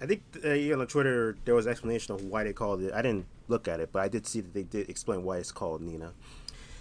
I 0.00 0.06
think 0.06 0.22
uh, 0.44 0.78
on 0.78 0.86
Twitter 0.86 1.36
there 1.44 1.54
was 1.54 1.66
an 1.66 1.72
explanation 1.72 2.14
of 2.14 2.22
why 2.24 2.44
they 2.44 2.52
called 2.52 2.82
it. 2.82 2.92
I 2.92 3.02
didn't 3.02 3.26
look 3.48 3.68
at 3.68 3.80
it, 3.80 3.90
but 3.92 4.02
I 4.02 4.08
did 4.08 4.26
see 4.26 4.40
that 4.40 4.54
they 4.54 4.62
did 4.62 4.88
explain 4.88 5.22
why 5.22 5.38
it's 5.38 5.52
called 5.52 5.82
Nina. 5.82 6.12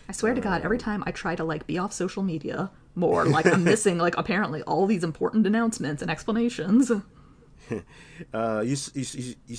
I 0.09 0.11
swear 0.11 0.33
to 0.33 0.41
God, 0.41 0.63
every 0.63 0.79
time 0.79 1.03
I 1.05 1.11
try 1.11 1.35
to 1.35 1.43
like 1.43 1.67
be 1.67 1.77
off 1.77 1.93
social 1.93 2.23
media 2.23 2.71
more, 2.95 3.25
like 3.25 3.45
I'm 3.45 3.63
missing 3.73 3.99
like 3.99 4.17
apparently 4.17 4.63
all 4.63 4.87
these 4.87 5.03
important 5.03 5.45
announcements 5.45 6.01
and 6.01 6.09
explanations. 6.09 6.91
uh, 8.33 8.63
you, 8.65 8.75
you, 8.95 9.05
you, 9.13 9.35
you, 9.45 9.57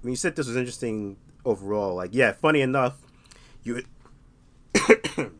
when 0.00 0.12
you 0.12 0.16
said 0.16 0.34
this 0.34 0.46
was 0.46 0.56
interesting 0.56 1.18
overall, 1.44 1.94
like 1.94 2.14
yeah, 2.14 2.32
funny 2.32 2.62
enough, 2.62 2.96
you. 3.62 3.82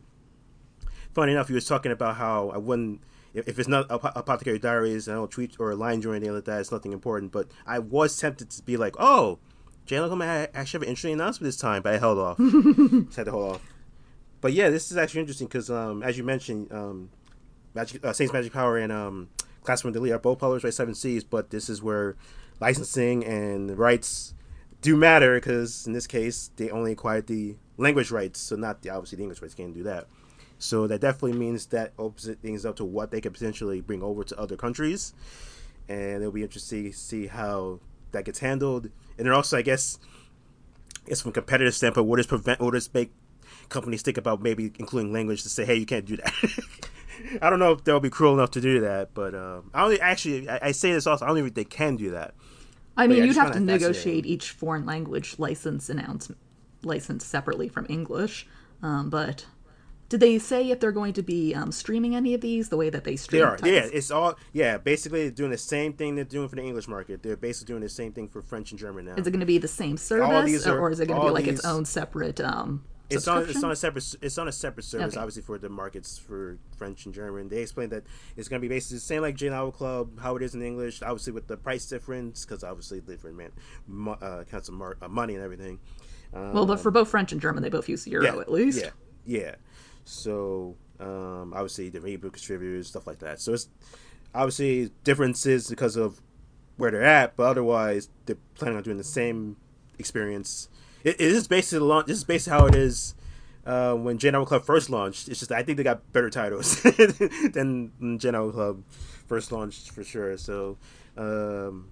funny 1.15 1.31
enough, 1.31 1.49
you 1.49 1.55
was 1.55 1.65
talking 1.65 1.91
about 1.91 2.17
how 2.17 2.49
I 2.51 2.57
wouldn't 2.57 3.01
if, 3.33 3.47
if 3.47 3.57
it's 3.57 3.67
not 3.67 3.87
apothecary 3.89 4.59
diaries, 4.59 5.09
I 5.09 5.13
don't 5.13 5.31
tweet 5.31 5.55
or 5.57 5.73
line 5.73 6.05
or 6.05 6.13
anything 6.13 6.35
like 6.35 6.45
that. 6.45 6.59
It's 6.59 6.71
nothing 6.71 6.93
important. 6.93 7.31
But 7.31 7.47
I 7.65 7.79
was 7.79 8.15
tempted 8.19 8.51
to 8.51 8.61
be 8.61 8.77
like, 8.77 8.93
oh, 8.99 9.39
Jay 9.87 9.99
Locum 9.99 10.21
actually 10.21 10.77
have 10.77 10.83
an 10.83 10.89
interesting 10.89 11.13
announcement 11.13 11.47
this 11.47 11.57
time, 11.57 11.81
but 11.81 11.95
I 11.95 11.97
held 11.97 12.19
off. 12.19 12.37
Just 12.37 13.15
had 13.15 13.25
to 13.25 13.31
hold 13.31 13.55
off. 13.55 13.72
But 14.43 14.51
yeah, 14.51 14.69
this 14.69 14.91
is 14.91 14.97
actually 14.97 15.21
interesting 15.21 15.47
because, 15.47 15.69
um, 15.69 16.03
as 16.03 16.17
you 16.17 16.25
mentioned, 16.25 16.69
um, 16.73 17.09
Magic, 17.73 18.03
uh, 18.03 18.11
Saints 18.11 18.33
Magic 18.33 18.51
Power 18.51 18.77
and 18.77 18.91
um, 18.91 19.29
Classroom 19.63 19.93
Delete 19.93 20.11
are 20.11 20.19
both 20.19 20.39
published 20.39 20.63
by 20.63 20.69
Seven 20.69 20.93
Seas, 20.93 21.23
but 21.23 21.49
this 21.49 21.69
is 21.69 21.81
where 21.81 22.17
licensing 22.59 23.23
and 23.23 23.77
rights 23.77 24.33
do 24.81 24.97
matter 24.97 25.35
because 25.35 25.87
in 25.87 25.93
this 25.93 26.07
case 26.07 26.51
they 26.57 26.69
only 26.69 26.91
acquired 26.91 27.27
the 27.27 27.55
language 27.77 28.11
rights, 28.11 28.37
so 28.41 28.57
not 28.57 28.81
the 28.81 28.89
obviously 28.89 29.15
the 29.15 29.23
English 29.23 29.41
rights 29.41 29.53
can't 29.53 29.73
do 29.73 29.83
that. 29.83 30.07
So 30.59 30.87
that 30.87 30.99
definitely 30.99 31.39
means 31.39 31.67
that 31.67 31.93
opens 31.97 32.29
things 32.41 32.65
up 32.65 32.75
to 32.75 32.83
what 32.83 33.11
they 33.11 33.21
could 33.21 33.31
potentially 33.31 33.79
bring 33.79 34.03
over 34.03 34.25
to 34.25 34.37
other 34.37 34.57
countries, 34.57 35.13
and 35.87 36.17
it'll 36.17 36.33
be 36.33 36.43
interesting 36.43 36.91
to 36.91 36.97
see 36.97 37.27
how 37.27 37.79
that 38.11 38.25
gets 38.25 38.39
handled. 38.39 38.89
And 39.17 39.25
then 39.25 39.33
also, 39.33 39.57
I 39.57 39.61
guess, 39.61 39.99
it's 41.07 41.21
from 41.21 41.29
a 41.29 41.33
competitive 41.33 41.73
standpoint, 41.73 42.07
what 42.07 42.17
does 42.17 42.27
prevent, 42.27 42.59
what 42.59 42.73
does 42.73 42.93
make 42.93 43.13
companies 43.73 44.01
think 44.01 44.17
about 44.17 44.41
maybe 44.41 44.71
including 44.79 45.11
language 45.11 45.43
to 45.43 45.49
say, 45.49 45.65
hey, 45.65 45.75
you 45.75 45.85
can't 45.85 46.05
do 46.05 46.17
that. 46.17 46.33
I 47.41 47.49
don't 47.49 47.59
know 47.59 47.71
if 47.71 47.83
they'll 47.83 47.99
be 47.99 48.09
cruel 48.09 48.33
enough 48.33 48.51
to 48.51 48.61
do 48.61 48.81
that, 48.81 49.13
but 49.13 49.35
um, 49.35 49.69
I 49.73 49.87
don't 49.87 49.99
actually. 50.01 50.47
I, 50.49 50.59
I, 50.61 50.71
say 50.71 50.93
this 50.93 51.07
also. 51.07 51.25
I 51.25 51.27
don't 51.29 51.37
even 51.37 51.51
think 51.51 51.69
they 51.69 51.75
can 51.75 51.95
do 51.95 52.11
that. 52.11 52.33
I 52.95 53.07
mean, 53.07 53.17
yeah, 53.17 53.23
you'd 53.25 53.35
have 53.35 53.51
to 53.53 53.59
negotiate 53.59 54.25
each 54.25 54.51
foreign 54.51 54.85
language 54.85 55.35
license 55.39 55.89
announcement 55.89 56.39
license 56.83 57.25
separately 57.25 57.69
from 57.69 57.85
English, 57.89 58.45
um, 58.81 59.09
but 59.09 59.45
did 60.09 60.19
they 60.19 60.37
say 60.37 60.69
if 60.69 60.79
they're 60.79 60.91
going 60.91 61.13
to 61.13 61.23
be 61.23 61.55
um, 61.55 61.71
streaming 61.71 62.15
any 62.15 62.33
of 62.35 62.41
these 62.41 62.69
the 62.69 62.77
way 62.77 62.89
that 62.91 63.03
they 63.03 63.15
stream? 63.15 63.41
They 63.41 63.45
are. 63.45 63.57
Yeah, 63.63 63.89
it's 63.91 64.11
all. 64.11 64.35
Yeah, 64.51 64.77
basically 64.77 65.23
they're 65.23 65.31
doing 65.31 65.51
the 65.51 65.57
same 65.57 65.93
thing 65.93 66.15
they're 66.15 66.23
doing 66.23 66.49
for 66.49 66.55
the 66.55 66.61
English 66.61 66.87
market. 66.87 67.23
They're 67.23 67.37
basically 67.37 67.73
doing 67.73 67.81
the 67.81 67.89
same 67.89 68.11
thing 68.11 68.27
for 68.27 68.41
French 68.41 68.71
and 68.71 68.79
German 68.79 69.05
now. 69.05 69.15
Is 69.15 69.25
it 69.25 69.31
going 69.31 69.39
to 69.39 69.45
be 69.45 69.57
the 69.57 69.67
same 69.67 69.97
service, 69.97 70.67
are, 70.67 70.79
or 70.79 70.91
is 70.91 70.99
it 70.99 71.07
going 71.07 71.19
to 71.19 71.25
be 71.25 71.31
like 71.33 71.45
these, 71.45 71.55
its 71.59 71.65
own 71.65 71.85
separate? 71.85 72.39
Um, 72.41 72.83
it's 73.09 73.27
on 73.27 73.43
it's 73.43 73.63
on 73.63 73.71
a 73.71 73.75
separate 73.75 74.15
it's 74.21 74.37
on 74.37 74.47
a 74.47 74.51
separate 74.51 74.83
service, 74.83 75.13
okay. 75.13 75.19
obviously 75.19 75.41
for 75.41 75.57
the 75.57 75.69
markets 75.69 76.17
for 76.17 76.57
French 76.77 77.05
and 77.05 77.13
German. 77.13 77.49
They 77.49 77.61
explained 77.61 77.91
that 77.91 78.03
it's 78.37 78.47
going 78.47 78.61
to 78.61 78.67
be 78.67 78.73
basically 78.73 78.97
the 78.97 79.01
same 79.01 79.21
like 79.21 79.35
J 79.35 79.49
Novel 79.49 79.71
Club, 79.71 80.19
how 80.19 80.35
it 80.35 80.41
is 80.41 80.55
in 80.55 80.61
English, 80.61 81.01
obviously 81.01 81.33
with 81.33 81.47
the 81.47 81.57
price 81.57 81.85
difference 81.85 82.45
because 82.45 82.63
obviously 82.63 83.01
different 83.01 83.37
man 83.37 84.15
uh, 84.21 84.43
counts 84.49 84.69
of 84.69 84.75
mar- 84.75 84.97
uh, 85.01 85.07
money 85.07 85.35
and 85.35 85.43
everything. 85.43 85.79
Um, 86.33 86.53
well, 86.53 86.65
but 86.65 86.79
for 86.79 86.91
both 86.91 87.09
French 87.09 87.31
and 87.31 87.41
German, 87.41 87.61
they 87.61 87.69
both 87.69 87.87
use 87.87 88.07
euro 88.07 88.25
yeah, 88.25 88.41
at 88.41 88.51
least. 88.51 88.79
Yeah, 88.79 88.89
yeah. 89.25 89.55
So 90.05 90.75
um, 90.99 91.53
obviously 91.53 91.89
the 91.89 92.03
ebook 92.05 92.33
contributors, 92.33 92.87
stuff 92.87 93.07
like 93.07 93.19
that. 93.19 93.39
So 93.39 93.53
it's 93.53 93.69
obviously 94.33 94.91
differences 95.03 95.69
because 95.69 95.95
of 95.95 96.21
where 96.77 96.91
they're 96.91 97.03
at, 97.03 97.35
but 97.35 97.43
otherwise 97.43 98.09
they're 98.25 98.37
planning 98.55 98.77
on 98.77 98.83
doing 98.83 98.97
the 98.97 99.03
same 99.03 99.57
experience. 99.99 100.69
It, 101.03 101.15
it 101.15 101.21
is 101.21 101.47
basically 101.47 101.85
launch. 101.85 102.07
This 102.07 102.17
is 102.17 102.23
basically 102.23 102.57
how 102.57 102.65
it 102.67 102.75
is 102.75 103.15
uh, 103.65 103.93
when 103.93 104.17
J 104.17 104.31
Novel 104.31 104.45
Club 104.45 104.65
first 104.65 104.89
launched. 104.89 105.29
It's 105.29 105.39
just 105.39 105.51
I 105.51 105.63
think 105.63 105.77
they 105.77 105.83
got 105.83 106.11
better 106.13 106.29
titles 106.29 106.81
than 106.83 108.17
J 108.19 108.31
Novel 108.31 108.51
Club 108.51 108.83
first 109.27 109.51
launched 109.51 109.91
for 109.91 110.03
sure. 110.03 110.37
So 110.37 110.77
um, 111.17 111.89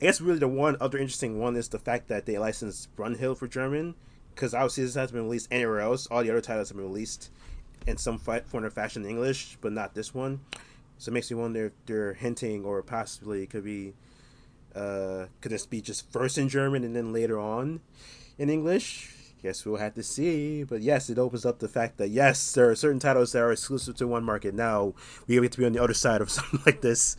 I 0.00 0.04
guess 0.04 0.20
really 0.20 0.38
the 0.38 0.48
one 0.48 0.76
other 0.80 0.98
interesting 0.98 1.38
one 1.38 1.56
is 1.56 1.68
the 1.68 1.78
fact 1.78 2.08
that 2.08 2.26
they 2.26 2.38
licensed 2.38 2.94
Brunhild 2.96 3.38
for 3.38 3.48
German 3.48 3.94
because 4.34 4.54
obviously 4.54 4.84
this 4.84 4.94
hasn't 4.94 5.14
been 5.14 5.24
released 5.24 5.48
anywhere 5.50 5.80
else. 5.80 6.06
All 6.06 6.22
the 6.22 6.30
other 6.30 6.40
titles 6.40 6.68
have 6.68 6.76
been 6.76 6.86
released 6.86 7.30
in 7.86 7.96
some 7.96 8.18
form 8.18 8.64
or 8.64 8.70
fashion 8.70 9.04
in 9.04 9.10
English, 9.10 9.58
but 9.60 9.72
not 9.72 9.94
this 9.94 10.14
one. 10.14 10.40
So 10.98 11.10
it 11.10 11.14
makes 11.14 11.30
me 11.30 11.36
wonder 11.36 11.66
if 11.66 11.72
they're 11.86 12.14
hinting 12.14 12.64
or 12.64 12.82
possibly 12.82 13.46
could 13.46 13.64
be 13.64 13.94
uh, 14.74 15.26
could 15.40 15.52
this 15.52 15.66
be 15.66 15.80
just 15.80 16.10
first 16.10 16.38
in 16.38 16.48
German 16.48 16.84
and 16.84 16.94
then 16.96 17.12
later 17.12 17.38
on 17.38 17.80
in 18.38 18.48
English? 18.48 19.14
Guess 19.42 19.66
we'll 19.66 19.76
have 19.76 19.94
to 19.94 20.02
see. 20.02 20.62
But 20.62 20.82
yes, 20.82 21.10
it 21.10 21.18
opens 21.18 21.44
up 21.44 21.58
the 21.58 21.68
fact 21.68 21.98
that 21.98 22.08
yes, 22.08 22.52
there 22.52 22.70
are 22.70 22.76
certain 22.76 23.00
titles 23.00 23.32
that 23.32 23.40
are 23.42 23.52
exclusive 23.52 23.96
to 23.96 24.06
one 24.06 24.24
market. 24.24 24.54
Now 24.54 24.94
we 25.26 25.40
get 25.40 25.52
to 25.52 25.58
be 25.58 25.66
on 25.66 25.72
the 25.72 25.82
other 25.82 25.94
side 25.94 26.20
of 26.20 26.30
something 26.30 26.60
like 26.64 26.80
this. 26.80 27.16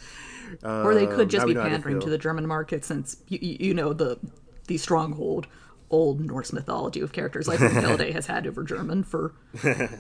or 0.64 0.94
they 0.96 1.06
could 1.06 1.30
just 1.30 1.46
be 1.46 1.54
pandering 1.54 2.00
to 2.00 2.10
the 2.10 2.18
German 2.18 2.48
market 2.48 2.86
since 2.86 3.18
you, 3.28 3.40
you 3.42 3.74
know 3.74 3.94
the 3.94 4.20
the 4.68 4.78
stronghold 4.78 5.48
old 5.90 6.20
Norse 6.22 6.52
mythology 6.52 7.02
of 7.02 7.12
characters 7.12 7.48
like 7.48 7.60
Brunhilde 7.60 8.12
has 8.14 8.26
had 8.26 8.48
over 8.48 8.64
German 8.64 9.04
for 9.04 9.34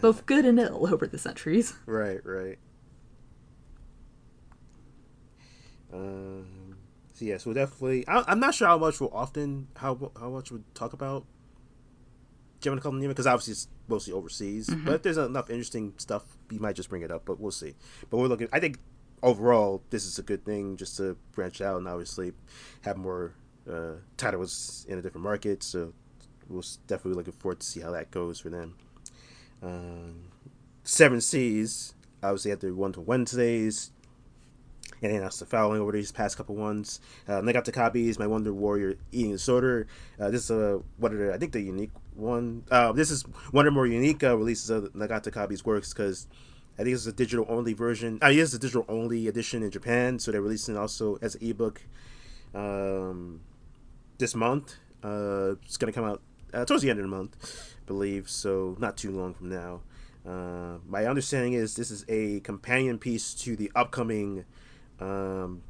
both 0.02 0.26
good 0.26 0.46
and 0.46 0.60
ill 0.60 0.88
over 0.92 1.06
the 1.08 1.18
centuries. 1.18 1.74
Right, 1.86 2.20
right. 2.26 2.58
Um, 5.94 6.62
so 7.13 7.26
yes, 7.26 7.45
we'll 7.45 7.56
definitely. 7.56 8.08
I, 8.08 8.32
am 8.32 8.39
not 8.39 8.56
sure 8.56 8.67
how 8.67 8.78
much 8.78 8.99
we'll 8.99 9.13
often 9.13 9.67
how 9.78 10.12
how 10.19 10.30
much 10.30 10.52
we'll 10.52 10.63
talk 10.73 10.93
about 10.93 11.26
German 12.60 12.80
Club 12.80 12.99
because 12.99 13.28
obviously 13.28 13.52
it's 13.52 13.67
mostly 13.88 14.13
overseas. 14.13 14.67
Mm-hmm. 14.67 14.86
But 14.86 14.95
if 14.95 15.02
there's 15.04 15.17
enough 15.17 15.49
interesting 15.49 15.93
stuff, 15.97 16.23
we 16.49 16.58
might 16.58 16.76
just 16.76 16.89
bring 16.89 17.04
it 17.04 17.12
up. 17.12 17.26
But 17.26 17.39
we'll 17.39 17.52
see. 17.52 17.76
But 18.10 18.17
we're 18.17 18.28
looking. 18.28 18.47
I 18.52 18.60
think 18.60 18.80
overall, 19.21 19.84
this 19.89 20.06
is 20.06 20.19
a 20.19 20.23
good 20.23 20.45
thing 20.45 20.78
just 20.78 20.97
to 20.97 21.15
branch 21.32 21.62
out 21.62 21.78
and 21.78 21.88
obviously 21.88 22.34
have 22.82 22.97
more 22.97 23.34
uh, 23.69 23.93
title 24.17 24.39
was 24.39 24.86
in 24.89 24.97
a 24.97 25.02
different 25.02 25.23
market, 25.23 25.63
so 25.63 25.93
we're 26.49 26.62
definitely 26.88 27.17
looking 27.17 27.34
forward 27.34 27.60
to 27.62 27.65
see 27.65 27.80
how 27.80 27.91
that 27.91 28.12
goes 28.12 28.39
for 28.39 28.49
them. 28.49 28.76
Um, 29.62 30.26
Seven 30.84 31.21
Seas 31.21 31.93
obviously 32.21 32.52
had 32.52 32.60
their 32.60 32.73
one 32.73 32.91
to 32.93 33.02
Wednesdays, 33.02 33.91
and 35.04 35.13
then 35.13 35.22
that's 35.22 35.39
the 35.39 35.46
following 35.46 35.82
over 35.82 35.92
these 35.92 36.12
past 36.12 36.38
couple 36.38 36.56
ones. 36.56 37.00
Uh, 37.28 37.42
Nagata 37.42 37.72
Kabi's 37.72 38.18
My 38.18 38.26
Wonder 38.26 38.54
Warrior 38.54 38.96
Eating 39.12 39.32
Disorder. 39.32 39.88
Uh, 40.20 40.32
this 40.32 40.50
is 40.50 40.82
what 40.98 41.13
are 41.13 41.28
the, 41.28 41.34
I 41.34 41.38
think 41.38 41.52
the 41.52 41.62
unique 41.62 41.92
one. 42.16 42.63
Uh, 42.72 42.92
this 42.94 43.12
is 43.12 43.24
one 43.52 43.68
of 43.68 43.74
more 43.74 43.86
unique 43.86 44.24
uh, 44.24 44.36
releases 44.36 44.70
of 44.70 44.94
Nagata 44.94 45.32
Kabi's 45.32 45.63
works 45.66 45.94
because 45.94 46.28
I 46.80 46.84
think 46.84 46.96
it's 46.96 47.06
a 47.06 47.12
digital 47.12 47.46
only 47.50 47.74
version. 47.74 48.18
I 48.22 48.30
uh, 48.30 48.32
it's 48.32 48.54
a 48.54 48.60
digital 48.60 48.86
only 48.89 49.28
edition 49.28 49.62
in 49.62 49.70
Japan, 49.70 50.18
so 50.18 50.32
they're 50.32 50.42
releasing 50.42 50.78
also 50.78 51.20
as 51.22 51.36
an 51.36 51.48
ebook. 51.48 51.82
Um, 52.56 53.42
this 54.18 54.36
month. 54.36 54.76
Uh, 55.04 55.56
it's 55.66 55.78
gonna 55.78 55.92
come 55.92 56.06
out 56.06 56.22
uh, 56.54 56.66
towards 56.66 56.84
the 56.84 56.89
end 56.89 57.00
of 57.00 57.04
the 57.04 57.10
month, 57.10 57.36
I 57.82 57.86
believe. 57.86 58.30
So 58.30 58.76
not 58.80 58.98
too 58.98 59.12
long 59.12 59.34
from 59.34 59.50
now. 59.50 59.82
Uh, 60.26 60.78
my 60.88 61.06
understanding 61.06 61.54
is 61.54 61.76
this 61.76 61.92
is 61.92 62.06
a 62.08 62.39
companion 62.39 62.98
piece 62.98 63.34
to 63.34 63.56
the 63.56 63.72
upcoming. 63.76 64.46
Um, 65.04 65.62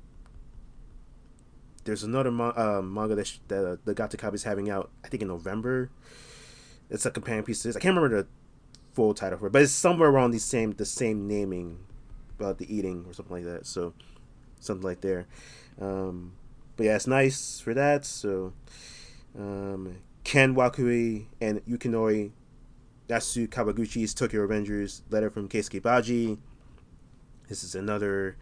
there's 1.83 2.03
another 2.03 2.31
ma- 2.31 2.53
uh, 2.55 2.81
manga 2.81 3.15
that, 3.15 3.27
sh- 3.27 3.39
that 3.47 3.65
uh, 3.65 3.77
the 3.83 3.93
Gata 3.93 4.17
Kabi 4.17 4.35
is 4.35 4.43
having 4.43 4.69
out. 4.69 4.91
I 5.03 5.07
think 5.07 5.21
in 5.21 5.27
November. 5.27 5.89
It's 6.89 7.05
a 7.05 7.11
companion 7.11 7.43
piece 7.43 7.61
to 7.61 7.69
this. 7.69 7.75
I 7.75 7.79
can't 7.79 7.95
remember 7.95 8.23
the 8.23 8.27
full 8.93 9.13
title 9.13 9.39
for 9.39 9.47
it, 9.47 9.51
but 9.51 9.61
it's 9.63 9.71
somewhere 9.71 10.09
around 10.09 10.31
the 10.31 10.39
same 10.39 10.73
the 10.73 10.85
same 10.85 11.27
naming 11.27 11.79
about 12.37 12.59
the 12.59 12.73
eating 12.73 13.05
or 13.07 13.13
something 13.13 13.35
like 13.35 13.45
that. 13.45 13.65
So 13.65 13.93
something 14.59 14.83
like 14.83 15.01
there. 15.01 15.25
Um, 15.81 16.33
but 16.75 16.85
yeah, 16.85 16.95
it's 16.95 17.07
nice 17.07 17.59
for 17.59 17.73
that. 17.73 18.05
So, 18.05 18.53
um, 19.37 19.97
Ken 20.23 20.55
Wakui 20.55 21.25
and 21.41 21.65
Yukinori 21.65 22.31
Yasu 23.09 23.47
Kawaguchi's 23.47 24.13
Tokyo 24.13 24.45
Revengers 24.47 25.01
letter 25.09 25.29
from 25.29 25.49
Keisuke 25.49 25.81
Baji. 25.81 26.37
This 27.49 27.63
is 27.63 27.75
another 27.75 28.37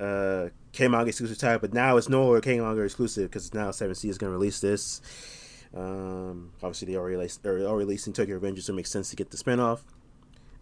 uh, 0.00 0.48
K 0.72 0.88
manga 0.88 1.08
exclusive 1.08 1.38
title, 1.38 1.60
but 1.60 1.72
now 1.72 1.96
it's 1.96 2.08
no 2.08 2.24
longer 2.24 2.40
K 2.40 2.60
manga 2.60 2.82
exclusive 2.82 3.30
because 3.30 3.52
now 3.54 3.70
Seven 3.70 3.94
Seas 3.94 4.12
is 4.12 4.18
going 4.18 4.32
to 4.32 4.36
release 4.36 4.60
this. 4.60 5.00
Um, 5.74 6.52
obviously, 6.62 6.92
they 6.92 6.96
already 6.96 7.16
released, 7.16 7.42
they're 7.42 7.58
already 7.60 7.86
releasing 7.86 8.12
Tokyo 8.12 8.38
Revengers, 8.38 8.62
so 8.62 8.72
it 8.72 8.76
makes 8.76 8.90
sense 8.90 9.10
to 9.10 9.16
get 9.16 9.30
the 9.30 9.36
spinoff. 9.36 9.80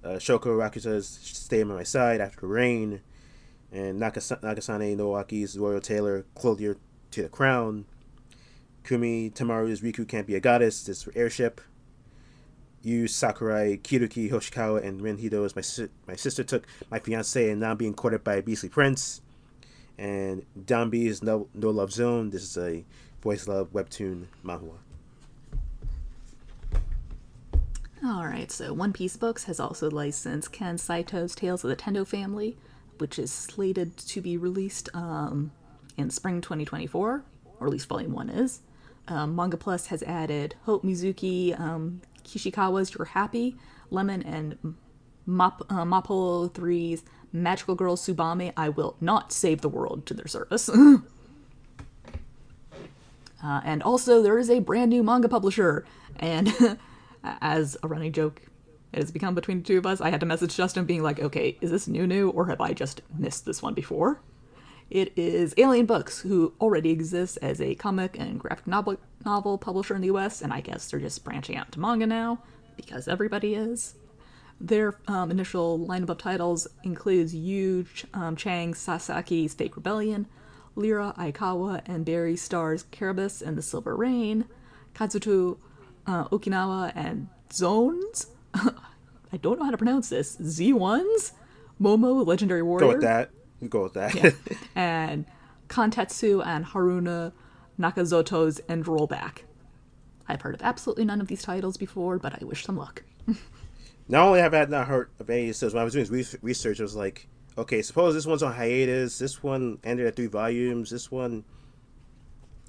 Uh, 0.03 0.17
Shoko 0.17 0.47
Rakuta's 0.47 1.07
Stay 1.07 1.63
by 1.63 1.75
My 1.75 1.83
Side 1.83 2.21
After 2.21 2.41
the 2.41 2.47
Rain, 2.47 3.03
and 3.71 4.01
Nakas- 4.01 4.41
Nakasane 4.41 4.97
Noaki's 4.97 5.59
Royal 5.59 5.81
Tailor 5.81 6.25
Clothier 6.35 6.77
to 7.11 7.23
the 7.23 7.29
crown. 7.29 7.85
Kumi 8.85 9.31
Tamaru's 9.31 9.81
Riku 9.81 10.09
Can't 10.09 10.27
Be 10.27 10.35
a 10.35 10.41
Goddess 10.41 10.89
is 10.89 11.03
for 11.03 11.13
Airship. 11.15 11.61
Yu 12.83 13.07
Sakurai, 13.09 13.77
Kiruki 13.79 14.31
Hoshikawa, 14.31 14.85
and 14.85 15.01
Ren 15.01 15.19
Hido 15.19 15.45
as 15.45 15.55
my, 15.55 15.63
si- 15.63 15.89
my 16.07 16.17
sister 16.17 16.43
took 16.45 16.65
my 16.91 16.99
fiance 16.99 17.51
and 17.51 17.61
now 17.61 17.71
I'm 17.73 17.77
being 17.77 17.95
courted 17.95 18.25
by 18.25 18.35
a 18.37 18.43
beastly 18.43 18.69
prince. 18.69 19.21
and 19.99 20.45
Danbi's 20.59 21.23
No 21.23 21.49
No 21.55 21.71
Love 21.71 21.93
Zone. 21.93 22.31
This 22.31 22.43
is 22.43 22.57
a 22.57 22.85
voice 23.23 23.47
love 23.47 23.73
webtoon 23.73 24.27
manhwa. 24.45 24.79
All 28.05 28.25
right, 28.25 28.51
so 28.51 28.73
One 28.73 28.93
Peace 28.93 29.17
Books 29.17 29.45
has 29.45 29.61
also 29.61 29.89
licensed 29.89 30.51
Ken 30.53 30.77
Saito's 30.77 31.37
Tales 31.37 31.63
of 31.63 31.71
the 31.71 31.77
Tendo 31.77 32.05
Family, 32.05 32.57
which 32.99 33.17
is 33.17 33.31
slated 33.31 33.97
to 33.99 34.21
be 34.21 34.37
released 34.37 34.89
um, 34.93 35.53
in 35.97 36.11
spring 36.11 36.41
2024, 36.41 37.23
or 37.61 37.67
at 37.67 37.73
least 37.73 37.87
Volume 37.89 38.13
1 38.13 38.29
is. 38.31 38.61
Um, 39.07 39.37
Manga 39.37 39.57
Plus 39.57 39.87
has 39.87 40.03
added 40.03 40.57
Hope 40.65 40.83
Mizuki 40.83 41.59
um, 41.59 42.01
Kishikawa's 42.25 42.95
You're 42.95 43.07
Happy, 43.07 43.57
Lemon, 43.91 44.23
and 44.23 44.77
Map- 45.27 45.63
uh, 45.71 45.85
Mapo 45.85 46.51
3's 46.51 47.03
Magical 47.33 47.75
Girl 47.75 47.97
Subame, 47.97 48.53
I 48.57 48.69
Will 48.69 48.97
Not 49.01 49.33
Save 49.33 49.61
the 49.61 49.69
World 49.69 50.07
to 50.07 50.15
their 50.15 50.27
service. 50.27 50.69
uh, 50.69 51.01
and 53.43 53.83
also, 53.83 54.23
there 54.23 54.39
is 54.39 54.51
a 54.51 54.61
brand 54.61 54.91
new 54.91 55.03
manga 55.03 55.29
publisher, 55.29 55.85
and 56.17 56.79
as 57.25 57.77
a 57.83 57.89
running 57.89 58.13
joke 58.13 58.43
it 58.93 58.99
has 58.99 59.11
become 59.11 59.35
between 59.35 59.59
the 59.59 59.65
two 59.65 59.79
of 59.79 59.87
us, 59.87 60.01
I 60.01 60.11
had 60.11 60.21
to 60.21 60.27
message 60.27 60.55
Justin 60.55 60.85
being 60.85 61.03
like, 61.03 61.19
okay, 61.19 61.57
is 61.61 61.71
this 61.71 61.89
new 61.89 62.07
new 62.07 62.29
or 62.31 62.47
have 62.47 62.61
I 62.61 62.75
just 62.75 63.01
missed 63.17 63.47
this 63.47 63.63
one 63.63 63.73
before? 63.73 64.21
It 64.93 65.15
is 65.17 65.55
Alien 65.57 65.87
Books, 65.87 66.21
who 66.21 66.53
already 66.61 66.91
exists 66.91 67.39
as 67.39 67.63
a 67.63 67.75
comic 67.77 68.19
and 68.19 68.39
graphic 68.39 68.67
novel, 68.67 68.99
novel 69.25 69.57
publisher 69.57 69.95
in 69.95 70.03
the 70.03 70.09
US, 70.09 70.43
and 70.43 70.53
I 70.53 70.61
guess 70.61 70.91
they're 70.91 71.01
just 71.01 71.25
branching 71.25 71.57
out 71.57 71.73
to 71.73 71.81
manga 71.81 72.07
now, 72.07 72.43
because 72.77 73.09
everybody 73.09 73.55
is. 73.55 73.95
Their 74.61 74.99
um, 75.09 75.31
initial 75.31 75.79
lineup 75.79 76.11
of 76.11 76.19
titles 76.19 76.69
includes 76.83 77.35
Yu 77.35 77.87
um, 78.13 78.37
Chang 78.37 78.75
Sasaki's 78.75 79.55
Fake 79.55 79.77
Rebellion, 79.77 80.27
Lyra 80.77 81.15
Aikawa 81.17 81.81
and 81.87 82.05
Barry 82.05 82.37
Starr's 82.37 82.85
Carabus 82.93 83.41
and 83.41 83.57
the 83.57 83.63
Silver 83.63 83.97
Rain, 83.97 84.45
Kazuto 84.95 85.57
uh, 86.07 86.29
Okinawa 86.29 86.93
and 86.95 87.29
Zones. 87.51 88.27
I 88.55 89.39
don't 89.41 89.59
know 89.59 89.65
how 89.65 89.71
to 89.71 89.79
pronounce 89.79 90.11
this. 90.11 90.37
Z1s? 90.37 91.33
Momo, 91.81 92.27
Legendary 92.27 92.63
Warrior. 92.63 92.89
Go 92.89 92.93
with 92.93 93.01
that. 93.01 93.31
Go 93.69 93.85
with 93.85 93.95
that. 93.95 94.15
Yeah. 94.15 94.31
and 94.75 95.27
Kontetsu 95.69 96.45
and 96.45 96.67
Haruna 96.67 97.33
Nakazoto's 97.79 98.61
End 98.69 98.85
Rollback. 98.85 99.43
I've 100.29 100.43
heard 100.43 100.55
of 100.55 100.63
absolutely 100.63 101.05
none 101.05 101.21
of 101.21 101.29
these 101.29 101.43
titles 101.43 101.77
before, 101.77 102.19
but 102.19 102.41
I 102.41 102.45
wish 102.45 102.67
them 102.67 102.77
luck. 102.77 103.03
not 104.09 104.27
only 104.27 104.41
have 104.41 104.55
I 104.55 104.65
not 104.67 104.89
heard 104.89 105.11
of 105.19 105.29
any 105.31 105.51
of 105.51 105.59
those, 105.59 105.75
when 105.75 105.81
I 105.81 105.85
was 105.85 105.95
doing 105.95 106.25
research, 106.43 106.81
I 106.81 106.83
was 106.83 106.97
like, 106.97 107.29
okay, 107.57 107.83
suppose 107.83 108.15
this 108.15 108.27
one's 108.27 108.43
on 108.43 108.53
hiatus. 108.53 109.19
This 109.19 109.43
one 109.43 109.79
ended 109.85 110.07
at 110.07 110.17
three 110.17 110.27
volumes. 110.27 110.91
This 110.91 111.11
one 111.11 111.45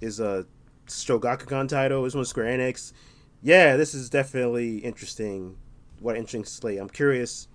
is 0.01 0.19
a 0.19 0.45
Shogakukan 0.87 1.69
title. 1.69 2.03
This 2.03 2.15
one's 2.15 2.29
Square 2.29 2.57
Enix. 2.57 2.93
Yeah, 3.41 3.77
this 3.77 3.93
is 3.93 4.09
definitely 4.09 4.77
interesting. 4.77 5.57
What 5.99 6.15
interesting 6.15 6.45
slate. 6.45 6.79
I'm 6.79 6.89
curious 6.89 7.47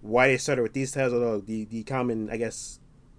why 0.00 0.28
they 0.28 0.38
started 0.38 0.62
with 0.62 0.72
these 0.72 0.92
titles. 0.92 1.12
Although 1.14 1.40
the 1.40 1.64
the 1.66 1.82
common, 1.84 2.28
I 2.30 2.36
guess, 2.36 2.78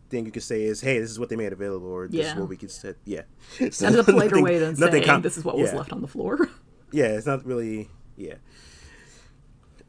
thing 0.09 0.25
you 0.25 0.31
could 0.31 0.43
say 0.43 0.63
is, 0.63 0.81
"Hey, 0.81 0.99
this 0.99 1.09
is 1.11 1.19
what 1.19 1.29
they 1.29 1.35
made 1.35 1.53
available," 1.53 1.87
or 1.87 2.07
"This 2.07 2.25
Yeah. 2.25 2.33
is 2.33 2.39
what 2.39 2.49
we 2.49 2.57
could 2.57 2.71
set." 2.71 2.95
Yeah, 3.05 3.21
That's 3.59 3.81
a 3.81 4.03
politer 4.03 4.11
nothing- 4.29 4.43
way 4.43 4.57
than 4.59 4.75
saying 4.75 5.03
com- 5.03 5.21
this 5.21 5.37
is 5.37 5.43
what 5.45 5.57
was 5.57 5.73
left 5.73 5.91
on 5.93 6.01
the 6.01 6.07
floor. 6.07 6.49
yeah, 6.91 7.07
it's 7.07 7.25
not 7.27 7.45
really 7.45 7.89
yeah. 8.17 8.35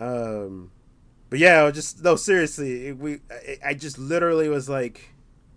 Um, 0.01 0.70
but 1.28 1.38
yeah, 1.38 1.61
I 1.61 1.64
was 1.64 1.74
just 1.74 2.03
no, 2.03 2.16
seriously, 2.16 2.88
it- 2.88 2.99
we 2.99 3.20
I, 3.30 3.59
I 3.70 3.74
just 3.74 3.99
literally 3.99 4.49
was 4.49 4.68
like, 4.68 5.11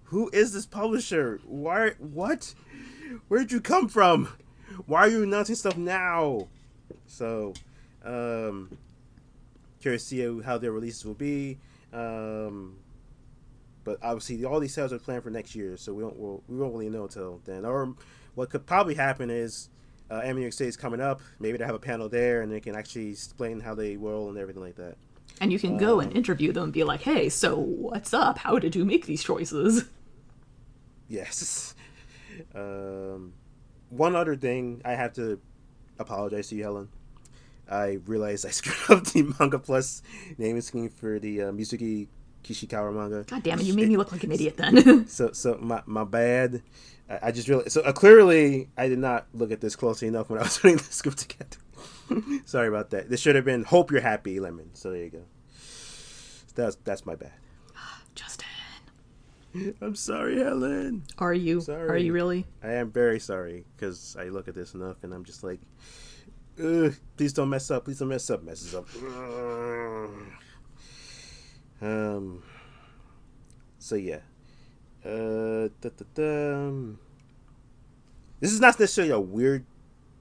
who 0.06 0.30
is 0.34 0.54
this 0.54 0.66
publisher? 0.66 1.40
Why? 1.46 1.92
What? 2.00 2.54
Where'd 3.28 3.52
you 3.52 3.62
come 3.62 3.88
from? 3.90 4.30
Why 4.88 5.02
are 5.02 5.10
you 5.10 5.24
announcing 5.24 5.56
stuff 5.56 5.78
now? 5.78 6.48
So, 7.06 7.54
um, 8.04 8.78
curious 9.84 10.04
to 10.10 10.10
see 10.10 10.42
how 10.44 10.58
their 10.58 10.72
releases 10.72 11.06
will 11.06 11.14
be. 11.14 11.60
Um, 11.94 12.78
but 13.84 13.98
obviously, 14.02 14.44
all 14.46 14.60
these 14.60 14.74
sales 14.74 14.92
are 14.94 15.00
planned 15.00 15.24
for 15.24 15.30
next 15.30 15.54
year, 15.56 15.78
so 15.78 15.94
we 15.94 16.02
don't 16.02 16.16
we'll, 16.18 16.42
we 16.48 16.58
won't 16.58 16.74
really 16.74 16.90
know 16.90 17.04
until 17.04 17.42
then. 17.46 17.66
Or 17.66 17.94
what 18.36 18.50
could 18.50 18.66
probably 18.66 18.96
happen 18.96 19.30
is 19.30 19.70
uh, 20.10 20.16
Anime 20.24 20.38
New 20.38 20.42
York 20.44 20.54
City 20.54 20.70
is 20.70 20.78
coming 20.78 21.02
up. 21.02 21.20
Maybe 21.40 21.58
they 21.58 21.66
have 21.66 21.76
a 21.76 21.80
panel 21.80 22.08
there, 22.10 22.42
and 22.42 22.52
they 22.52 22.60
can 22.62 22.76
actually 22.76 23.10
explain 23.12 23.60
how 23.60 23.76
they 23.76 23.98
roll 23.98 24.30
and 24.30 24.38
everything 24.38 24.64
like 24.64 24.76
that. 24.78 24.96
and 25.42 25.52
you 25.52 25.60
can 25.60 25.78
go 25.78 25.98
Uh. 26.00 26.04
and 26.04 26.16
interview 26.16 26.52
them 26.54 26.66
and 26.66 26.74
be 26.74 26.84
like, 26.84 27.02
hey, 27.02 27.28
so 27.30 27.58
what's 27.60 28.14
up? 28.14 28.38
How 28.40 28.58
did 28.60 28.76
you 28.76 28.86
make 28.86 29.06
these 29.06 29.24
choices? 29.24 29.84
Yes. 31.10 31.76
Um, 32.56 33.34
one 33.92 34.16
other 34.16 34.36
thing 34.36 34.82
I 34.84 34.94
have 34.96 35.14
to 35.14 35.40
apologize 36.00 36.48
to 36.48 36.56
you, 36.56 36.64
Helen. 36.64 36.90
I 37.70 38.00
realized 38.06 38.46
I 38.46 38.50
screwed 38.52 38.98
up 38.98 39.06
the 39.08 39.24
manga 39.40 39.60
plus 39.60 40.02
naming 40.38 40.62
scheme 40.62 40.90
for 40.90 41.20
the 41.20 41.44
uh, 41.44 41.52
Mizuki 41.52 42.08
Kishikawa 42.44 42.94
manga. 42.94 43.24
God 43.24 43.44
damn 43.44 43.60
it, 43.60 43.66
you 43.66 43.74
made 43.74 43.88
me 43.88 43.98
look 43.98 44.12
like 44.12 44.24
an 44.24 44.32
idiot 44.32 44.58
then. 44.58 45.08
So, 45.08 45.32
so 45.32 45.58
my 45.62 45.82
my 45.86 46.04
bad. 46.04 46.62
I, 47.10 47.20
I 47.24 47.32
just 47.32 47.48
really 47.48 47.70
so 47.70 47.82
uh, 47.82 47.92
clearly 47.92 48.70
I 48.78 48.88
did 48.88 49.00
not 49.00 49.28
look 49.34 49.52
at 49.52 49.62
this 49.62 49.76
closely 49.76 50.08
enough 50.08 50.30
when 50.30 50.40
I 50.40 50.44
was 50.44 50.58
putting 50.60 50.78
the 50.78 50.84
script 50.84 51.20
together. 51.20 51.58
Sorry 52.46 52.68
about 52.68 52.90
that. 52.92 53.10
This 53.10 53.20
should 53.20 53.36
have 53.36 53.46
been 53.46 53.64
"Hope 53.64 53.92
You're 53.92 54.02
Happy" 54.02 54.40
Lemon. 54.40 54.76
So 54.76 54.92
there 54.92 55.04
you 55.04 55.10
go. 55.10 55.24
That's 56.56 56.76
that's 56.84 57.06
my 57.06 57.16
bad. 57.16 57.34
Justin. 58.16 58.48
I'm 59.82 59.96
sorry, 59.96 60.40
Helen. 60.40 61.04
Are 61.20 61.34
you? 61.34 61.62
Sorry. 61.62 61.90
Are 61.90 61.98
you 61.98 62.12
really? 62.12 62.46
I 62.64 62.74
am 62.74 62.92
very 62.92 63.20
sorry 63.20 63.66
because 63.76 64.16
I 64.20 64.26
look 64.26 64.48
at 64.48 64.56
this 64.56 64.74
enough 64.74 65.04
and 65.04 65.14
I'm 65.14 65.24
just 65.24 65.44
like, 65.44 65.60
Ugh, 66.62 66.94
please 67.18 67.34
don't 67.34 67.50
mess 67.50 67.72
up. 67.72 67.86
Please 67.86 68.00
don't 68.00 68.10
mess 68.10 68.30
up. 68.30 68.44
Messes 68.44 68.76
up. 68.76 68.88
Um. 71.82 72.44
So 73.80 73.96
yeah. 73.96 74.20
Uh. 75.04 75.70
Da, 75.82 75.90
da, 75.98 76.06
da. 76.14 76.72
This 78.40 78.52
is 78.52 78.60
not 78.60 78.80
necessarily 78.80 79.14
a 79.14 79.20
weird 79.20 79.66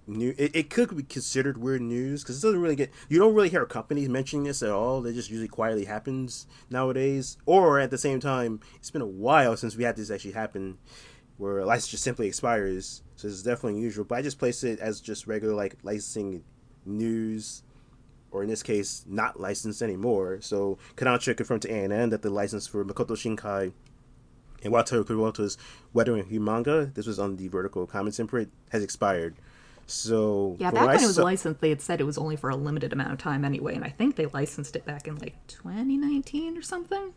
new. 0.07 0.35
It, 0.39 0.57
it 0.57 0.70
could 0.70 0.97
be 0.97 1.03
considered 1.03 1.59
weird 1.59 1.83
news 1.83 2.22
because 2.22 2.39
it 2.39 2.47
doesn't 2.47 2.61
really 2.61 2.76
get. 2.76 2.91
You 3.09 3.18
don't 3.18 3.35
really 3.35 3.49
hear 3.49 3.66
companies 3.66 4.09
mentioning 4.09 4.45
this 4.45 4.62
at 4.62 4.70
all. 4.70 5.05
It 5.07 5.12
just 5.12 5.28
usually 5.30 5.49
quietly 5.49 5.85
happens 5.85 6.47
nowadays. 6.70 7.37
Or 7.47 7.78
at 7.78 7.91
the 7.91 7.99
same 7.99 8.20
time, 8.20 8.61
it's 8.76 8.91
been 8.91 9.03
a 9.03 9.07
while 9.07 9.57
since 9.57 9.76
we 9.76 9.85
had 9.85 9.97
this 9.97 10.11
actually 10.11 10.33
happen, 10.33 10.78
where 11.37 11.59
a 11.59 11.66
license 11.66 11.89
just 11.89 12.05
simply 12.05 12.26
expires. 12.26 13.03
So 13.22 13.28
it's 13.28 13.42
definitely 13.42 13.78
unusual. 13.78 14.04
But 14.04 14.16
I 14.18 14.22
just 14.22 14.40
place 14.40 14.64
it 14.64 14.80
as 14.80 15.00
just 15.00 15.28
regular 15.28 15.54
like 15.54 15.76
licensing 15.84 16.42
news, 16.84 17.62
or 18.32 18.42
in 18.42 18.48
this 18.48 18.64
case, 18.64 19.04
not 19.06 19.38
licensed 19.38 19.80
anymore. 19.80 20.40
So 20.40 20.76
Kodansha 20.96 21.36
confirmed 21.36 21.62
to 21.62 21.70
ANN 21.70 22.10
that 22.10 22.22
the 22.22 22.30
license 22.30 22.66
for 22.66 22.84
Makoto 22.84 23.12
Shinkai 23.12 23.72
and 24.64 24.72
Wataru 24.74 25.04
Kubota's 25.04 25.56
Weathering 25.92 26.24
Hue 26.24 26.40
manga, 26.40 26.86
this 26.94 27.06
was 27.06 27.20
on 27.20 27.36
the 27.36 27.46
Vertical 27.46 27.86
Comics 27.86 28.18
imprint, 28.18 28.50
has 28.72 28.82
expired. 28.82 29.36
So 29.86 30.56
Yeah, 30.58 30.72
back 30.72 30.80
what 30.80 30.90
I 30.90 30.94
when 30.96 31.04
it 31.04 31.06
was 31.06 31.14
saw- 31.14 31.22
licensed, 31.22 31.60
they 31.60 31.68
had 31.68 31.80
said 31.80 32.00
it 32.00 32.04
was 32.04 32.18
only 32.18 32.34
for 32.34 32.50
a 32.50 32.56
limited 32.56 32.92
amount 32.92 33.12
of 33.12 33.18
time 33.18 33.44
anyway, 33.44 33.76
and 33.76 33.84
I 33.84 33.90
think 33.90 34.16
they 34.16 34.26
licensed 34.26 34.74
it 34.74 34.84
back 34.84 35.06
in 35.06 35.16
like 35.18 35.36
2019 35.46 36.58
or 36.58 36.62
something. 36.62 37.12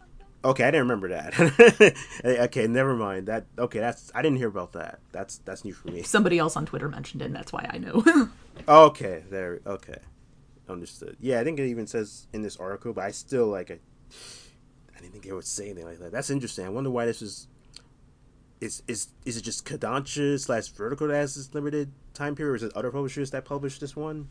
Okay, 0.45 0.63
I 0.63 0.67
didn't 0.67 0.87
remember 0.87 1.09
that. 1.09 1.95
okay, 2.25 2.67
never 2.67 2.95
mind. 2.95 3.25
That 3.27 3.47
okay, 3.57 3.79
that's 3.79 4.11
I 4.13 4.21
didn't 4.21 4.37
hear 4.37 4.47
about 4.47 4.73
that. 4.73 4.99
That's 5.11 5.39
that's 5.39 5.65
new 5.65 5.73
for 5.73 5.89
me. 5.89 6.03
Somebody 6.03 6.37
else 6.37 6.55
on 6.55 6.67
Twitter 6.67 6.87
mentioned 6.87 7.23
it, 7.23 7.25
and 7.25 7.35
that's 7.35 7.51
why 7.51 7.69
I 7.71 7.77
know. 7.79 8.03
Okay, 8.69 9.21
there. 9.29 9.59
Okay, 9.67 9.97
understood. 10.69 11.17
Yeah, 11.19 11.41
I 11.41 11.43
think 11.43 11.59
it 11.59 11.67
even 11.67 11.87
says 11.87 12.27
in 12.31 12.41
this 12.41 12.55
article, 12.55 12.93
but 12.93 13.03
I 13.03 13.11
still 13.11 13.47
like 13.47 13.69
I, 13.69 13.79
I 14.95 15.01
didn't 15.01 15.11
think 15.11 15.25
they 15.25 15.33
would 15.33 15.45
say 15.45 15.65
anything 15.65 15.85
like 15.85 15.99
that. 15.99 16.13
That's 16.13 16.29
interesting. 16.29 16.65
I 16.65 16.69
wonder 16.69 16.89
why 16.89 17.05
this 17.05 17.21
is. 17.21 17.47
Is 18.61 18.81
is 18.87 19.09
is 19.25 19.35
it 19.35 19.41
just 19.41 19.65
Kodansha 19.65 20.39
slash 20.39 20.69
Vertical 20.69 21.09
that 21.09 21.15
has 21.15 21.35
this 21.35 21.53
limited 21.53 21.91
time 22.13 22.33
period, 22.33 22.53
or 22.53 22.55
is 22.55 22.63
it 22.63 22.71
other 22.75 22.91
publishers 22.91 23.29
that 23.31 23.43
published 23.43 23.81
this 23.81 23.95
one? 23.95 24.29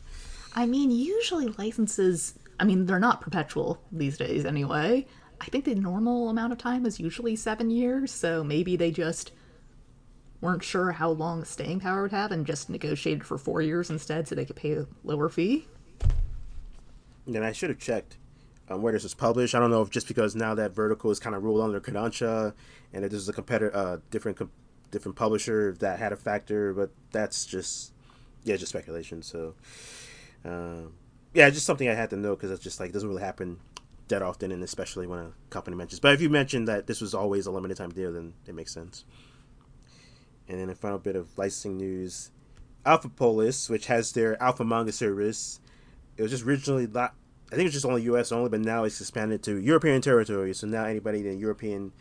I 0.54 0.66
mean, 0.66 0.90
usually 0.90 1.48
licenses, 1.48 2.34
I 2.58 2.64
mean, 2.64 2.86
they're 2.86 2.98
not 2.98 3.20
perpetual 3.20 3.82
these 3.92 4.16
days 4.16 4.44
anyway. 4.44 5.06
I 5.44 5.50
think 5.50 5.66
the 5.66 5.74
normal 5.74 6.30
amount 6.30 6.54
of 6.54 6.58
time 6.58 6.86
is 6.86 6.98
usually 6.98 7.36
seven 7.36 7.68
years, 7.70 8.10
so 8.10 8.42
maybe 8.42 8.76
they 8.76 8.90
just 8.90 9.30
weren't 10.40 10.64
sure 10.64 10.92
how 10.92 11.10
long 11.10 11.44
staying 11.44 11.80
power 11.80 12.02
would 12.02 12.12
have 12.12 12.32
and 12.32 12.46
just 12.46 12.70
negotiated 12.70 13.26
for 13.26 13.36
four 13.36 13.60
years 13.60 13.90
instead 13.90 14.26
so 14.26 14.34
they 14.34 14.46
could 14.46 14.56
pay 14.56 14.72
a 14.72 14.86
lower 15.04 15.28
fee. 15.28 15.66
Then 17.26 17.42
I 17.42 17.52
should 17.52 17.68
have 17.68 17.78
checked 17.78 18.16
um, 18.70 18.80
where 18.80 18.94
this 18.94 19.02
was 19.02 19.12
published. 19.12 19.54
I 19.54 19.60
don't 19.60 19.70
know 19.70 19.82
if 19.82 19.90
just 19.90 20.08
because 20.08 20.34
now 20.34 20.54
that 20.54 20.74
Vertical 20.74 21.10
is 21.10 21.20
kind 21.20 21.36
of 21.36 21.42
ruled 21.42 21.60
under 21.60 21.78
Kodansha, 21.78 22.54
and 22.94 23.04
that 23.04 23.10
this 23.10 23.20
is 23.20 23.28
a 23.28 23.32
competitor, 23.34 23.74
uh, 23.76 23.98
different 24.10 24.38
com- 24.38 24.50
different 24.90 25.16
publisher, 25.16 25.76
that 25.80 25.98
had 25.98 26.12
a 26.12 26.16
factor. 26.16 26.72
But 26.72 26.90
that's 27.12 27.44
just 27.44 27.92
yeah, 28.44 28.56
just 28.56 28.70
speculation. 28.70 29.22
So 29.22 29.54
um, 30.44 30.94
yeah, 31.34 31.50
just 31.50 31.66
something 31.66 31.88
I 31.88 31.94
had 31.94 32.08
to 32.10 32.16
know 32.16 32.34
because 32.34 32.50
it's 32.50 32.62
just 32.62 32.80
like 32.80 32.90
it 32.90 32.92
doesn't 32.92 33.08
really 33.08 33.22
happen 33.22 33.58
that 34.08 34.22
often, 34.22 34.52
and 34.52 34.62
especially 34.62 35.06
when 35.06 35.18
a 35.18 35.32
company 35.50 35.76
mentions. 35.76 36.00
But 36.00 36.12
if 36.12 36.20
you 36.20 36.28
mentioned 36.28 36.68
that 36.68 36.86
this 36.86 37.00
was 37.00 37.14
always 37.14 37.46
a 37.46 37.50
limited 37.50 37.76
time 37.76 37.90
deal, 37.90 38.12
then 38.12 38.34
it 38.46 38.54
makes 38.54 38.72
sense. 38.72 39.04
And 40.48 40.60
then 40.60 40.68
a 40.68 40.74
final 40.74 40.98
bit 40.98 41.16
of 41.16 41.36
licensing 41.38 41.76
news: 41.76 42.30
Alpha 42.84 43.08
Polis, 43.08 43.70
which 43.70 43.86
has 43.86 44.12
their 44.12 44.40
Alpha 44.42 44.64
manga 44.64 44.92
service, 44.92 45.60
it 46.16 46.22
was 46.22 46.30
just 46.30 46.44
originally 46.44 46.86
not. 46.86 47.14
I 47.52 47.56
think 47.56 47.66
it's 47.66 47.74
just 47.74 47.86
only 47.86 48.02
U.S. 48.02 48.32
only, 48.32 48.50
but 48.50 48.60
now 48.60 48.84
it's 48.84 49.00
expanded 49.00 49.42
to 49.44 49.60
European 49.60 50.00
territories. 50.00 50.58
So 50.58 50.66
now 50.66 50.84
anybody 50.84 51.26
in 51.28 51.38
European 51.38 51.92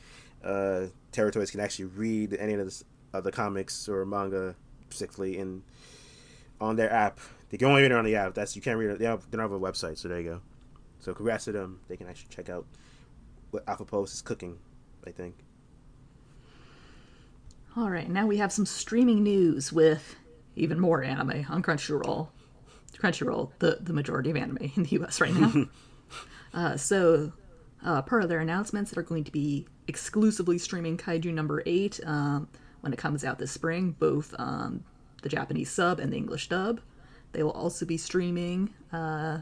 uh, 0.43 0.87
territories 1.11 1.51
can 1.51 1.59
actually 1.59 1.85
read 1.85 2.33
any 2.33 2.53
of 2.53 2.83
the, 3.11 3.21
the 3.21 3.31
comics 3.31 3.87
or 3.87 4.05
manga, 4.05 4.55
particularly 4.89 5.37
in 5.37 5.63
on 6.59 6.75
their 6.75 6.91
app. 6.91 7.19
They 7.49 7.57
can 7.57 7.67
only 7.67 7.83
read 7.83 7.91
it 7.91 7.97
on 7.97 8.05
the 8.05 8.15
app. 8.15 8.33
That's 8.33 8.55
you 8.55 8.61
can't 8.61 8.79
read 8.79 8.89
it. 8.89 8.99
They, 8.99 9.05
have, 9.05 9.29
they 9.29 9.37
don't 9.37 9.41
have 9.41 9.51
a 9.51 9.59
website, 9.59 9.97
so 9.97 10.07
there 10.07 10.19
you 10.19 10.29
go. 10.29 10.41
So 11.03 11.13
congrats 11.13 11.45
to 11.45 11.51
them. 11.51 11.81
They 11.89 11.97
can 11.97 12.07
actually 12.07 12.29
check 12.29 12.49
out 12.49 12.65
what 13.51 13.67
Alpha 13.67 13.83
Polis 13.83 14.13
is 14.13 14.21
cooking. 14.21 14.57
I 15.05 15.11
think. 15.11 15.35
All 17.75 17.89
right, 17.89 18.09
now 18.09 18.25
we 18.25 18.37
have 18.37 18.53
some 18.53 18.65
streaming 18.65 19.23
news 19.23 19.73
with 19.73 20.15
even 20.55 20.79
more 20.79 21.03
anime 21.03 21.45
on 21.49 21.61
Crunchyroll. 21.61 22.29
Crunchyroll, 22.97 23.51
the, 23.59 23.79
the 23.81 23.91
majority 23.91 24.29
of 24.29 24.37
anime 24.37 24.71
in 24.75 24.83
the 24.83 25.01
US 25.01 25.19
right 25.19 25.33
now. 25.33 25.65
uh, 26.53 26.77
so, 26.77 27.33
uh, 27.83 28.01
per 28.03 28.25
their 28.25 28.39
announcements, 28.39 28.91
they're 28.91 29.03
going 29.03 29.23
to 29.23 29.31
be 29.31 29.67
exclusively 29.87 30.57
streaming 30.57 30.97
Kaiju 30.97 31.33
number 31.33 31.63
8 31.65 31.99
um, 32.05 32.47
when 32.81 32.93
it 32.93 32.99
comes 32.99 33.25
out 33.25 33.39
this 33.39 33.51
spring, 33.51 33.95
both 33.99 34.33
um, 34.37 34.85
the 35.21 35.29
Japanese 35.29 35.71
sub 35.71 35.99
and 35.99 36.13
the 36.13 36.17
English 36.17 36.47
dub. 36.49 36.79
They 37.33 37.43
will 37.43 37.51
also 37.51 37.85
be 37.85 37.97
streaming 37.97 38.73
uh, 38.93 39.39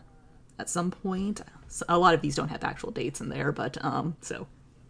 at 0.62 0.70
some 0.70 0.92
point. 0.92 1.42
A 1.90 1.98
lot 1.98 2.14
of 2.14 2.22
these 2.22 2.36
don't 2.36 2.50
have 2.50 2.64
actual 2.64 2.92
dates 2.92 3.20
in 3.20 3.30
there, 3.30 3.52
but 3.52 3.84
um, 3.84 4.16
so 4.22 4.48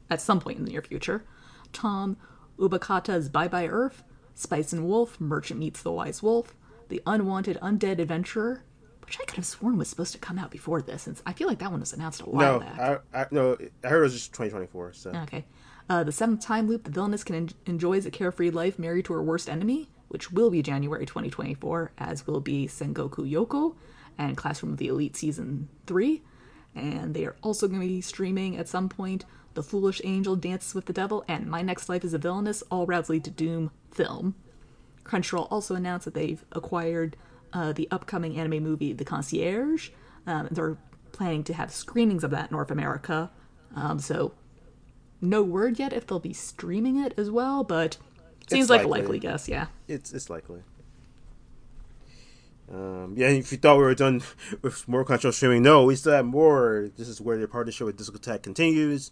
at 0.09 0.21
some 0.21 0.39
point 0.39 0.59
in 0.59 0.65
the 0.65 0.71
near 0.71 0.81
future. 0.81 1.23
Tow 1.73 2.15
Ubukata's 2.59 3.29
Bye 3.29 3.47
Bye 3.47 3.67
Earth, 3.67 4.03
Spice 4.35 4.73
and 4.73 4.85
Wolf, 4.85 5.19
Merchant 5.19 5.59
Meets 5.59 5.81
the 5.81 5.91
Wise 5.91 6.21
Wolf, 6.21 6.55
The 6.89 7.01
Unwanted 7.07 7.57
Undead 7.61 7.99
Adventurer, 7.99 8.63
which 9.05 9.17
I 9.19 9.25
could 9.25 9.37
have 9.37 9.45
sworn 9.45 9.77
was 9.77 9.87
supposed 9.89 10.11
to 10.13 10.19
come 10.19 10.37
out 10.37 10.51
before 10.51 10.81
this, 10.81 11.07
and 11.07 11.19
I 11.25 11.33
feel 11.33 11.47
like 11.47 11.59
that 11.59 11.71
one 11.71 11.79
was 11.79 11.93
announced 11.93 12.21
a 12.21 12.25
while 12.25 12.59
No, 12.59 12.65
back. 12.65 13.01
I, 13.13 13.21
I 13.21 13.25
no, 13.31 13.57
I 13.83 13.87
heard 13.87 13.99
it 14.01 14.03
was 14.03 14.13
just 14.13 14.33
2024. 14.33 14.93
So 14.93 15.11
Okay. 15.23 15.45
Uh, 15.89 16.03
the 16.03 16.11
seventh 16.11 16.41
time 16.41 16.67
loop, 16.67 16.83
the 16.83 16.91
villainess 16.91 17.23
can 17.23 17.35
en- 17.35 17.49
enjoys 17.65 18.05
a 18.05 18.11
carefree 18.11 18.49
life 18.49 18.77
married 18.77 19.05
to 19.05 19.13
her 19.13 19.23
worst 19.23 19.49
enemy, 19.49 19.89
which 20.09 20.31
will 20.31 20.49
be 20.49 20.61
January 20.61 21.05
2024, 21.05 21.91
as 21.97 22.27
will 22.27 22.39
be 22.41 22.67
Sengoku 22.67 23.29
Yoko 23.29 23.75
and 24.27 24.37
Classroom 24.37 24.73
of 24.73 24.77
the 24.77 24.87
Elite 24.87 25.15
Season 25.15 25.67
3. 25.87 26.21
And 26.75 27.13
they 27.13 27.25
are 27.25 27.35
also 27.41 27.67
going 27.67 27.81
to 27.81 27.87
be 27.87 28.01
streaming 28.01 28.57
at 28.57 28.67
some 28.67 28.87
point 28.87 29.25
The 29.55 29.63
Foolish 29.63 30.01
Angel 30.03 30.35
Dances 30.35 30.73
with 30.73 30.85
the 30.85 30.93
Devil 30.93 31.23
and 31.27 31.47
My 31.47 31.61
Next 31.61 31.89
Life 31.89 32.03
is 32.03 32.13
a 32.13 32.17
Villainess, 32.17 32.63
All 32.69 32.85
Routes 32.85 33.09
Lead 33.09 33.23
to 33.25 33.31
Doom 33.31 33.71
film. 33.91 34.35
Crunchyroll 35.03 35.47
also 35.51 35.75
announced 35.75 36.05
that 36.05 36.13
they've 36.13 36.43
acquired 36.51 37.17
uh, 37.51 37.73
the 37.73 37.87
upcoming 37.91 38.37
anime 38.37 38.63
movie 38.63 38.93
The 38.93 39.03
Concierge. 39.03 39.89
Um, 40.25 40.47
they're 40.51 40.77
planning 41.11 41.43
to 41.45 41.53
have 41.53 41.71
screenings 41.71 42.23
of 42.23 42.31
that 42.31 42.51
in 42.51 42.55
North 42.55 42.71
America. 42.71 43.31
Um, 43.75 43.99
so 43.99 44.33
no 45.19 45.43
word 45.43 45.79
yet 45.79 45.91
if 45.91 46.07
they'll 46.07 46.19
be 46.19 46.33
streaming 46.33 46.97
it 46.97 47.13
as 47.17 47.29
well, 47.29 47.63
but 47.63 47.97
seems 48.49 48.69
like 48.69 48.83
a 48.83 48.87
likely. 48.87 49.01
likely 49.01 49.19
guess, 49.19 49.49
yeah. 49.49 49.67
it's 49.87 50.13
it's 50.13 50.29
likely. 50.29 50.61
Um, 52.73 53.15
yeah, 53.17 53.27
if 53.27 53.51
you 53.51 53.57
thought 53.57 53.77
we 53.77 53.83
were 53.83 53.95
done 53.95 54.21
with 54.61 54.87
more 54.87 55.03
control 55.03 55.33
streaming, 55.33 55.61
no, 55.61 55.83
we 55.83 55.95
still 55.95 56.13
have 56.13 56.25
more. 56.25 56.89
This 56.97 57.07
is 57.07 57.19
where 57.19 57.37
their 57.37 57.47
partnership 57.47 57.85
with 57.85 57.97
Discotek 57.97 58.43
continues. 58.43 59.07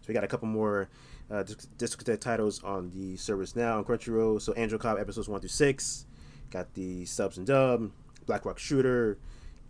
So 0.00 0.08
we 0.08 0.14
got 0.14 0.24
a 0.24 0.28
couple 0.28 0.48
more 0.48 0.88
uh, 1.30 1.42
Dis- 1.42 1.68
Discotek 1.78 2.20
titles 2.20 2.62
on 2.64 2.90
the 2.90 3.16
service 3.16 3.54
now 3.54 3.78
on 3.78 3.84
Crunchyroll. 3.84 4.40
So 4.40 4.54
Angel 4.56 4.78
Cop 4.78 4.98
episodes 4.98 5.28
one 5.28 5.40
through 5.40 5.50
six, 5.50 6.06
got 6.50 6.72
the 6.74 7.04
subs 7.04 7.36
and 7.36 7.46
dub. 7.46 7.90
Black 8.26 8.46
Rock 8.46 8.58
Shooter, 8.58 9.18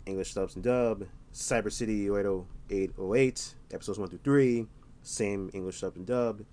English 0.06 0.32
subs 0.32 0.54
and 0.54 0.62
dub. 0.62 1.06
Cyber 1.32 1.72
City 1.72 2.06
808, 2.06 3.54
episodes 3.72 3.98
one 3.98 4.08
through 4.08 4.20
three, 4.22 4.66
same 5.02 5.50
English 5.52 5.80
sub 5.80 5.96
and 5.96 6.06
dub. 6.06 6.44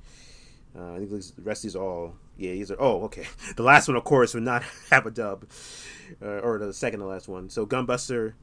Uh, 0.77 0.93
I 0.93 0.97
think 0.99 1.09
the 1.09 1.41
rest 1.41 1.59
of 1.59 1.63
these 1.63 1.75
are 1.75 1.83
all 1.83 2.15
yeah 2.37 2.51
these 2.53 2.71
are 2.71 2.77
oh 2.79 3.03
okay. 3.03 3.27
The 3.55 3.63
last 3.63 3.87
one 3.87 3.97
of 3.97 4.03
course 4.03 4.33
would 4.33 4.43
not 4.43 4.63
have 4.91 5.05
a 5.05 5.11
dub 5.11 5.45
uh, 6.21 6.39
or 6.39 6.57
the 6.59 6.73
second 6.73 6.99
to 6.99 7.05
last 7.05 7.27
one. 7.27 7.49
So 7.49 7.65
Gunbuster 7.65 8.33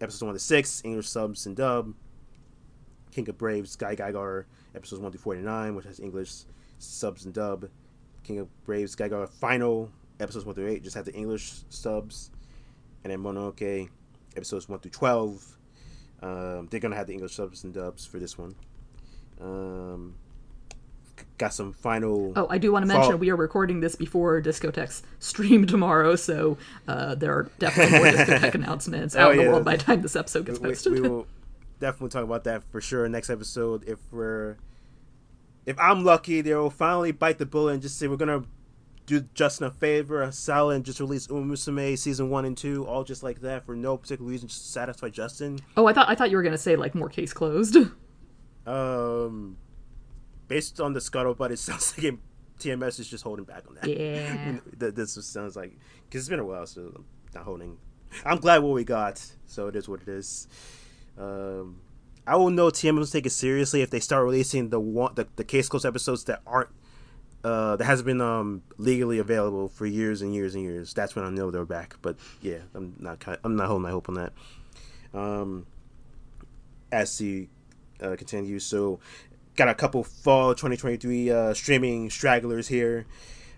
episodes 0.00 0.22
one 0.22 0.34
to 0.34 0.40
six 0.40 0.82
English 0.84 1.08
subs 1.08 1.46
and 1.46 1.56
dub. 1.56 1.94
King 3.10 3.28
of 3.28 3.38
Braves 3.38 3.76
GaoGaiGar 3.76 4.44
episodes 4.74 5.00
one 5.00 5.12
through 5.12 5.20
forty 5.20 5.40
nine 5.40 5.74
which 5.74 5.84
has 5.84 6.00
English 6.00 6.44
subs 6.78 7.24
and 7.24 7.34
dub. 7.34 7.68
King 8.22 8.38
of 8.38 8.64
Braves 8.64 8.96
GaoGaiGar 8.96 9.28
final 9.28 9.90
episodes 10.20 10.44
one 10.44 10.54
through 10.54 10.68
eight 10.68 10.82
just 10.82 10.96
have 10.96 11.04
the 11.04 11.14
English 11.14 11.60
subs. 11.68 12.30
And 13.04 13.12
then 13.12 13.22
Mononoke 13.22 13.90
episodes 14.34 14.68
one 14.68 14.80
through 14.80 14.92
twelve 14.92 15.58
um, 16.24 16.68
they're 16.70 16.80
gonna 16.80 16.96
have 16.96 17.06
the 17.06 17.12
English 17.12 17.34
subs 17.34 17.64
and 17.64 17.74
dubs 17.74 18.06
for 18.06 18.18
this 18.18 18.38
one. 18.38 18.54
Um, 19.40 20.14
got 21.38 21.52
some 21.52 21.72
final 21.72 22.32
Oh, 22.36 22.46
I 22.48 22.58
do 22.58 22.70
want 22.72 22.84
to 22.86 22.90
Fall- 22.92 23.00
mention 23.00 23.18
we 23.18 23.30
are 23.30 23.36
recording 23.36 23.80
this 23.80 23.96
before 23.96 24.40
Discotek's 24.40 25.02
stream 25.18 25.66
tomorrow, 25.66 26.14
so 26.16 26.56
uh, 26.86 27.14
there 27.16 27.32
are 27.32 27.50
definitely 27.58 27.98
more 27.98 28.06
Discotek 28.06 28.54
announcements 28.54 29.16
out 29.16 29.28
Oh, 29.28 29.30
in 29.32 29.36
the 29.38 29.42
yeah. 29.44 29.50
world 29.50 29.64
by 29.64 29.76
the 29.76 29.82
time 29.82 30.02
this 30.02 30.14
episode 30.16 30.46
gets 30.46 30.58
posted. 30.58 30.92
we 30.92 31.00
will 31.00 31.26
definitely 31.80 32.10
talk 32.10 32.22
about 32.24 32.44
that 32.44 32.62
for 32.70 32.80
sure 32.80 33.08
next 33.08 33.28
episode 33.30 33.82
if 33.86 33.98
we're 34.12 34.56
if 35.66 35.76
i'm 35.78 36.04
lucky 36.04 36.40
they'll 36.40 36.70
finally 36.70 37.10
bite 37.10 37.36
the 37.38 37.44
bullet 37.44 37.72
and 37.72 37.82
just 37.82 37.98
say 37.98 38.06
we're 38.06 38.16
gonna 38.16 38.42
do 39.06 39.22
justin 39.34 39.66
a 39.66 39.70
favor 39.70 40.22
a 40.22 40.30
solid 40.32 40.76
and 40.76 40.84
just 40.84 41.00
release 41.00 41.26
umusume 41.26 41.98
season 41.98 42.30
one 42.30 42.44
and 42.44 42.56
two 42.56 42.86
all 42.86 43.02
just 43.02 43.22
like 43.24 43.40
that 43.40 43.66
for 43.66 43.74
no 43.74 43.96
particular 43.98 44.30
reason 44.30 44.46
just 44.48 44.62
to 44.62 44.68
satisfy 44.68 45.08
justin 45.10 45.58
oh, 45.76 45.86
I 45.86 45.92
thought 45.92 46.08
I 46.08 46.14
thought 46.14 46.30
you 46.30 46.36
were 46.36 46.42
gonna 46.44 46.56
say 46.56 46.76
like 46.76 46.94
more 46.94 47.08
case 47.08 47.32
closed. 47.34 47.76
um 48.66 49.56
based 50.48 50.80
on 50.80 50.92
the 50.92 51.00
scuttlebutt 51.00 51.50
it 51.50 51.58
sounds 51.68 51.96
like 51.96 52.04
it, 52.04 52.14
tms 52.58 53.00
is 53.00 53.08
just 53.08 53.24
holding 53.24 53.44
back 53.44 53.64
on 53.68 53.74
that 53.74 53.88
yeah. 53.88 54.58
This 54.78 55.12
sounds 55.26 55.56
like 55.56 55.76
because 56.08 56.20
it's 56.20 56.28
been 56.28 56.38
a 56.38 56.44
while, 56.44 56.66
so 56.66 56.92
I'm 56.94 57.04
not 57.34 57.44
holding. 57.44 57.76
I'm 58.24 58.38
glad 58.38 58.62
what 58.62 58.72
we 58.74 58.84
got, 58.84 59.20
so 59.46 59.66
it 59.66 59.74
is 59.74 59.88
what 59.88 60.02
it 60.02 60.08
is. 60.08 60.46
Um, 61.18 61.80
I 62.26 62.36
will 62.36 62.50
know 62.50 62.68
TMS 62.68 62.98
will 62.98 63.06
take 63.06 63.26
it 63.26 63.32
seriously 63.32 63.82
if 63.82 63.90
they 63.90 64.00
start 64.00 64.24
releasing 64.24 64.70
the 64.70 64.80
one 64.80 65.14
the, 65.14 65.26
the 65.36 65.44
case 65.44 65.68
closed 65.68 65.84
episodes 65.84 66.24
that 66.24 66.40
aren't 66.46 66.70
uh, 67.44 67.76
that 67.76 67.84
hasn't 67.84 68.06
been 68.06 68.22
um, 68.22 68.62
legally 68.78 69.18
available 69.18 69.68
for 69.68 69.84
years 69.84 70.22
and 70.22 70.34
years 70.34 70.54
and 70.54 70.64
years. 70.64 70.94
That's 70.94 71.14
when 71.14 71.24
I 71.24 71.30
know 71.30 71.50
they're 71.50 71.66
back. 71.66 71.96
But 72.00 72.16
yeah, 72.40 72.58
I'm 72.74 72.94
not 72.98 73.22
I'm 73.44 73.56
not 73.56 73.66
holding 73.66 73.82
my 73.82 73.90
hope 73.90 74.08
on 74.08 74.14
that. 74.14 74.32
Um, 75.12 75.66
as 76.90 77.18
the 77.18 77.48
uh, 78.00 78.16
continues, 78.16 78.64
so 78.64 79.00
got 79.56 79.68
a 79.68 79.74
couple 79.74 80.04
fall 80.04 80.54
2023 80.54 81.30
uh, 81.30 81.54
streaming 81.54 82.10
stragglers 82.10 82.68
here. 82.68 83.06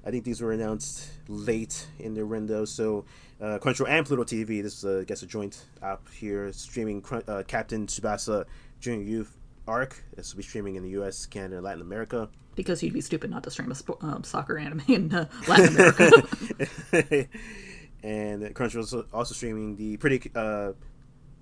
I 0.05 0.11
think 0.11 0.25
these 0.25 0.41
were 0.41 0.53
announced 0.53 1.11
late 1.29 1.89
in 1.99 2.15
their 2.15 2.27
window. 2.27 2.65
So, 2.65 3.05
uh, 3.41 3.59
Crunchyroll 3.61 3.89
and 3.89 4.07
Pluto 4.07 4.25
TV. 4.25 4.63
This 4.63 4.79
is, 4.79 4.85
uh, 4.85 5.01
I 5.01 5.05
guess, 5.05 5.23
a 5.23 5.27
joint 5.27 5.65
app 5.83 6.09
here 6.13 6.53
streaming 6.53 7.05
uh, 7.27 7.43
Captain 7.47 7.87
Tsubasa 7.87 8.45
Junior 8.79 9.05
Youth 9.05 9.37
arc. 9.67 10.05
This 10.15 10.33
will 10.33 10.39
be 10.39 10.43
streaming 10.45 10.77
in 10.77 10.83
the 10.83 10.91
U.S., 10.91 11.27
Canada, 11.27 11.57
and 11.57 11.65
Latin 11.65 11.81
America. 11.81 12.29
Because 12.55 12.83
you'd 12.83 12.95
be 12.95 13.01
stupid 13.01 13.31
not 13.31 13.43
to 13.45 13.51
stream 13.51 13.71
a 13.71 13.75
sp- 13.75 14.01
um, 14.01 14.23
soccer 14.23 14.59
anime 14.59 14.83
in 14.89 15.13
uh, 15.13 15.29
Latin 15.49 15.75
America. 15.75 16.11
and 18.03 18.43
Crunchyroll 18.55 18.81
is 18.81 18.95
also 19.13 19.35
streaming 19.35 19.77
the 19.77 19.97
pretty, 19.97 20.31
uh, 20.35 20.73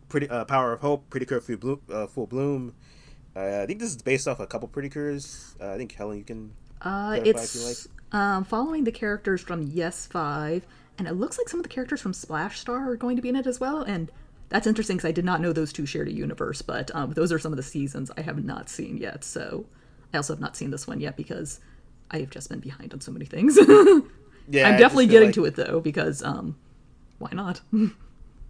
pretty 0.08 0.28
uh, 0.28 0.44
Power 0.46 0.72
of 0.72 0.80
Hope, 0.80 1.10
Pretty 1.10 1.26
Cure 1.26 1.40
Full 1.40 1.56
Bloom. 1.56 1.80
Uh, 1.92 2.06
Full 2.06 2.26
Bloom. 2.26 2.74
Uh, 3.36 3.60
I 3.62 3.66
think 3.66 3.80
this 3.80 3.90
is 3.90 4.02
based 4.02 4.28
off 4.28 4.40
a 4.40 4.46
couple 4.46 4.68
Pretty 4.68 4.88
Cures. 4.88 5.54
Uh, 5.60 5.72
I 5.72 5.76
think 5.76 5.92
Helen, 5.92 6.18
you 6.18 6.24
can. 6.24 6.52
Uh, 6.80 7.16
Clarify 7.16 7.16
if 7.16 7.26
you 7.26 7.32
it's 7.68 7.88
um, 8.12 8.44
following 8.44 8.84
the 8.84 8.92
characters 8.92 9.40
from 9.40 9.62
Yes 9.62 10.06
Five, 10.06 10.66
and 10.98 11.08
it 11.08 11.14
looks 11.14 11.38
like 11.38 11.48
some 11.48 11.58
of 11.60 11.64
the 11.64 11.68
characters 11.68 12.00
from 12.00 12.12
Splash 12.12 12.60
Star 12.60 12.90
are 12.90 12.96
going 12.96 13.16
to 13.16 13.22
be 13.22 13.28
in 13.28 13.36
it 13.36 13.46
as 13.46 13.58
well. 13.58 13.82
And 13.82 14.10
that's 14.50 14.66
interesting 14.66 14.96
because 14.96 15.08
I 15.08 15.12
did 15.12 15.24
not 15.24 15.40
know 15.40 15.52
those 15.52 15.72
two 15.72 15.86
shared 15.86 16.08
a 16.08 16.12
universe, 16.12 16.62
but 16.62 16.94
um, 16.94 17.12
those 17.12 17.32
are 17.32 17.38
some 17.38 17.52
of 17.52 17.56
the 17.56 17.62
seasons 17.62 18.10
I 18.16 18.20
have 18.20 18.44
not 18.44 18.68
seen 18.68 18.98
yet. 18.98 19.24
So 19.24 19.66
I 20.12 20.18
also 20.18 20.34
have 20.34 20.40
not 20.40 20.56
seen 20.56 20.70
this 20.70 20.86
one 20.86 21.00
yet 21.00 21.16
because 21.16 21.58
I 22.10 22.18
have 22.18 22.30
just 22.30 22.48
been 22.50 22.60
behind 22.60 22.92
on 22.92 23.00
so 23.00 23.10
many 23.12 23.24
things. 23.24 23.58
Yeah, 24.46 24.68
I'm 24.68 24.78
definitely 24.78 25.06
getting 25.06 25.28
like- 25.28 25.34
to 25.36 25.44
it 25.46 25.56
though 25.56 25.80
because 25.80 26.22
um, 26.22 26.56
why 27.18 27.30
not? 27.32 27.60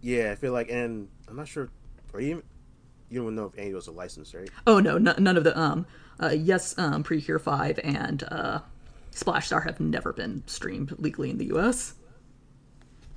Yeah, 0.00 0.32
I 0.32 0.34
feel 0.34 0.52
like, 0.52 0.70
and 0.70 1.08
I'm 1.28 1.36
not 1.36 1.48
sure. 1.48 1.70
Are 2.12 2.20
you, 2.20 2.42
you 3.10 3.22
don't 3.22 3.34
know 3.34 3.46
if 3.46 3.58
any 3.58 3.68
of 3.68 3.72
those 3.74 3.88
are 3.88 3.92
licensed, 3.92 4.34
right? 4.34 4.48
oh 4.66 4.80
no, 4.80 4.96
n- 4.96 5.14
none 5.18 5.36
of 5.36 5.44
the 5.44 5.58
um, 5.58 5.86
uh, 6.22 6.28
Yes 6.30 6.76
um, 6.78 7.02
Precure 7.02 7.38
Five 7.38 7.78
and 7.84 8.22
uh, 8.24 8.60
Splash 9.10 9.46
Star 9.46 9.60
have 9.62 9.80
never 9.80 10.12
been 10.12 10.42
streamed 10.46 10.94
legally 10.98 11.30
in 11.30 11.38
the 11.38 11.46
U.S. 11.46 11.94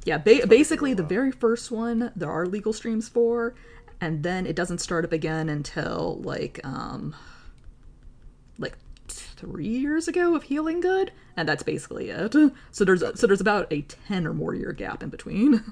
Yeah, 0.06 0.18
ba- 0.18 0.48
basically 0.48 0.94
the 0.94 1.04
very 1.04 1.32
first 1.32 1.72
one 1.72 2.12
there 2.16 2.32
are 2.32 2.46
legal 2.46 2.72
streams 2.74 3.10
for, 3.10 3.56
and 4.00 4.24
then 4.24 4.46
it 4.46 4.56
doesn't 4.56 4.78
start 4.80 5.04
up 5.06 5.12
again 5.12 5.50
until 5.50 6.20
like 6.24 6.60
um 6.64 7.16
like 8.58 8.78
three 9.08 9.68
years 9.68 10.08
ago 10.08 10.36
of 10.36 10.44
healing 10.44 10.82
good 10.82 11.12
and 11.36 11.48
that's 11.48 11.64
basically 11.64 12.10
it 12.10 12.34
so 12.72 12.84
there's 12.84 13.04
so 13.20 13.28
there's 13.28 13.40
about 13.42 13.72
a 13.72 13.82
10 13.84 14.26
or 14.28 14.34
more 14.34 14.54
year 14.56 14.72
gap 14.74 15.02
in 15.04 15.10
between 15.10 15.64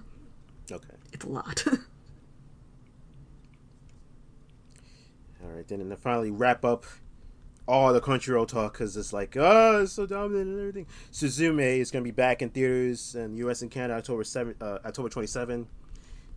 Okay. 0.72 0.88
it's 1.12 1.26
a 1.26 1.30
lot 1.30 1.66
right, 5.56 5.68
then 5.68 5.82
and 5.82 5.90
then 5.90 5.98
finally 5.98 6.32
wrap 6.32 6.64
up 6.66 6.86
all 7.68 7.92
the 7.94 8.02
Crunchyroll 8.02 8.48
talk 8.48 8.74
because 8.74 8.96
it's 8.96 9.12
like, 9.12 9.36
oh, 9.38 9.82
it's 9.82 9.94
so 9.94 10.06
dominant 10.06 10.50
and 10.50 10.60
everything. 10.60 10.88
Suzume 11.12 11.80
is 11.80 11.90
going 11.92 12.04
to 12.04 12.08
be 12.08 12.12
back 12.12 12.42
in 12.42 12.50
theaters 12.50 13.16
in 13.16 13.38
U.S. 13.38 13.62
and 13.62 13.72
Canada 13.72 13.96
October 13.96 14.24
seven, 14.24 14.56
uh, 14.62 14.80
October 14.86 15.10
twenty 15.10 15.28
seven, 15.28 15.68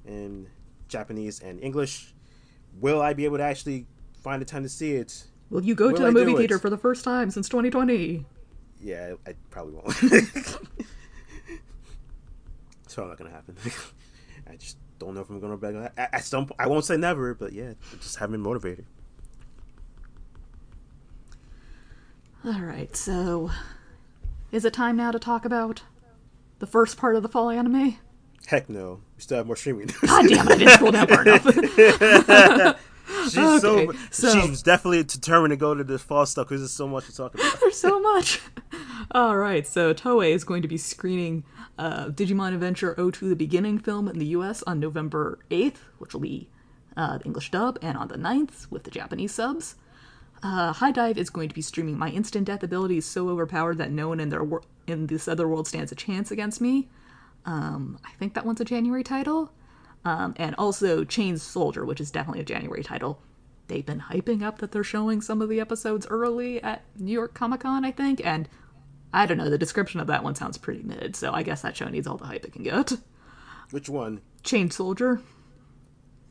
in 0.07 0.49
Japanese 0.89 1.41
and 1.41 1.61
English. 1.63 2.15
Will 2.81 3.03
I 3.03 3.13
be 3.13 3.25
able 3.25 3.39
to 3.39 3.45
actually 3.45 3.87
find 4.23 4.41
the 4.41 4.47
time 4.47 4.63
to 4.63 4.69
see 4.69 4.93
it? 4.93 5.25
will 5.51 5.65
you 5.65 5.75
go 5.75 5.89
Will 5.89 5.97
to 5.97 6.07
a 6.07 6.13
movie 6.13 6.33
do 6.33 6.37
it? 6.37 6.39
theater 6.41 6.59
for 6.59 6.71
the 6.71 6.77
first 6.77 7.05
time 7.05 7.31
since 7.31 7.49
2020 7.49 8.27
Yeah, 8.81 9.15
I, 9.27 9.31
I 9.31 9.35
probably 9.51 9.75
won't. 9.75 9.87
it's 10.03 10.59
probably 12.95 13.11
not 13.11 13.19
going 13.19 13.31
to 13.31 13.35
happen. 13.35 13.57
I 14.51 14.57
just 14.57 14.77
don't 14.99 15.15
know 15.15 15.21
if 15.21 15.31
I'm 15.31 15.41
going 15.41 15.59
to. 15.59 15.93
At, 15.97 16.15
at 16.15 16.25
some, 16.25 16.47
point, 16.47 16.61
I 16.61 16.67
won't 16.67 16.85
say 16.85 16.97
never, 16.97 17.35
but 17.35 17.53
yeah, 17.53 17.71
I 17.93 17.97
just 17.97 18.17
haven't 18.17 18.33
been 18.33 18.43
motivated. 18.43 18.87
All 22.45 22.61
right 22.61 22.97
so 22.97 23.51
is 24.53 24.65
it 24.65 24.73
time 24.73 24.97
now 24.97 25.11
to 25.11 25.19
talk 25.19 25.45
about 25.45 25.83
the 26.59 26.67
first 26.67 26.97
part 26.97 27.17
of 27.17 27.23
the 27.23 27.29
fall 27.29 27.51
anime 27.51 27.97
Heck 28.47 28.71
no, 28.71 29.01
we 29.15 29.21
still 29.21 29.37
have 29.39 29.47
more 29.47 29.57
streaming. 29.57 29.89
god 30.03 30.27
damn 30.29 30.47
it 30.49 30.53
i 30.53 30.57
didn't 30.57 30.75
scroll 30.75 30.93
down 30.93 31.07
far 31.07 31.23
enough 31.27 32.81
She's 33.25 33.39
Okay, 33.39 33.87
so, 34.11 34.29
so- 34.31 34.41
she's 34.41 34.63
definitely 34.63 35.03
determined 35.03 35.53
to 35.53 35.57
go 35.57 35.75
to 35.75 35.83
this 35.83 36.03
fall 36.03 36.27
stuff 36.27 36.47
because 36.49 36.61
there's 36.61 36.73
so 36.73 36.87
much 36.87 37.07
to 37.07 37.17
talk 37.17 37.35
about. 37.35 37.57
There's 37.61 37.79
so 37.79 37.99
much. 38.01 38.41
All 39.13 39.37
right, 39.39 39.67
so 39.67 39.95
Toei 39.95 40.31
is 40.33 40.45
going 40.45 40.61
to 40.61 40.69
be 40.69 40.77
screening 40.77 41.45
uh, 41.79 42.09
Digimon 42.09 42.53
Adventure 42.53 42.95
O 43.01 43.11
to 43.11 43.29
the 43.29 43.35
Beginning 43.35 43.79
film 43.79 44.09
in 44.09 44.19
the 44.19 44.27
US 44.27 44.63
on 44.65 44.79
November 44.79 45.39
8th, 45.51 45.77
which 45.99 46.13
will 46.13 46.21
be 46.21 46.49
uh, 46.99 47.17
the 47.19 47.25
English 47.25 47.51
dub, 47.51 47.79
and 47.81 47.97
on 47.97 48.09
the 48.09 48.17
9th 48.17 48.71
with 48.71 48.85
the 48.85 48.91
Japanese 48.91 49.33
subs. 49.33 49.77
Uh, 50.43 50.73
HIDIVE 50.73 51.19
is 51.19 51.31
going 51.31 51.49
to 51.49 51.55
be 51.55 51.63
streaming 51.63 51.99
My 51.99 52.11
Instant 52.11 52.47
Death 52.47 52.63
ability 52.63 52.99
is 52.99 53.07
so 53.07 53.29
overpowered 53.29 53.79
that 53.79 53.91
no 53.91 54.09
one 54.09 54.21
in 54.21 54.29
their 54.29 54.45
wor- 54.45 54.63
in 54.87 55.07
this 55.09 55.27
other 55.27 55.49
world 55.49 55.67
stands 55.67 55.91
a 55.91 55.97
chance 55.97 56.31
against 56.31 56.61
me. 56.61 56.89
Um, 57.45 57.99
I 58.05 58.13
think 58.19 58.35
that 58.35 58.47
one's 58.47 58.61
a 58.61 58.65
January 58.65 59.03
title. 59.03 59.51
Um, 60.05 60.35
and 60.37 60.55
also 60.57 61.03
Chained 61.05 61.41
Soldier, 61.41 61.85
which 61.85 62.01
is 62.01 62.11
definitely 62.13 62.41
a 62.41 62.45
January 62.45 62.85
title. 62.85 63.21
They've 63.67 63.85
been 63.85 64.01
hyping 64.01 64.43
up 64.43 64.59
that 64.59 64.71
they're 64.71 64.85
showing 64.85 65.21
some 65.21 65.43
of 65.43 65.49
the 65.49 65.61
episodes 65.61 66.07
early 66.09 66.63
at 66.63 66.85
New 66.97 67.13
York 67.13 67.35
Comic 67.35 67.61
Con, 67.61 67.85
I 67.85 67.91
think, 67.91 68.25
and 68.25 68.49
I 69.13 69.27
don't 69.27 69.39
know, 69.39 69.51
the 69.51 69.59
description 69.59 69.99
of 70.01 70.07
that 70.07 70.23
one 70.23 70.37
sounds 70.37 70.57
pretty 70.57 70.83
mid, 70.85 71.17
so 71.17 71.33
I 71.33 71.43
guess 71.43 71.63
that 71.63 71.77
show 71.77 71.89
needs 71.89 72.07
all 72.07 72.17
the 72.17 72.27
hype 72.27 72.45
it 72.45 72.53
can 72.53 72.63
get. 72.63 72.93
Which 73.71 73.89
one? 73.89 74.21
Chained 74.45 74.73
Soldier, 74.73 75.21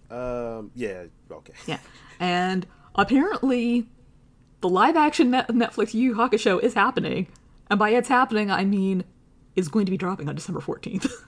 Um, 0.09 0.71
yeah, 0.73 1.03
okay. 1.29 1.53
yeah. 1.67 1.79
And 2.19 2.65
apparently, 2.95 3.85
the 4.61 4.69
live 4.69 4.95
action 4.95 5.31
net- 5.31 5.49
Netflix 5.49 5.93
Yu 5.93 6.15
Hakusho 6.15 6.61
is 6.61 6.73
happening. 6.73 7.27
And 7.69 7.77
by 7.79 7.89
it's 7.89 8.09
happening, 8.09 8.49
I 8.49 8.65
mean 8.65 9.03
is 9.55 9.67
going 9.67 9.85
to 9.85 9.91
be 9.91 9.97
dropping 9.97 10.29
on 10.29 10.35
December 10.35 10.61
14th. 10.61 11.11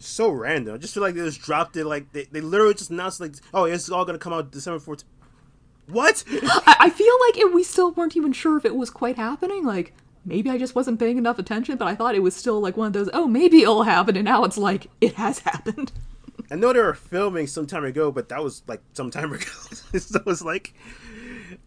So 0.00 0.28
random. 0.28 0.74
I 0.74 0.78
just 0.78 0.92
feel 0.92 1.02
like 1.02 1.14
they 1.14 1.24
just 1.24 1.40
dropped 1.40 1.76
it. 1.76 1.86
Like 1.86 2.12
they, 2.12 2.24
they 2.24 2.40
literally 2.40 2.74
just 2.74 2.90
announced 2.90 3.20
like, 3.20 3.34
oh, 3.54 3.64
it's 3.64 3.88
all 3.88 4.04
gonna 4.04 4.18
come 4.18 4.32
out 4.32 4.50
December 4.50 4.78
14th. 4.78 5.04
What? 5.86 6.24
I, 6.30 6.76
I 6.80 6.90
feel 6.90 7.14
like 7.26 7.38
it, 7.38 7.54
we 7.54 7.62
still 7.62 7.92
weren't 7.92 8.16
even 8.16 8.32
sure 8.32 8.58
if 8.58 8.64
it 8.64 8.76
was 8.76 8.90
quite 8.90 9.16
happening. 9.16 9.64
Like, 9.64 9.94
maybe 10.24 10.50
I 10.50 10.58
just 10.58 10.74
wasn't 10.74 10.98
paying 10.98 11.16
enough 11.16 11.38
attention, 11.38 11.76
but 11.76 11.88
I 11.88 11.94
thought 11.94 12.14
it 12.14 12.22
was 12.22 12.34
still 12.34 12.60
like 12.60 12.76
one 12.76 12.88
of 12.88 12.92
those, 12.92 13.08
oh, 13.12 13.26
maybe 13.26 13.62
it'll 13.62 13.84
happen, 13.84 14.16
and 14.16 14.24
now 14.24 14.44
it's 14.44 14.58
like, 14.58 14.88
it 15.00 15.14
has 15.14 15.38
happened. 15.40 15.92
I 16.50 16.56
know 16.56 16.72
they 16.72 16.80
were 16.80 16.94
filming 16.94 17.46
some 17.46 17.66
time 17.66 17.84
ago, 17.84 18.10
but 18.10 18.28
that 18.28 18.42
was 18.42 18.62
like 18.66 18.82
some 18.92 19.10
time 19.10 19.32
ago. 19.32 19.46
so 19.98 20.18
it 20.18 20.26
was 20.26 20.42
like, 20.42 20.74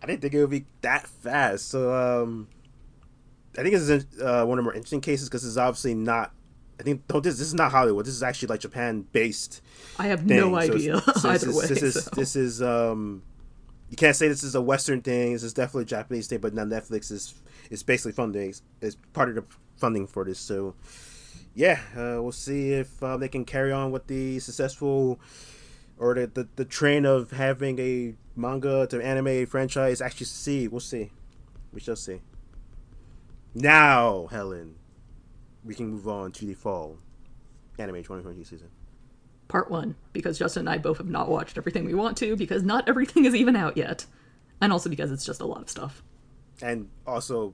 I 0.01 0.05
didn't 0.05 0.21
think 0.21 0.33
it 0.33 0.41
would 0.41 0.49
be 0.49 0.65
that 0.81 1.07
fast. 1.07 1.69
So 1.69 1.93
um, 1.93 2.47
I 3.57 3.63
think 3.63 3.73
this 3.73 3.89
is 3.89 4.05
uh, 4.21 4.45
one 4.45 4.59
of 4.59 4.63
the 4.63 4.69
more 4.69 4.73
interesting 4.73 5.01
cases 5.01 5.29
because 5.29 5.45
it's 5.45 5.57
obviously 5.57 5.93
not. 5.93 6.33
I 6.79 6.83
think 6.83 7.07
don't 7.07 7.23
this, 7.23 7.39
this 7.39 7.47
is 7.47 7.55
not 7.55 7.71
Hollywood. 7.71 8.05
This 8.05 8.13
is 8.13 8.21
actually 8.21 8.49
like 8.49 8.59
Japan 8.59 9.07
based. 9.11 9.61
I 9.97 10.07
have 10.07 10.19
thing. 10.19 10.37
no 10.37 10.55
idea 10.55 11.01
so 11.01 11.11
this 11.11 11.25
either 11.25 11.49
is, 11.49 11.55
way. 11.55 11.65
This 11.67 11.81
is 11.81 12.03
so. 12.03 12.11
this 12.13 12.35
is 12.35 12.61
um, 12.61 13.23
you 13.89 13.97
can't 13.97 14.15
say 14.15 14.27
this 14.27 14.43
is 14.43 14.53
a 14.53 14.61
Western 14.61 15.01
thing. 15.01 15.33
This 15.33 15.43
is 15.43 15.53
definitely 15.53 15.83
a 15.83 15.85
Japanese 15.85 16.27
thing, 16.27 16.39
but 16.39 16.53
now 16.53 16.65
Netflix 16.65 17.11
is 17.11 17.33
is 17.71 17.81
basically 17.81 18.11
funding 18.11 18.53
is 18.81 18.95
part 19.13 19.29
of 19.29 19.35
the 19.35 19.43
funding 19.77 20.05
for 20.05 20.23
this. 20.23 20.37
So 20.39 20.75
yeah, 21.55 21.79
uh, 21.95 22.21
we'll 22.21 22.31
see 22.31 22.73
if 22.73 23.01
uh, 23.01 23.17
they 23.17 23.27
can 23.27 23.43
carry 23.43 23.71
on 23.71 23.91
with 23.91 24.05
the 24.05 24.39
successful 24.39 25.19
or 25.97 26.13
the, 26.15 26.27
the 26.27 26.47
the 26.55 26.65
train 26.65 27.05
of 27.05 27.31
having 27.31 27.79
a 27.79 28.15
manga 28.35 28.87
to 28.87 29.03
anime 29.03 29.45
franchise 29.45 30.01
actually 30.01 30.25
succeed. 30.27 30.69
We'll 30.71 30.79
see. 30.79 31.11
We 31.73 31.79
shall 31.79 31.95
see. 31.95 32.21
Now, 33.53 34.27
Helen, 34.27 34.75
we 35.63 35.73
can 35.75 35.87
move 35.89 36.07
on 36.07 36.31
to 36.33 36.45
the 36.45 36.53
fall 36.53 36.97
anime 37.79 37.95
2020 37.97 38.43
season. 38.43 38.69
Part 39.47 39.71
one, 39.71 39.95
because 40.13 40.37
Justin 40.37 40.61
and 40.61 40.69
I 40.69 40.77
both 40.77 40.97
have 40.97 41.07
not 41.07 41.29
watched 41.29 41.57
everything 41.57 41.85
we 41.85 41.93
want 41.93 42.17
to, 42.17 42.35
because 42.35 42.63
not 42.63 42.87
everything 42.89 43.25
is 43.25 43.33
even 43.35 43.55
out 43.55 43.77
yet. 43.77 44.05
And 44.61 44.73
also 44.73 44.89
because 44.89 45.11
it's 45.11 45.25
just 45.25 45.41
a 45.41 45.45
lot 45.45 45.61
of 45.61 45.69
stuff. 45.69 46.03
and 46.61 46.89
also 47.05 47.53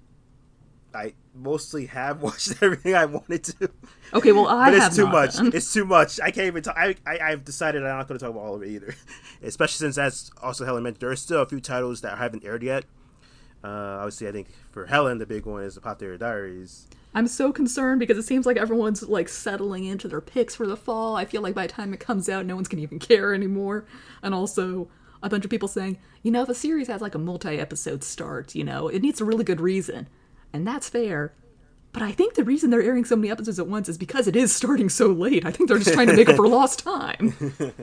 I 0.96 1.14
mostly 1.34 1.88
have 1.88 2.22
watched 2.22 2.62
everything 2.62 2.96
I 2.96 3.06
wanted 3.06 3.44
to. 3.46 3.70
Okay, 4.14 4.32
well, 4.32 4.48
I 4.48 4.68
but 4.70 4.76
it's 4.76 4.84
have 4.84 4.96
too 4.96 5.08
much. 5.08 5.40
It's 5.40 5.74
too 5.74 5.86
much. 5.86 6.20
I 6.20 6.32
can't 6.32 6.48
even 6.48 6.64
talk. 6.64 6.76
I, 6.78 6.96
I 7.06 7.20
I've 7.20 7.44
decided 7.44 7.84
I'm 7.84 7.98
not 7.98 8.08
going 8.08 8.20
to 8.20 8.26
talk 8.26 8.32
about 8.34 8.44
all 8.44 8.56
of 8.56 8.64
it 8.64 8.70
either, 8.70 8.96
especially 9.44 9.86
since 9.86 9.96
that's 9.96 10.32
also 10.42 10.66
Helen 10.66 10.84
mentioned. 10.84 11.02
There 11.02 11.12
are 11.12 11.16
still 11.16 11.42
a 11.42 11.46
few 11.46 11.60
titles 11.60 12.02
that 12.02 12.18
haven't 12.18 12.46
aired 12.46 12.64
yet. 12.64 12.86
Uh, 13.64 13.98
obviously, 14.00 14.28
I 14.28 14.32
think 14.32 14.48
for 14.72 14.86
Helen, 14.86 15.18
the 15.18 15.26
big 15.26 15.46
one 15.46 15.64
is 15.64 15.76
the 15.76 15.80
Apothecary 15.80 16.18
Diaries. 16.18 16.88
I'm 17.16 17.28
so 17.28 17.54
concerned 17.54 18.00
because 18.00 18.18
it 18.18 18.24
seems 18.24 18.46
like 18.46 18.58
everyone's 18.58 19.04
like 19.04 19.30
settling 19.30 19.86
into 19.86 20.08
their 20.08 20.22
picks 20.22 20.56
for 20.56 20.66
the 20.66 20.76
fall. 20.76 21.16
I 21.16 21.26
feel 21.26 21.42
like 21.42 21.54
by 21.54 21.68
the 21.68 21.74
time 21.74 21.94
it 21.94 22.00
comes 22.00 22.28
out, 22.28 22.46
no 22.46 22.56
one's 22.56 22.68
gonna 22.68 22.84
even 22.84 23.00
care 23.00 23.34
anymore. 23.34 23.86
And 24.22 24.34
also, 24.34 24.90
a 25.22 25.30
bunch 25.30 25.46
of 25.46 25.52
people 25.52 25.70
saying, 25.70 25.98
you 26.22 26.32
know, 26.32 26.44
if 26.44 26.50
a 26.50 26.54
series 26.54 26.88
has 26.88 27.02
like 27.02 27.16
a 27.16 27.20
multi-episode 27.20 28.04
start, 28.04 28.56
you 28.56 28.64
know, 28.64 28.90
it 28.90 29.02
needs 29.02 29.22
a 29.22 29.26
really 29.26 29.44
good 29.46 29.62
reason, 29.62 30.08
and 30.54 30.66
that's 30.66 30.88
fair. 30.88 31.34
But 31.92 32.02
I 32.02 32.12
think 32.12 32.34
the 32.36 32.44
reason 32.44 32.70
they're 32.70 32.82
airing 32.82 33.06
so 33.06 33.16
many 33.16 33.30
episodes 33.30 33.60
at 33.60 33.68
once 33.68 33.88
is 33.90 33.98
because 33.98 34.28
it 34.28 34.36
is 34.36 34.54
starting 34.54 34.90
so 34.90 35.08
late. 35.08 35.46
I 35.46 35.52
think 35.52 35.70
they're 35.70 35.78
just 35.78 35.94
trying 35.94 36.08
to 36.08 36.16
make 36.16 36.30
up 36.30 36.36
for 36.36 36.48
lost 36.60 36.80
time. 36.80 37.36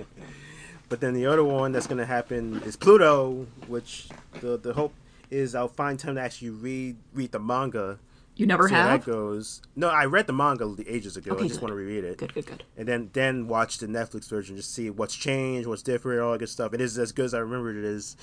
But 0.91 1.01
then 1.01 1.15
the 1.15 1.27
other 1.27 1.45
one 1.45 1.71
that's 1.71 1.87
going 1.87 1.99
to 1.99 2.05
happen 2.05 2.63
is 2.65 2.75
Pluto, 2.77 3.47
which 3.69 4.09
the 4.41 4.59
the 4.59 4.75
hope 4.75 4.93
is 5.31 5.55
I'll 5.55 5.69
find 5.69 5.97
time 5.97 6.17
to 6.17 6.21
actually 6.21 6.51
read 6.51 6.97
read 7.15 7.31
the 7.31 7.39
manga. 7.39 8.01
You 8.35 8.47
never 8.47 8.67
how 8.67 8.89
have? 8.89 9.05
that 9.05 9.11
goes. 9.11 9.63
No, 9.77 9.89
I 9.89 10.07
read 10.07 10.27
the 10.27 10.33
manga 10.33 10.75
ages 10.89 11.17
ago. 11.17 11.33
Okay, 11.33 11.45
I 11.45 11.47
just 11.47 11.61
good. 11.61 11.63
want 11.69 11.73
to 11.73 11.77
reread 11.77 12.03
it. 12.03 12.19
Good, 12.19 12.35
good, 12.35 12.47
good. 12.47 12.65
and 12.77 12.89
then 12.89 13.11
then 13.13 13.47
watch 13.47 13.79
the 13.79 13.87
Netflix 13.87 14.29
version, 14.29 14.57
just 14.57 14.75
see 14.75 14.91
what's 14.91 15.15
changed, 15.15 15.69
what's 15.69 15.83
different, 15.83 16.23
all 16.23 16.33
that 16.33 16.39
good 16.39 16.49
stuff. 16.49 16.75
It 16.75 16.81
is 16.81 16.99
as 16.99 17.13
good 17.13 17.27
as 17.27 17.35
I 17.35 17.39
remembered 17.39 17.77
it 17.77 17.85
is, 17.85 18.17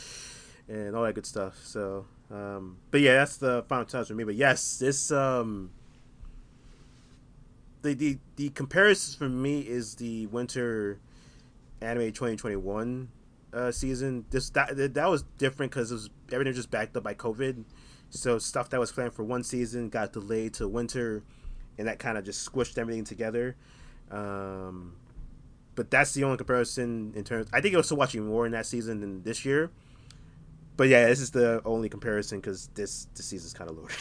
and 0.67 0.93
all 0.93 1.03
that 1.03 1.15
good 1.15 1.25
stuff. 1.25 1.57
So, 1.63 2.05
um, 2.31 2.77
but 2.91 3.01
yeah, 3.01 3.13
that's 3.13 3.37
the 3.37 3.63
final 3.69 3.85
times 3.85 4.07
for 4.09 4.13
me. 4.13 4.23
But 4.23 4.35
yes, 4.35 4.77
this 4.79 5.11
um, 5.11 5.71
the 7.81 7.93
the 7.93 8.17
the 8.35 8.49
comparison 8.49 9.17
for 9.17 9.29
me 9.29 9.61
is 9.61 9.95
the 9.95 10.27
winter 10.27 10.99
anime 11.81 12.11
twenty 12.11 12.35
twenty 12.35 12.55
one 12.55 13.09
uh 13.53 13.71
season. 13.71 14.25
This 14.29 14.49
that 14.51 14.93
that 14.93 15.09
was 15.09 15.23
different 15.37 15.71
because 15.71 15.91
it 15.91 15.95
was 15.95 16.09
everything 16.31 16.51
was 16.51 16.57
just 16.57 16.71
backed 16.71 16.97
up 16.97 17.03
by 17.03 17.13
COVID. 17.13 17.63
So 18.09 18.39
stuff 18.39 18.69
that 18.69 18.79
was 18.79 18.91
planned 18.91 19.13
for 19.13 19.23
one 19.23 19.43
season 19.43 19.89
got 19.89 20.13
delayed 20.13 20.53
to 20.55 20.67
winter, 20.67 21.23
and 21.77 21.87
that 21.87 21.99
kind 21.99 22.17
of 22.17 22.25
just 22.25 22.49
squished 22.49 22.77
everything 22.77 23.03
together. 23.03 23.55
Um, 24.11 24.95
but 25.75 25.91
that's 25.91 26.13
the 26.13 26.23
only 26.23 26.37
comparison 26.37 27.13
in 27.15 27.23
terms. 27.23 27.47
I 27.53 27.61
think 27.61 27.73
I 27.73 27.77
was 27.77 27.85
still 27.87 27.97
watching 27.97 28.25
more 28.25 28.45
in 28.45 28.51
that 28.53 28.65
season 28.65 28.99
than 28.99 29.23
this 29.23 29.45
year. 29.45 29.71
But 30.77 30.89
yeah, 30.89 31.07
this 31.07 31.19
is 31.19 31.31
the 31.31 31.61
only 31.65 31.89
comparison 31.89 32.39
because 32.39 32.67
this 32.75 33.07
this 33.15 33.25
season's 33.25 33.53
kind 33.53 33.69
of 33.69 33.77
loaded. 33.77 33.95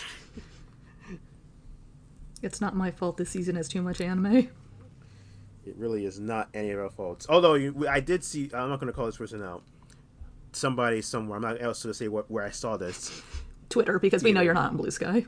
It's 2.43 2.61
not 2.61 2.77
my 2.77 2.91
fault 2.91 3.17
this 3.17 3.31
season 3.31 3.57
has 3.57 3.67
too 3.67 3.81
much 3.83 4.01
anime. 4.01 4.49
It 5.65 5.75
really 5.77 6.05
is 6.05 6.21
not 6.21 6.49
any 6.55 6.71
of 6.71 6.79
our 6.79 6.91
faults. 6.91 7.27
Although 7.29 7.55
you, 7.55 7.89
I 7.89 7.99
did 8.01 8.23
see. 8.23 8.51
I'm 8.55 8.69
not 8.69 8.79
going 8.79 8.87
to 8.87 8.93
call 8.93 9.07
this 9.07 9.17
person 9.17 9.43
out. 9.43 9.65
Somebody 10.53 11.03
somewhere. 11.03 11.37
I'm 11.37 11.43
not 11.43 11.61
else 11.61 11.83
to 11.83 11.93
say 11.95 12.09
what 12.09 12.31
where 12.31 12.45
I 12.45 12.51
saw 12.51 12.77
this. 12.77 13.23
Twitter, 13.69 13.99
because 13.99 14.23
we 14.23 14.33
know 14.33 14.43
you're 14.43 14.55
not 14.55 14.71
on 14.71 14.77
Blue 14.77 14.91
Sky. 14.91 15.27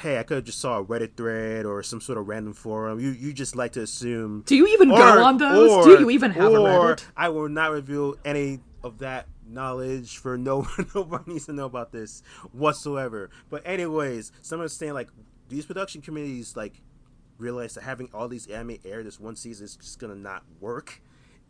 hey, 0.00 0.18
I 0.18 0.22
could 0.24 0.36
have 0.36 0.44
just 0.44 0.58
saw 0.60 0.78
a 0.80 0.84
Reddit 0.84 1.16
thread 1.16 1.66
or 1.66 1.82
some 1.84 2.00
sort 2.00 2.18
of 2.18 2.26
random 2.26 2.52
forum. 2.54 2.98
You 2.98 3.10
you 3.10 3.32
just 3.32 3.54
like 3.54 3.72
to 3.72 3.82
assume. 3.82 4.42
Do 4.46 4.56
you 4.56 4.66
even 4.68 4.88
go 4.88 5.22
on 5.24 5.36
those? 5.38 5.84
Do 5.84 6.00
you 6.00 6.10
even 6.10 6.30
have 6.32 6.52
a 6.52 6.56
Reddit? 6.56 7.04
I 7.16 7.28
will 7.28 7.48
not 7.48 7.70
reveal 7.70 8.16
any 8.24 8.60
of 8.82 8.98
that 8.98 9.28
knowledge 9.46 10.18
for 10.18 10.36
no 10.38 10.66
nobody 10.94 11.32
needs 11.32 11.46
to 11.46 11.52
know 11.52 11.66
about 11.66 11.92
this 11.92 12.22
whatsoever. 12.52 13.30
But 13.50 13.62
anyways, 13.66 14.32
someone's 14.40 14.72
saying 14.72 14.94
like 14.94 15.08
these 15.48 15.66
production 15.66 16.00
committees 16.02 16.56
like 16.56 16.80
realize 17.38 17.74
that 17.74 17.82
having 17.84 18.08
all 18.14 18.28
these 18.28 18.46
anime 18.46 18.78
air 18.84 19.02
this 19.02 19.18
one 19.20 19.36
season 19.36 19.64
is 19.64 19.76
just 19.76 19.98
gonna 19.98 20.14
not 20.14 20.42
work. 20.60 21.02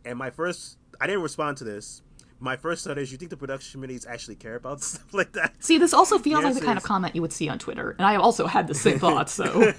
And 0.03 0.17
my 0.19 0.29
first, 0.29 0.77
I 1.01 1.07
didn't 1.07 1.23
respond 1.23 1.57
to 1.57 1.63
this. 1.63 2.01
My 2.39 2.57
first 2.57 2.83
thought 2.85 2.97
is, 2.97 3.11
you 3.13 3.17
think 3.17 3.31
the 3.31 3.37
production 3.37 3.79
committees 3.79 4.05
actually 4.05 4.35
care 4.35 4.55
about 4.55 4.81
stuff 4.83 5.13
like 5.13 5.31
that? 5.33 5.53
See, 5.63 5.77
this 5.77 5.93
also 5.93 6.19
feels 6.19 6.43
like 6.43 6.53
the 6.53 6.61
kind 6.61 6.77
of 6.77 6.83
comment 6.83 7.15
you 7.15 7.21
would 7.21 7.31
see 7.33 7.47
on 7.49 7.57
Twitter, 7.59 7.91
and 7.97 8.05
I 8.05 8.17
also 8.17 8.45
had 8.45 8.67
the 8.67 8.75
same 8.75 8.99
thought. 8.99 9.29
So 9.29 9.71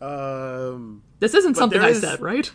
Um, 0.00 1.02
this 1.18 1.34
isn't 1.34 1.56
something 1.56 1.80
I 1.80 1.88
is- 1.90 2.00
said, 2.00 2.20
right? 2.20 2.50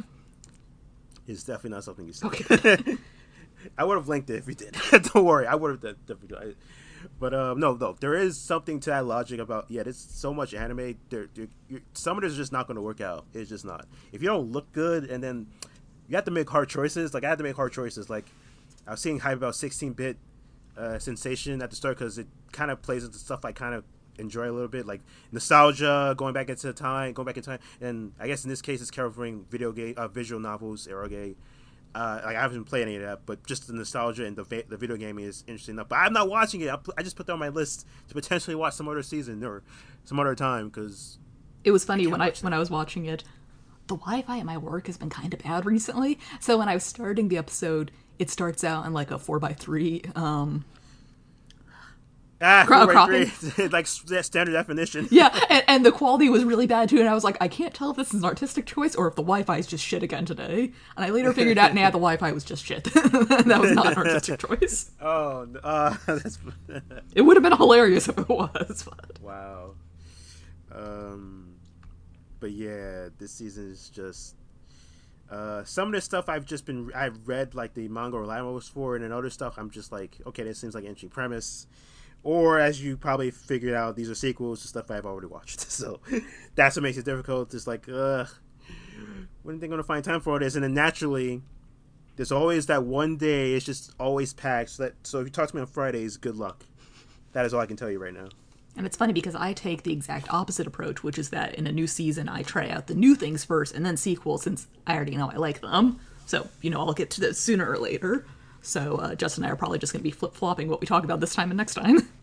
it's 1.28 1.44
definitely 1.44 1.72
not 1.72 1.84
something 1.84 2.06
you 2.06 2.14
said. 2.14 2.28
Okay. 2.28 2.95
I 3.78 3.84
would 3.84 3.98
have 3.98 4.08
linked 4.08 4.30
it 4.30 4.38
if 4.38 4.48
you 4.48 4.54
did. 4.54 4.76
Don't 4.92 5.26
worry, 5.26 5.48
I 5.48 5.56
would 5.56 5.84
have 5.84 6.06
done-. 6.06 6.56
But 7.20 7.34
um, 7.34 7.60
no, 7.60 7.76
no, 7.76 7.96
there 8.00 8.16
is 8.16 8.38
something 8.40 8.80
to 8.82 8.90
that 8.90 9.06
logic 9.06 9.40
about 9.40 9.70
yeah. 9.70 9.84
There's 9.84 9.98
so 9.98 10.34
much 10.34 10.54
anime. 10.54 10.96
There, 11.10 11.28
some 11.94 12.18
of 12.18 12.24
it 12.24 12.28
is 12.28 12.36
just 12.36 12.52
not 12.52 12.68
going 12.68 12.76
to 12.76 12.82
work 12.82 13.02
out. 13.02 13.26
It's 13.34 13.50
just 13.50 13.66
not. 13.66 13.86
If 14.12 14.22
you 14.22 14.28
don't 14.28 14.52
look 14.52 14.72
good, 14.72 15.06
and 15.06 15.24
then 15.24 15.48
you 16.08 16.16
have 16.16 16.26
to 16.26 16.32
make 16.32 16.50
hard 16.50 16.70
choices. 16.70 17.14
Like 17.14 17.24
I 17.24 17.30
had 17.30 17.38
to 17.38 17.44
make 17.44 17.56
hard 17.56 17.74
choices. 17.74 18.10
Like 18.10 18.26
I 18.88 18.92
was 18.92 19.02
seeing 19.02 19.20
hype 19.20 19.38
about 19.38 19.54
16-bit 19.54 20.18
uh, 20.78 21.00
sensation 21.00 21.62
at 21.62 21.70
the 21.70 21.76
start 21.76 21.98
because 21.98 22.18
it 22.18 22.28
kind 22.52 22.72
of 22.72 22.82
plays 22.82 23.04
into 23.04 23.18
stuff 23.18 23.46
I 23.46 23.52
kind 23.52 23.74
of 23.74 23.84
enjoy 24.18 24.50
a 24.50 24.52
little 24.52 24.68
bit, 24.68 24.86
like 24.86 25.02
nostalgia, 25.32 26.14
going 26.18 26.34
back 26.34 26.50
into 26.50 26.72
time, 26.74 27.14
going 27.14 27.26
back 27.26 27.38
in 27.38 27.44
time. 27.44 27.60
And 27.82 28.14
I 28.20 28.28
guess 28.28 28.44
in 28.44 28.50
this 28.50 28.62
case, 28.62 28.82
it's 28.82 28.92
covering 28.92 29.46
video 29.50 29.72
game, 29.72 29.94
uh, 29.98 30.08
visual 30.08 30.40
novels, 30.40 30.88
eroge. 30.88 31.36
Uh, 31.96 32.22
like 32.26 32.36
I 32.36 32.42
haven't 32.42 32.66
played 32.66 32.82
any 32.82 32.98
of 32.98 33.04
that, 33.04 33.26
but 33.26 33.46
just 33.48 33.68
the 33.68 33.74
nostalgia 33.74 34.26
and 34.26 34.36
the 34.36 34.44
va- 34.44 34.64
the 34.68 34.76
video 34.76 34.98
gaming 34.98 35.24
is 35.24 35.46
interesting 35.48 35.76
enough. 35.76 35.88
But 35.88 35.96
I'm 36.00 36.12
not 36.12 36.30
watching 36.30 36.60
it. 36.60 36.70
I, 36.70 36.76
pl- 36.76 36.94
I 36.98 37.04
just 37.04 37.16
put 37.16 37.26
that 37.28 37.34
on 37.34 37.40
my 37.40 37.48
list 37.48 37.88
to 38.10 38.14
potentially 38.14 38.54
watch 38.56 38.74
some 38.74 38.90
other 38.90 39.02
season 39.02 39.42
or 39.46 39.64
some 40.04 40.20
other 40.20 40.36
time 40.36 40.68
because 40.68 41.18
It 41.64 41.72
was 41.72 41.86
funny 41.86 42.06
when 42.06 42.22
I 42.22 42.32
when 42.42 42.52
I 42.54 42.60
was 42.60 42.70
watching 42.70 43.06
it. 43.06 43.24
The 43.88 43.96
Wi-Fi 43.96 44.40
at 44.40 44.46
my 44.46 44.58
work 44.58 44.88
has 44.88 44.98
been 44.98 45.10
kind 45.10 45.34
of 45.34 45.40
bad 45.42 45.66
recently, 45.74 46.20
so 46.42 46.58
when 46.58 46.68
I 46.68 46.74
was 46.74 46.84
starting 46.84 47.30
the 47.30 47.38
episode, 47.38 47.92
it 48.20 48.30
starts 48.30 48.64
out 48.66 48.86
in 48.86 48.92
like 48.94 49.10
a 49.12 49.18
four 49.18 49.40
by 49.40 49.54
three. 49.54 50.02
Um, 50.16 50.66
ah, 52.42 52.64
Cro- 52.66 52.86
right, 52.88 53.28
like 53.72 53.88
that 53.88 54.26
standard 54.26 54.52
definition. 54.54 55.08
yeah, 55.12 55.38
and, 55.50 55.64
and 55.68 55.86
the 55.86 55.92
quality 55.92 56.30
was 56.30 56.44
really 56.44 56.68
bad 56.68 56.90
too. 56.90 57.00
And 57.00 57.08
I 57.08 57.14
was 57.14 57.24
like, 57.24 57.38
I 57.40 57.48
can't 57.48 57.74
tell 57.74 57.92
if 57.92 57.98
this 57.98 58.14
is 58.14 58.22
an 58.22 58.26
artistic 58.26 58.66
choice 58.66 58.96
or 58.96 59.08
if 59.08 59.16
the 59.16 59.22
Wi-Fi 59.22 59.58
is 59.58 59.68
just 59.68 59.84
shit 59.84 60.04
again 60.04 60.26
today. 60.26 60.72
And 60.96 61.06
I 61.06 61.10
later 61.10 61.34
figured 61.34 61.58
out, 61.58 61.74
nah, 61.74 61.86
the 61.86 61.92
Wi-Fi 61.94 62.32
was 62.32 62.44
just 62.44 62.66
shit. 62.66 62.84
that 62.94 63.58
was 63.60 63.72
not 63.72 63.88
an 63.88 63.98
artistic 63.98 64.40
choice. 64.40 64.92
Oh, 65.02 65.48
uh, 65.64 65.96
that's 66.06 66.38
It 67.14 67.22
would 67.22 67.38
have 67.38 67.44
been 67.44 67.58
hilarious 67.58 68.08
if 68.08 68.18
it 68.18 68.30
was. 68.30 68.84
But. 68.84 69.20
wow. 69.22 69.76
Um, 70.72 71.56
but 72.40 72.52
yeah, 72.52 73.10
this 73.18 73.32
season 73.32 73.72
is 73.72 73.90
just. 73.90 74.36
Uh, 75.30 75.64
some 75.64 75.88
of 75.88 75.94
this 75.94 76.06
stuff 76.06 76.30
I've 76.30 76.46
just 76.46 76.68
been 76.68 76.92
I've 76.94 77.28
read 77.28 77.56
like 77.56 77.74
the 77.74 77.88
manga 77.88 78.18
or 78.18 78.54
was 78.54 78.68
for, 78.68 78.96
and 78.96 79.04
then 79.04 79.12
other 79.12 79.32
stuff 79.32 79.56
I'm 79.58 79.72
just 79.72 79.92
like, 79.92 80.18
okay, 80.28 80.44
this 80.44 80.60
seems 80.60 80.76
like 80.76 80.84
an 80.84 80.90
interesting 80.90 81.10
premise. 81.10 81.66
Or 82.26 82.58
as 82.60 82.82
you 82.82 82.98
probably 82.98 83.30
figured 83.30 83.76
out, 83.76 83.96
these 83.96 84.10
are 84.10 84.16
sequels 84.16 84.64
to 84.64 84.68
stuff 84.68 84.90
I've 84.90 85.06
already 85.06 85.28
watched. 85.28 85.62
So 85.76 86.00
that's 86.56 86.76
what 86.76 86.84
makes 86.84 86.98
it 86.98 87.06
difficult. 87.06 87.54
It's 87.54 87.68
like, 87.68 87.88
ugh, 87.88 88.28
when 89.44 89.56
are 89.56 89.60
they 89.60 89.68
gonna 89.68 89.84
find 89.84 90.04
time 90.04 90.22
for 90.22 90.40
this? 90.40 90.56
And 90.56 90.64
then 90.64 90.74
naturally, 90.74 91.44
there's 92.16 92.32
always 92.32 92.66
that 92.66 92.84
one 92.84 93.18
day. 93.18 93.54
It's 93.54 93.66
just 93.66 93.94
always 94.00 94.34
packed. 94.34 94.72
So, 94.72 94.84
that, 94.84 94.94
so 95.04 95.20
if 95.20 95.26
you 95.26 95.32
talk 95.32 95.50
to 95.50 95.56
me 95.56 95.62
on 95.62 95.68
Fridays, 95.68 96.18
good 96.18 96.36
luck. 96.36 96.66
That 97.34 97.46
is 97.46 97.54
all 97.54 97.60
I 97.60 97.68
can 97.68 97.78
tell 97.78 97.92
you 97.92 98.00
right 98.00 98.14
now. 98.14 98.30
And 98.76 98.88
it's 98.88 98.98
funny 98.98 99.14
because 99.14 99.36
I 99.36 99.54
take 99.54 99.84
the 99.84 99.94
exact 99.94 100.34
opposite 100.34 100.66
approach, 100.66 101.04
which 101.04 101.20
is 101.20 101.30
that 101.30 101.56
in 101.56 101.68
a 101.68 101.72
new 101.72 101.86
season, 101.86 102.28
I 102.28 102.42
try 102.42 102.70
out 102.70 102.88
the 102.88 102.96
new 102.96 103.14
things 103.14 103.44
first 103.44 103.76
and 103.76 103.86
then 103.86 103.98
sequels, 103.98 104.44
since 104.44 104.68
I 104.88 104.96
already 104.96 105.16
know 105.16 105.30
I 105.30 105.36
like 105.36 105.62
them. 105.62 106.00
So, 106.26 106.50
you 106.62 106.72
know, 106.72 106.80
I'll 106.80 106.94
get 106.94 107.12
to 107.12 107.22
those 107.22 107.38
sooner 107.38 107.70
or 107.70 107.78
later. 107.78 108.26
So, 108.62 108.96
uh, 108.96 109.14
Justin 109.14 109.44
and 109.44 109.52
I 109.52 109.54
are 109.54 109.58
probably 109.58 109.78
just 109.78 109.94
going 109.94 110.00
to 110.00 110.04
be 110.04 110.10
flip 110.10 110.34
flopping 110.34 110.70
what 110.70 110.82
we 110.82 110.88
talk 110.88 111.04
about 111.04 111.20
this 111.20 111.36
time 111.36 111.52
and 111.52 111.58
next 111.58 111.76
time. 111.76 112.10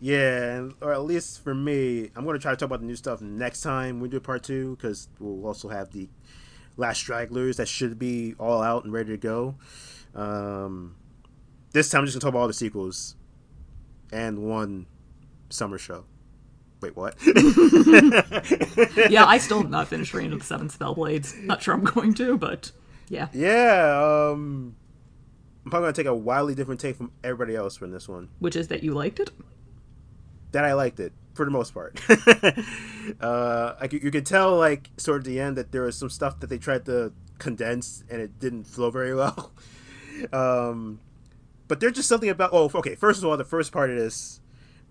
Yeah, 0.00 0.68
or 0.80 0.92
at 0.92 1.02
least 1.02 1.42
for 1.42 1.54
me, 1.54 2.10
I'm 2.14 2.24
going 2.24 2.34
to 2.34 2.42
try 2.42 2.52
to 2.52 2.56
talk 2.56 2.66
about 2.66 2.80
the 2.80 2.86
new 2.86 2.94
stuff 2.96 3.20
next 3.20 3.62
time 3.62 4.00
we 4.00 4.08
do 4.08 4.20
part 4.20 4.44
two 4.44 4.76
because 4.76 5.08
we'll 5.18 5.44
also 5.46 5.68
have 5.68 5.90
the 5.90 6.08
last 6.76 6.98
stragglers 6.98 7.56
that 7.56 7.66
should 7.66 7.98
be 7.98 8.34
all 8.38 8.62
out 8.62 8.84
and 8.84 8.92
ready 8.92 9.10
to 9.10 9.16
go. 9.16 9.56
Um, 10.14 10.94
this 11.72 11.90
time, 11.90 12.00
I'm 12.00 12.06
just 12.06 12.14
going 12.14 12.20
to 12.20 12.24
talk 12.24 12.30
about 12.30 12.40
all 12.40 12.46
the 12.46 12.54
sequels 12.54 13.16
and 14.12 14.38
one 14.38 14.86
summer 15.50 15.78
show. 15.78 16.04
Wait, 16.80 16.96
what? 16.96 17.16
yeah, 19.10 19.24
I 19.24 19.38
still 19.40 19.62
have 19.62 19.70
not 19.70 19.88
finished 19.88 20.14
Reign 20.14 20.32
of 20.32 20.38
the 20.38 20.44
Seven 20.44 20.68
Spellblades. 20.68 21.42
Not 21.42 21.60
sure 21.60 21.74
I'm 21.74 21.82
going 21.82 22.14
to, 22.14 22.38
but 22.38 22.70
yeah. 23.08 23.28
yeah, 23.32 24.30
um, 24.30 24.76
I'm 25.64 25.70
probably 25.70 25.86
going 25.86 25.94
to 25.94 26.02
take 26.02 26.06
a 26.06 26.14
wildly 26.14 26.54
different 26.54 26.80
take 26.80 26.96
from 26.96 27.10
everybody 27.24 27.56
else 27.56 27.76
from 27.76 27.90
this 27.90 28.08
one. 28.08 28.28
Which 28.38 28.54
is 28.54 28.68
that 28.68 28.84
you 28.84 28.94
liked 28.94 29.18
it? 29.18 29.30
That 30.52 30.64
I 30.64 30.74
liked 30.74 31.00
it 31.00 31.12
for 31.34 31.44
the 31.44 31.50
most 31.50 31.72
part. 31.72 32.00
uh, 33.20 33.74
like 33.80 33.92
you, 33.92 34.10
could 34.10 34.26
tell, 34.26 34.56
like 34.56 34.90
sort 34.96 35.18
of 35.18 35.24
the 35.24 35.40
end, 35.40 35.56
that 35.56 35.72
there 35.72 35.82
was 35.82 35.96
some 35.96 36.10
stuff 36.10 36.40
that 36.40 36.48
they 36.48 36.58
tried 36.58 36.84
to 36.86 37.12
condense 37.38 38.02
and 38.10 38.20
it 38.20 38.38
didn't 38.38 38.64
flow 38.64 38.90
very 38.90 39.14
well. 39.14 39.52
um, 40.32 41.00
but 41.68 41.80
there's 41.80 41.92
just 41.92 42.08
something 42.08 42.28
about. 42.28 42.50
Oh, 42.52 42.70
okay. 42.74 42.94
First 42.94 43.22
of 43.22 43.28
all, 43.28 43.36
the 43.36 43.44
first 43.44 43.72
part 43.72 43.90
of 43.90 43.96
this, 43.96 44.40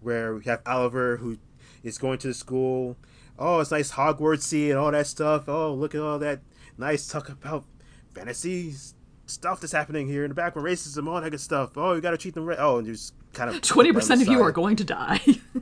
where 0.02 0.36
we 0.36 0.44
have 0.46 0.62
Oliver 0.66 1.18
who 1.18 1.38
is 1.84 1.98
going 1.98 2.20
to 2.20 2.28
the 2.28 2.34
school. 2.34 2.98
Oh, 3.40 3.60
it's 3.60 3.72
nice 3.72 3.92
Hogwartsy 3.92 4.70
and 4.70 4.80
all 4.80 4.92
that 4.92 5.08
stuff. 5.08 5.48
Oh, 5.48 5.74
look 5.74 5.94
at 5.94 6.02
all 6.02 6.18
that 6.20 6.40
nice 6.78 7.08
talk 7.08 7.30
about 7.30 7.66
fantasy 8.14 8.74
stuff 9.28 9.62
that's 9.62 9.74
happening 9.74 10.08
here 10.08 10.24
in 10.24 10.30
the 10.30 10.36
background, 10.36 10.68
racism, 10.68 11.08
all 11.08 11.22
that 11.22 11.30
good 11.30 11.40
stuff. 11.40 11.78
Oh, 11.78 11.94
you 11.94 12.02
got 12.02 12.12
to 12.12 12.18
treat 12.18 12.34
them 12.34 12.46
right. 12.46 12.58
Oh, 12.60 12.78
and 12.80 12.88
just 12.88 13.14
kind 13.34 13.50
of 13.50 13.62
20% 13.62 14.22
of 14.22 14.28
you 14.28 14.42
are 14.42 14.52
going 14.52 14.76
to 14.78 14.84
die. 14.84 15.22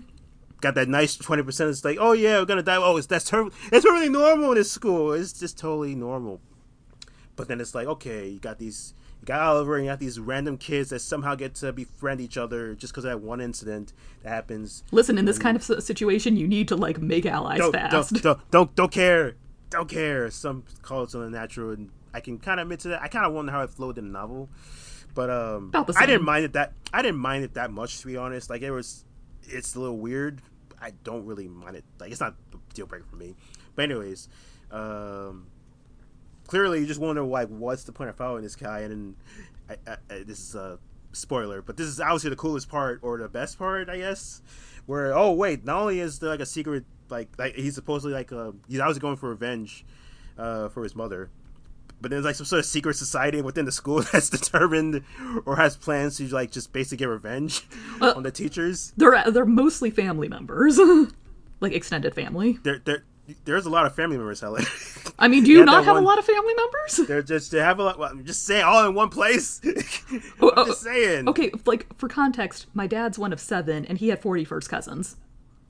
got 0.61 0.76
that 0.76 0.88
nice 0.88 1.16
twenty 1.16 1.43
percent. 1.43 1.70
It's 1.70 1.86
like, 1.86 1.97
oh 1.99 2.13
yeah, 2.13 2.39
we're 2.39 2.45
gonna 2.45 2.63
die. 2.63 2.78
Oh, 2.78 2.97
it's 2.97 3.05
that's 3.07 3.26
ter- 3.26 3.49
it's 3.72 3.86
totally 3.86 4.09
normal 4.09 4.51
in 4.51 4.57
this 4.57 4.72
school. 4.72 5.13
It's 5.13 5.34
just 5.34 5.57
totally 5.59 5.93
normal. 5.95 6.41
But 7.36 7.47
then 7.47 7.59
it's 7.61 7.76
like, 7.76 7.86
okay, 7.88 8.30
you 8.30 8.39
got 8.39 8.57
these, 8.59 8.93
you 9.22 9.26
got 9.26 9.41
Oliver, 9.41 9.76
and 9.76 9.86
you 9.86 9.91
got 9.91 9.99
these 9.99 10.20
random 10.20 10.57
kids 10.57 10.89
that 10.89 10.99
somehow 11.01 11.36
get 11.36 11.53
to 11.55 11.74
befriend 11.74 12.22
each 12.22 12.38
other 12.38 12.74
just 12.76 12.93
because 12.93 13.03
of 13.03 13.11
that 13.11 13.20
one 13.20 13.41
incident 13.41 13.91
that 14.24 14.30
happens. 14.30 14.84
Listen, 14.91 15.18
in 15.18 15.26
this 15.26 15.38
kind 15.38 15.57
of 15.57 15.63
situation, 15.84 16.38
you 16.38 16.47
need 16.47 16.70
to, 16.70 16.78
like, 16.78 16.99
make 17.01 17.26
allies 17.26 17.59
Don't 17.59 17.74
fast. 17.74 18.13
don't, 18.13 18.24
don't 18.24 18.51
don't 18.51 18.76
don't 18.76 18.91
care, 18.91 19.36
don't 19.70 19.89
care. 19.89 20.32
Some 20.32 20.63
call 20.82 21.03
it 21.03 21.11
something 21.11 21.32
natural, 21.32 21.72
and 21.72 21.89
I 22.16 22.22
can 22.22 22.39
kind 22.39 22.61
of 22.61 22.66
admit 22.66 22.80
to 22.82 22.88
that. 22.89 23.01
I 23.01 23.09
kind 23.09 23.26
of 23.26 23.34
wonder 23.34 23.51
how 23.51 23.61
it 23.61 23.70
flowed 23.70 23.97
in 23.97 24.05
the 24.05 24.11
novel, 24.13 24.49
but 25.13 25.30
um, 25.30 25.72
I 25.97 26.05
didn't 26.05 26.24
mind 26.24 26.45
it 26.45 26.53
that 26.53 26.72
I 26.93 27.01
didn't 27.01 27.20
mind 27.20 27.43
it 27.43 27.55
that 27.55 27.72
much 27.72 27.99
to 27.99 28.07
be 28.07 28.16
honest. 28.16 28.49
Like 28.49 28.61
it 28.61 28.72
was, 28.72 29.03
it's 29.43 29.76
a 29.76 29.80
little 29.80 29.97
weird. 29.97 30.41
I 30.82 30.91
don't 31.03 31.26
really 31.26 31.49
mind 31.49 31.76
it. 31.76 31.84
Like 31.99 32.11
it's 32.11 32.22
not 32.22 32.36
a 32.53 32.74
deal 32.74 32.86
breaker 32.86 33.05
for 33.09 33.18
me. 33.18 33.36
But 33.76 33.84
anyways, 33.84 34.30
um, 34.72 35.47
clearly 36.47 36.80
you 36.80 36.86
just 36.86 37.01
wonder 37.01 37.22
like 37.22 37.49
what's 37.49 37.84
the 37.84 37.91
point 37.91 38.09
of 38.09 38.16
following 38.16 38.43
this 38.43 38.55
guy, 38.55 38.80
and 38.80 38.91
then 38.91 39.16
I, 39.70 39.91
I, 39.91 39.97
I, 40.09 40.24
this 40.24 40.39
is 40.39 40.55
a 40.55 40.80
spoiler, 41.11 41.61
but 41.61 41.76
this 41.76 41.88
is 41.88 41.99
obviously 41.99 42.30
the 42.30 42.38
coolest 42.38 42.70
part 42.70 42.99
or 43.01 43.18
the 43.18 43.28
best 43.28 43.57
part, 43.59 43.89
I 43.89 43.97
guess. 43.97 44.41
Where 44.86 45.13
oh 45.13 45.34
wait, 45.34 45.66
not 45.66 45.82
only 45.82 45.99
is 45.99 46.20
there 46.20 46.30
like 46.30 46.39
a 46.39 46.45
secret 46.45 46.86
like 47.09 47.28
like 47.38 47.55
he's 47.55 47.76
supposedly 47.76 48.13
like 48.13 48.32
uh 48.32 48.51
he's 48.70 48.80
obviously 48.80 49.01
going 49.01 49.18
for 49.18 49.30
revenge 49.30 49.86
uh 50.38 50.70
for 50.70 50.84
his 50.84 50.95
mother. 50.95 51.30
But 52.01 52.11
there's 52.11 52.25
like 52.25 52.35
some 52.35 52.45
sort 52.45 52.59
of 52.59 52.65
secret 52.65 52.95
society 52.95 53.41
within 53.41 53.65
the 53.65 53.71
school 53.71 54.01
that's 54.11 54.29
determined 54.29 55.03
or 55.45 55.55
has 55.55 55.75
plans 55.75 56.17
to 56.17 56.27
like 56.27 56.51
just 56.51 56.73
basically 56.73 56.97
get 56.97 57.09
revenge 57.09 57.65
Uh, 58.01 58.13
on 58.15 58.23
the 58.23 58.31
teachers. 58.31 58.93
They're, 58.97 59.31
they're 59.31 59.45
mostly 59.45 59.89
family 59.89 60.27
members. 60.27 60.79
like, 61.59 61.73
extended 61.73 62.13
family. 62.13 62.59
There, 62.63 62.81
there, 62.83 63.03
there's 63.45 63.65
a 63.65 63.69
lot 63.69 63.85
of 63.85 63.95
family 63.95 64.17
members, 64.17 64.41
Helen. 64.41 64.65
I 65.19 65.27
mean, 65.27 65.43
do 65.43 65.51
you 65.51 65.65
not 65.65 65.85
have 65.85 65.95
one- 65.95 66.03
a 66.03 66.05
lot 66.05 66.19
of 66.19 66.25
family 66.25 66.53
members? 66.53 67.07
They're 67.07 67.23
just 67.23 67.51
they 67.51 67.59
have 67.59 67.79
a 67.79 67.83
lot. 67.83 67.97
Well, 67.97 68.09
I'm 68.09 68.25
just 68.25 68.43
saying, 68.43 68.63
all 68.63 68.85
in 68.87 68.93
one 68.93 69.09
place. 69.09 69.61
Oh, 70.41 70.51
I'm 70.51 70.59
oh, 70.59 70.65
just 70.65 70.81
saying. 70.81 71.29
Okay, 71.29 71.51
like, 71.65 71.87
for 71.97 72.07
context, 72.09 72.67
my 72.73 72.85
dad's 72.87 73.17
one 73.17 73.33
of 73.33 73.39
seven, 73.39 73.85
and 73.85 73.97
he 73.97 74.09
had 74.09 74.21
40 74.21 74.45
first 74.45 74.69
cousins 74.69 75.15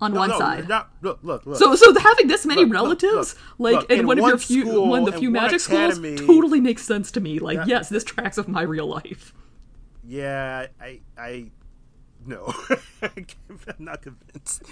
on 0.02 0.14
No, 0.14 0.20
one 0.20 0.30
no, 0.30 0.38
side. 0.40 0.68
Not, 0.68 0.90
look, 1.02 1.20
look, 1.24 1.46
look. 1.46 1.58
So, 1.58 1.74
so 1.76 1.98
having 1.98 2.28
this 2.28 2.46
many 2.46 2.64
Look, 2.66 2.74
relatives, 2.74 3.36
look, 3.58 3.82
like, 3.82 3.90
in, 3.92 4.00
in 4.02 4.08
one 4.08 4.18
of 4.18 4.24
your 4.24 4.32
one 4.32 4.40
few, 4.40 4.62
school, 4.66 4.88
one 4.90 5.08
of 5.08 5.14
the 5.14 5.20
few 5.20 5.32
magic 5.32 5.62
academy- 5.66 6.18
schools, 6.18 6.28
totally 6.28 6.60
makes 6.62 6.84
sense 6.84 7.12
to 7.12 7.20
me. 7.22 7.40
Like, 7.40 7.60
Yeah. 7.60 7.66
yes, 7.78 7.90
this 7.90 8.04
tracks 8.04 8.38
with 8.38 8.48
my 8.48 8.62
real 8.64 8.88
life. 8.88 9.34
yeah, 10.08 10.68
I, 10.82 11.00
I, 11.18 11.52
no, 12.26 12.54
I'm 13.02 13.26
not 13.80 14.02
convinced. 14.02 14.64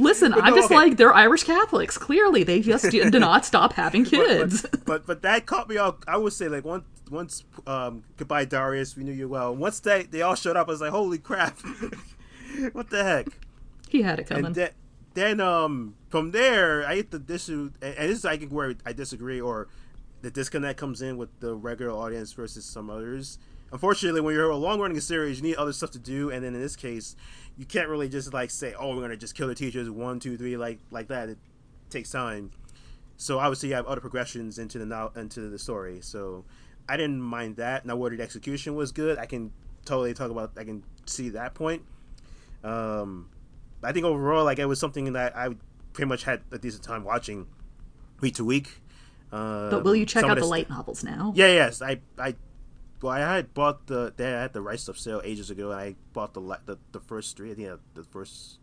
Listen, 0.00 0.32
But 0.32 0.44
I'm 0.44 0.54
just 0.54 0.66
okay. 0.66 0.74
like 0.74 0.96
they're 0.96 1.14
Irish 1.14 1.44
Catholics. 1.44 1.96
Clearly, 1.98 2.42
they 2.42 2.60
just 2.60 2.90
do 2.90 3.10
not 3.10 3.44
stop 3.44 3.74
having 3.74 4.04
kids. 4.04 4.62
But, 4.62 4.84
but 4.86 5.06
but 5.06 5.22
that 5.22 5.46
caught 5.46 5.68
me 5.68 5.76
off. 5.76 5.96
I 6.08 6.16
would 6.16 6.32
say 6.32 6.48
like 6.48 6.64
once 6.64 6.84
once 7.10 7.44
um 7.66 8.02
goodbye 8.16 8.46
Darius, 8.46 8.96
we 8.96 9.04
knew 9.04 9.12
you 9.12 9.28
well. 9.28 9.54
Once 9.54 9.78
they 9.80 10.04
they 10.04 10.22
all 10.22 10.34
showed 10.34 10.56
up, 10.56 10.68
I 10.68 10.70
was 10.70 10.80
like, 10.80 10.90
holy 10.90 11.18
crap, 11.18 11.58
what 12.72 12.88
the 12.90 13.04
heck? 13.04 13.26
He 13.88 14.02
had 14.02 14.18
it 14.18 14.26
coming. 14.26 14.46
And 14.46 14.70
then 15.14 15.40
um 15.40 15.94
from 16.08 16.30
there, 16.30 16.86
I 16.86 16.96
hit 16.96 17.10
the 17.10 17.34
issue, 17.34 17.70
and 17.82 18.10
this 18.10 18.18
is 18.18 18.24
I 18.24 18.36
where 18.36 18.74
I 18.84 18.92
disagree 18.92 19.40
or 19.40 19.68
the 20.22 20.30
disconnect 20.30 20.78
comes 20.78 21.02
in 21.02 21.16
with 21.16 21.28
the 21.40 21.54
regular 21.54 21.92
audience 21.92 22.32
versus 22.32 22.64
some 22.64 22.90
others. 22.90 23.38
Unfortunately, 23.72 24.20
when 24.20 24.34
you're 24.34 24.50
a 24.50 24.56
long 24.56 24.80
running 24.80 25.00
series, 25.00 25.38
you 25.38 25.42
need 25.42 25.56
other 25.56 25.72
stuff 25.72 25.90
to 25.92 25.98
do, 25.98 26.30
and 26.30 26.44
then 26.44 26.54
in 26.54 26.60
this 26.60 26.76
case, 26.76 27.16
you 27.56 27.64
can't 27.66 27.88
really 27.88 28.08
just 28.08 28.32
like 28.32 28.50
say, 28.50 28.74
"Oh, 28.78 28.94
we're 28.94 29.02
gonna 29.02 29.16
just 29.16 29.34
kill 29.34 29.48
the 29.48 29.54
teachers 29.54 29.90
one, 29.90 30.20
two, 30.20 30.36
three, 30.36 30.56
like 30.56 30.78
like 30.90 31.08
that." 31.08 31.28
It 31.28 31.38
takes 31.90 32.10
time. 32.10 32.50
So 33.16 33.38
obviously, 33.38 33.70
you 33.70 33.74
have 33.74 33.86
other 33.86 34.00
progressions 34.00 34.58
into 34.58 34.78
the 34.78 34.86
now 34.86 35.12
into 35.16 35.48
the 35.48 35.58
story. 35.58 36.00
So 36.00 36.44
I 36.88 36.96
didn't 36.96 37.20
mind 37.20 37.56
that. 37.56 37.86
Now, 37.86 37.96
whether 37.96 38.16
the 38.16 38.22
execution 38.22 38.74
was 38.76 38.92
good, 38.92 39.18
I 39.18 39.26
can 39.26 39.52
totally 39.84 40.14
talk 40.14 40.30
about. 40.30 40.52
I 40.56 40.64
can 40.64 40.84
see 41.06 41.30
that 41.30 41.54
point. 41.54 41.82
Um, 42.62 43.28
I 43.86 43.92
think 43.92 44.04
overall, 44.04 44.44
like 44.44 44.58
it 44.58 44.66
was 44.66 44.80
something 44.80 45.12
that 45.12 45.36
I 45.36 45.50
pretty 45.92 46.08
much 46.08 46.24
had 46.24 46.42
a 46.50 46.58
decent 46.58 46.82
time 46.82 47.04
watching 47.04 47.46
week 48.20 48.34
to 48.34 48.44
week. 48.44 48.80
Um, 49.32 49.70
but 49.70 49.84
will 49.84 49.96
you 49.96 50.06
check 50.06 50.24
out 50.24 50.38
the 50.38 50.44
light 50.44 50.68
novels 50.68 51.04
now? 51.04 51.32
yeah, 51.36 51.48
yes. 51.48 51.82
I, 51.82 52.00
I, 52.18 52.34
well, 53.00 53.12
I 53.12 53.20
had 53.20 53.54
bought 53.54 53.86
the 53.86 54.12
they 54.16 54.24
had 54.24 54.52
the 54.52 54.62
rights 54.62 54.88
of 54.88 54.98
sale 54.98 55.20
ages 55.24 55.50
ago, 55.50 55.70
and 55.70 55.80
I 55.80 55.94
bought 56.12 56.34
the 56.34 56.40
the, 56.64 56.78
the 56.92 57.00
first 57.00 57.36
three. 57.36 57.52
I 57.52 57.54
think 57.54 57.68
uh, 57.68 57.76
the 57.94 58.04
first, 58.04 58.58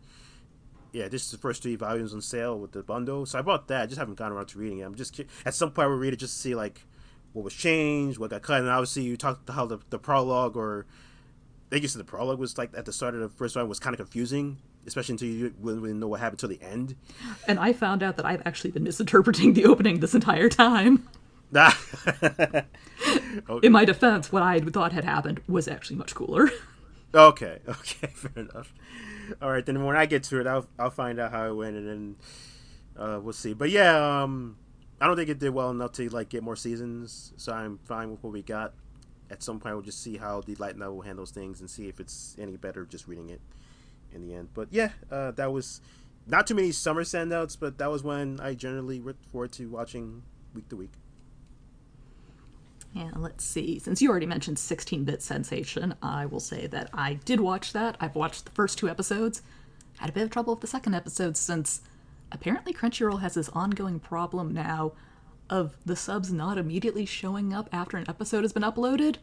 yeah, 0.92 1.08
this 1.08 1.24
is 1.24 1.30
the 1.30 1.38
first 1.38 1.62
three 1.62 1.76
volumes 1.76 2.12
on 2.12 2.20
sale 2.20 2.58
with 2.58 2.72
the 2.72 2.82
bundle. 2.82 3.26
So 3.26 3.38
I 3.38 3.42
bought 3.42 3.68
that. 3.68 3.82
I 3.82 3.86
just 3.86 3.98
haven't 3.98 4.16
gotten 4.16 4.36
around 4.36 4.48
to 4.48 4.58
reading 4.58 4.78
it. 4.78 4.82
I'm 4.82 4.94
just 4.94 5.18
at 5.46 5.54
some 5.54 5.70
point 5.70 5.86
I 5.86 5.88
will 5.88 5.96
read 5.96 6.12
it 6.12 6.16
just 6.18 6.34
to 6.34 6.40
see 6.40 6.54
like 6.54 6.86
what 7.32 7.44
was 7.44 7.54
changed, 7.54 8.18
what 8.18 8.30
got 8.30 8.42
cut, 8.42 8.60
and 8.60 8.68
obviously 8.68 9.02
you 9.02 9.16
talked 9.16 9.48
how 9.48 9.66
the 9.66 9.78
the 9.90 9.98
prologue 9.98 10.56
or 10.56 10.86
I 11.72 11.80
said 11.86 12.00
the 12.00 12.04
prologue 12.04 12.38
was 12.38 12.56
like 12.56 12.70
at 12.76 12.84
the 12.84 12.92
start 12.92 13.14
of 13.14 13.20
the 13.20 13.28
first 13.28 13.56
one 13.56 13.68
was 13.68 13.80
kind 13.80 13.94
of 13.94 13.98
confusing, 13.98 14.58
especially 14.86 15.14
until 15.14 15.28
you 15.28 15.54
wouldn't 15.58 15.82
really 15.82 15.94
know 15.94 16.08
what 16.08 16.20
happened 16.20 16.38
till 16.38 16.48
the 16.48 16.62
end. 16.62 16.96
And 17.48 17.58
I 17.58 17.72
found 17.72 18.02
out 18.02 18.16
that 18.16 18.26
I've 18.26 18.42
actually 18.46 18.70
been 18.70 18.84
misinterpreting 18.84 19.54
the 19.54 19.64
opening 19.66 20.00
this 20.00 20.14
entire 20.14 20.48
time. 20.48 21.08
In 23.62 23.72
my 23.72 23.84
defense, 23.84 24.32
what 24.32 24.42
I 24.42 24.60
thought 24.60 24.92
had 24.92 25.04
happened 25.04 25.40
was 25.46 25.68
actually 25.68 25.96
much 25.96 26.14
cooler. 26.14 26.50
Okay, 27.14 27.58
okay, 27.68 28.08
fair 28.08 28.42
enough. 28.42 28.74
All 29.40 29.50
right, 29.50 29.64
then 29.64 29.84
when 29.84 29.96
I 29.96 30.06
get 30.06 30.24
to 30.24 30.40
it, 30.40 30.46
I'll 30.46 30.66
I'll 30.78 30.90
find 30.90 31.20
out 31.20 31.30
how 31.30 31.48
it 31.48 31.54
went, 31.54 31.76
and 31.76 31.88
then 31.88 32.16
uh, 32.96 33.20
we'll 33.22 33.32
see. 33.32 33.54
But 33.54 33.70
yeah, 33.70 34.22
um, 34.22 34.56
I 35.00 35.06
don't 35.06 35.16
think 35.16 35.28
it 35.28 35.38
did 35.38 35.50
well 35.50 35.70
enough 35.70 35.92
to 35.92 36.08
like 36.08 36.28
get 36.28 36.42
more 36.42 36.56
seasons, 36.56 37.32
so 37.36 37.52
I'm 37.52 37.78
fine 37.84 38.10
with 38.10 38.22
what 38.22 38.32
we 38.32 38.42
got. 38.42 38.74
At 39.30 39.42
some 39.42 39.60
point, 39.60 39.74
we'll 39.74 39.84
just 39.84 40.02
see 40.02 40.16
how 40.16 40.40
the 40.42 40.54
light 40.56 40.76
novel 40.76 41.02
handles 41.02 41.30
things 41.30 41.60
and 41.60 41.70
see 41.70 41.88
if 41.88 42.00
it's 42.00 42.36
any 42.38 42.56
better 42.56 42.84
just 42.84 43.06
reading 43.08 43.30
it 43.30 43.40
in 44.14 44.26
the 44.26 44.34
end. 44.34 44.48
But 44.54 44.68
yeah, 44.70 44.90
uh, 45.10 45.32
that 45.32 45.52
was 45.52 45.80
not 46.26 46.46
too 46.46 46.54
many 46.54 46.72
summer 46.72 47.04
standouts, 47.04 47.56
but 47.58 47.78
that 47.78 47.90
was 47.90 48.02
when 48.02 48.40
I 48.40 48.54
generally 48.54 49.00
look 49.00 49.22
forward 49.30 49.52
to 49.52 49.68
watching 49.68 50.22
week 50.54 50.68
to 50.70 50.76
week. 50.76 50.92
Yeah, 52.94 53.10
let's 53.16 53.44
see. 53.44 53.80
Since 53.80 54.00
you 54.00 54.08
already 54.08 54.26
mentioned 54.26 54.58
16 54.58 55.04
bit 55.04 55.20
sensation, 55.20 55.96
I 56.00 56.26
will 56.26 56.40
say 56.40 56.68
that 56.68 56.90
I 56.94 57.14
did 57.14 57.40
watch 57.40 57.72
that. 57.72 57.96
I've 58.00 58.14
watched 58.14 58.44
the 58.44 58.52
first 58.52 58.78
two 58.78 58.88
episodes. 58.88 59.42
Had 59.98 60.10
a 60.10 60.12
bit 60.12 60.22
of 60.22 60.30
trouble 60.30 60.54
with 60.54 60.60
the 60.60 60.68
second 60.68 60.94
episode 60.94 61.36
since 61.36 61.82
apparently 62.30 62.72
Crunchyroll 62.72 63.20
has 63.20 63.34
this 63.34 63.48
ongoing 63.50 63.98
problem 63.98 64.54
now 64.54 64.92
of 65.50 65.76
the 65.84 65.96
subs 65.96 66.32
not 66.32 66.56
immediately 66.56 67.04
showing 67.04 67.52
up 67.52 67.68
after 67.72 67.96
an 67.96 68.08
episode 68.08 68.42
has 68.42 68.52
been 68.52 68.62
uploaded. 68.62 69.16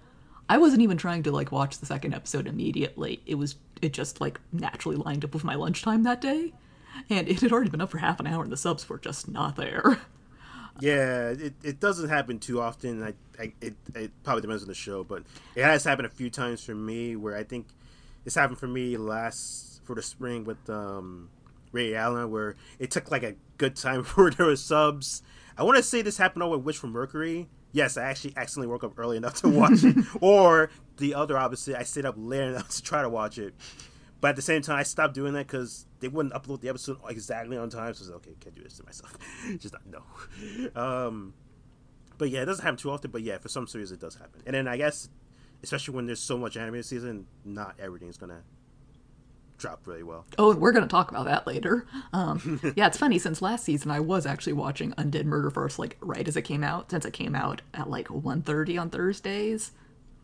I 0.49 0.57
wasn't 0.57 0.81
even 0.81 0.97
trying 0.97 1.23
to 1.23 1.31
like 1.31 1.51
watch 1.51 1.79
the 1.79 1.85
second 1.85 2.13
episode 2.13 2.47
immediately. 2.47 3.21
It 3.25 3.35
was 3.35 3.55
it 3.81 3.93
just 3.93 4.21
like 4.21 4.39
naturally 4.51 4.97
lined 4.97 5.23
up 5.25 5.33
with 5.33 5.43
my 5.43 5.55
lunchtime 5.55 6.03
that 6.03 6.21
day. 6.21 6.53
And 7.09 7.27
it 7.27 7.39
had 7.39 7.51
already 7.51 7.69
been 7.69 7.81
up 7.81 7.89
for 7.89 7.99
half 7.99 8.19
an 8.19 8.27
hour 8.27 8.43
and 8.43 8.51
the 8.51 8.57
subs 8.57 8.87
were 8.87 8.99
just 8.99 9.29
not 9.29 9.55
there. 9.55 9.99
Yeah, 10.79 11.29
it, 11.29 11.53
it 11.63 11.79
doesn't 11.79 12.09
happen 12.09 12.39
too 12.39 12.59
often. 12.59 13.03
I, 13.03 13.13
I 13.39 13.53
it, 13.61 13.75
it 13.93 14.11
probably 14.23 14.41
depends 14.41 14.63
on 14.63 14.67
the 14.67 14.73
show, 14.73 15.03
but 15.03 15.23
it 15.53 15.63
has 15.63 15.83
happened 15.83 16.07
a 16.07 16.09
few 16.09 16.29
times 16.29 16.63
for 16.63 16.73
me 16.73 17.15
where 17.15 17.35
I 17.35 17.43
think 17.43 17.67
this 18.23 18.33
happened 18.35 18.57
for 18.57 18.67
me 18.67 18.97
last 18.97 19.81
for 19.83 19.95
the 19.95 20.01
spring 20.01 20.43
with 20.43 20.69
um, 20.69 21.29
Ray 21.71 21.93
Allen, 21.93 22.31
where 22.31 22.55
it 22.79 22.89
took 22.89 23.11
like 23.11 23.21
a 23.21 23.35
good 23.57 23.75
time 23.75 23.97
before 24.01 24.31
there 24.31 24.47
was 24.47 24.63
subs. 24.63 25.21
I 25.57 25.63
want 25.63 25.77
to 25.77 25.83
say 25.83 26.01
this 26.01 26.17
happened 26.17 26.41
over 26.41 26.57
with 26.57 26.65
Witch 26.65 26.77
from 26.77 26.91
Mercury. 26.91 27.47
Yes, 27.71 27.97
I 27.97 28.03
actually 28.03 28.33
accidentally 28.35 28.67
woke 28.67 28.83
up 28.83 28.97
early 28.97 29.17
enough 29.17 29.35
to 29.41 29.49
watch 29.49 29.83
it, 29.83 29.95
or 30.21 30.69
the 30.97 31.15
other 31.15 31.37
opposite, 31.37 31.75
I 31.75 31.83
stayed 31.83 32.05
up 32.05 32.15
late 32.17 32.43
enough 32.49 32.69
to 32.69 32.81
try 32.81 33.01
to 33.01 33.09
watch 33.09 33.37
it. 33.37 33.53
But 34.19 34.29
at 34.29 34.35
the 34.35 34.41
same 34.41 34.61
time, 34.61 34.77
I 34.77 34.83
stopped 34.83 35.15
doing 35.15 35.33
that 35.33 35.47
because 35.47 35.87
they 35.99 36.07
wouldn't 36.07 36.33
upload 36.35 36.61
the 36.61 36.69
episode 36.69 36.99
exactly 37.09 37.57
on 37.57 37.69
time. 37.69 37.93
So 37.95 38.03
I 38.03 38.03
was 38.03 38.09
like, 38.09 38.15
okay, 38.17 38.35
can't 38.39 38.55
do 38.55 38.61
this 38.61 38.77
to 38.77 38.83
myself. 38.83 39.17
Just 39.57 39.73
not, 39.73 39.81
no. 39.87 40.79
Um, 40.79 41.33
but 42.19 42.29
yeah, 42.29 42.43
it 42.43 42.45
doesn't 42.45 42.63
happen 42.63 42.77
too 42.77 42.91
often. 42.91 43.09
But 43.09 43.23
yeah, 43.23 43.39
for 43.39 43.49
some 43.49 43.65
series, 43.65 43.91
it 43.91 43.99
does 43.99 44.13
happen. 44.15 44.41
And 44.45 44.53
then 44.53 44.67
I 44.67 44.77
guess, 44.77 45.09
especially 45.63 45.95
when 45.95 46.05
there's 46.05 46.19
so 46.19 46.37
much 46.37 46.55
anime 46.55 46.83
season, 46.83 47.25
not 47.43 47.75
everything's 47.79 48.17
gonna 48.17 48.43
drop 49.61 49.85
really 49.85 50.03
well. 50.03 50.25
Oh, 50.37 50.55
we're 50.55 50.71
going 50.71 50.87
to 50.87 50.91
talk 50.91 51.11
about 51.11 51.25
that 51.25 51.47
later. 51.47 51.85
Um, 52.11 52.59
yeah, 52.75 52.87
it's 52.87 52.97
funny 52.97 53.19
since 53.19 53.41
last 53.41 53.63
season 53.63 53.91
I 53.91 53.99
was 53.99 54.25
actually 54.25 54.53
watching 54.53 54.91
Undead 54.93 55.25
Murder 55.25 55.51
Farce 55.51 55.79
like 55.79 55.97
right 56.01 56.27
as 56.27 56.35
it 56.35 56.41
came 56.41 56.63
out, 56.63 56.91
since 56.91 57.05
it 57.05 57.13
came 57.13 57.35
out 57.35 57.61
at 57.73 57.89
like 57.89 58.07
1.30 58.07 58.81
on 58.81 58.89
Thursdays 58.89 59.71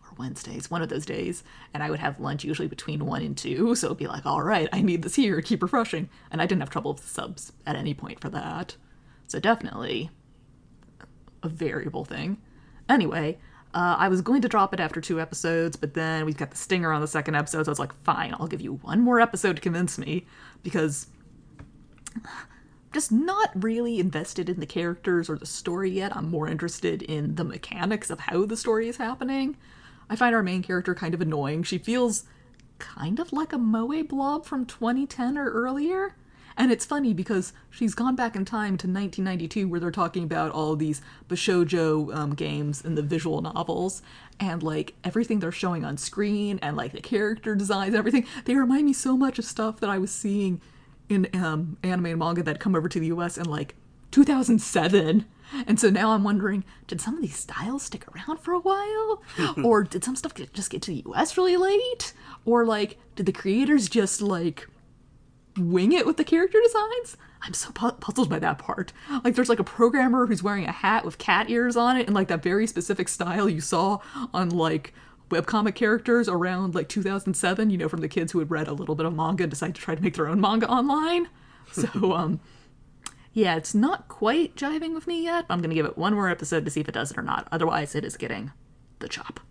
or 0.03 0.15
Wednesdays, 0.17 0.71
one 0.71 0.81
of 0.81 0.89
those 0.89 1.05
days, 1.05 1.43
and 1.73 1.83
I 1.83 1.89
would 1.89 1.99
have 1.99 2.19
lunch 2.19 2.43
usually 2.43 2.67
between 2.67 3.05
1 3.05 3.21
and 3.21 3.37
2, 3.37 3.75
so 3.75 3.87
it'd 3.87 3.97
be 3.97 4.07
like, 4.07 4.25
all 4.25 4.41
right, 4.41 4.67
I 4.73 4.81
need 4.81 5.03
this 5.03 5.15
here, 5.15 5.41
keep 5.41 5.61
refreshing. 5.61 6.09
And 6.31 6.41
I 6.41 6.45
didn't 6.45 6.61
have 6.61 6.69
trouble 6.69 6.93
with 6.93 7.03
the 7.03 7.09
subs 7.09 7.53
at 7.65 7.75
any 7.75 7.93
point 7.93 8.19
for 8.19 8.29
that. 8.29 8.75
So 9.27 9.39
definitely 9.39 10.09
a 11.43 11.49
variable 11.49 12.05
thing. 12.05 12.37
Anyway, 12.89 13.37
uh, 13.73 13.95
I 13.99 14.07
was 14.07 14.21
going 14.21 14.41
to 14.41 14.47
drop 14.47 14.73
it 14.73 14.79
after 14.79 15.01
two 15.01 15.19
episodes, 15.19 15.75
but 15.75 15.93
then 15.93 16.25
we've 16.25 16.37
got 16.37 16.51
the 16.51 16.57
stinger 16.57 16.91
on 16.91 17.01
the 17.01 17.07
second 17.07 17.35
episode, 17.35 17.65
so 17.65 17.69
I 17.69 17.71
was 17.71 17.79
like, 17.79 17.93
fine, 18.03 18.33
I'll 18.39 18.47
give 18.47 18.61
you 18.61 18.75
one 18.75 19.01
more 19.01 19.19
episode 19.19 19.55
to 19.57 19.61
convince 19.61 19.97
me, 19.97 20.25
because 20.63 21.07
I'm 22.15 22.21
just 22.93 23.11
not 23.11 23.51
really 23.55 23.99
invested 23.99 24.49
in 24.49 24.59
the 24.59 24.65
characters 24.65 25.29
or 25.29 25.37
the 25.37 25.45
story 25.45 25.91
yet. 25.91 26.15
I'm 26.15 26.29
more 26.29 26.47
interested 26.47 27.01
in 27.01 27.35
the 27.35 27.43
mechanics 27.43 28.09
of 28.09 28.21
how 28.21 28.45
the 28.45 28.57
story 28.57 28.87
is 28.87 28.97
happening. 28.97 29.57
I 30.09 30.15
find 30.15 30.33
our 30.33 30.43
main 30.43 30.63
character 30.63 30.95
kind 30.95 31.13
of 31.13 31.21
annoying. 31.21 31.63
She 31.63 31.77
feels 31.77 32.23
kind 32.79 33.19
of 33.19 33.33
like 33.33 33.53
a 33.53 33.57
Moe 33.57 34.03
blob 34.03 34.45
from 34.45 34.65
2010 34.65 35.37
or 35.37 35.51
earlier. 35.51 36.15
And 36.57 36.71
it's 36.71 36.85
funny 36.85 37.13
because 37.13 37.53
she's 37.69 37.93
gone 37.93 38.15
back 38.15 38.35
in 38.35 38.43
time 38.43 38.77
to 38.77 38.87
1992 38.87 39.67
where 39.67 39.79
they're 39.79 39.91
talking 39.91 40.23
about 40.23 40.51
all 40.51 40.75
these 40.75 41.01
bishoujo 41.29 42.13
um, 42.15 42.33
games 42.33 42.83
and 42.83 42.97
the 42.97 43.03
visual 43.03 43.41
novels 43.41 44.01
and 44.39 44.63
like 44.63 44.95
everything 45.03 45.39
they're 45.39 45.51
showing 45.51 45.85
on 45.85 45.97
screen 45.97 46.57
and 46.63 46.75
like 46.75 46.93
the 46.93 47.01
character 47.01 47.53
designs 47.53 47.89
and 47.89 47.97
everything. 47.97 48.25
They 48.45 48.55
remind 48.55 48.85
me 48.87 48.93
so 48.93 49.15
much 49.15 49.37
of 49.37 49.45
stuff 49.45 49.79
that 49.81 49.89
I 49.89 49.99
was 49.99 50.11
seeing 50.11 50.59
in 51.09 51.27
um, 51.33 51.77
anime 51.83 52.07
and 52.07 52.19
manga 52.19 52.43
that 52.43 52.59
come 52.59 52.75
over 52.75 52.89
to 52.89 52.99
the 52.99 53.07
US 53.07 53.37
in 53.37 53.45
like 53.45 53.75
2007. 54.11 55.25
And 55.65 55.79
so 55.79 55.89
now 55.89 56.11
I'm 56.11 56.23
wondering, 56.23 56.65
did 56.87 56.99
some 56.99 57.15
of 57.15 57.21
these 57.21 57.37
styles 57.37 57.83
stick 57.83 58.03
around 58.13 58.39
for 58.39 58.53
a 58.53 58.59
while? 58.59 59.21
or 59.63 59.83
did 59.83 60.03
some 60.03 60.15
stuff 60.15 60.33
get, 60.33 60.53
just 60.53 60.71
get 60.71 60.81
to 60.83 60.91
the 60.91 61.03
US 61.11 61.37
really 61.37 61.55
late? 61.55 62.13
Or 62.45 62.65
like, 62.65 62.97
did 63.15 63.27
the 63.27 63.31
creators 63.31 63.87
just 63.87 64.21
like 64.21 64.67
wing 65.57 65.91
it 65.91 66.05
with 66.05 66.17
the 66.17 66.23
character 66.23 66.59
designs? 66.61 67.17
I'm 67.41 67.53
so 67.53 67.71
pu- 67.71 67.91
puzzled 67.93 68.29
by 68.29 68.39
that 68.39 68.57
part. 68.57 68.93
Like, 69.23 69.35
there's 69.35 69.49
like 69.49 69.59
a 69.59 69.63
programmer 69.63 70.25
who's 70.25 70.41
wearing 70.43 70.65
a 70.65 70.71
hat 70.71 71.05
with 71.05 71.17
cat 71.17 71.49
ears 71.49 71.75
on 71.77 71.97
it, 71.97 72.07
and 72.07 72.15
like 72.15 72.27
that 72.29 72.41
very 72.43 72.67
specific 72.67 73.07
style 73.07 73.47
you 73.49 73.61
saw 73.61 73.99
on 74.33 74.49
like 74.49 74.93
webcomic 75.29 75.75
characters 75.75 76.27
around 76.27 76.73
like 76.75 76.89
2007. 76.89 77.69
You 77.69 77.77
know, 77.77 77.89
from 77.89 78.01
the 78.01 78.07
kids 78.07 78.31
who 78.31 78.39
had 78.39 78.49
read 78.49 78.67
a 78.67 78.73
little 78.73 78.95
bit 78.95 79.05
of 79.05 79.13
manga 79.13 79.43
and 79.43 79.49
decided 79.51 79.75
to 79.75 79.81
try 79.81 79.95
to 79.95 80.01
make 80.01 80.15
their 80.15 80.27
own 80.27 80.41
manga 80.41 80.67
online. 80.69 81.29
So, 81.73 82.13
um, 82.13 82.39
yeah, 83.33 83.57
it's 83.57 83.75
not 83.75 84.07
quite 84.07 84.55
jiving 84.55 84.93
with 84.95 85.05
me 85.05 85.21
yet. 85.21 85.45
I'm 85.49 85.61
gonna 85.61 85.75
give 85.75 85.85
it 85.85 85.97
one 85.97 86.13
more 86.13 86.29
episode 86.29 86.63
to 86.63 86.71
see 86.71 86.79
if 86.79 86.87
it 86.87 86.93
does 86.93 87.11
it 87.11 87.17
or 87.17 87.21
not. 87.21 87.45
Otherwise, 87.51 87.93
it 87.93 88.05
is 88.05 88.15
getting 88.15 88.53
the 88.99 89.09
chop. 89.09 89.41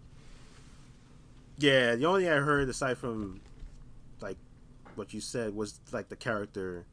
Yeah, 1.59 1.95
the 1.95 2.07
only 2.07 2.25
thing 2.25 2.33
I 2.33 2.37
heard 2.37 2.69
aside 2.71 2.99
from 2.99 3.43
what 4.97 5.15
you 5.15 5.21
said 5.21 5.55
was 5.55 5.81
like 5.93 6.09
the 6.09 6.17
character 6.17 6.87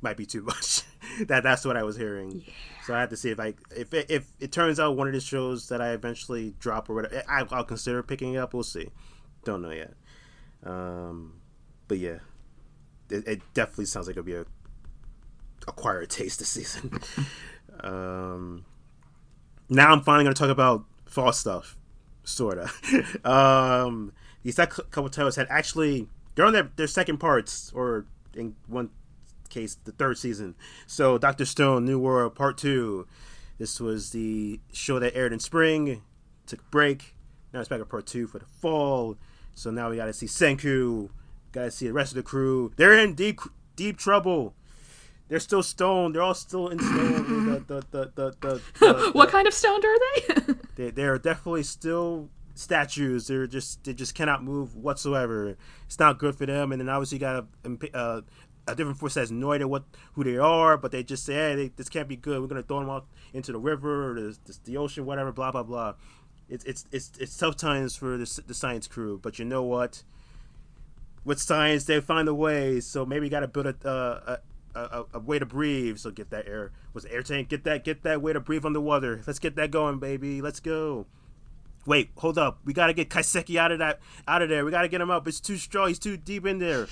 might 0.00 0.16
be 0.16 0.26
too 0.26 0.42
much. 0.42 0.82
that 1.26 1.42
that's 1.42 1.64
what 1.64 1.76
I 1.76 1.82
was 1.82 1.96
hearing. 1.96 2.44
So 2.84 2.94
I 2.94 3.00
have 3.00 3.10
to 3.10 3.16
see 3.16 3.30
if 3.30 3.40
I 3.40 3.54
if 3.74 3.92
it, 3.94 4.10
if 4.10 4.30
it 4.40 4.52
turns 4.52 4.78
out 4.78 4.96
one 4.96 5.06
of 5.06 5.14
the 5.14 5.20
shows 5.20 5.68
that 5.68 5.80
I 5.80 5.92
eventually 5.92 6.54
drop 6.58 6.88
or 6.88 6.94
whatever, 6.94 7.22
I, 7.28 7.44
I'll 7.50 7.64
consider 7.64 8.02
picking 8.02 8.34
it 8.34 8.38
up. 8.38 8.54
We'll 8.54 8.62
see. 8.62 8.88
Don't 9.44 9.62
know 9.62 9.70
yet. 9.70 9.94
Um, 10.64 11.40
but 11.88 11.98
yeah, 11.98 12.18
it, 13.10 13.26
it 13.26 13.42
definitely 13.54 13.86
sounds 13.86 14.06
like 14.06 14.16
it'll 14.16 14.24
be 14.24 14.34
a 14.34 14.46
acquired 15.66 16.10
taste 16.10 16.38
this 16.38 16.48
season. 16.48 16.98
um, 17.80 18.64
now 19.68 19.92
I'm 19.92 20.02
finally 20.02 20.24
going 20.24 20.34
to 20.34 20.40
talk 20.40 20.50
about 20.50 20.84
fall 21.06 21.32
stuff, 21.32 21.76
sorta. 22.24 22.70
um, 23.24 24.12
these 24.42 24.56
couple 24.56 25.08
titles 25.08 25.36
had 25.36 25.46
actually 25.50 26.08
they're 26.34 26.46
on 26.46 26.52
their, 26.52 26.70
their 26.76 26.86
second 26.86 27.18
parts, 27.18 27.72
or 27.74 28.06
in 28.34 28.56
one 28.66 28.90
case, 29.48 29.76
the 29.84 29.92
third 29.92 30.18
season. 30.18 30.54
So 30.86 31.18
Doctor 31.18 31.44
Stone, 31.44 31.84
New 31.84 31.98
World 31.98 32.34
Part 32.34 32.58
Two. 32.58 33.06
This 33.58 33.80
was 33.80 34.10
the 34.10 34.60
show 34.72 34.98
that 34.98 35.14
aired 35.14 35.32
in 35.32 35.38
spring, 35.38 36.02
took 36.46 36.60
a 36.60 36.70
break. 36.70 37.14
Now 37.52 37.60
it's 37.60 37.68
back 37.68 37.80
at 37.80 37.88
Part 37.88 38.06
Two 38.06 38.26
for 38.26 38.38
the 38.40 38.46
fall. 38.46 39.16
So 39.54 39.70
now 39.70 39.90
we 39.90 39.96
got 39.96 40.06
to 40.06 40.12
see 40.12 40.26
Senku, 40.26 41.10
got 41.52 41.64
to 41.64 41.70
see 41.70 41.86
the 41.86 41.92
rest 41.92 42.12
of 42.12 42.16
the 42.16 42.22
crew. 42.24 42.72
They're 42.76 42.98
in 42.98 43.14
deep 43.14 43.40
deep 43.76 43.96
trouble. 43.96 44.54
They're 45.28 45.40
still 45.40 45.62
stoned. 45.62 46.14
They're 46.14 46.22
all 46.22 46.34
still 46.34 46.68
in 46.68 46.78
stone. 46.78 47.46
the, 47.66 47.80
the, 47.80 47.86
the, 47.90 48.12
the, 48.14 48.36
the, 48.40 48.60
the, 48.80 49.10
what 49.12 49.30
kind 49.30 49.46
of 49.48 49.54
stoned 49.54 49.84
are 49.84 49.96
they? 49.98 50.54
they? 50.76 50.90
They're 50.90 51.18
definitely 51.18 51.62
still 51.62 52.28
statues. 52.54 53.26
They're 53.26 53.46
just 53.46 53.84
they 53.84 53.92
just 53.92 54.14
cannot 54.14 54.42
move 54.42 54.76
whatsoever. 54.76 55.56
It's 55.86 55.98
not 55.98 56.18
good 56.18 56.36
for 56.36 56.46
them. 56.46 56.72
And 56.72 56.80
then 56.80 56.88
obviously 56.88 57.16
you 57.16 57.20
got 57.20 57.46
a, 57.64 57.96
uh, 57.96 58.20
a 58.66 58.74
different 58.74 58.98
force 58.98 59.14
has 59.16 59.30
no 59.30 59.52
idea 59.52 59.68
what 59.68 59.84
who 60.14 60.24
they 60.24 60.38
are, 60.38 60.76
but 60.76 60.92
they 60.92 61.02
just 61.02 61.24
say, 61.24 61.34
"Hey, 61.34 61.54
they, 61.54 61.68
this 61.76 61.88
can't 61.88 62.08
be 62.08 62.16
good. 62.16 62.40
We're 62.40 62.46
gonna 62.46 62.62
throw 62.62 62.80
them 62.80 62.90
out 62.90 63.06
into 63.32 63.52
the 63.52 63.58
river 63.58 64.10
or 64.10 64.14
the, 64.14 64.38
the, 64.44 64.58
the 64.64 64.76
ocean, 64.76 65.04
whatever." 65.04 65.32
Blah 65.32 65.52
blah 65.52 65.62
blah. 65.62 65.94
It's 66.48 66.64
it's 66.64 66.84
it's 66.92 67.12
it's 67.18 67.36
tough 67.36 67.56
times 67.56 67.96
for 67.96 68.16
the, 68.16 68.42
the 68.46 68.54
science 68.54 68.86
crew, 68.86 69.18
but 69.22 69.38
you 69.38 69.44
know 69.44 69.62
what? 69.62 70.02
With 71.24 71.40
science, 71.40 71.84
they 71.84 72.00
find 72.00 72.28
a 72.28 72.34
way. 72.34 72.80
So 72.80 73.06
maybe 73.06 73.26
you 73.26 73.30
got 73.30 73.40
to 73.40 73.48
build 73.48 73.66
a, 73.66 73.88
uh, 73.88 74.36
a, 74.74 74.78
a, 74.78 75.04
a 75.14 75.18
way 75.18 75.38
to 75.38 75.46
breathe. 75.46 75.96
So 75.96 76.10
get 76.10 76.28
that 76.30 76.46
air. 76.46 76.72
Was 76.92 77.06
air 77.06 77.22
tank? 77.22 77.48
Get 77.48 77.64
that 77.64 77.84
get 77.84 78.02
that 78.02 78.20
way 78.20 78.34
to 78.34 78.40
breathe 78.40 78.66
underwater. 78.66 79.22
Let's 79.26 79.38
get 79.38 79.56
that 79.56 79.70
going, 79.70 79.98
baby. 79.98 80.42
Let's 80.42 80.60
go. 80.60 81.06
Wait, 81.86 82.10
hold 82.16 82.38
up. 82.38 82.60
We 82.64 82.72
gotta 82.72 82.94
get 82.94 83.10
Kaseki 83.10 83.56
out 83.56 83.72
of 83.72 83.78
that 83.80 84.00
out 84.26 84.42
of 84.42 84.48
there. 84.48 84.64
We 84.64 84.70
gotta 84.70 84.88
get 84.88 85.00
him 85.00 85.10
up. 85.10 85.28
It's 85.28 85.40
too 85.40 85.56
strong. 85.56 85.88
He's 85.88 85.98
too 85.98 86.16
deep 86.16 86.46
in 86.46 86.58
there. 86.58 86.86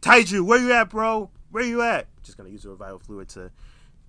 Taiju, 0.00 0.42
where 0.42 0.58
you 0.58 0.72
at, 0.72 0.90
bro? 0.90 1.30
Where 1.50 1.64
you 1.64 1.82
at? 1.82 2.06
Just 2.22 2.36
gonna 2.36 2.50
use 2.50 2.62
the 2.62 2.70
revival 2.70 2.98
fluid 3.00 3.28
to 3.30 3.50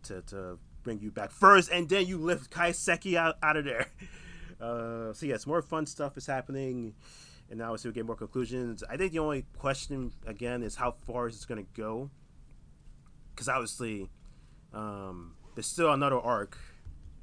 to 0.03 0.21
to 0.23 0.59
bring 0.83 0.99
you 0.99 1.11
back 1.11 1.31
first, 1.31 1.69
and 1.71 1.89
then 1.89 2.05
you 2.05 2.17
lift 2.17 2.51
Kaseki 2.51 3.15
out, 3.15 3.37
out 3.41 3.57
of 3.57 3.65
there. 3.65 3.87
Uh, 4.59 5.11
so 5.11 5.25
yes, 5.25 5.47
more 5.47 5.59
fun 5.63 5.87
stuff 5.87 6.15
is 6.17 6.27
happening, 6.27 6.93
and 7.49 7.57
now 7.57 7.73
we 7.73 7.91
get 7.93 8.05
more 8.05 8.15
conclusions. 8.15 8.83
I 8.87 8.95
think 8.95 9.11
the 9.11 9.17
only 9.17 9.43
question 9.57 10.11
again 10.27 10.61
is 10.61 10.75
how 10.75 10.91
far 11.07 11.27
is 11.27 11.35
this 11.35 11.45
gonna 11.45 11.63
go? 11.75 12.11
Because 13.33 13.49
obviously, 13.49 14.11
um, 14.71 15.33
there's 15.55 15.65
still 15.65 15.91
another 15.91 16.19
arc 16.19 16.59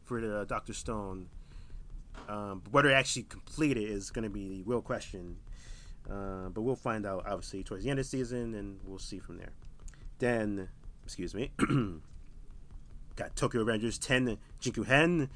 for 0.02 0.20
the 0.20 0.46
Doctor 0.46 0.72
Stone 0.72 1.28
um, 2.28 2.62
whether 2.70 2.90
it 2.90 2.94
actually 2.94 3.24
completed 3.24 3.88
is 3.88 4.10
going 4.10 4.24
to 4.24 4.30
be 4.30 4.48
the 4.48 4.62
real 4.64 4.82
question. 4.82 5.36
Uh, 6.10 6.48
but 6.48 6.62
we'll 6.62 6.76
find 6.76 7.04
out 7.04 7.24
obviously 7.26 7.62
towards 7.62 7.84
the 7.84 7.90
end 7.90 7.98
of 7.98 8.06
the 8.06 8.08
season, 8.08 8.54
and 8.54 8.80
we'll 8.84 8.98
see 8.98 9.18
from 9.18 9.36
there. 9.38 9.52
Then, 10.18 10.68
excuse 11.04 11.34
me, 11.34 11.50
got 13.16 13.36
Tokyo 13.36 13.64
Revengers 13.64 13.98
10 14.00 14.38
Hen. 14.86 15.28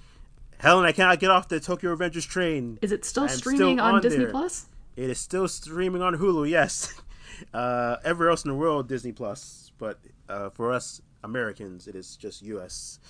Helen, 0.59 0.85
I 0.85 0.93
cannot 0.93 1.19
get 1.19 1.31
off 1.31 1.49
the 1.49 1.61
Tokyo 1.61 1.95
Revengers 1.95 2.27
train. 2.27 2.79
Is 2.81 2.93
it 2.93 3.05
still 3.05 3.29
streaming 3.29 3.77
still 3.77 3.85
on, 3.85 3.95
on, 3.97 4.03
Disney 4.03 4.27
Plus? 4.27 4.67
It 4.97 5.11
is 5.11 5.19
still 5.19 5.49
streaming 5.49 6.03
on 6.03 6.17
Hulu. 6.17 6.49
Yes. 6.49 6.95
Uh, 7.53 7.97
everywhere 8.05 8.31
else 8.31 8.45
in 8.45 8.51
the 8.51 8.57
world, 8.57 8.89
Disney 8.89 9.11
Plus, 9.11 9.73
but 9.79 9.99
uh, 10.29 10.51
for 10.51 10.73
us 10.73 11.01
Americans, 11.25 11.89
it 11.89 11.97
is 11.97 12.17
just 12.17 12.43
U.S. 12.43 13.01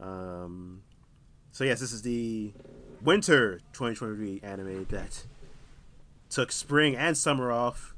Um, 0.00 0.82
so 1.52 1.62
yes, 1.62 1.78
this 1.78 1.92
is 1.92 2.02
the 2.02 2.52
winter 3.02 3.60
2023 3.72 4.40
anime 4.42 4.86
that 4.90 5.24
took 6.28 6.52
spring 6.52 6.96
and 6.96 7.16
summer 7.16 7.52
off. 7.52 7.94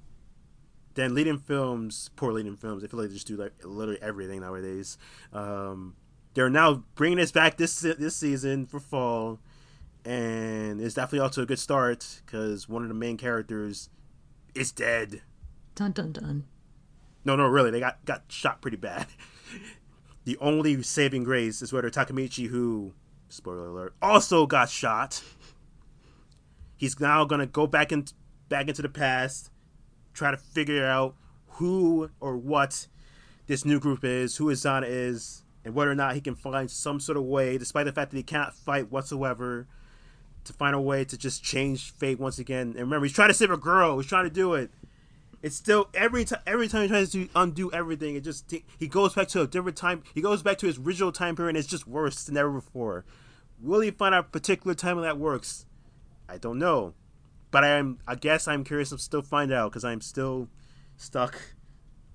Then 0.94 1.12
Liden 1.12 1.40
Films, 1.40 2.10
poor 2.16 2.32
Liden 2.32 2.58
Films. 2.58 2.84
I 2.84 2.86
feel 2.86 3.00
like 3.00 3.08
they 3.08 3.14
just 3.14 3.26
do 3.26 3.36
like 3.36 3.52
literally 3.64 4.00
everything 4.02 4.40
nowadays. 4.40 4.98
Um, 5.32 5.94
they're 6.34 6.50
now 6.50 6.84
bringing 6.94 7.18
us 7.18 7.32
back 7.32 7.56
this 7.56 7.80
this 7.80 8.16
season 8.16 8.66
for 8.66 8.78
fall, 8.78 9.38
and 10.04 10.80
it's 10.80 10.94
definitely 10.94 11.20
also 11.20 11.42
a 11.42 11.46
good 11.46 11.58
start 11.58 12.22
because 12.24 12.68
one 12.68 12.82
of 12.82 12.88
the 12.88 12.94
main 12.94 13.16
characters 13.16 13.88
is 14.54 14.70
dead. 14.70 15.22
Dun 15.74 15.92
dun 15.92 16.12
dun. 16.12 16.44
No, 17.24 17.36
no, 17.36 17.46
really, 17.46 17.70
they 17.70 17.80
got 17.80 18.04
got 18.04 18.24
shot 18.28 18.60
pretty 18.60 18.76
bad. 18.76 19.06
the 20.24 20.36
only 20.38 20.82
saving 20.82 21.24
grace 21.24 21.62
is 21.62 21.72
whether 21.72 21.90
Takemichi, 21.90 22.48
who 22.48 22.92
spoiler 23.32 23.68
alert, 23.68 23.94
also 24.02 24.46
got 24.46 24.68
shot. 24.68 25.22
He's 26.76 26.98
now 27.00 27.24
gonna 27.24 27.46
go 27.46 27.66
back 27.66 27.92
in, 27.92 28.06
back 28.48 28.68
into 28.68 28.82
the 28.82 28.88
past, 28.88 29.50
try 30.12 30.30
to 30.30 30.36
figure 30.36 30.84
out 30.84 31.14
who 31.46 32.10
or 32.20 32.36
what 32.36 32.86
this 33.46 33.64
new 33.64 33.80
group 33.80 34.04
is, 34.04 34.36
who 34.36 34.46
Izana 34.46 34.86
is, 34.86 35.44
and 35.64 35.74
whether 35.74 35.90
or 35.90 35.94
not 35.94 36.14
he 36.14 36.20
can 36.20 36.34
find 36.34 36.70
some 36.70 37.00
sort 37.00 37.16
of 37.16 37.24
way, 37.24 37.58
despite 37.58 37.86
the 37.86 37.92
fact 37.92 38.10
that 38.10 38.16
he 38.16 38.22
cannot 38.22 38.54
fight 38.54 38.90
whatsoever, 38.90 39.66
to 40.44 40.52
find 40.52 40.74
a 40.74 40.80
way 40.80 41.04
to 41.04 41.16
just 41.16 41.42
change 41.42 41.92
fate 41.92 42.18
once 42.18 42.38
again. 42.38 42.68
And 42.68 42.80
remember, 42.80 43.06
he's 43.06 43.14
trying 43.14 43.28
to 43.28 43.34
save 43.34 43.50
a 43.50 43.56
girl. 43.56 43.98
He's 43.98 44.08
trying 44.08 44.24
to 44.24 44.30
do 44.30 44.54
it. 44.54 44.70
It's 45.42 45.56
still 45.56 45.88
every 45.94 46.24
time. 46.24 46.40
Every 46.46 46.68
time 46.68 46.82
he 46.82 46.88
tries 46.88 47.10
to 47.12 47.28
undo 47.34 47.70
everything, 47.72 48.14
it 48.14 48.22
just 48.22 48.52
he 48.78 48.86
goes 48.86 49.14
back 49.14 49.28
to 49.28 49.42
a 49.42 49.46
different 49.46 49.76
time. 49.76 50.02
He 50.14 50.20
goes 50.20 50.42
back 50.42 50.58
to 50.58 50.66
his 50.66 50.78
original 50.78 51.10
time 51.10 51.34
period. 51.34 51.50
and 51.50 51.58
It's 51.58 51.68
just 51.68 51.86
worse 51.86 52.24
than 52.24 52.36
ever 52.36 52.50
before. 52.50 53.04
Will 53.62 53.80
he 53.80 53.90
find 53.90 54.14
a 54.14 54.22
particular 54.22 54.74
time 54.74 54.96
when 54.96 55.04
that 55.04 55.18
works? 55.18 55.66
I 56.28 56.38
don't 56.38 56.58
know, 56.58 56.94
but 57.50 57.62
I 57.64 57.78
am. 57.78 57.98
I 58.06 58.16
guess 58.16 58.48
I'm 58.48 58.64
curious 58.64 58.90
to 58.90 58.98
still 58.98 59.22
find 59.22 59.52
out 59.52 59.70
because 59.70 59.84
I'm 59.84 60.00
still 60.00 60.48
stuck 60.96 61.40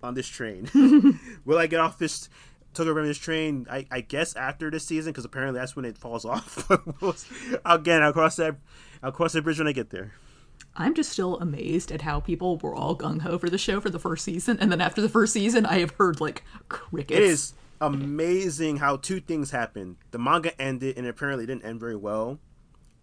on 0.04 0.14
this 0.14 0.28
train. 0.28 0.70
Will 1.46 1.58
I 1.58 1.68
get 1.68 1.80
off 1.80 1.98
this? 1.98 2.30
Took 2.74 2.88
over 2.88 3.04
this 3.06 3.18
train. 3.18 3.66
I, 3.72 3.88
I 3.90 4.02
guess 4.02 4.36
after 4.36 4.70
this 4.70 4.86
season 4.86 5.12
because 5.12 5.26
apparently 5.26 5.60
that's 5.60 5.76
when 5.76 5.86
it 5.86 5.98
falls 5.98 6.26
off. 6.26 6.70
Again, 7.66 8.04
I'll 8.04 8.14
cross 8.14 8.36
that. 8.36 8.58
I'll 9.02 9.12
cross 9.12 9.34
that 9.34 9.44
bridge 9.44 9.58
when 9.58 9.68
I 9.68 9.72
get 9.72 9.90
there. 9.90 10.14
I'm 10.76 10.94
just 10.94 11.12
still 11.12 11.40
amazed 11.40 11.92
at 11.92 12.02
how 12.02 12.20
people 12.20 12.58
were 12.58 12.76
all 12.76 12.96
gung 12.96 13.22
ho 13.22 13.40
for 13.40 13.50
the 13.50 13.58
show 13.58 13.82
for 13.82 13.90
the 13.90 14.00
first 14.00 14.24
season, 14.24 14.60
and 14.60 14.72
then 14.72 14.82
after 14.82 15.02
the 15.02 15.10
first 15.10 15.34
season, 15.34 15.66
I 15.66 15.80
have 15.80 15.92
heard 15.92 16.22
like 16.22 16.44
crickets. 16.70 17.20
It 17.20 17.24
is 17.24 17.54
amazing 17.80 18.78
how 18.78 18.98
two 18.98 19.20
things 19.20 19.52
happened. 19.52 19.98
The 20.12 20.20
manga 20.20 20.60
ended, 20.60 20.98
and 20.98 21.08
apparently 21.08 21.46
didn't 21.46 21.66
end 21.66 21.80
very 21.80 21.96
well, 21.96 22.40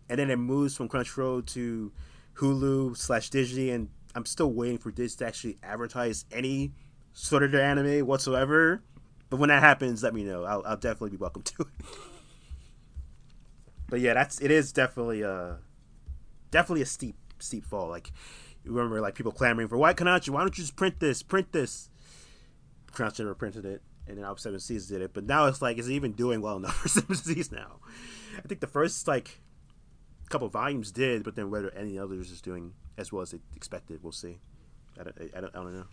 and 0.08 0.18
then 0.18 0.30
it 0.30 0.36
moves 0.36 0.76
from 0.76 0.88
Crunchyroll 0.88 1.46
to 1.46 1.92
Hulu 2.34 2.96
slash 2.96 3.30
Disney, 3.30 3.70
and 3.70 3.88
I'm 4.14 4.26
still 4.26 4.52
waiting 4.52 4.78
for 4.78 4.90
Disney 4.90 5.18
to 5.18 5.26
actually 5.26 5.58
advertise 5.62 6.24
any 6.32 6.72
sort 7.12 7.42
of 7.42 7.52
their 7.52 7.62
anime 7.62 8.06
whatsoever. 8.06 8.82
But 9.30 9.38
when 9.38 9.48
that 9.48 9.62
happens, 9.62 10.02
let 10.02 10.14
me 10.14 10.24
know. 10.24 10.44
I'll, 10.44 10.62
I'll 10.66 10.76
definitely 10.76 11.10
be 11.10 11.16
welcome 11.16 11.42
to 11.42 11.62
it. 11.62 11.86
but 13.88 14.00
yeah, 14.00 14.14
that's 14.14 14.40
it 14.40 14.50
is 14.50 14.72
definitely 14.72 15.22
a 15.22 15.32
uh, 15.32 15.56
definitely 16.50 16.82
a 16.82 16.86
steep 16.86 17.16
steep 17.38 17.64
fall. 17.64 17.88
Like 17.88 18.12
you 18.64 18.72
remember, 18.72 19.00
like 19.00 19.14
people 19.14 19.32
clamoring 19.32 19.68
for 19.68 19.78
why 19.78 19.94
Kanachi, 19.94 20.30
why 20.30 20.40
don't 20.40 20.56
you 20.56 20.62
just 20.62 20.76
print 20.76 21.00
this, 21.00 21.22
print 21.22 21.52
this? 21.52 21.88
Kanachi 22.92 23.20
never 23.20 23.34
printed 23.34 23.64
it 23.64 23.82
and 24.06 24.18
then 24.18 24.36
Seven 24.36 24.60
Seas 24.60 24.86
did 24.86 25.02
it. 25.02 25.12
But 25.14 25.24
now 25.24 25.46
it's 25.46 25.62
like, 25.62 25.78
is 25.78 25.88
it 25.88 25.94
even 25.94 26.12
doing 26.12 26.40
well 26.40 26.56
enough 26.56 26.76
for 26.82 26.88
Seven 26.88 27.16
Seas 27.16 27.50
now? 27.50 27.80
I 28.36 28.46
think 28.48 28.60
the 28.60 28.66
first 28.66 29.06
like 29.06 29.40
couple 30.28 30.48
volumes 30.48 30.90
did, 30.90 31.22
but 31.22 31.36
then 31.36 31.50
whether 31.50 31.70
any 31.74 31.98
others 31.98 32.30
is 32.30 32.40
doing 32.40 32.74
as 32.96 33.12
well 33.12 33.22
as 33.22 33.34
expected, 33.54 34.02
we'll 34.02 34.12
see. 34.12 34.38
I 34.98 35.04
don't, 35.04 35.16
I 35.36 35.40
don't, 35.40 35.56
I 35.56 35.58
don't 35.58 35.74
know. 35.74 35.86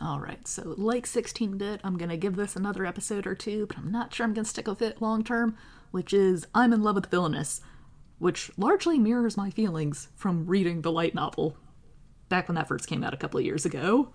All 0.00 0.20
right, 0.20 0.46
so 0.46 0.74
like 0.76 1.06
16 1.06 1.56
bit, 1.56 1.80
I'm 1.82 1.96
gonna 1.96 2.16
give 2.16 2.36
this 2.36 2.56
another 2.56 2.84
episode 2.84 3.26
or 3.26 3.34
two, 3.34 3.66
but 3.66 3.78
I'm 3.78 3.90
not 3.90 4.12
sure 4.12 4.24
I'm 4.24 4.34
gonna 4.34 4.44
stick 4.44 4.68
with 4.68 4.82
it 4.82 5.00
long 5.00 5.24
term. 5.24 5.56
Which 5.90 6.12
is 6.12 6.46
I'm 6.54 6.74
in 6.74 6.82
love 6.82 6.96
with 6.96 7.10
Villainess, 7.10 7.62
which 8.18 8.50
largely 8.58 8.98
mirrors 8.98 9.38
my 9.38 9.48
feelings 9.48 10.08
from 10.14 10.46
reading 10.46 10.82
the 10.82 10.92
light 10.92 11.14
novel 11.14 11.56
back 12.28 12.46
when 12.46 12.56
that 12.56 12.68
first 12.68 12.86
came 12.86 13.02
out 13.02 13.14
a 13.14 13.16
couple 13.16 13.40
of 13.40 13.46
years 13.46 13.64
ago 13.64 14.12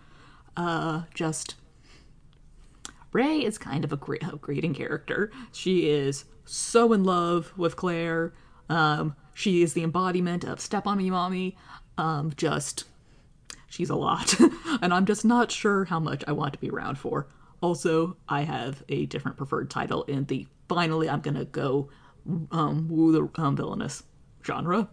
uh, 0.57 1.03
just 1.13 1.55
Ray 3.13 3.45
is 3.45 3.57
kind 3.57 3.83
of 3.83 3.93
a 3.93 3.97
great, 3.97 4.23
grating 4.41 4.73
character. 4.73 5.31
She 5.51 5.89
is 5.89 6.25
so 6.45 6.93
in 6.93 7.03
love 7.03 7.53
with 7.55 7.75
Claire. 7.75 8.33
Um, 8.69 9.15
she 9.33 9.61
is 9.61 9.73
the 9.73 9.83
embodiment 9.83 10.43
of 10.43 10.59
Step 10.59 10.87
on 10.87 10.97
Me 10.97 11.09
Mommy. 11.09 11.55
Um, 11.97 12.33
just, 12.35 12.85
she's 13.67 13.89
a 13.89 13.95
lot. 13.95 14.35
and 14.81 14.93
I'm 14.93 15.05
just 15.05 15.23
not 15.23 15.51
sure 15.51 15.85
how 15.85 15.99
much 15.99 16.23
I 16.27 16.31
want 16.31 16.53
to 16.53 16.59
be 16.59 16.71
around 16.71 16.97
for. 16.97 17.27
Also, 17.61 18.17
I 18.27 18.41
have 18.41 18.83
a 18.89 19.05
different 19.05 19.37
preferred 19.37 19.69
title 19.69 20.03
in 20.03 20.25
the 20.25 20.47
finally 20.67 21.09
I'm 21.09 21.21
gonna 21.21 21.45
go 21.45 21.89
um, 22.51 22.87
woo 22.89 23.11
the 23.11 23.41
um, 23.41 23.55
villainess 23.55 24.03
genre. 24.43 24.89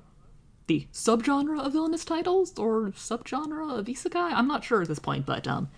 The 0.70 0.86
subgenre 0.92 1.60
of 1.60 1.72
villainess 1.72 2.04
titles 2.04 2.56
or 2.56 2.92
subgenre 2.92 3.76
of 3.76 3.86
isekai. 3.86 4.32
I'm 4.32 4.46
not 4.46 4.62
sure 4.62 4.82
at 4.82 4.86
this 4.86 5.00
point, 5.00 5.26
but 5.26 5.48
um, 5.48 5.68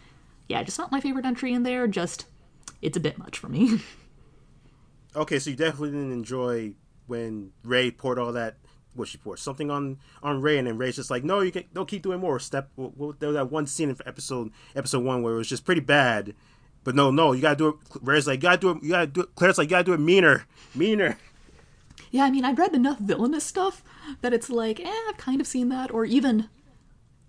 yeah, 0.50 0.62
just 0.62 0.78
not 0.78 0.92
my 0.92 1.00
favorite 1.00 1.24
entry 1.24 1.54
in 1.54 1.62
there. 1.62 1.86
Just 1.86 2.26
it's 2.82 2.98
a 2.98 3.00
bit 3.00 3.16
much 3.16 3.38
for 3.38 3.48
me. 3.48 3.80
okay, 5.16 5.38
so 5.38 5.48
you 5.48 5.56
definitely 5.56 5.92
didn't 5.92 6.12
enjoy 6.12 6.74
when 7.06 7.52
Ray 7.64 7.90
poured 7.90 8.18
all 8.18 8.32
that. 8.32 8.58
What 8.92 9.08
she 9.08 9.16
poured 9.16 9.38
something 9.38 9.70
on 9.70 9.96
on 10.22 10.42
Ray, 10.42 10.58
and 10.58 10.66
then 10.66 10.76
Ray's 10.76 10.96
just 10.96 11.10
like, 11.10 11.24
"No, 11.24 11.40
you 11.40 11.52
can 11.52 11.64
don't 11.72 11.88
keep 11.88 12.02
doing 12.02 12.20
more." 12.20 12.38
Step. 12.38 12.68
Well, 12.76 13.16
there 13.18 13.30
was 13.30 13.36
that 13.36 13.50
one 13.50 13.66
scene 13.66 13.88
in 13.88 13.96
episode 14.04 14.50
episode 14.76 15.04
one 15.04 15.22
where 15.22 15.32
it 15.32 15.38
was 15.38 15.48
just 15.48 15.64
pretty 15.64 15.80
bad, 15.80 16.34
but 16.84 16.94
no, 16.94 17.10
no, 17.10 17.32
you 17.32 17.40
gotta 17.40 17.56
do 17.56 17.68
it. 17.68 17.76
Ray's 18.02 18.26
like, 18.26 18.40
"You 18.40 18.50
gotta 18.50 18.58
do 18.58 18.70
it. 18.72 18.82
You 18.82 18.90
gotta 18.90 19.06
do 19.06 19.22
it." 19.22 19.34
Claire's 19.36 19.56
like, 19.56 19.68
"You 19.68 19.76
gotta 19.76 19.84
do 19.84 19.94
it 19.94 20.00
meaner, 20.00 20.44
meaner." 20.74 21.16
Yeah, 22.12 22.24
I 22.24 22.30
mean, 22.30 22.44
I've 22.44 22.58
read 22.58 22.74
enough 22.74 22.98
villainess 22.98 23.42
stuff 23.42 23.82
that 24.20 24.34
it's 24.34 24.50
like, 24.50 24.78
eh, 24.78 25.00
I've 25.08 25.16
kind 25.16 25.40
of 25.40 25.46
seen 25.46 25.70
that, 25.70 25.90
or 25.90 26.04
even 26.04 26.48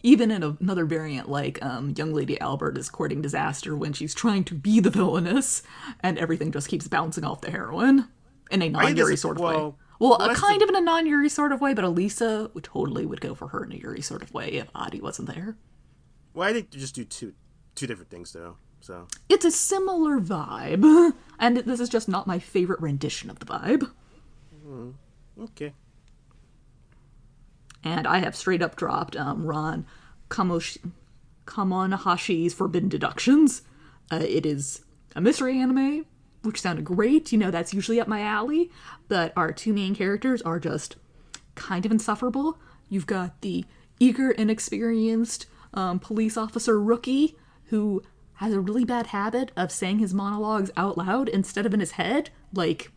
even 0.06 0.30
in 0.30 0.44
another 0.44 0.84
variant 0.86 1.30
like 1.30 1.64
um, 1.64 1.94
young 1.96 2.14
lady 2.14 2.38
albert 2.42 2.78
is 2.78 2.90
courting 2.90 3.22
disaster 3.22 3.74
when 3.74 3.94
she's 3.94 4.14
trying 4.14 4.44
to 4.44 4.54
be 4.54 4.82
the 4.82 4.90
villainess 4.90 5.64
and 6.02 6.18
everything 6.18 6.52
just 6.52 6.68
keeps 6.68 6.90
bouncing 6.90 7.24
off 7.24 7.40
the 7.40 7.50
heroine 7.50 8.10
in 8.52 8.62
a 8.62 8.68
non-yuri 8.68 9.16
sort 9.16 9.38
of 9.38 9.44
well, 9.44 9.54
way. 9.54 9.76
well, 10.00 10.18
well 10.20 10.36
kind 10.36 10.60
the... 10.60 10.66
of 10.66 10.70
in 10.70 10.76
a 10.76 10.82
non-yuri 10.82 11.30
sort 11.30 11.54
of 11.54 11.62
way 11.62 11.74
but 11.74 11.86
elisa 11.86 12.52
would 12.54 12.66
totally 12.66 13.06
would 13.06 13.22
go 13.22 13.34
for 13.34 13.48
her 13.48 13.64
in 13.64 13.72
a 13.72 13.76
yuri 13.76 14.02
sort 14.02 14.22
of 14.22 14.34
way 14.34 14.50
if 14.50 14.68
adi 14.76 15.00
wasn't 15.00 15.34
there. 15.34 15.56
Well 16.34 16.50
i 16.50 16.52
think 16.52 16.74
you 16.74 16.82
just 16.82 16.96
do 16.96 17.06
two 17.06 17.34
two 17.74 17.88
different 17.88 18.12
things 18.12 18.34
though 18.34 18.58
so. 18.82 19.08
It's 19.30 19.46
a 19.46 19.52
similar 19.52 20.20
vibe 20.20 21.14
and 21.40 21.56
this 21.56 21.80
is 21.80 21.88
just 21.88 22.10
not 22.10 22.28
my 22.28 22.40
favorite 22.40 22.82
rendition 22.82 23.30
of 23.30 23.40
the 23.40 23.46
vibe 23.46 23.90
mm, 24.66 24.94
okay 25.42 25.74
and 27.84 28.08
I 28.08 28.20
have 28.20 28.36
straight 28.36 28.62
up 28.62 28.76
dropped 28.76 29.16
um, 29.16 29.46
Ron 29.46 29.86
Kamoshi, 30.30 30.92
Kamonohashi's 31.46 32.54
Forbidden 32.54 32.90
Deductions. 32.90 33.64
Uh, 34.12 34.24
it 34.28 34.46
is 34.46 34.86
a 35.16 35.22
mystery 35.22 35.60
anime, 35.60 36.06
which 36.44 36.62
sounded 36.62 36.86
great. 36.86 37.32
You 37.32 37.38
know, 37.38 37.52
that's 37.52 37.74
usually 37.74 38.00
up 38.00 38.08
my 38.08 38.22
alley, 38.22 38.72
but 39.08 39.34
our 39.36 39.52
two 39.52 39.74
main 39.74 39.96
characters 39.96 40.42
are 40.44 40.60
just 40.60 40.96
kind 41.56 41.86
of 41.86 41.92
insufferable. 41.92 42.58
You've 42.90 43.08
got 43.08 43.42
the 43.42 43.66
eager, 44.00 44.32
inexperienced 44.32 45.46
um, 45.74 46.00
police 46.00 46.38
officer 46.38 46.80
rookie 46.80 47.36
who 47.66 48.02
has 48.36 48.54
a 48.54 48.60
really 48.60 48.86
bad 48.86 49.08
habit 49.08 49.52
of 49.56 49.72
saying 49.72 50.00
his 50.00 50.14
monologues 50.14 50.72
out 50.78 50.98
loud 50.98 51.30
instead 51.30 51.66
of 51.66 51.74
in 51.74 51.80
his 51.80 51.92
head. 51.92 52.30
Like, 52.54 52.92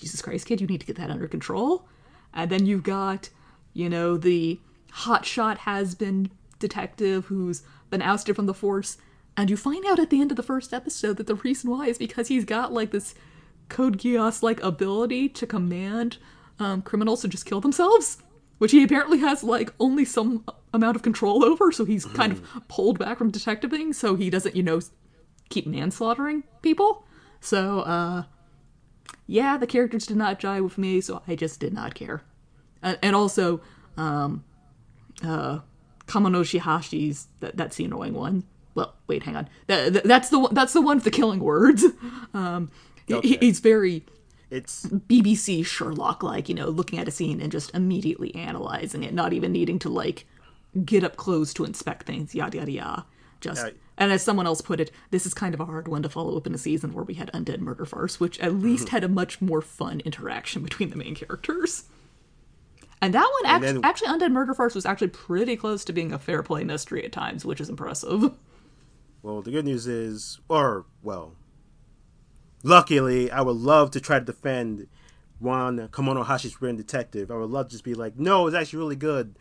Jesus 0.00 0.22
Christ, 0.22 0.46
kid, 0.46 0.60
you 0.60 0.66
need 0.66 0.80
to 0.80 0.86
get 0.86 0.96
that 0.96 1.10
under 1.10 1.28
control. 1.28 1.86
And 2.32 2.50
then 2.50 2.66
you've 2.66 2.82
got 2.82 3.30
you 3.72 3.88
know, 3.88 4.16
the 4.16 4.60
hotshot 4.92 5.58
has 5.58 5.94
been 5.94 6.30
detective 6.58 7.26
who's 7.26 7.62
been 7.88 8.02
ousted 8.02 8.36
from 8.36 8.46
the 8.46 8.54
force. 8.54 8.98
And 9.36 9.48
you 9.48 9.56
find 9.56 9.84
out 9.86 9.98
at 9.98 10.10
the 10.10 10.20
end 10.20 10.32
of 10.32 10.36
the 10.36 10.42
first 10.42 10.74
episode 10.74 11.16
that 11.16 11.26
the 11.26 11.36
reason 11.36 11.70
why 11.70 11.86
is 11.86 11.98
because 11.98 12.28
he's 12.28 12.44
got 12.44 12.72
like 12.72 12.90
this 12.90 13.14
Code 13.68 13.98
Geass 13.98 14.42
like 14.42 14.62
ability 14.62 15.28
to 15.30 15.46
command 15.46 16.18
um, 16.58 16.82
criminals 16.82 17.22
to 17.22 17.28
just 17.28 17.46
kill 17.46 17.60
themselves, 17.60 18.18
which 18.58 18.72
he 18.72 18.82
apparently 18.82 19.18
has 19.18 19.44
like 19.44 19.72
only 19.78 20.04
some 20.04 20.44
amount 20.74 20.96
of 20.96 21.02
control 21.02 21.44
over. 21.44 21.70
So 21.70 21.84
he's 21.84 22.04
kind 22.04 22.32
of 22.32 22.42
pulled 22.68 22.98
back 22.98 23.18
from 23.18 23.30
detectiving, 23.30 23.92
so 23.92 24.16
he 24.16 24.28
doesn't, 24.28 24.56
you 24.56 24.62
know, 24.62 24.80
keep 25.48 25.66
manslaughtering 25.66 26.42
people. 26.60 27.06
So, 27.40 27.80
uh, 27.80 28.24
yeah, 29.26 29.56
the 29.56 29.66
characters 29.66 30.06
did 30.06 30.16
not 30.16 30.40
jive 30.40 30.62
with 30.64 30.78
me, 30.78 31.00
so 31.00 31.22
I 31.26 31.34
just 31.34 31.60
did 31.60 31.72
not 31.72 31.94
care 31.94 32.22
and, 32.82 32.98
and 33.02 33.16
also 33.16 33.60
um, 33.96 34.44
uh, 35.22 35.60
Kamonoshi 36.06 36.60
Hashi's 36.60 37.28
that, 37.40 37.56
that's 37.56 37.76
the 37.76 37.84
annoying 37.84 38.14
one. 38.14 38.44
Well, 38.74 38.94
wait, 39.06 39.24
hang 39.24 39.36
on. 39.36 39.48
That, 39.66 39.92
that, 39.92 40.04
that's 40.04 40.28
the 40.30 40.38
one. 40.38 40.54
That's 40.54 40.72
the 40.72 40.80
one 40.80 40.98
with 40.98 41.04
the 41.04 41.10
killing 41.10 41.40
words. 41.40 41.84
Um, 42.32 42.70
okay. 43.10 43.26
he, 43.26 43.36
he's 43.38 43.58
very 43.58 44.04
it's 44.50 44.86
BBC 44.86 45.66
Sherlock 45.66 46.22
like, 46.22 46.48
you 46.48 46.54
know, 46.54 46.68
looking 46.68 47.00
at 47.00 47.08
a 47.08 47.10
scene 47.10 47.40
and 47.40 47.50
just 47.50 47.74
immediately 47.74 48.32
analyzing 48.36 49.02
it, 49.02 49.12
not 49.12 49.32
even 49.32 49.50
needing 49.50 49.80
to 49.80 49.88
like 49.88 50.26
get 50.84 51.02
up 51.02 51.16
close 51.16 51.52
to 51.54 51.64
inspect 51.64 52.06
things, 52.06 52.36
yada 52.36 52.58
yada 52.58 52.70
yada. 52.70 53.06
Just 53.40 53.66
uh, 53.66 53.70
and 53.96 54.12
as 54.12 54.22
someone 54.22 54.46
else 54.46 54.60
put 54.60 54.80
it, 54.80 54.90
this 55.10 55.26
is 55.26 55.34
kind 55.34 55.54
of 55.54 55.60
a 55.60 55.64
hard 55.64 55.88
one 55.88 56.02
to 56.02 56.08
follow 56.08 56.36
up 56.36 56.46
in 56.46 56.54
a 56.54 56.58
season 56.58 56.92
where 56.92 57.04
we 57.04 57.14
had 57.14 57.30
Undead 57.32 57.60
Murder 57.60 57.84
Farce, 57.84 58.20
which 58.20 58.38
at 58.40 58.54
least 58.54 58.90
had 58.90 59.04
a 59.04 59.08
much 59.08 59.40
more 59.40 59.60
fun 59.60 60.00
interaction 60.00 60.62
between 60.62 60.90
the 60.90 60.96
main 60.96 61.14
characters. 61.14 61.84
And 63.02 63.14
that 63.14 63.20
one, 63.20 63.54
and 63.54 63.64
actually, 63.64 63.80
then, 63.80 63.84
actually, 63.84 64.08
Undead 64.08 64.32
Murder 64.32 64.54
Farce 64.54 64.74
was 64.74 64.84
actually 64.84 65.08
pretty 65.08 65.56
close 65.56 65.84
to 65.86 65.92
being 65.92 66.12
a 66.12 66.18
fair 66.18 66.42
play 66.42 66.64
mystery 66.64 67.04
at 67.04 67.12
times, 67.12 67.44
which 67.44 67.60
is 67.60 67.68
impressive. 67.68 68.32
Well, 69.22 69.42
the 69.42 69.50
good 69.50 69.64
news 69.64 69.86
is, 69.86 70.38
or, 70.48 70.84
well, 71.02 71.34
luckily, 72.62 73.30
I 73.30 73.40
would 73.40 73.56
love 73.56 73.90
to 73.92 74.00
try 74.00 74.18
to 74.18 74.24
defend 74.24 74.86
Ron 75.40 75.88
Kamonohashi's 75.88 76.60
Written 76.60 76.76
Detective. 76.76 77.30
I 77.30 77.36
would 77.36 77.50
love 77.50 77.68
to 77.68 77.72
just 77.72 77.84
be 77.84 77.94
like, 77.94 78.18
no, 78.18 78.46
it's 78.46 78.56
actually 78.56 78.78
really 78.78 78.96
good. 78.96 79.38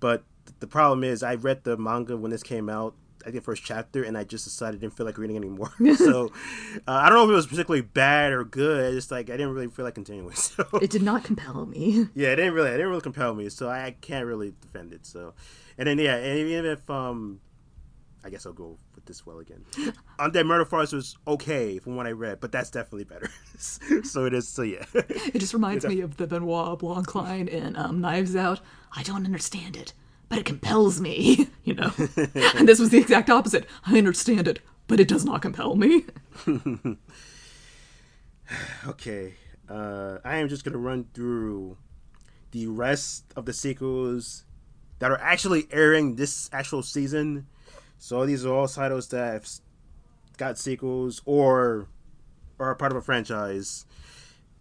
But 0.00 0.24
the 0.60 0.66
problem 0.66 1.04
is, 1.04 1.22
I 1.22 1.34
read 1.34 1.64
the 1.64 1.76
manga 1.76 2.16
when 2.16 2.30
this 2.30 2.42
came 2.42 2.68
out, 2.68 2.94
I 3.28 3.30
think 3.30 3.44
first 3.44 3.62
chapter, 3.62 4.02
and 4.02 4.16
I 4.16 4.24
just 4.24 4.44
decided 4.44 4.78
I 4.78 4.80
didn't 4.80 4.96
feel 4.96 5.06
like 5.06 5.18
reading 5.18 5.36
anymore. 5.36 5.70
so 5.96 6.32
uh, 6.86 6.92
I 6.92 7.08
don't 7.08 7.18
know 7.18 7.24
if 7.24 7.30
it 7.30 7.34
was 7.34 7.46
particularly 7.46 7.82
bad 7.82 8.32
or 8.32 8.44
good. 8.44 8.90
I 8.90 8.94
just 8.94 9.10
like 9.10 9.28
I 9.28 9.36
didn't 9.36 9.52
really 9.52 9.68
feel 9.68 9.84
like 9.84 9.94
continuing. 9.94 10.34
So 10.48 10.64
it 10.80 10.90
did 10.90 11.02
not 11.02 11.24
compel 11.24 11.66
me. 11.66 12.06
Yeah, 12.14 12.28
it 12.28 12.36
didn't 12.36 12.54
really. 12.54 12.70
It 12.70 12.78
didn't 12.78 12.88
really 12.88 13.02
compel 13.02 13.34
me. 13.34 13.48
So 13.50 13.68
I 13.68 13.96
can't 14.00 14.24
really 14.24 14.54
defend 14.60 14.92
it. 14.92 15.04
So, 15.04 15.34
and 15.76 15.86
then 15.86 15.98
yeah, 15.98 16.16
and 16.16 16.38
even 16.38 16.64
if 16.64 16.88
um, 16.88 17.40
I 18.24 18.30
guess 18.30 18.46
I'll 18.46 18.52
go 18.52 18.78
with 18.94 19.04
this 19.04 19.26
well 19.26 19.38
again. 19.38 19.64
Undead 20.18 20.46
Murder 20.46 20.64
Farce 20.64 20.92
was 20.92 21.16
okay 21.26 21.78
from 21.78 21.96
what 21.96 22.06
I 22.06 22.12
read, 22.12 22.40
but 22.40 22.50
that's 22.50 22.70
definitely 22.70 23.04
better. 23.04 23.30
so 23.58 24.24
it 24.24 24.32
is. 24.32 24.48
So 24.48 24.62
yeah, 24.62 24.84
it 24.94 25.38
just 25.38 25.52
reminds 25.52 25.86
me 25.86 26.00
of 26.00 26.16
the 26.16 26.26
Benoit 26.26 26.78
Blanc 26.78 27.14
line 27.14 27.48
in 27.48 27.76
um, 27.76 28.00
Knives 28.00 28.34
Out. 28.34 28.60
I 28.92 29.02
don't 29.02 29.24
understand 29.24 29.76
it 29.76 29.92
but 30.28 30.38
it 30.38 30.44
compels 30.44 31.00
me, 31.00 31.48
you 31.64 31.74
know. 31.74 31.90
and 32.54 32.68
this 32.68 32.78
was 32.78 32.90
the 32.90 32.98
exact 32.98 33.30
opposite. 33.30 33.66
I 33.86 33.98
understand 33.98 34.48
it, 34.48 34.60
but 34.86 35.00
it 35.00 35.08
does 35.08 35.24
not 35.24 35.42
compel 35.42 35.74
me. 35.74 36.04
okay. 38.86 39.34
Uh, 39.68 40.18
I 40.24 40.36
am 40.36 40.48
just 40.48 40.64
going 40.64 40.72
to 40.72 40.78
run 40.78 41.06
through 41.12 41.76
the 42.52 42.66
rest 42.66 43.24
of 43.36 43.44
the 43.44 43.52
sequels 43.52 44.44
that 44.98 45.10
are 45.10 45.20
actually 45.20 45.68
airing 45.70 46.16
this 46.16 46.48
actual 46.52 46.82
season. 46.82 47.46
So 47.98 48.24
these 48.24 48.44
are 48.46 48.54
all 48.54 48.68
titles 48.68 49.08
that 49.08 49.32
have 49.32 49.48
got 50.38 50.58
sequels 50.58 51.20
or 51.24 51.88
are 52.58 52.74
part 52.74 52.92
of 52.92 52.98
a 52.98 53.02
franchise 53.02 53.84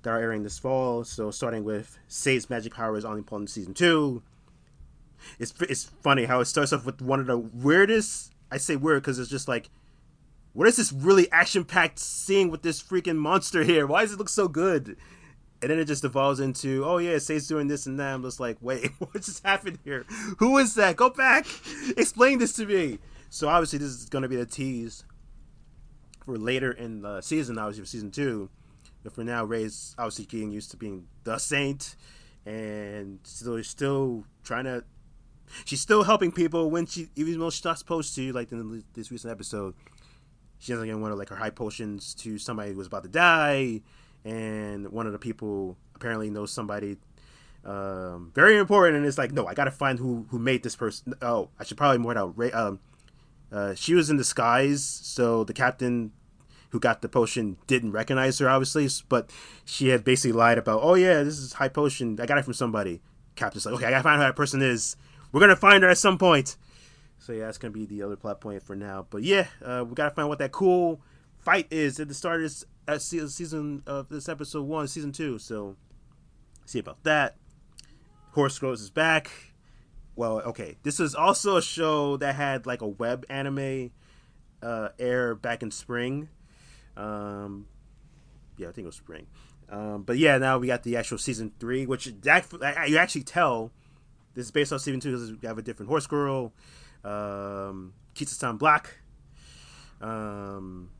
that 0.04 0.10
are 0.10 0.20
airing 0.20 0.44
this 0.44 0.60
fall. 0.60 1.04
So 1.04 1.32
starting 1.32 1.64
with 1.64 1.98
Saint's 2.08 2.50
Magic 2.50 2.74
Power 2.74 2.98
is 2.98 3.06
only 3.06 3.24
in 3.32 3.48
season 3.48 3.74
two 3.74 4.22
it's 5.40 5.54
it's 5.62 5.86
funny 6.02 6.26
how 6.26 6.40
it 6.40 6.46
starts 6.46 6.74
off 6.74 6.86
with 6.86 7.02
one 7.02 7.20
of 7.20 7.28
the 7.28 7.38
weirdest. 7.38 8.32
I 8.52 8.58
say 8.58 8.76
weird 8.76 9.02
because 9.02 9.20
it's 9.20 9.30
just 9.30 9.48
like, 9.48 9.70
what 10.54 10.68
is 10.68 10.78
this 10.78 10.92
really 10.92 11.32
action 11.32 11.66
packed 11.66 12.00
scene 12.00 12.50
with 12.50 12.62
this 12.62 12.82
freaking 12.82 13.18
monster 13.18 13.64
here? 13.64 13.86
Why 13.86 14.02
does 14.02 14.14
it 14.14 14.20
look 14.20 14.30
so 14.30 14.48
good? 14.48 14.98
And 15.62 15.72
then 15.72 15.80
it 15.80 15.86
just 15.86 16.04
evolves 16.04 16.40
into, 16.40 16.86
oh 16.86 17.00
yeah, 17.00 17.18
Sage's 17.18 17.48
doing 17.48 17.68
this 17.68 17.88
and 17.88 18.00
that. 18.00 18.14
I'm 18.14 18.22
just 18.22 18.40
like, 18.40 18.58
wait, 18.62 18.92
what 19.00 19.14
just 19.14 19.44
happened 19.44 19.80
here? 19.84 20.06
Who 20.38 20.58
is 20.58 20.76
that? 20.76 20.96
Go 20.96 21.10
back, 21.10 21.48
explain 21.98 22.40
this 22.40 22.54
to 22.54 22.66
me. 22.66 23.00
So 23.30 23.50
obviously 23.50 23.80
this 23.80 23.90
is 23.90 24.06
going 24.06 24.22
to 24.22 24.30
be 24.30 24.36
the 24.36 24.46
tease 24.46 25.04
for 26.26 26.38
later 26.38 26.72
in 26.72 27.02
the 27.02 27.22
season, 27.22 27.58
obviously 27.58 27.84
for 27.84 27.88
season 27.88 28.12
two. 28.12 28.50
But 29.04 29.14
for 29.14 29.24
now, 29.24 29.46
Ray's 29.46 29.96
obviously 29.98 30.26
getting 30.26 30.52
used 30.52 30.72
to 30.72 30.78
being 30.78 31.08
the 31.24 31.38
Saint, 31.38 31.96
and 32.46 33.20
still 33.24 33.64
still 33.64 34.26
trying 34.44 34.66
to 34.66 34.84
she's 35.66 35.82
still 35.82 36.04
helping 36.04 36.32
people 36.32 36.70
when 36.70 36.86
she 36.86 37.10
even 37.16 37.40
though 37.40 37.50
she's 37.50 37.66
not 37.66 37.80
supposed 37.80 38.16
to 38.16 38.32
like 38.34 38.52
in 38.52 38.84
this 38.94 39.12
recent 39.12 39.32
episode 39.32 39.74
she 40.60 40.72
doesn't 40.72 40.88
get 40.88 40.98
one 40.98 41.12
of 41.12 41.18
like 41.18 41.30
her 41.30 41.36
high 41.36 41.50
potions 41.50 42.14
to 42.14 42.38
somebody 42.38 42.72
who 42.72 42.78
was 42.78 42.88
about 42.88 43.04
to 43.04 43.10
die 43.10 43.82
and 44.26 44.90
one 44.92 45.06
of 45.06 45.14
the 45.14 45.20
people 45.20 45.78
apparently 45.96 46.30
knows 46.30 46.52
somebody 46.52 46.98
um, 47.66 48.32
very 48.34 48.58
important 48.58 48.98
and 48.98 49.06
it's 49.06 49.18
like 49.18 49.32
no 49.32 49.46
i 49.48 49.54
gotta 49.54 49.72
find 49.72 50.00
who 50.00 50.26
who 50.30 50.40
made 50.40 50.64
this 50.64 50.76
person 50.76 51.14
oh 51.22 51.50
i 51.60 51.64
should 51.64 51.78
probably 51.78 51.98
more 51.98 52.18
out 52.18 52.36
um, 52.54 52.80
uh, 53.52 53.74
she 53.76 53.94
was 53.94 54.10
in 54.10 54.18
disguise 54.18 54.84
so 54.84 55.44
the 55.44 55.54
captain 55.54 56.12
who 56.70 56.80
got 56.80 57.02
the 57.02 57.10
potion 57.10 57.58
didn't 57.68 57.92
recognize 57.92 58.40
her 58.40 58.50
obviously 58.50 58.88
but 59.10 59.30
she 59.66 59.90
had 59.90 60.04
basically 60.04 60.32
lied 60.32 60.58
about 60.58 60.80
oh 60.82 60.96
yeah 60.96 61.24
this 61.24 61.38
is 61.38 61.54
high 61.54 61.70
potion 61.70 62.20
i 62.22 62.26
got 62.26 62.38
it 62.38 62.44
from 62.44 62.54
somebody. 62.54 63.02
Captain's 63.36 63.66
like 63.66 63.76
okay 63.76 63.86
i 63.86 63.90
gotta 63.92 64.04
find 64.04 64.20
who 64.20 64.26
that 64.26 64.36
person 64.36 64.62
is 64.62 64.96
we're 65.32 65.42
gonna 65.42 65.56
find 65.56 65.84
her 65.84 65.90
at 65.90 65.98
some 65.98 66.18
point. 66.18 66.58
So 67.20 67.34
yeah, 67.34 67.46
that's 67.46 67.58
gonna 67.58 67.72
be 67.72 67.86
the 67.86 68.04
other 68.04 68.16
plot 68.16 68.42
point 68.42 68.64
for 68.64 68.76
now. 68.76 69.08
But 69.10 69.24
yeah, 69.24 69.48
uh, 69.64 69.86
we 69.88 69.96
gotta 69.96 70.14
find 70.14 70.30
what 70.30 70.40
that 70.40 70.52
cool 70.52 71.02
fight 71.40 71.68
is 71.72 72.00
at 72.00 72.08
the 72.08 72.14
start 72.14 72.44
of 72.44 72.52
this 72.88 73.36
season 73.36 73.84
of 73.86 74.10
this 74.10 74.30
episode 74.30 74.68
one, 74.68 74.88
season 74.88 75.12
two. 75.12 75.40
So 75.40 75.76
see 76.66 76.80
about 76.80 77.04
that. 77.04 77.36
Horse 78.32 78.60
Girls 78.60 78.82
is 78.82 78.90
back. 78.90 79.32
Well, 80.16 80.42
okay, 80.42 80.78
this 80.84 81.00
is 81.00 81.16
also 81.16 81.58
a 81.58 81.62
show 81.62 82.18
that 82.18 82.36
had 82.36 82.66
like 82.66 82.82
a 82.82 82.88
web 82.88 83.26
anime 83.30 83.92
uh, 84.62 84.90
air 85.00 85.36
back 85.36 85.64
in 85.64 85.72
spring. 85.72 86.30
Um, 86.96 87.68
yeah, 88.58 88.70
I 88.70 88.72
think 88.72 88.86
it 88.86 88.88
was 88.88 88.96
spring. 88.96 89.28
Um, 89.70 90.04
but 90.04 90.18
yeah, 90.18 90.38
now 90.38 90.58
we 90.58 90.68
got 90.68 90.84
the 90.84 90.98
actual 90.98 91.18
season 91.18 91.52
three, 91.60 91.86
which 91.86 92.06
that, 92.22 92.46
you 92.88 92.98
actually 92.98 93.24
tell 93.24 93.72
this 94.38 94.46
is 94.46 94.52
based 94.52 94.72
off 94.72 94.82
season 94.82 95.00
two 95.00 95.12
because 95.12 95.32
we 95.34 95.48
have 95.48 95.58
a 95.58 95.62
different 95.62 95.90
horse 95.90 96.08
girl, 96.08 96.54
um, 97.04 97.94
Kitasan 98.16 98.58
Black. 98.58 99.00
Um, 100.00 100.92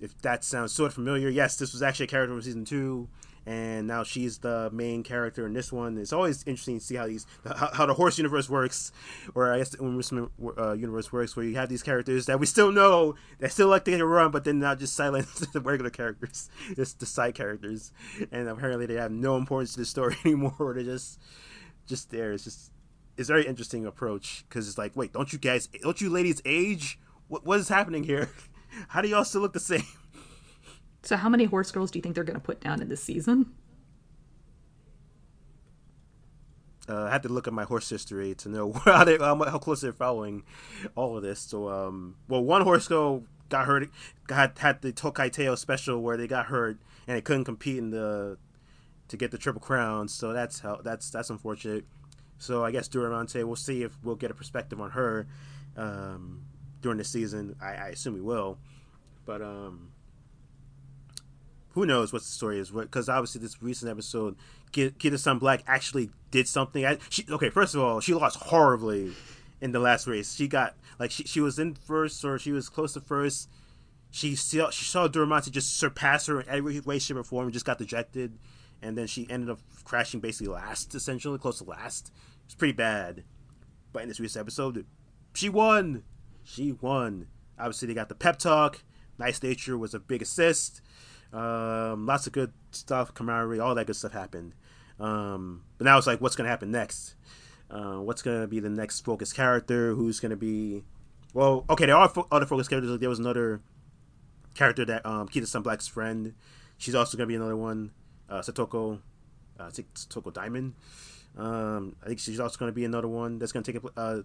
if 0.00 0.16
that 0.22 0.44
sounds 0.44 0.72
sort 0.72 0.88
of 0.88 0.94
familiar, 0.94 1.28
yes, 1.28 1.56
this 1.56 1.72
was 1.72 1.82
actually 1.82 2.04
a 2.04 2.08
character 2.08 2.32
from 2.32 2.42
season 2.42 2.64
two 2.64 3.08
and 3.46 3.86
now 3.86 4.02
she's 4.02 4.38
the 4.38 4.70
main 4.72 5.02
character 5.02 5.46
in 5.46 5.52
this 5.52 5.72
one. 5.72 5.98
It's 5.98 6.12
always 6.12 6.42
interesting 6.44 6.78
to 6.78 6.84
see 6.84 6.94
how 6.94 7.06
these 7.06 7.26
how, 7.44 7.70
how 7.72 7.86
the 7.86 7.94
horse 7.94 8.16
universe 8.18 8.48
works, 8.48 8.92
or 9.34 9.52
I 9.52 9.58
guess 9.58 9.70
the 9.70 10.30
uh, 10.56 10.72
universe 10.72 11.12
works, 11.12 11.36
where 11.36 11.44
you 11.44 11.56
have 11.56 11.68
these 11.68 11.82
characters 11.82 12.26
that 12.26 12.40
we 12.40 12.46
still 12.46 12.72
know 12.72 13.16
that 13.40 13.52
still 13.52 13.68
like 13.68 13.84
to 13.84 14.06
run, 14.06 14.30
but 14.30 14.44
then 14.44 14.60
now 14.60 14.74
just 14.74 14.94
silence 14.94 15.40
the 15.52 15.60
regular 15.60 15.90
characters, 15.90 16.48
just 16.74 17.00
the 17.00 17.06
side 17.06 17.34
characters, 17.34 17.92
and 18.32 18.48
apparently 18.48 18.86
they 18.86 18.94
have 18.94 19.12
no 19.12 19.36
importance 19.36 19.74
to 19.74 19.80
the 19.80 19.86
story 19.86 20.16
anymore. 20.24 20.72
They're 20.74 20.82
just 20.82 21.20
just 21.86 22.10
there. 22.10 22.32
It's 22.32 22.44
just 22.44 22.70
it's 23.16 23.28
a 23.28 23.32
very 23.32 23.46
interesting 23.46 23.86
approach 23.86 24.44
because 24.48 24.68
it's 24.68 24.78
like, 24.78 24.96
wait, 24.96 25.12
don't 25.12 25.32
you 25.32 25.38
guys, 25.38 25.68
don't 25.82 26.00
you 26.00 26.10
ladies 26.10 26.42
age? 26.44 26.98
What 27.28 27.46
what 27.46 27.60
is 27.60 27.68
happening 27.68 28.04
here? 28.04 28.30
How 28.88 29.00
do 29.00 29.08
y'all 29.08 29.24
still 29.24 29.40
look 29.40 29.52
the 29.52 29.60
same? 29.60 29.84
So, 31.04 31.16
how 31.16 31.28
many 31.28 31.44
horse 31.44 31.70
girls 31.70 31.90
do 31.90 31.98
you 31.98 32.02
think 32.02 32.14
they're 32.14 32.24
going 32.24 32.40
to 32.40 32.44
put 32.44 32.60
down 32.60 32.80
in 32.80 32.88
this 32.88 33.02
season? 33.02 33.52
Uh, 36.88 37.04
I 37.04 37.10
had 37.10 37.22
to 37.24 37.28
look 37.28 37.46
at 37.46 37.52
my 37.52 37.64
horse 37.64 37.88
history 37.88 38.34
to 38.36 38.48
know 38.48 38.72
how, 38.84 39.04
they, 39.04 39.18
how, 39.18 39.36
how 39.44 39.58
close 39.58 39.82
they're 39.82 39.92
following 39.92 40.44
all 40.94 41.16
of 41.16 41.22
this. 41.22 41.40
So, 41.40 41.68
um, 41.68 42.16
well, 42.26 42.42
one 42.42 42.62
horse 42.62 42.88
girl 42.88 43.24
got 43.50 43.66
hurt, 43.66 43.90
got 44.26 44.58
had 44.58 44.80
the 44.80 44.92
Tokai 44.92 45.28
Teio 45.28 45.58
special 45.58 46.00
where 46.00 46.16
they 46.16 46.26
got 46.26 46.46
hurt 46.46 46.78
and 47.06 47.16
they 47.16 47.20
couldn't 47.20 47.44
compete 47.44 47.78
in 47.78 47.90
the 47.90 48.38
to 49.08 49.16
get 49.16 49.30
the 49.30 49.38
triple 49.38 49.60
crown. 49.60 50.08
So 50.08 50.32
that's 50.32 50.60
how 50.60 50.80
that's 50.82 51.10
that's 51.10 51.30
unfortunate. 51.30 51.84
So 52.38 52.64
I 52.64 52.70
guess 52.70 52.88
Durante, 52.88 53.42
we'll 53.44 53.56
see 53.56 53.82
if 53.82 53.96
we'll 54.02 54.16
get 54.16 54.30
a 54.30 54.34
perspective 54.34 54.80
on 54.80 54.90
her 54.90 55.26
um, 55.76 56.42
during 56.82 56.98
the 56.98 57.04
season. 57.04 57.56
I, 57.62 57.74
I 57.74 57.88
assume 57.88 58.14
we 58.14 58.20
will, 58.20 58.58
but 59.24 59.40
um, 59.40 59.92
who 61.74 61.86
knows 61.86 62.12
what 62.12 62.22
the 62.22 62.28
story 62.28 62.58
is? 62.58 62.70
Because 62.70 63.08
obviously, 63.08 63.40
this 63.40 63.62
recent 63.62 63.90
episode, 63.90 64.36
Kitasan 64.72 65.38
Black 65.38 65.62
actually 65.66 66.10
did 66.30 66.48
something. 66.48 66.84
I, 66.84 66.98
she, 67.08 67.24
okay, 67.28 67.50
first 67.50 67.74
of 67.74 67.80
all, 67.80 68.00
she 68.00 68.14
lost 68.14 68.36
horribly 68.36 69.12
in 69.60 69.72
the 69.72 69.80
last 69.80 70.06
race. 70.06 70.34
She 70.34 70.46
got 70.46 70.74
like 70.98 71.10
she, 71.10 71.24
she 71.24 71.40
was 71.40 71.58
in 71.58 71.74
first 71.74 72.24
or 72.24 72.38
she 72.38 72.52
was 72.52 72.68
close 72.68 72.92
to 72.94 73.00
first. 73.00 73.48
She 74.10 74.36
saw 74.36 74.70
she 74.70 74.84
saw 74.84 75.08
Durante 75.08 75.50
just 75.50 75.76
surpass 75.76 76.26
her 76.26 76.40
in 76.40 76.48
every 76.48 76.78
way, 76.80 76.98
shape, 76.98 77.16
or 77.16 77.24
form, 77.24 77.46
and 77.46 77.52
just 77.52 77.64
got 77.64 77.78
dejected. 77.78 78.38
And 78.82 78.98
then 78.98 79.06
she 79.06 79.26
ended 79.30 79.50
up 79.50 79.60
crashing 79.84 80.20
basically 80.20 80.52
last, 80.52 80.94
essentially 80.94 81.38
close 81.38 81.58
to 81.58 81.64
last. 81.64 82.12
It's 82.44 82.54
pretty 82.54 82.74
bad. 82.74 83.24
But 83.92 84.02
in 84.02 84.08
this 84.08 84.20
recent 84.20 84.42
episode, 84.42 84.84
she 85.34 85.48
won. 85.48 86.02
She 86.42 86.72
won. 86.72 87.28
Obviously, 87.58 87.88
they 87.88 87.94
got 87.94 88.08
the 88.08 88.14
pep 88.14 88.38
talk. 88.38 88.82
Nice 89.18 89.42
nature 89.42 89.78
was 89.78 89.94
a 89.94 90.00
big 90.00 90.22
assist. 90.22 90.82
Um, 91.32 92.06
lots 92.06 92.26
of 92.26 92.32
good 92.32 92.52
stuff, 92.70 93.14
camaraderie, 93.14 93.60
all 93.60 93.74
that 93.74 93.86
good 93.86 93.96
stuff 93.96 94.12
happened. 94.12 94.54
Um, 95.00 95.64
but 95.78 95.84
now 95.84 95.98
it's 95.98 96.06
like, 96.06 96.20
what's 96.20 96.36
going 96.36 96.44
to 96.44 96.50
happen 96.50 96.70
next? 96.70 97.14
Uh, 97.70 97.96
what's 97.96 98.22
going 98.22 98.40
to 98.40 98.46
be 98.46 98.60
the 98.60 98.70
next 98.70 99.00
focus 99.00 99.32
character? 99.32 99.94
Who's 99.94 100.20
going 100.20 100.30
to 100.30 100.36
be. 100.36 100.84
Well, 101.32 101.64
okay, 101.68 101.86
there 101.86 101.96
are 101.96 102.08
fo- 102.08 102.28
other 102.30 102.46
focus 102.46 102.68
characters. 102.68 102.90
Like 102.90 103.00
There 103.00 103.08
was 103.08 103.18
another 103.18 103.60
character 104.54 104.84
that 104.84 105.04
um, 105.04 105.28
Kitasan 105.28 105.62
Black's 105.62 105.88
friend. 105.88 106.34
She's 106.78 106.94
also 106.94 107.16
going 107.16 107.26
to 107.28 107.32
be 107.32 107.36
another 107.36 107.56
one. 107.56 107.90
Uh, 108.28 108.40
Satono, 108.40 109.00
uh, 109.58 109.68
Satono 109.68 110.32
Diamond. 110.32 110.74
Um, 111.36 111.96
I 112.02 112.06
think 112.06 112.20
she's 112.20 112.40
also 112.40 112.58
going 112.58 112.70
to 112.70 112.74
be 112.74 112.84
another 112.84 113.08
one 113.08 113.38
that's 113.38 113.52
going 113.52 113.64
to 113.64 113.72
take 113.72 113.82
uh, 113.96 114.20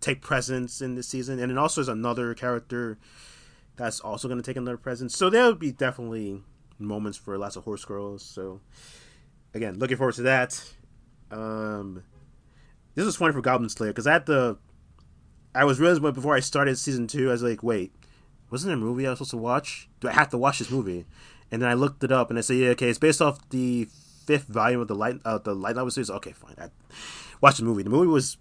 take 0.00 0.20
presence 0.20 0.80
in 0.80 0.94
this 0.94 1.08
season. 1.08 1.38
And 1.38 1.50
then 1.50 1.58
also 1.58 1.80
is 1.80 1.88
another 1.88 2.34
character 2.34 2.98
that's 3.76 4.00
also 4.00 4.28
going 4.28 4.40
to 4.40 4.44
take 4.44 4.56
another 4.56 4.76
presence. 4.76 5.16
So 5.16 5.30
there'll 5.30 5.54
be 5.54 5.72
definitely 5.72 6.42
moments 6.78 7.18
for 7.18 7.36
lots 7.38 7.56
of 7.56 7.64
horse 7.64 7.84
girls. 7.84 8.22
So 8.22 8.60
again, 9.54 9.78
looking 9.78 9.96
forward 9.96 10.14
to 10.16 10.22
that. 10.22 10.62
Um, 11.30 12.02
this 12.94 13.04
was 13.04 13.16
funny 13.16 13.32
for 13.32 13.40
Goblin 13.40 13.68
Slayer 13.68 13.90
because 13.90 14.06
I 14.06 14.14
had 14.14 14.26
the 14.26 14.58
I 15.54 15.64
was 15.64 15.80
realizing 15.80 16.02
before 16.12 16.36
I 16.36 16.40
started 16.40 16.78
season 16.78 17.06
two, 17.06 17.28
I 17.28 17.32
was 17.32 17.42
like, 17.42 17.62
wait, 17.62 17.92
wasn't 18.50 18.68
there 18.68 18.76
a 18.76 18.80
movie 18.80 19.06
I 19.06 19.10
was 19.10 19.18
supposed 19.18 19.32
to 19.32 19.36
watch? 19.36 19.88
Do 20.00 20.08
I 20.08 20.12
have 20.12 20.28
to 20.30 20.38
watch 20.38 20.58
this 20.58 20.70
movie? 20.70 21.06
And 21.50 21.62
then 21.62 21.68
I 21.68 21.74
looked 21.74 22.04
it 22.04 22.12
up 22.12 22.30
and 22.30 22.38
I 22.38 22.42
said, 22.42 22.56
yeah, 22.56 22.68
okay, 22.70 22.88
it's 22.88 22.98
based 22.98 23.20
off 23.20 23.48
the 23.50 23.88
fifth 24.26 24.46
volume 24.46 24.80
of 24.80 24.88
the 24.88 24.94
light 24.94 25.20
uh, 25.24 25.38
the 25.38 25.54
light 25.54 25.76
novel 25.76 25.90
series. 25.90 26.10
Okay, 26.10 26.32
fine. 26.32 26.54
I 26.58 26.68
watched 27.40 27.58
the 27.58 27.64
movie. 27.64 27.82
The 27.82 27.90
movie 27.90 28.06
was 28.06 28.36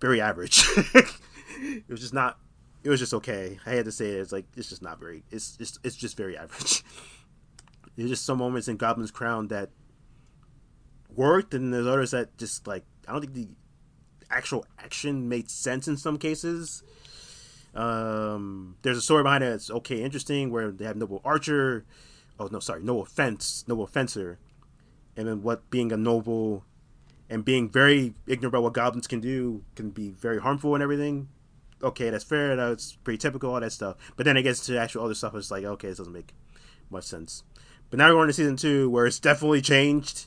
very 0.00 0.20
average. 0.20 0.64
it 0.76 1.84
was 1.88 2.00
just 2.00 2.14
not 2.14 2.38
it 2.84 2.90
was 2.90 3.00
just 3.00 3.14
okay. 3.14 3.58
I 3.64 3.70
had 3.70 3.84
to 3.84 3.92
say 3.92 4.10
it. 4.10 4.20
It's 4.20 4.32
like 4.32 4.46
it's 4.56 4.68
just 4.68 4.82
not 4.82 4.98
very. 4.98 5.22
It's 5.30 5.56
just 5.56 5.78
it's 5.84 5.96
just 5.96 6.16
very 6.16 6.36
average. 6.36 6.82
There's 7.96 8.10
just 8.10 8.24
some 8.24 8.38
moments 8.38 8.68
in 8.68 8.76
Goblin's 8.76 9.10
Crown 9.10 9.48
that 9.48 9.70
worked, 11.14 11.52
and 11.52 11.74
there's 11.74 11.86
others 11.86 12.12
that 12.12 12.38
just 12.38 12.66
like 12.66 12.84
I 13.06 13.12
don't 13.12 13.20
think 13.20 13.34
the 13.34 13.48
actual 14.30 14.64
action 14.78 15.28
made 15.28 15.50
sense 15.50 15.86
in 15.86 15.98
some 15.98 16.16
cases. 16.16 16.82
Um, 17.74 18.76
there's 18.82 18.98
a 18.98 19.02
story 19.02 19.22
behind 19.22 19.44
it 19.44 19.50
that's 19.50 19.70
okay, 19.70 20.02
interesting, 20.02 20.50
where 20.50 20.70
they 20.70 20.84
have 20.84 20.96
noble 20.96 21.20
archer. 21.24 21.84
Oh 22.38 22.48
no, 22.50 22.60
sorry, 22.60 22.82
noble 22.82 23.04
fence, 23.04 23.64
noble 23.66 23.86
fencer, 23.86 24.38
and 25.16 25.28
then 25.28 25.42
what 25.42 25.70
being 25.70 25.92
a 25.92 25.96
noble 25.96 26.64
and 27.30 27.44
being 27.44 27.68
very 27.70 28.14
ignorant 28.26 28.52
about 28.52 28.62
what 28.62 28.74
goblins 28.74 29.06
can 29.06 29.20
do 29.20 29.64
can 29.74 29.90
be 29.90 30.10
very 30.10 30.40
harmful 30.40 30.74
and 30.74 30.82
everything 30.82 31.28
okay, 31.82 32.10
that's 32.10 32.24
fair. 32.24 32.56
That's 32.56 32.96
pretty 32.96 33.18
typical, 33.18 33.52
all 33.52 33.60
that 33.60 33.72
stuff. 33.72 33.96
But 34.16 34.24
then 34.24 34.36
it 34.36 34.42
gets 34.42 34.64
to 34.66 34.78
actual 34.78 35.04
other 35.04 35.14
stuff. 35.14 35.34
It's 35.34 35.50
like, 35.50 35.64
okay, 35.64 35.88
this 35.88 35.98
doesn't 35.98 36.12
make 36.12 36.32
much 36.90 37.04
sense. 37.04 37.44
But 37.90 37.98
now 37.98 38.08
we're 38.08 38.14
going 38.14 38.28
to 38.28 38.32
season 38.32 38.56
two, 38.56 38.88
where 38.88 39.06
it's 39.06 39.18
definitely 39.18 39.60
changed. 39.60 40.26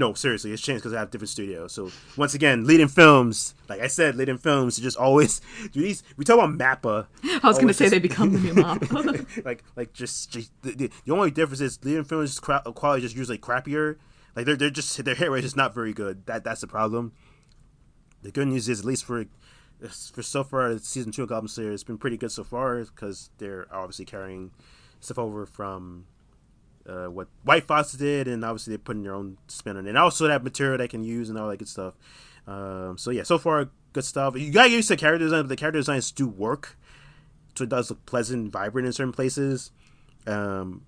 No, 0.00 0.14
seriously, 0.14 0.50
it's 0.50 0.62
changed 0.62 0.80
because 0.80 0.94
I 0.94 0.98
have 0.98 1.10
different 1.10 1.28
studios. 1.28 1.72
So 1.72 1.90
once 2.16 2.32
again, 2.32 2.64
Liden 2.64 2.90
Films, 2.90 3.54
like 3.68 3.82
I 3.82 3.86
said, 3.86 4.14
Liden 4.14 4.40
Films 4.40 4.78
just 4.78 4.96
always 4.96 5.42
do 5.72 5.82
these. 5.82 6.02
We 6.16 6.24
talk 6.24 6.38
about 6.38 6.56
Mappa. 6.56 7.06
I 7.22 7.46
was 7.46 7.58
going 7.58 7.68
to 7.68 7.74
say 7.74 7.84
just, 7.84 7.90
they 7.92 7.98
become 7.98 8.32
the 8.32 8.38
new 8.38 8.54
Mappa. 8.62 9.44
like, 9.44 9.62
like 9.76 9.92
just, 9.92 10.30
just 10.30 10.52
the, 10.62 10.72
the, 10.72 10.90
the, 11.04 11.12
only 11.12 11.30
difference 11.30 11.60
is 11.60 11.76
Liden 11.80 12.06
Films 12.06 12.40
uh, 12.48 12.60
quality 12.72 13.02
just 13.02 13.14
usually 13.14 13.36
crappier. 13.36 13.96
Like 14.34 14.46
they're 14.46 14.56
they're 14.56 14.70
just 14.70 15.04
their 15.04 15.14
hair 15.14 15.30
rate 15.30 15.44
is 15.44 15.54
not 15.54 15.74
very 15.74 15.92
good. 15.92 16.24
That 16.24 16.44
that's 16.44 16.62
the 16.62 16.66
problem. 16.66 17.12
The 18.22 18.30
good 18.30 18.48
news 18.48 18.70
is 18.70 18.80
at 18.80 18.86
least 18.86 19.04
for 19.04 19.26
for 20.14 20.22
so 20.22 20.44
far 20.44 20.78
season 20.78 21.12
two 21.12 21.24
of 21.24 21.28
Goblin 21.28 21.48
Slayer 21.48 21.72
it's 21.72 21.84
been 21.84 21.98
pretty 21.98 22.16
good 22.16 22.32
so 22.32 22.44
far 22.44 22.82
because 22.84 23.28
they're 23.36 23.66
obviously 23.70 24.06
carrying 24.06 24.50
stuff 25.00 25.18
over 25.18 25.44
from 25.44 26.06
uh, 26.86 27.06
what 27.06 27.28
White 27.44 27.64
Fox 27.64 27.92
did, 27.92 28.28
and 28.28 28.44
obviously 28.44 28.72
they're 28.72 28.78
putting 28.78 29.02
their 29.02 29.14
own 29.14 29.38
spin 29.48 29.76
on 29.76 29.86
it. 29.86 29.90
And 29.90 29.98
also 29.98 30.26
that 30.28 30.42
material 30.42 30.78
they 30.78 30.88
can 30.88 31.02
use 31.02 31.28
and 31.28 31.38
all 31.38 31.48
that 31.48 31.58
good 31.58 31.68
stuff. 31.68 31.94
Um, 32.46 32.98
so 32.98 33.10
yeah, 33.10 33.22
so 33.22 33.38
far 33.38 33.70
good 33.92 34.04
stuff. 34.04 34.36
You 34.36 34.50
gotta 34.50 34.70
use 34.70 34.88
the 34.88 34.96
character 34.96 35.24
design, 35.24 35.42
but 35.42 35.48
the 35.48 35.56
character 35.56 35.78
designs 35.78 36.10
do 36.10 36.26
work. 36.26 36.76
So 37.54 37.64
it 37.64 37.70
does 37.70 37.90
look 37.90 38.04
pleasant, 38.06 38.52
vibrant 38.52 38.86
in 38.86 38.92
certain 38.92 39.12
places. 39.12 39.72
Um, 40.26 40.82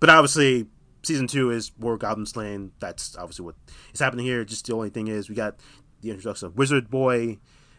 but 0.00 0.10
obviously, 0.10 0.66
season 1.02 1.26
two 1.26 1.50
is 1.50 1.72
more 1.78 1.98
Goblin 1.98 2.26
Slaying. 2.26 2.72
That's 2.78 3.16
obviously 3.16 3.44
what 3.44 3.56
is 3.92 4.00
happening 4.00 4.24
here. 4.24 4.44
Just 4.44 4.66
the 4.66 4.74
only 4.74 4.90
thing 4.90 5.08
is 5.08 5.28
we 5.28 5.34
got 5.34 5.56
the 6.00 6.10
introduction 6.10 6.46
of 6.46 6.56
Wizard 6.56 6.88
Boy 6.88 7.38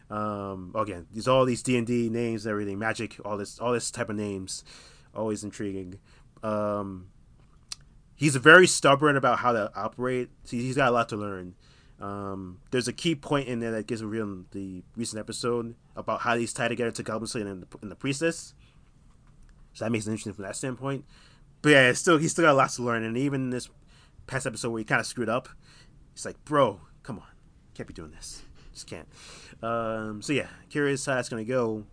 um, 0.10 0.72
again, 0.76 1.06
these 1.12 1.28
all 1.28 1.46
these 1.46 1.62
D 1.62 1.78
and 1.78 1.86
D 1.86 2.10
names 2.10 2.48
everything, 2.48 2.80
magic, 2.80 3.18
all 3.24 3.38
this, 3.38 3.60
all 3.60 3.74
this 3.74 3.92
type 3.92 4.10
of 4.10 4.16
names, 4.16 4.64
always 5.14 5.44
intriguing. 5.44 6.00
Um, 6.42 7.10
he's 8.20 8.36
very 8.36 8.68
stubborn 8.68 9.16
about 9.16 9.40
how 9.40 9.54
to 9.54 9.72
operate. 9.76 10.30
he's 10.48 10.76
got 10.76 10.90
a 10.90 10.92
lot 10.92 11.10
to 11.10 11.16
learn. 11.16 11.56
Um, 12.02 12.60
there's 12.72 12.88
a 12.88 12.94
key 12.94 13.16
point 13.16 13.48
in 13.48 13.62
there 13.62 13.72
that 13.72 13.88
gives 13.88 14.04
revealed 14.04 14.30
in 14.30 14.46
the 14.52 14.84
recent 14.96 15.20
episode 15.20 15.76
about 15.96 16.22
how 16.22 16.36
these 16.36 16.54
tie 16.54 16.68
together 16.68 16.92
to 16.92 17.04
Goblin 17.04 17.28
Slayer 17.28 17.48
and 17.48 17.64
the, 17.64 17.78
and 17.82 17.90
the 17.90 17.96
Priestess. 17.96 18.54
So 19.74 19.86
that 19.86 19.92
makes 19.92 20.06
it 20.06 20.12
interesting 20.12 20.34
from 20.34 20.44
that 20.44 20.56
standpoint. 20.56 21.06
But 21.62 21.70
yeah, 21.70 21.94
still 21.94 22.18
he's 22.18 22.32
still 22.32 22.46
got 22.46 22.56
lots 22.56 22.76
to 22.76 22.84
learn. 22.84 23.04
And 23.04 23.18
even 23.18 23.50
this 23.50 23.70
past 24.28 24.46
episode 24.46 24.70
where 24.72 24.80
he 24.80 24.86
kind 24.86 25.00
of 25.00 25.08
screwed 25.08 25.30
up, 25.30 25.50
he's 26.14 26.26
like, 26.26 26.44
"Bro, 26.46 26.82
come 27.04 27.20
on, 27.20 27.28
can't 27.74 27.88
be 27.88 27.94
doing 27.94 28.12
this." 28.12 28.44
Just 28.74 28.88
can't. 28.88 29.08
Um, 29.62 30.22
so 30.22 30.34
yeah, 30.34 30.48
curious 30.70 31.06
how 31.06 31.16
that's 31.16 31.30
gonna 31.30 31.44
go. 31.44 31.86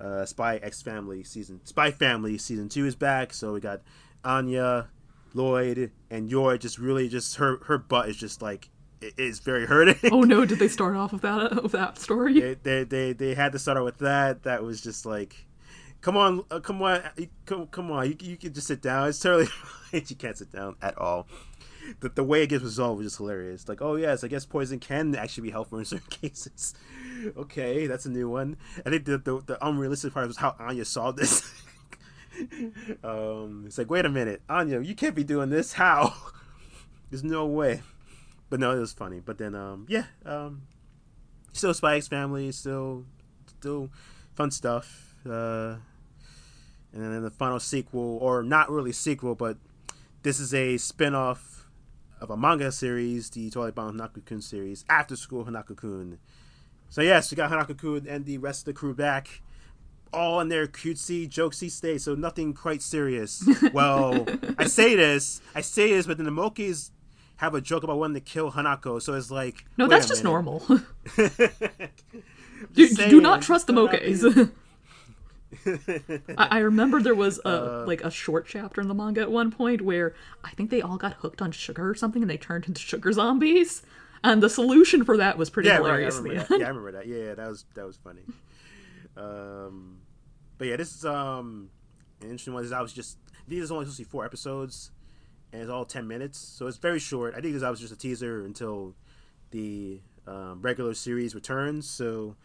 Uh, 0.00 0.24
Spy 0.24 0.56
X 0.56 0.82
Family 0.82 1.22
season 1.22 1.60
Spy 1.64 1.90
Family 1.90 2.36
season 2.38 2.68
two 2.68 2.86
is 2.86 2.96
back. 2.96 3.32
So 3.32 3.52
we 3.52 3.60
got 3.60 3.82
Anya, 4.24 4.88
Loid, 5.34 5.90
and 6.10 6.30
Yor. 6.30 6.56
Just 6.56 6.78
really, 6.78 7.08
just 7.08 7.36
her 7.36 7.58
her 7.64 7.78
butt 7.78 8.08
is 8.08 8.16
just 8.16 8.40
like 8.40 8.70
it 9.00 9.14
is 9.18 9.40
very 9.40 9.66
hurting. 9.66 9.96
Oh 10.10 10.22
no! 10.22 10.44
Did 10.46 10.58
they 10.58 10.68
start 10.68 10.96
off 10.96 11.12
with 11.12 11.22
that 11.22 11.62
with 11.62 11.72
that 11.72 11.98
story? 11.98 12.40
they, 12.40 12.54
they 12.54 12.84
they 12.84 13.12
they 13.12 13.34
had 13.34 13.52
to 13.52 13.58
start 13.58 13.76
out 13.76 13.84
with 13.84 13.98
that. 13.98 14.44
That 14.44 14.62
was 14.62 14.80
just 14.80 15.04
like, 15.04 15.46
come 16.00 16.16
on, 16.16 16.44
uh, 16.50 16.60
come 16.60 16.80
on, 16.82 17.02
come 17.46 17.66
come 17.66 17.90
on. 17.90 18.06
You 18.08 18.16
you 18.20 18.36
can 18.36 18.52
just 18.52 18.66
sit 18.66 18.80
down. 18.80 19.08
It's 19.08 19.18
totally 19.18 19.48
you 19.92 20.16
can't 20.16 20.38
sit 20.38 20.52
down 20.52 20.76
at 20.80 20.96
all. 20.98 21.26
The, 22.00 22.08
the 22.08 22.24
way 22.24 22.42
it 22.42 22.46
gets 22.46 22.64
resolved 22.64 23.02
is 23.02 23.08
just 23.08 23.18
hilarious. 23.18 23.68
Like, 23.68 23.82
oh 23.82 23.96
yes, 23.96 24.24
I 24.24 24.28
guess 24.28 24.46
poison 24.46 24.78
can 24.78 25.14
actually 25.14 25.42
be 25.42 25.50
helpful 25.50 25.78
in 25.78 25.84
certain 25.84 26.08
cases. 26.08 26.74
okay, 27.36 27.86
that's 27.86 28.06
a 28.06 28.10
new 28.10 28.28
one. 28.28 28.56
I 28.86 28.90
think 28.90 29.04
the 29.04 29.18
the, 29.18 29.42
the 29.44 29.66
unrealistic 29.66 30.14
part 30.14 30.26
was 30.26 30.38
how 30.38 30.56
Anya 30.58 30.84
saw 30.84 31.10
this. 31.12 31.52
um, 33.04 33.64
it's 33.66 33.78
like, 33.78 33.90
wait 33.90 34.04
a 34.04 34.08
minute, 34.08 34.42
Anya, 34.48 34.80
you 34.80 34.94
can't 34.94 35.14
be 35.14 35.24
doing 35.24 35.50
this. 35.50 35.74
How? 35.74 36.14
There's 37.10 37.24
no 37.24 37.46
way. 37.46 37.82
But 38.50 38.60
no, 38.60 38.72
it 38.72 38.80
was 38.80 38.92
funny. 38.92 39.20
But 39.20 39.38
then, 39.38 39.54
um, 39.54 39.86
yeah, 39.88 40.06
um, 40.24 40.62
still 41.52 41.74
Spy 41.74 41.96
X 41.96 42.08
Family, 42.08 42.52
still, 42.52 43.04
still 43.46 43.90
fun 44.34 44.50
stuff. 44.50 45.14
Uh, 45.24 45.76
and 46.92 47.02
then 47.02 47.22
the 47.22 47.30
final 47.30 47.58
sequel, 47.58 48.18
or 48.20 48.42
not 48.42 48.70
really 48.70 48.92
sequel, 48.92 49.34
but 49.34 49.56
this 50.22 50.38
is 50.38 50.54
a 50.54 50.76
spin-off 50.76 51.68
of 52.20 52.30
a 52.30 52.36
manga 52.36 52.70
series, 52.70 53.30
the 53.30 53.50
Toilet-Bound 53.50 53.98
Hanako-kun 53.98 54.40
series, 54.40 54.84
After 54.88 55.16
School 55.16 55.44
Hanako-kun. 55.44 56.18
So 56.88 57.02
yes, 57.02 57.30
we 57.30 57.36
got 57.36 57.50
Hanako-kun 57.50 58.06
and 58.08 58.24
the 58.24 58.38
rest 58.38 58.62
of 58.62 58.66
the 58.66 58.72
crew 58.72 58.94
back, 58.94 59.42
all 60.14 60.40
in 60.40 60.48
their 60.48 60.66
cutesy, 60.66 61.28
jokesy 61.28 61.70
state, 61.70 62.00
so 62.00 62.14
nothing 62.14 62.54
quite 62.54 62.80
serious. 62.82 63.46
well, 63.72 64.26
I 64.58 64.66
say 64.66 64.94
this, 64.94 65.40
I 65.54 65.60
say 65.60 65.90
this, 65.92 66.06
but 66.06 66.16
then 66.16 66.26
the 66.26 66.32
Mokkes 66.32 66.90
have 67.36 67.54
a 67.54 67.60
joke 67.60 67.82
about 67.82 67.98
wanting 67.98 68.14
to 68.14 68.20
kill 68.20 68.52
Hanako, 68.52 69.02
so 69.02 69.12
it's 69.14 69.30
like 69.30 69.64
No, 69.76 69.86
that's 69.88 70.06
just 70.08 70.22
normal. 70.24 70.60
do, 71.16 71.28
Just 72.74 72.96
do 73.10 73.20
not 73.20 73.42
trust 73.42 73.66
the 73.66 73.72
Mokkes. 73.72 74.50
I, 76.38 76.48
I 76.50 76.58
remember 76.58 77.00
there 77.00 77.14
was 77.14 77.38
a 77.44 77.48
Uh. 77.82 77.84
like 77.86 78.02
a 78.02 78.10
short 78.10 78.46
chapter 78.46 78.80
in 78.80 78.88
the 78.88 78.94
manga 78.94 79.20
at 79.20 79.30
one 79.30 79.50
point 79.50 79.80
where 79.82 80.14
I 80.42 80.50
think 80.50 80.70
they 80.70 80.82
all 80.82 80.96
got 80.96 81.14
hooked 81.14 81.40
on 81.42 81.52
sugar 81.52 81.88
or 81.88 81.94
something 81.94 82.22
and 82.22 82.30
they 82.30 82.36
turned 82.36 82.66
into 82.66 82.80
sugar 82.80 83.12
zombies. 83.12 83.82
And 84.22 84.42
the 84.42 84.48
solution 84.50 85.04
for 85.04 85.16
that 85.18 85.36
was 85.36 85.50
pretty 85.50 85.68
yeah, 85.68 85.76
right, 85.76 85.80
I 85.82 85.86
hilarious. 85.88 86.16
in 86.18 86.22
the 86.24 86.28
remember 86.30 86.40
end. 86.54 86.60
that. 86.60 86.60
Yeah, 86.60 86.66
I 86.66 86.68
remember 86.68 86.92
that. 86.92 87.06
Yeah, 87.06 87.16
yeah, 87.16 87.34
that 87.34 87.48
was 87.48 87.64
that 87.74 87.86
was 87.86 87.96
funny. 87.96 88.22
Um, 89.16 89.98
but 90.58 90.66
yeah, 90.68 90.76
this 90.76 90.94
is 90.94 91.04
um 91.04 91.70
an 92.20 92.28
interesting 92.28 92.54
one. 92.54 92.62
This 92.62 92.68
is 92.68 92.72
obviously 92.72 93.02
just 93.02 93.18
these 93.46 93.64
is 93.64 93.70
only 93.70 93.84
supposed 93.84 93.98
to 93.98 94.04
be 94.04 94.10
four 94.10 94.24
episodes, 94.24 94.90
and 95.52 95.62
it's 95.62 95.70
all 95.70 95.84
ten 95.84 96.06
minutes, 96.06 96.38
so 96.38 96.66
it's 96.66 96.78
very 96.78 96.98
short. 96.98 97.34
I 97.34 97.40
think 97.40 97.52
this 97.52 97.56
is 97.56 97.62
obviously 97.62 97.88
just 97.88 98.00
a 98.00 98.02
teaser 98.02 98.44
until 98.44 98.94
the 99.50 100.00
um, 100.26 100.60
regular 100.62 100.94
series 100.94 101.34
returns. 101.34 101.88
So 101.88 102.36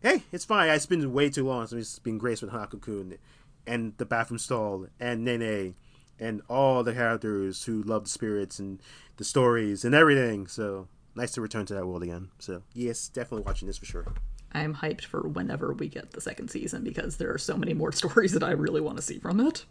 hey, 0.00 0.22
it's 0.32 0.44
fine. 0.44 0.68
It's 0.70 0.86
been 0.86 1.12
way 1.12 1.30
too 1.30 1.46
long 1.46 1.66
since 1.66 1.82
it's 1.82 1.98
been 1.98 2.18
graced 2.18 2.42
with 2.42 2.50
Hanako-kun 2.52 3.18
and 3.66 3.92
the 3.98 4.06
bathroom 4.06 4.38
stall 4.38 4.86
and 4.98 5.24
Nene 5.24 5.74
and 6.18 6.42
all 6.48 6.82
the 6.82 6.92
characters 6.92 7.64
who 7.64 7.82
love 7.82 8.04
the 8.04 8.10
spirits 8.10 8.58
and 8.58 8.80
the 9.16 9.24
stories 9.24 9.84
and 9.84 9.94
everything. 9.94 10.46
So 10.46 10.88
nice 11.14 11.32
to 11.32 11.40
return 11.40 11.66
to 11.66 11.74
that 11.74 11.86
world 11.86 12.02
again. 12.02 12.30
So 12.38 12.62
yes, 12.74 13.08
definitely 13.08 13.44
watching 13.44 13.66
this 13.66 13.78
for 13.78 13.86
sure. 13.86 14.06
I'm 14.52 14.74
hyped 14.74 15.04
for 15.04 15.28
whenever 15.28 15.72
we 15.72 15.88
get 15.88 16.10
the 16.10 16.20
second 16.20 16.50
season 16.50 16.82
because 16.82 17.16
there 17.16 17.32
are 17.32 17.38
so 17.38 17.56
many 17.56 17.74
more 17.74 17.92
stories 18.00 18.32
that 18.32 18.42
I 18.42 18.52
really 18.52 18.80
want 18.80 18.96
to 18.96 19.02
see 19.02 19.18
from 19.18 19.40
it. 19.40 19.64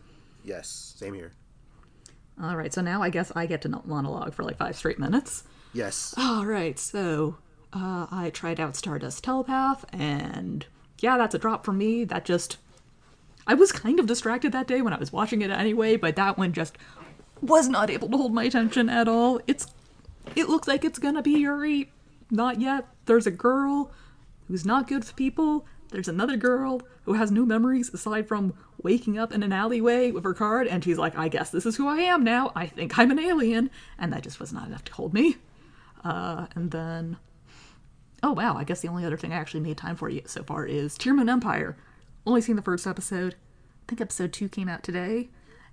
Yes, 0.44 0.94
same 0.98 1.14
here. 1.14 1.34
All 2.42 2.56
right, 2.56 2.74
so 2.74 2.82
now 2.82 3.02
I 3.02 3.10
guess 3.10 3.32
I 3.36 3.46
get 3.46 3.62
to 3.64 3.82
monologue 3.86 4.34
for 4.34 4.44
like 4.44 4.58
five 4.58 4.76
straight 4.78 5.00
minutes. 5.00 5.44
Yes. 5.74 6.16
All 6.18 6.46
right, 6.46 6.80
so 6.80 7.38
uh, 7.74 8.08
I 8.10 8.32
tried 8.34 8.60
out 8.60 8.76
Stardust 8.76 9.24
Telepath, 9.24 9.86
and 9.92 10.66
yeah, 11.00 11.18
that's 11.18 11.36
a 11.36 11.40
drop 11.40 11.66
for 11.66 11.74
me. 11.74 12.04
That 12.06 12.26
just. 12.26 12.58
I 13.46 13.56
was 13.56 13.72
kind 13.72 14.00
of 14.00 14.06
distracted 14.06 14.52
that 14.52 14.68
day 14.68 14.82
when 14.82 14.94
I 14.94 15.00
was 15.00 15.12
watching 15.12 15.42
it 15.42 15.50
anyway, 15.50 15.96
but 15.98 16.16
that 16.18 16.38
one 16.38 16.54
just 16.54 16.78
was 17.42 17.68
not 17.68 17.90
able 17.90 18.08
to 18.10 18.18
hold 18.18 18.34
my 18.34 18.44
attention 18.44 18.90
at 18.90 19.08
all. 19.08 19.42
It's. 19.48 19.68
It 20.36 20.48
looks 20.48 20.68
like 20.68 20.86
it's 20.86 21.00
gonna 21.00 21.22
be 21.22 21.40
Yuri. 21.40 21.92
Not 22.32 22.62
yet. 22.62 22.88
There's 23.06 23.28
a 23.28 23.32
girl 23.32 23.92
who's 24.50 24.66
not 24.66 24.90
good 24.90 25.06
for 25.06 25.14
people. 25.14 25.66
There's 25.92 26.10
another 26.10 26.36
girl 26.36 26.82
who 27.04 27.14
has 27.14 27.32
no 27.32 27.46
memories 27.46 27.94
aside 27.94 28.28
from 28.28 28.54
waking 28.84 29.18
up 29.18 29.32
in 29.32 29.42
an 29.42 29.54
alleyway 29.54 30.12
with 30.12 30.24
her 30.26 30.34
card, 30.34 30.68
and 30.68 30.84
she's 30.84 30.98
like, 30.98 31.18
I 31.18 31.30
guess 31.30 31.50
this 31.50 31.66
is 31.66 31.78
who 31.78 31.88
I 31.88 31.98
am 31.98 32.24
now. 32.24 32.52
I 32.56 32.68
think 32.68 33.00
I'm 33.00 33.12
an 33.12 33.20
alien. 33.20 33.70
And 33.98 34.12
that 34.12 34.24
just 34.24 34.40
was 34.40 34.52
not 34.52 34.68
enough 34.68 34.84
to 34.86 34.94
hold 34.94 35.14
me. 35.14 35.38
Uh, 36.04 36.48
and 36.56 36.72
then. 36.72 37.18
Oh, 38.22 38.34
wow. 38.34 38.58
I 38.58 38.64
guess 38.66 38.82
the 38.82 38.88
only 38.90 39.06
other 39.06 39.18
thing 39.18 39.32
I 39.32 39.38
actually 39.38 39.62
made 39.62 39.78
time 39.78 39.96
for 39.96 40.12
so 40.26 40.44
far 40.44 40.66
is 40.66 40.98
Tear 40.98 41.14
Moon 41.14 41.30
Empire. 41.30 41.78
Only 42.26 42.42
seen 42.42 42.56
the 42.58 42.62
first 42.62 42.86
episode. 42.86 43.36
I 43.36 43.86
think 43.88 44.02
episode 44.02 44.34
two 44.34 44.50
came 44.50 44.68
out 44.68 44.84
today. 44.84 45.30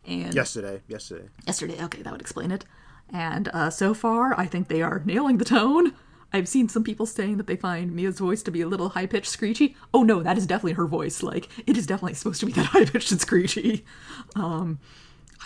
And 0.07 0.33
Yesterday. 0.35 0.81
Yesterday. 0.87 1.29
yesterday. 1.47 1.83
Okay, 1.85 2.03
that 2.03 2.13
would 2.13 2.21
explain 2.21 2.53
it. 2.53 2.65
And 3.13 3.49
uh, 3.49 3.71
so 3.71 3.95
far, 3.95 4.39
I 4.39 4.47
think 4.47 4.69
they 4.69 4.83
are 4.83 5.03
nailing 5.05 5.39
the 5.39 5.45
tone. 5.45 5.93
I've 6.37 6.49
seen 6.49 6.69
some 6.69 6.85
people 6.85 7.07
saying 7.07 7.39
that 7.39 7.47
they 7.47 7.57
find 7.57 7.95
Mia's 7.95 8.19
voice 8.19 8.43
to 8.43 8.51
be 8.51 8.61
a 8.61 8.69
little 8.69 8.91
high 8.91 9.07
pitched, 9.07 9.31
screechy. 9.31 9.75
Oh 9.95 10.03
no, 10.03 10.23
that 10.23 10.37
is 10.37 10.47
definitely 10.47 10.75
her 10.75 10.87
voice. 10.87 11.23
Like 11.23 11.49
it 11.67 11.79
is 11.79 11.87
definitely 11.87 12.13
supposed 12.13 12.41
to 12.41 12.47
be 12.47 12.53
that 12.53 12.67
high 12.73 12.85
pitched 12.85 13.11
and 13.11 13.21
screechy. 13.21 13.87
Um, 14.35 14.79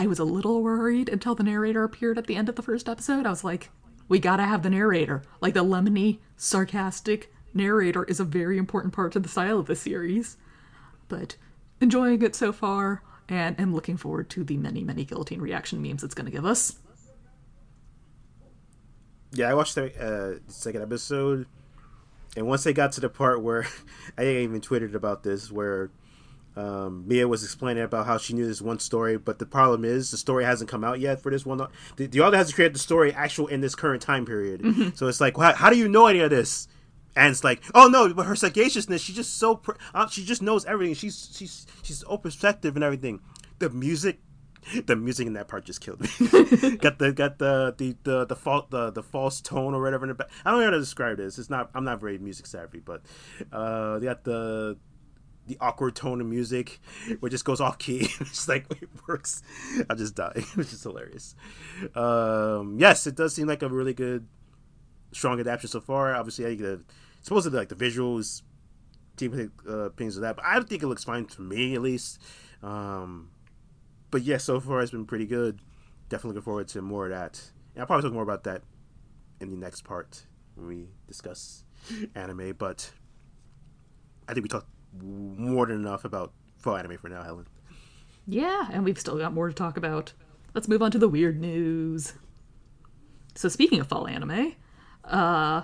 I 0.00 0.08
was 0.08 0.18
a 0.18 0.24
little 0.24 0.64
worried 0.64 1.08
until 1.08 1.36
the 1.36 1.44
narrator 1.44 1.84
appeared 1.84 2.18
at 2.18 2.26
the 2.26 2.34
end 2.34 2.48
of 2.48 2.56
the 2.56 2.62
first 2.62 2.88
episode. 2.88 3.24
I 3.24 3.30
was 3.30 3.44
like, 3.44 3.70
we 4.08 4.18
gotta 4.18 4.42
have 4.42 4.64
the 4.64 4.70
narrator. 4.70 5.22
Like 5.40 5.54
the 5.54 5.62
lemony, 5.62 6.18
sarcastic 6.36 7.32
narrator 7.54 8.02
is 8.02 8.18
a 8.18 8.24
very 8.24 8.58
important 8.58 8.92
part 8.92 9.12
to 9.12 9.20
the 9.20 9.28
style 9.28 9.60
of 9.60 9.66
the 9.66 9.76
series. 9.76 10.38
But 11.06 11.36
enjoying 11.80 12.20
it 12.22 12.34
so 12.34 12.52
far, 12.52 13.04
and 13.28 13.58
am 13.60 13.72
looking 13.72 13.96
forward 13.96 14.28
to 14.30 14.42
the 14.42 14.56
many, 14.56 14.82
many 14.82 15.04
guillotine 15.04 15.40
reaction 15.40 15.80
memes 15.80 16.02
it's 16.02 16.16
gonna 16.16 16.32
give 16.32 16.44
us. 16.44 16.80
Yeah, 19.32 19.48
I 19.48 19.55
watched 19.55 19.77
the 19.77 19.93
uh, 20.02 20.51
second 20.51 20.82
episode, 20.82 21.47
and 22.36 22.47
once 22.47 22.65
they 22.65 22.73
got 22.73 22.93
to 22.93 23.01
the 23.01 23.09
part 23.09 23.43
where 23.43 23.66
I 24.19 24.27
even 24.27 24.61
tweeted 24.61 24.94
about 24.94 25.23
this, 25.23 25.52
where 25.52 25.90
um, 26.57 27.07
Mia 27.07 27.28
was 27.28 27.44
explaining 27.44 27.82
about 27.85 28.07
how 28.07 28.19
she 28.19 28.35
knew 28.35 28.47
this 28.47 28.61
one 28.61 28.81
story, 28.81 29.16
but 29.16 29.39
the 29.39 29.47
problem 29.47 29.85
is 29.85 30.11
the 30.11 30.16
story 30.16 30.44
hasn't 30.44 30.69
come 30.69 30.82
out 30.82 30.98
yet 31.01 31.20
for 31.20 31.31
this 31.31 31.47
one. 31.47 31.65
The, 31.97 32.07
the 32.07 32.20
author 32.20 32.36
has 32.36 32.48
to 32.48 32.55
create 32.55 32.73
the 32.73 32.78
story 32.78 33.12
actual 33.12 33.47
in 33.47 33.61
this 33.61 33.74
current 33.74 34.02
time 34.02 34.27
period. 34.27 34.93
So 34.97 35.07
it's 35.07 35.20
like, 35.20 35.36
how, 35.36 35.55
how 35.55 35.70
do 35.70 35.77
you 35.77 35.89
know 35.89 36.07
any 36.07 36.20
of 36.20 36.31
this? 36.31 36.66
And 37.16 37.31
it's 37.31 37.44
like, 37.44 37.62
oh 37.74 37.89
no, 37.89 38.12
but 38.12 38.27
her 38.27 38.36
sagaciousness, 38.36 39.01
she's 39.01 39.16
just 39.16 39.39
so, 39.39 39.57
pr- 39.57 39.73
uh, 39.94 40.09
she 40.09 40.24
just 40.24 40.43
knows 40.43 40.65
everything. 40.65 40.94
She's 40.94 41.31
she's 41.32 41.66
she's 41.82 41.98
so 42.01 42.16
perspective 42.16 42.77
and 42.77 42.85
everything. 42.85 43.20
The 43.59 43.70
music, 43.70 44.20
the 44.87 44.97
music 44.97 45.27
in 45.27 45.32
that 45.35 45.49
part 45.49 45.65
just 45.65 45.81
killed 45.81 46.01
me. 46.01 46.09
got 46.77 46.99
the 46.99 47.12
got 47.15 47.39
the 47.39 47.74
the 47.77 47.97
the 48.03 48.27
the, 48.27 48.37
fa- 48.37 48.66
the 48.70 48.91
the 48.91 49.03
false 49.03 49.41
tone 49.41 49.74
or 49.74 49.82
whatever 49.82 50.05
in 50.05 50.09
the 50.09 50.15
back. 50.15 50.31
I 50.45 50.51
don't 50.51 50.61
know 50.61 50.66
how 50.66 50.70
to 50.73 50.78
describe 50.78 51.16
this. 51.16 51.39
It's 51.39 51.51
not. 51.51 51.70
I'm 51.74 51.85
not 51.85 52.01
very 52.01 52.19
music 52.19 52.47
savvy, 52.47 52.81
but 52.81 53.03
uh, 53.53 53.99
they 53.99 54.07
got 54.07 54.24
the 54.24 54.77
the 55.47 55.57
awkward 55.61 55.97
tone 55.97 56.20
of 56.20 56.27
music 56.27 56.81
where 57.19 57.28
it 57.28 57.31
just 57.31 57.45
goes 57.45 57.61
off 57.61 57.78
key. 57.78 58.09
it's 58.20 58.49
like 58.49 58.70
it 58.70 58.89
works. 59.09 59.43
I 59.89 59.95
just 59.95 60.15
die, 60.15 60.45
which 60.55 60.73
is 60.73 60.82
hilarious. 60.82 61.35
Um, 61.95 62.77
yes, 62.78 63.07
it 63.07 63.16
does 63.16 63.35
seem 63.35 63.47
like 63.47 63.62
a 63.62 63.69
really 63.69 63.95
good, 63.95 64.27
strong 65.12 65.41
adaptation 65.41 65.70
so 65.70 65.81
far. 65.81 66.15
Obviously, 66.15 66.47
I 66.47 66.55
the 66.55 66.82
supposedly 67.23 67.59
like 67.59 67.69
the 67.69 67.74
visuals, 67.74 68.43
deep 69.16 69.32
uh, 69.69 69.73
opinions 69.73 70.16
of 70.16 70.23
that, 70.23 70.37
but 70.37 70.45
I 70.45 70.61
think 70.61 70.82
it 70.82 70.87
looks 70.87 71.05
fine 71.05 71.27
to 71.27 71.43
me 71.43 71.74
at 71.74 71.82
least. 71.82 72.20
Um, 72.62 73.31
but 74.11 74.23
yeah, 74.23 74.39
so 74.39 74.61
far 74.61 74.81
it's 74.81 74.91
been 74.91 75.07
pretty 75.07 75.27
good. 75.27 75.61
Definitely 76.09 76.31
looking 76.37 76.45
forward 76.45 76.69
to 76.69 76.82
more 76.82 77.07
of 77.07 77.11
that. 77.11 77.51
And 77.74 77.81
I'll 77.81 77.87
probably 77.87 78.03
talk 78.03 78.12
more 78.12 78.23
about 78.23 78.45
that 78.45 78.62
in 79.41 79.51
the 79.51 79.57
next 79.57 79.85
part 79.85 80.27
when 80.55 80.66
we 80.66 80.89
discuss 81.07 81.65
anime. 82.15 82.55
But 82.59 82.91
I 84.28 84.35
think 84.35 84.45
we 84.45 84.49
talked 84.49 84.69
more 85.01 85.66
than 85.66 85.77
enough 85.77 86.05
about 86.05 86.32
full 86.59 86.77
anime 86.77 86.99
for 86.99 87.09
now, 87.09 87.23
Helen. 87.23 87.47
Yeah, 88.27 88.69
and 88.70 88.85
we've 88.85 88.99
still 88.99 89.19
got 89.19 89.32
more 89.32 89.49
to 89.49 89.55
talk 89.55 89.77
about. 89.77 90.12
Let's 90.55 90.69
move 90.69 90.82
on 90.82 90.91
to 90.91 90.99
the 90.99 91.09
weird 91.09 91.41
news. 91.41 92.15
So, 93.35 93.49
speaking 93.49 93.81
of 93.81 93.87
fall 93.87 94.07
anime, 94.07 94.55
uh, 95.05 95.62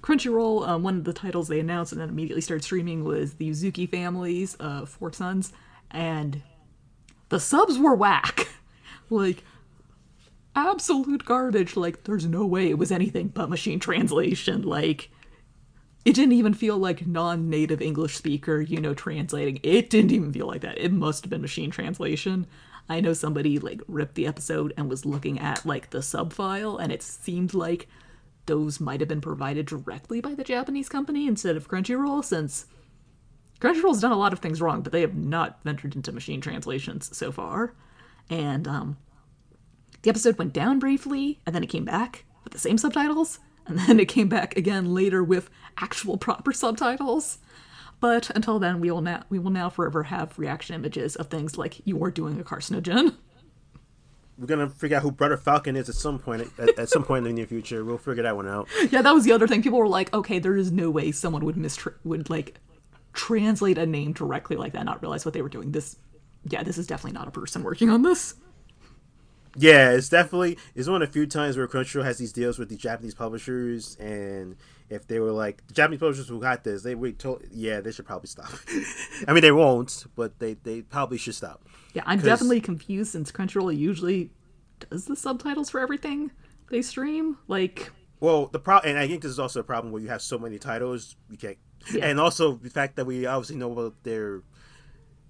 Crunchyroll, 0.00 0.66
um, 0.66 0.82
one 0.82 0.96
of 0.98 1.04
the 1.04 1.12
titles 1.12 1.48
they 1.48 1.60
announced 1.60 1.92
and 1.92 2.00
then 2.00 2.08
immediately 2.08 2.40
started 2.40 2.62
streaming 2.62 3.04
was 3.04 3.34
the 3.34 3.50
Yuzuki 3.50 3.88
Family's 3.88 4.54
of 4.54 4.88
Four 4.88 5.12
Sons, 5.12 5.52
and 5.90 6.42
the 7.28 7.40
subs 7.40 7.78
were 7.78 7.94
whack. 7.94 8.48
like, 9.10 9.44
absolute 10.54 11.24
garbage. 11.24 11.76
Like, 11.76 12.04
there's 12.04 12.26
no 12.26 12.46
way 12.46 12.68
it 12.68 12.78
was 12.78 12.92
anything 12.92 13.28
but 13.28 13.50
machine 13.50 13.80
translation. 13.80 14.62
Like, 14.62 15.10
it 16.04 16.14
didn't 16.14 16.32
even 16.32 16.54
feel 16.54 16.78
like 16.78 17.06
non-native 17.06 17.82
english 17.82 18.16
speaker 18.16 18.60
you 18.60 18.80
know 18.80 18.94
translating 18.94 19.60
it 19.62 19.90
didn't 19.90 20.12
even 20.12 20.32
feel 20.32 20.46
like 20.46 20.62
that 20.62 20.78
it 20.78 20.90
must 20.90 21.24
have 21.24 21.28
been 21.28 21.42
machine 21.42 21.70
translation 21.70 22.46
i 22.88 22.98
know 22.98 23.12
somebody 23.12 23.58
like 23.58 23.82
ripped 23.88 24.14
the 24.14 24.26
episode 24.26 24.72
and 24.76 24.88
was 24.88 25.04
looking 25.04 25.38
at 25.38 25.66
like 25.66 25.90
the 25.90 26.00
sub 26.00 26.32
file 26.32 26.78
and 26.78 26.92
it 26.92 27.02
seemed 27.02 27.52
like 27.52 27.88
those 28.48 28.80
might 28.80 28.98
have 28.98 29.08
been 29.08 29.20
provided 29.20 29.66
directly 29.66 30.20
by 30.20 30.34
the 30.34 30.42
Japanese 30.42 30.88
company 30.88 31.28
instead 31.28 31.54
of 31.56 31.68
Crunchyroll, 31.68 32.24
since 32.24 32.66
Crunchyroll's 33.60 34.00
done 34.00 34.12
a 34.12 34.18
lot 34.18 34.32
of 34.32 34.38
things 34.38 34.60
wrong, 34.60 34.82
but 34.82 34.92
they 34.92 35.00
have 35.00 35.16
not 35.16 35.62
ventured 35.64 35.96
into 35.96 36.12
machine 36.12 36.40
translations 36.40 37.16
so 37.16 37.32
far. 37.32 37.74
And 38.30 38.68
um, 38.68 38.96
the 40.02 40.10
episode 40.10 40.38
went 40.38 40.52
down 40.52 40.78
briefly, 40.78 41.40
and 41.44 41.54
then 41.54 41.64
it 41.64 41.68
came 41.68 41.84
back 41.84 42.24
with 42.44 42.52
the 42.52 42.58
same 42.58 42.78
subtitles, 42.78 43.40
and 43.66 43.78
then 43.86 43.98
it 43.98 44.08
came 44.08 44.28
back 44.28 44.56
again 44.56 44.94
later 44.94 45.22
with 45.24 45.50
actual 45.76 46.16
proper 46.16 46.52
subtitles. 46.52 47.38
But 48.00 48.30
until 48.30 48.60
then, 48.60 48.80
we 48.80 48.92
will 48.92 49.00
now 49.00 49.24
we 49.28 49.40
will 49.40 49.50
now 49.50 49.68
forever 49.68 50.04
have 50.04 50.38
reaction 50.38 50.76
images 50.76 51.16
of 51.16 51.26
things 51.28 51.58
like 51.58 51.84
you 51.84 52.02
are 52.04 52.12
doing 52.12 52.40
a 52.40 52.44
carcinogen. 52.44 53.16
We're 54.38 54.46
gonna 54.46 54.68
figure 54.68 54.98
out 54.98 55.02
who 55.02 55.10
Brother 55.10 55.36
Falcon 55.36 55.74
is 55.74 55.88
at 55.88 55.96
some 55.96 56.20
point. 56.20 56.48
At, 56.60 56.78
at 56.78 56.88
some 56.88 57.02
point 57.02 57.26
in 57.26 57.32
the 57.32 57.36
near 57.36 57.46
future, 57.48 57.84
we'll 57.84 57.98
figure 57.98 58.22
that 58.22 58.36
one 58.36 58.46
out. 58.46 58.68
Yeah, 58.92 59.02
that 59.02 59.10
was 59.12 59.24
the 59.24 59.32
other 59.32 59.48
thing. 59.48 59.64
People 59.64 59.80
were 59.80 59.88
like, 59.88 60.14
"Okay, 60.14 60.38
there 60.38 60.56
is 60.56 60.70
no 60.70 60.90
way 60.90 61.10
someone 61.10 61.44
would 61.44 61.56
mis 61.56 61.76
would 62.04 62.30
like 62.30 62.60
translate 63.12 63.78
a 63.78 63.86
name 63.86 64.12
directly 64.12 64.56
like 64.56 64.72
that, 64.72 64.84
not 64.84 65.02
realize 65.02 65.24
what 65.24 65.34
they 65.34 65.42
were 65.42 65.48
doing." 65.48 65.72
This, 65.72 65.96
yeah, 66.44 66.62
this 66.62 66.78
is 66.78 66.86
definitely 66.86 67.18
not 67.18 67.28
a 67.28 67.30
person 67.30 67.62
working 67.62 67.90
on 67.90 68.02
this. 68.02 68.34
Yeah, 69.56 69.90
it's 69.90 70.08
definitely 70.08 70.58
it's 70.74 70.88
one 70.88 71.02
of 71.02 71.08
the 71.08 71.12
few 71.12 71.26
times 71.26 71.56
where 71.56 71.66
Crunchyroll 71.66 72.04
has 72.04 72.18
these 72.18 72.32
deals 72.32 72.58
with 72.58 72.68
the 72.68 72.76
Japanese 72.76 73.14
publishers, 73.14 73.96
and 73.96 74.56
if 74.88 75.06
they 75.06 75.18
were 75.18 75.32
like 75.32 75.66
the 75.66 75.74
Japanese 75.74 76.00
publishers 76.00 76.28
who 76.28 76.40
got 76.40 76.64
this, 76.64 76.82
they 76.82 76.94
would 76.94 77.18
told 77.18 77.42
yeah 77.50 77.80
they 77.80 77.90
should 77.90 78.06
probably 78.06 78.28
stop. 78.28 78.50
I 79.28 79.32
mean 79.32 79.42
they 79.42 79.52
won't, 79.52 80.06
but 80.14 80.38
they 80.38 80.54
they 80.54 80.82
probably 80.82 81.18
should 81.18 81.34
stop. 81.34 81.62
Yeah, 81.94 82.02
I'm 82.06 82.20
definitely 82.20 82.60
confused 82.60 83.12
since 83.12 83.32
Crunchyroll 83.32 83.76
usually 83.76 84.30
does 84.90 85.06
the 85.06 85.16
subtitles 85.16 85.70
for 85.70 85.80
everything 85.80 86.30
they 86.70 86.82
stream. 86.82 87.38
Like, 87.48 87.90
well, 88.20 88.46
the 88.46 88.58
problem, 88.58 88.90
and 88.90 88.98
I 88.98 89.08
think 89.08 89.22
this 89.22 89.30
is 89.30 89.38
also 89.38 89.60
a 89.60 89.64
problem 89.64 89.92
where 89.92 90.02
you 90.02 90.08
have 90.08 90.22
so 90.22 90.38
many 90.38 90.58
titles, 90.58 91.16
you 91.30 91.36
can't, 91.36 91.56
yeah. 91.92 92.06
and 92.06 92.20
also 92.20 92.54
the 92.54 92.70
fact 92.70 92.96
that 92.96 93.06
we 93.06 93.26
obviously 93.26 93.56
know 93.56 93.72
about 93.72 94.02
their 94.04 94.42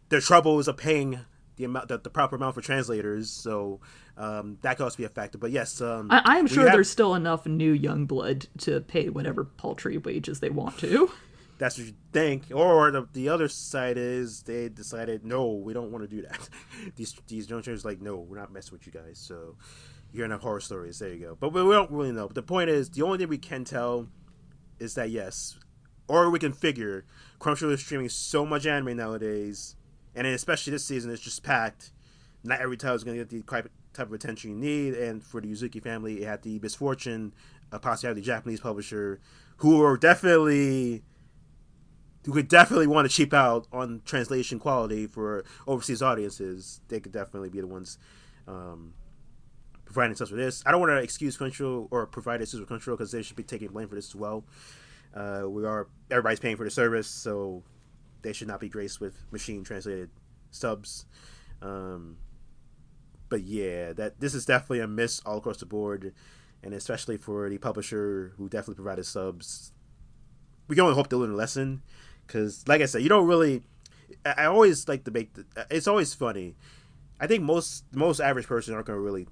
their 0.08 0.20
troubles 0.20 0.68
of 0.68 0.76
paying 0.76 1.20
the 1.58 1.64
amount 1.64 1.88
the, 1.88 1.98
the 1.98 2.10
proper 2.10 2.36
amount 2.36 2.54
for 2.54 2.62
translators 2.62 3.30
so 3.30 3.80
um, 4.16 4.58
that 4.62 4.76
could 4.76 4.84
also 4.84 4.96
be 4.96 5.04
a 5.04 5.08
factor 5.08 5.38
but 5.38 5.50
yes 5.50 5.80
um, 5.80 6.08
I, 6.10 6.38
am 6.38 6.46
sure 6.46 6.64
have, 6.64 6.72
there's 6.72 6.90
still 6.90 7.14
enough 7.14 7.46
new 7.46 7.72
young 7.72 8.06
blood 8.06 8.46
to 8.58 8.80
pay 8.80 9.08
whatever 9.08 9.44
paltry 9.44 9.98
wages 9.98 10.40
they 10.40 10.50
want 10.50 10.78
to. 10.78 11.10
That's 11.58 11.76
what 11.76 11.88
you 11.88 11.94
think 12.12 12.44
or 12.54 12.90
the, 12.92 13.08
the 13.12 13.28
other 13.28 13.48
side 13.48 13.96
is 13.98 14.42
they 14.42 14.68
decided 14.68 15.24
no 15.24 15.52
we 15.52 15.72
don't 15.72 15.90
want 15.90 16.08
to 16.08 16.16
do 16.16 16.22
that. 16.22 16.48
These 16.96 17.16
these 17.26 17.50
young 17.50 17.62
like 17.84 18.00
no 18.00 18.16
we're 18.16 18.38
not 18.38 18.52
messing 18.52 18.72
with 18.72 18.86
you 18.86 18.92
guys 18.92 19.18
so 19.18 19.56
you're 20.12 20.24
gonna 20.24 20.34
have 20.34 20.42
horror 20.42 20.60
stories 20.60 21.00
there 21.00 21.12
you 21.12 21.18
go. 21.18 21.36
But 21.38 21.52
we 21.52 21.60
don't 21.60 21.90
really 21.90 22.12
know 22.12 22.28
but 22.28 22.36
the 22.36 22.42
point 22.42 22.70
is 22.70 22.90
the 22.90 23.02
only 23.02 23.18
thing 23.18 23.28
we 23.28 23.38
can 23.38 23.64
tell 23.64 24.06
is 24.78 24.94
that 24.94 25.10
yes 25.10 25.58
or 26.08 26.30
we 26.30 26.38
can 26.38 26.52
figure 26.52 27.04
Crunchyroll 27.38 27.72
is 27.72 27.80
streaming 27.80 28.08
so 28.08 28.44
much 28.44 28.66
anime 28.66 28.96
nowadays 28.96 29.76
and 30.18 30.26
especially 30.26 30.72
this 30.72 30.84
season, 30.84 31.12
it's 31.12 31.22
just 31.22 31.44
packed. 31.44 31.92
Not 32.42 32.60
every 32.60 32.76
title 32.76 32.96
is 32.96 33.04
going 33.04 33.16
to 33.16 33.24
get 33.24 33.30
the 33.30 33.60
type 33.92 34.06
of 34.06 34.12
attention 34.12 34.50
you 34.50 34.56
need, 34.56 34.94
and 34.94 35.22
for 35.22 35.40
the 35.40 35.50
Yuzuki 35.50 35.80
family, 35.80 36.22
it 36.22 36.26
had 36.26 36.42
the 36.42 36.58
misfortune 36.58 37.32
of 37.70 37.82
possibly 37.82 38.14
the 38.14 38.20
Japanese 38.20 38.58
publisher, 38.58 39.20
who 39.58 39.80
are 39.82 39.96
definitely 39.96 41.04
who 42.24 42.32
could 42.32 42.48
definitely 42.48 42.88
want 42.88 43.08
to 43.08 43.14
cheap 43.14 43.32
out 43.32 43.68
on 43.72 44.02
translation 44.04 44.58
quality 44.58 45.06
for 45.06 45.44
overseas 45.68 46.02
audiences. 46.02 46.80
They 46.88 46.98
could 46.98 47.12
definitely 47.12 47.48
be 47.48 47.60
the 47.60 47.68
ones 47.68 47.96
um, 48.48 48.94
providing 49.84 50.16
stuff 50.16 50.30
for 50.30 50.36
this. 50.36 50.64
I 50.66 50.72
don't 50.72 50.80
want 50.80 50.90
to 50.90 50.96
excuse 50.96 51.38
Crunchyroll 51.38 51.88
or 51.92 52.06
provide 52.06 52.42
excuse 52.42 52.66
for 52.66 52.74
Crunchyroll 52.74 52.98
because 52.98 53.12
they 53.12 53.22
should 53.22 53.36
be 53.36 53.44
taking 53.44 53.68
blame 53.68 53.88
for 53.88 53.94
this 53.94 54.08
as 54.08 54.16
well. 54.16 54.44
Uh, 55.14 55.44
we 55.48 55.64
are 55.64 55.88
everybody's 56.10 56.40
paying 56.40 56.56
for 56.56 56.64
the 56.64 56.70
service, 56.70 57.06
so 57.06 57.62
they 58.22 58.32
should 58.32 58.48
not 58.48 58.60
be 58.60 58.68
graced 58.68 59.00
with 59.00 59.16
machine 59.30 59.64
translated 59.64 60.10
subs. 60.50 61.06
Um, 61.62 62.16
but 63.28 63.42
yeah, 63.42 63.92
that 63.94 64.20
this 64.20 64.34
is 64.34 64.46
definitely 64.46 64.80
a 64.80 64.86
miss 64.86 65.20
all 65.24 65.38
across 65.38 65.58
the 65.58 65.66
board, 65.66 66.14
and 66.62 66.74
especially 66.74 67.16
for 67.16 67.48
the 67.48 67.58
publisher 67.58 68.32
who 68.36 68.48
definitely 68.48 68.76
provided 68.76 69.04
subs. 69.04 69.72
We 70.68 70.76
can 70.76 70.84
only 70.84 70.94
hope 70.94 71.08
they 71.08 71.16
learn 71.16 71.32
a 71.32 71.36
lesson, 71.36 71.82
because 72.26 72.66
like 72.68 72.82
I 72.82 72.86
said, 72.86 73.02
you 73.02 73.08
don't 73.08 73.26
really. 73.26 73.62
I, 74.24 74.34
I 74.38 74.44
always 74.46 74.88
like 74.88 75.04
to 75.04 75.10
make. 75.10 75.32
The, 75.34 75.44
it's 75.70 75.88
always 75.88 76.14
funny. 76.14 76.56
I 77.20 77.26
think 77.26 77.42
most 77.42 77.84
most 77.92 78.20
average 78.20 78.46
person 78.46 78.74
aren't 78.74 78.86
going 78.86 78.98
to 78.98 79.02
really 79.02 79.26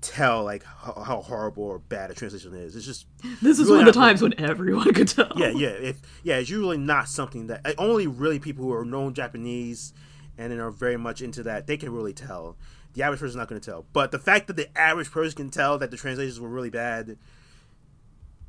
tell 0.00 0.44
like 0.44 0.62
how, 0.64 0.92
how, 0.92 1.22
horrible 1.22 1.64
or 1.64 1.78
bad 1.78 2.10
a 2.10 2.14
translation 2.14 2.54
is. 2.54 2.76
It's 2.76 2.86
just 2.86 3.06
this 3.42 3.58
is 3.58 3.66
really 3.66 3.78
one 3.78 3.88
of 3.88 3.94
the 3.94 4.00
times 4.00 4.22
when 4.22 4.38
everyone 4.38 4.92
could 4.94 5.08
tell. 5.08 5.32
Yeah, 5.36 5.50
yeah, 5.50 5.68
if, 5.68 6.00
yeah. 6.22 6.36
It's 6.36 6.50
usually 6.50 6.78
not 6.78 7.08
something 7.08 7.48
that 7.48 7.74
only 7.78 8.06
really 8.06 8.38
people 8.38 8.64
who 8.64 8.72
are 8.72 8.84
known 8.84 9.14
Japanese 9.14 9.92
and 10.36 10.52
then 10.52 10.60
are 10.60 10.70
very 10.70 10.96
much 10.96 11.20
into 11.20 11.42
that 11.44 11.66
they 11.66 11.76
can 11.76 11.92
really 11.92 12.12
tell. 12.12 12.56
The 12.94 13.02
average 13.02 13.20
person's 13.20 13.36
not 13.36 13.48
going 13.48 13.60
to 13.60 13.70
tell. 13.70 13.84
But 13.92 14.12
the 14.12 14.18
fact 14.18 14.46
that 14.46 14.56
the 14.56 14.76
average 14.76 15.10
person 15.10 15.36
can 15.36 15.50
tell 15.50 15.78
that 15.78 15.90
the 15.90 15.96
translations 15.96 16.40
were 16.40 16.48
really 16.48 16.70
bad, 16.70 17.18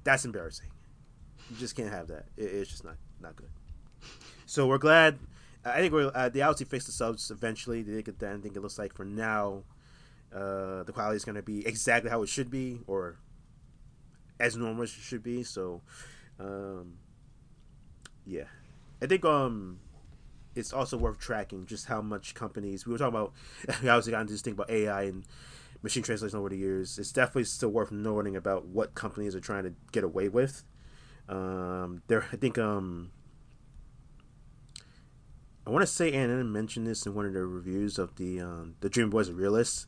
that's 0.03 0.25
embarrassing. 0.25 0.69
You 1.49 1.57
just 1.57 1.75
can't 1.75 1.91
have 1.91 2.07
that. 2.07 2.25
It, 2.37 2.43
it's 2.43 2.69
just 2.69 2.83
not 2.83 2.95
not 3.21 3.35
good. 3.35 3.49
So 4.45 4.67
we're 4.67 4.77
glad. 4.77 5.19
I 5.65 5.79
think 5.81 5.93
we're 5.93 6.11
uh, 6.13 6.29
they 6.29 6.41
obviously 6.41 6.67
fixed 6.67 6.87
the 6.87 6.93
subs 6.93 7.31
eventually. 7.31 7.81
They 7.81 7.93
did 7.93 8.05
get 8.05 8.19
that. 8.19 8.35
I 8.35 8.37
think 8.37 8.55
it 8.55 8.61
looks 8.61 8.79
like 8.79 8.93
for 8.93 9.03
now 9.03 9.63
uh, 10.33 10.83
the 10.83 10.91
quality 10.93 11.15
is 11.15 11.25
going 11.25 11.35
to 11.35 11.41
be 11.41 11.65
exactly 11.65 12.09
how 12.09 12.21
it 12.21 12.29
should 12.29 12.51
be 12.51 12.79
or 12.87 13.17
as 14.39 14.55
normal 14.55 14.83
as 14.83 14.89
it 14.89 15.01
should 15.01 15.23
be. 15.23 15.43
So, 15.43 15.81
um, 16.39 16.93
yeah, 18.25 18.45
I 19.01 19.05
think 19.07 19.25
um, 19.25 19.79
it's 20.55 20.73
also 20.73 20.97
worth 20.97 21.19
tracking 21.19 21.65
just 21.65 21.87
how 21.87 22.01
much 22.01 22.33
companies 22.33 22.85
we 22.85 22.91
were 22.91 22.97
talking 22.97 23.15
about. 23.15 23.33
We 23.81 23.89
obviously 23.89 24.11
got 24.11 24.21
into 24.21 24.33
this 24.33 24.41
thing 24.41 24.53
about 24.53 24.69
AI 24.69 25.03
and 25.03 25.25
machine 25.81 26.03
translation 26.03 26.37
over 26.37 26.49
the 26.49 26.57
years. 26.57 26.97
It's 26.99 27.11
definitely 27.11 27.45
still 27.45 27.69
worth 27.69 27.91
noting 27.91 28.35
about 28.35 28.65
what 28.65 28.95
companies 28.95 29.35
are 29.35 29.39
trying 29.39 29.63
to 29.63 29.73
get 29.91 30.03
away 30.03 30.29
with. 30.29 30.63
Um, 31.27 32.01
there, 32.07 32.25
I 32.31 32.35
think 32.35 32.57
um, 32.57 33.11
I 35.65 35.69
want 35.69 35.83
to 35.83 35.87
say 35.87 36.11
Anna 36.11 36.43
mentioned 36.43 36.87
this 36.87 37.05
in 37.05 37.13
one 37.13 37.25
of 37.25 37.33
the 37.33 37.45
reviews 37.45 37.99
of 37.99 38.15
the 38.15 38.41
um, 38.41 38.75
the 38.79 38.89
Dream 38.89 39.09
Boys 39.09 39.27
and 39.27 39.37
Realists 39.37 39.85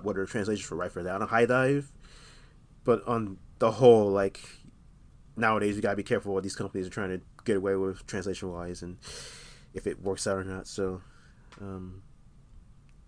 what 0.00 0.16
are 0.16 0.24
the 0.24 0.30
translations 0.30 0.66
for 0.66 0.76
right 0.76 0.90
for 0.90 1.02
that 1.02 1.14
on 1.14 1.22
a 1.22 1.26
HIDIVE. 1.26 1.90
But 2.84 3.06
on 3.06 3.38
the 3.58 3.70
whole, 3.70 4.10
like 4.10 4.40
nowadays, 5.36 5.76
you 5.76 5.82
gotta 5.82 5.96
be 5.96 6.02
careful 6.02 6.34
what 6.34 6.42
these 6.42 6.56
companies 6.56 6.86
are 6.86 6.90
trying 6.90 7.10
to 7.10 7.20
get 7.44 7.56
away 7.56 7.76
with 7.76 8.06
translation 8.06 8.50
wise, 8.50 8.82
and 8.82 8.98
if 9.74 9.86
it 9.86 10.02
works 10.02 10.26
out 10.26 10.38
or 10.38 10.44
not. 10.44 10.66
So, 10.66 11.00
um, 11.60 12.02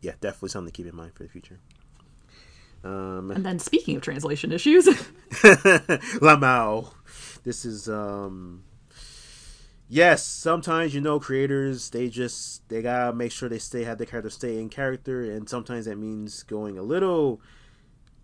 yeah, 0.01 0.12
definitely 0.20 0.51
something 0.51 0.73
to 0.73 0.77
keep 0.77 0.86
in 0.86 0.97
mind 0.97 1.15
for 1.15 1.23
the 1.23 1.28
future. 1.28 1.59
Um, 2.85 3.31
and 3.31 3.44
then, 3.44 3.59
speaking 3.59 3.97
of 3.97 4.02
translation 4.02 4.52
issues, 4.52 4.86
Lamau, 6.20 6.93
this 7.43 7.65
is 7.65 7.89
um, 7.89 8.65
yes, 9.94 10.26
sometimes 10.26 10.92
you 10.92 11.00
know 11.00 11.20
creators 11.20 11.90
they 11.90 12.08
just 12.08 12.68
they 12.68 12.82
gotta 12.82 13.14
make 13.14 13.30
sure 13.30 13.48
they 13.48 13.60
stay 13.60 13.84
have 13.84 13.98
the 13.98 14.04
character 14.04 14.28
stay 14.28 14.58
in 14.58 14.68
character, 14.68 15.22
and 15.22 15.48
sometimes 15.48 15.84
that 15.84 15.96
means 15.96 16.42
going 16.42 16.76
a 16.76 16.82
little 16.82 17.40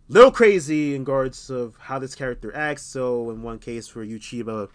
little 0.08 0.32
crazy 0.32 0.96
in 0.96 1.02
regards 1.02 1.48
of 1.48 1.76
how 1.78 1.98
this 1.98 2.16
character 2.16 2.54
acts. 2.54 2.82
So 2.82 3.30
in 3.30 3.42
one 3.42 3.60
case 3.60 3.86
for 3.86 4.02
You 4.02 4.18
Chiba, 4.18 4.68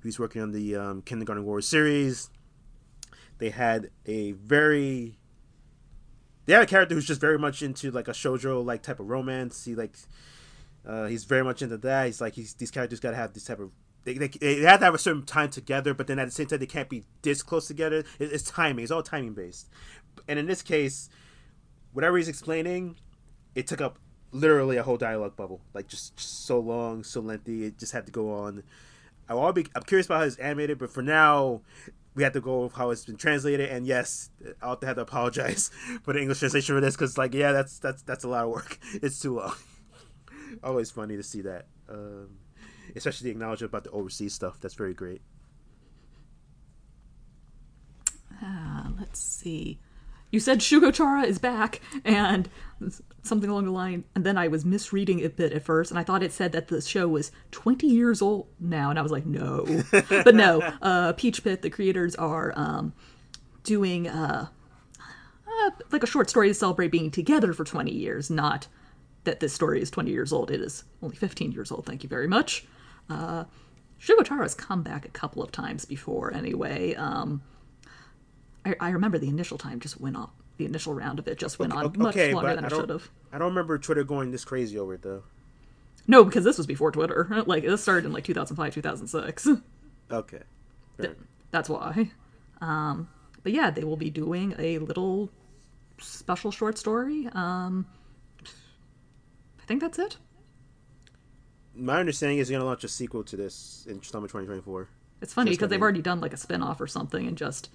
who's 0.00 0.18
working 0.18 0.40
on 0.40 0.52
the 0.52 0.74
um, 0.74 1.02
Kindergarten 1.02 1.44
War 1.44 1.60
series, 1.60 2.30
they 3.36 3.50
had 3.50 3.90
a 4.06 4.32
very 4.32 5.18
they 6.46 6.54
had 6.54 6.62
a 6.62 6.66
character 6.66 6.94
who's 6.94 7.06
just 7.06 7.20
very 7.20 7.38
much 7.38 7.62
into 7.62 7.90
like 7.90 8.08
a 8.08 8.12
shojo 8.12 8.64
like 8.64 8.82
type 8.82 9.00
of 9.00 9.10
romance. 9.10 9.66
He 9.66 9.74
like 9.74 9.96
uh, 10.86 11.06
he's 11.06 11.24
very 11.24 11.44
much 11.44 11.60
into 11.60 11.76
that. 11.76 12.06
He's 12.06 12.22
like 12.22 12.32
he's 12.32 12.54
these 12.54 12.70
characters 12.70 13.00
gotta 13.00 13.16
have 13.16 13.34
this 13.34 13.44
type 13.44 13.60
of 13.60 13.70
they, 14.04 14.14
they, 14.14 14.28
they 14.28 14.60
have 14.60 14.80
to 14.80 14.84
have 14.84 14.94
a 14.94 14.98
certain 14.98 15.24
time 15.24 15.50
together, 15.50 15.94
but 15.94 16.06
then 16.06 16.18
at 16.18 16.26
the 16.26 16.30
same 16.30 16.46
time 16.46 16.58
they 16.58 16.66
can't 16.66 16.88
be 16.88 17.04
this 17.22 17.42
close 17.42 17.66
together. 17.66 17.98
It, 18.18 18.32
it's 18.32 18.44
timing. 18.44 18.82
It's 18.82 18.92
all 18.92 19.02
timing 19.02 19.34
based. 19.34 19.68
And 20.28 20.38
in 20.38 20.46
this 20.46 20.62
case, 20.62 21.08
whatever 21.92 22.16
he's 22.16 22.28
explaining, 22.28 22.96
it 23.54 23.66
took 23.66 23.80
up 23.80 23.98
literally 24.32 24.76
a 24.76 24.82
whole 24.82 24.96
dialogue 24.96 25.36
bubble. 25.36 25.60
Like 25.74 25.88
just, 25.88 26.16
just 26.16 26.46
so 26.46 26.58
long, 26.58 27.04
so 27.04 27.20
lengthy. 27.20 27.64
It 27.64 27.78
just 27.78 27.92
had 27.92 28.06
to 28.06 28.12
go 28.12 28.32
on. 28.32 28.62
I 29.28 29.34
will 29.34 29.52
be. 29.52 29.66
I'm 29.74 29.82
curious 29.82 30.06
about 30.06 30.18
how 30.18 30.24
it's 30.24 30.36
animated, 30.36 30.78
but 30.78 30.90
for 30.90 31.02
now, 31.02 31.62
we 32.14 32.22
have 32.22 32.32
to 32.32 32.40
go 32.40 32.64
with 32.64 32.74
how 32.74 32.90
it's 32.90 33.04
been 33.04 33.16
translated. 33.16 33.70
And 33.70 33.86
yes, 33.86 34.30
I'll 34.60 34.78
have 34.82 34.96
to 34.96 35.02
apologize 35.02 35.70
for 36.02 36.12
the 36.12 36.20
English 36.20 36.40
translation 36.40 36.74
for 36.74 36.80
this 36.80 36.94
because, 36.94 37.16
like, 37.16 37.34
yeah, 37.34 37.52
that's 37.52 37.78
that's 37.78 38.02
that's 38.02 38.24
a 38.24 38.28
lot 38.28 38.44
of 38.44 38.50
work. 38.50 38.78
It's 38.94 39.20
too 39.20 39.36
long. 39.36 39.54
Always 40.62 40.90
funny 40.90 41.16
to 41.16 41.22
see 41.22 41.42
that. 41.42 41.66
Um, 41.88 42.38
especially 42.96 43.26
the 43.26 43.30
acknowledgement 43.30 43.70
about 43.70 43.84
the 43.84 43.90
overseas 43.90 44.34
stuff. 44.34 44.60
That's 44.60 44.74
very 44.74 44.94
great. 44.94 45.22
Uh, 48.42 48.88
let's 48.98 49.20
see. 49.20 49.78
you 50.30 50.40
said 50.40 50.58
Shugo 50.60 50.92
Chara 50.92 51.22
is 51.22 51.38
back, 51.38 51.80
and 52.04 52.48
something 53.22 53.48
along 53.48 53.66
the 53.66 53.70
line. 53.70 54.04
And 54.14 54.24
then 54.24 54.36
I 54.36 54.48
was 54.48 54.64
misreading 54.64 55.20
it 55.20 55.24
a 55.24 55.30
bit 55.30 55.52
at 55.52 55.62
first, 55.62 55.90
and 55.90 55.98
I 55.98 56.02
thought 56.04 56.22
it 56.22 56.32
said 56.32 56.52
that 56.52 56.68
the 56.68 56.80
show 56.80 57.06
was 57.06 57.30
20 57.52 57.86
years 57.86 58.20
old 58.22 58.48
now, 58.58 58.90
and 58.90 58.98
I 58.98 59.02
was 59.02 59.12
like, 59.12 59.26
no, 59.26 59.66
but 59.90 60.34
no. 60.34 60.60
Uh, 60.80 61.12
Peach 61.12 61.44
Pit, 61.44 61.62
the 61.62 61.70
creators 61.70 62.14
are 62.16 62.52
um, 62.56 62.92
doing 63.62 64.08
uh, 64.08 64.48
uh, 65.46 65.70
like 65.90 66.02
a 66.02 66.06
short 66.06 66.28
story 66.30 66.48
to 66.48 66.54
celebrate 66.54 66.88
being 66.88 67.10
together 67.10 67.52
for 67.52 67.64
20 67.64 67.92
years, 67.92 68.30
not 68.30 68.66
that 69.24 69.40
this 69.40 69.52
story 69.52 69.80
is 69.80 69.90
20 69.90 70.10
years 70.10 70.32
old. 70.32 70.50
It 70.50 70.60
is 70.60 70.84
only 71.02 71.16
15 71.16 71.52
years 71.52 71.70
old. 71.70 71.86
Thank 71.86 72.02
you 72.02 72.08
very 72.08 72.26
much. 72.26 72.66
Uh, 73.08 73.44
has 73.98 74.54
come 74.54 74.82
back 74.82 75.04
a 75.04 75.10
couple 75.10 75.42
of 75.42 75.52
times 75.52 75.84
before, 75.84 76.32
anyway. 76.34 76.94
Um, 76.94 77.42
I, 78.64 78.74
I 78.80 78.90
remember 78.90 79.18
the 79.18 79.28
initial 79.28 79.58
time 79.58 79.80
just 79.80 80.00
went 80.00 80.16
on. 80.16 80.30
The 80.58 80.64
initial 80.66 80.94
round 80.94 81.18
of 81.18 81.26
it 81.28 81.38
just 81.38 81.58
went 81.58 81.72
on 81.72 81.92
much 81.96 82.14
okay, 82.14 82.34
longer 82.34 82.54
than 82.54 82.64
I 82.64 82.68
should 82.68 82.90
have. 82.90 83.10
I 83.32 83.38
don't 83.38 83.48
remember 83.48 83.78
Twitter 83.78 84.04
going 84.04 84.30
this 84.30 84.44
crazy 84.44 84.78
over 84.78 84.94
it 84.94 85.02
though. 85.02 85.22
No, 86.06 86.24
because 86.24 86.44
this 86.44 86.58
was 86.58 86.66
before 86.66 86.90
Twitter. 86.92 87.28
Like 87.46 87.64
this 87.64 87.82
started 87.82 88.06
in 88.06 88.12
like 88.12 88.24
2005, 88.24 88.74
2006. 88.74 89.48
Okay. 90.10 90.40
Th- 91.00 91.16
That's 91.52 91.70
why. 91.70 92.10
Um, 92.60 93.08
but 93.42 93.52
yeah, 93.52 93.70
they 93.70 93.82
will 93.82 93.96
be 93.96 94.10
doing 94.10 94.54
a 94.58 94.76
little 94.76 95.30
special 95.98 96.50
short 96.50 96.76
story. 96.76 97.28
Um, 97.32 97.86
I 98.44 99.64
think 99.66 99.80
that's 99.80 99.98
it. 99.98 100.18
My 101.74 101.98
understanding 102.00 102.38
is 102.38 102.48
they're 102.48 102.58
gonna 102.58 102.68
launch 102.68 102.84
a 102.84 102.88
sequel 102.88 103.24
to 103.24 103.36
this 103.36 103.86
in 103.88 104.02
summer 104.02 104.26
2024. 104.26 104.88
It's 105.22 105.32
funny 105.32 105.50
Just 105.50 105.60
because 105.60 105.70
they've 105.70 105.80
already 105.80 106.02
done 106.02 106.20
like 106.20 106.32
a 106.32 106.36
spin 106.36 106.62
off 106.62 106.80
or 106.80 106.86
something 106.86 107.26
and 107.26 107.38
just, 107.38 107.70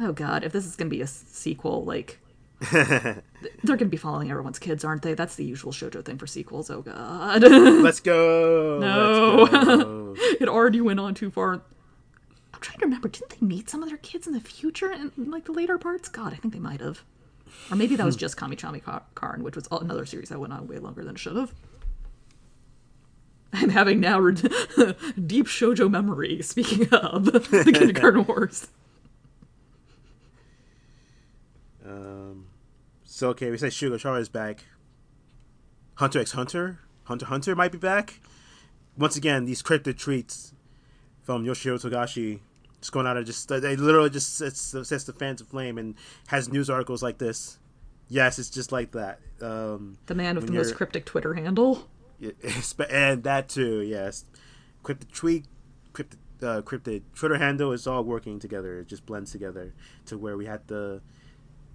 oh 0.00 0.12
god, 0.12 0.42
if 0.42 0.52
this 0.52 0.64
is 0.66 0.74
going 0.74 0.88
to 0.90 0.96
be 0.96 1.02
a 1.02 1.06
sequel, 1.06 1.84
like. 1.84 2.18
They're 2.72 3.22
going 3.62 3.78
to 3.78 3.84
be 3.84 3.96
following 3.96 4.32
everyone's 4.32 4.58
kids, 4.58 4.84
aren't 4.84 5.02
they? 5.02 5.14
That's 5.14 5.36
the 5.36 5.44
usual 5.44 5.70
shojo 5.70 6.04
thing 6.04 6.18
for 6.18 6.26
sequels. 6.26 6.70
Oh 6.70 6.82
god. 6.82 7.42
Let's 7.42 8.00
go. 8.00 8.78
No. 8.80 9.42
Let's 9.44 9.64
go. 9.64 10.14
it 10.40 10.48
already 10.48 10.80
went 10.80 10.98
on 10.98 11.14
too 11.14 11.30
far. 11.30 11.52
I'm 11.52 12.60
trying 12.60 12.78
to 12.78 12.86
remember. 12.86 13.08
Didn't 13.08 13.28
they 13.38 13.46
meet 13.46 13.70
some 13.70 13.82
of 13.84 13.88
their 13.90 13.98
kids 13.98 14.26
in 14.26 14.32
the 14.32 14.40
future 14.40 14.90
in 14.90 15.12
like 15.30 15.44
the 15.44 15.52
later 15.52 15.78
parts? 15.78 16.08
God, 16.08 16.32
I 16.32 16.36
think 16.36 16.52
they 16.52 16.58
might 16.58 16.80
have. 16.80 17.04
Or 17.70 17.76
maybe 17.76 17.94
that 17.96 18.06
was 18.06 18.16
just 18.16 18.36
Kamichama 18.36 18.82
Ka- 18.82 19.04
Karin, 19.14 19.44
which 19.44 19.54
was 19.54 19.68
another 19.70 20.06
series 20.06 20.30
that 20.30 20.40
went 20.40 20.52
on 20.52 20.66
way 20.66 20.78
longer 20.78 21.04
than 21.04 21.14
it 21.14 21.18
should 21.18 21.36
have. 21.36 21.54
I'm 23.52 23.70
having 23.70 24.00
now 24.00 24.18
re- 24.20 24.34
deep 25.26 25.46
shojo 25.46 25.90
memory. 25.90 26.42
Speaking 26.42 26.88
of 26.90 27.24
the 27.32 27.40
Kindergarten 27.72 28.24
Wars, 28.26 28.68
Um, 31.84 32.46
so 33.04 33.30
okay, 33.30 33.50
we 33.50 33.56
say 33.56 33.68
Shugo 33.68 33.98
Chara 33.98 34.20
is 34.20 34.28
back. 34.28 34.64
Hunter 35.94 36.20
x 36.20 36.32
Hunter, 36.32 36.80
Hunter 37.04 37.26
Hunter 37.26 37.56
might 37.56 37.72
be 37.72 37.78
back. 37.78 38.20
Once 38.96 39.16
again, 39.16 39.46
these 39.46 39.62
cryptic 39.62 39.96
treats 39.96 40.52
from 41.22 41.44
Yoshihiro 41.44 41.80
Togashi 41.80 42.40
just 42.80 42.92
going 42.92 43.06
out 43.06 43.16
of 43.16 43.24
just 43.24 43.48
they 43.48 43.74
literally 43.76 44.10
just 44.10 44.36
sets, 44.36 44.60
sets 44.60 45.04
the 45.04 45.12
fans 45.12 45.40
aflame 45.40 45.78
and 45.78 45.94
has 46.28 46.48
news 46.48 46.70
articles 46.70 47.02
like 47.02 47.18
this. 47.18 47.58
Yes, 48.08 48.38
it's 48.38 48.50
just 48.50 48.72
like 48.72 48.92
that. 48.92 49.20
Um, 49.40 49.98
the 50.06 50.14
man 50.14 50.36
with 50.36 50.46
the 50.46 50.52
most 50.52 50.74
cryptic 50.74 51.04
Twitter 51.04 51.34
handle. 51.34 51.88
And 52.90 53.22
that 53.22 53.48
too, 53.48 53.80
yes. 53.80 54.24
Cryptid 54.84 55.12
tweet, 55.12 55.46
cryptid, 55.92 56.16
uh, 56.42 56.62
cryptid 56.62 57.02
Twitter 57.14 57.38
handle 57.38 57.72
is 57.72 57.86
all 57.86 58.02
working 58.04 58.38
together. 58.38 58.80
It 58.80 58.88
just 58.88 59.06
blends 59.06 59.32
together 59.32 59.72
to 60.06 60.18
where 60.18 60.36
we 60.36 60.46
had 60.46 60.66
to 60.68 61.00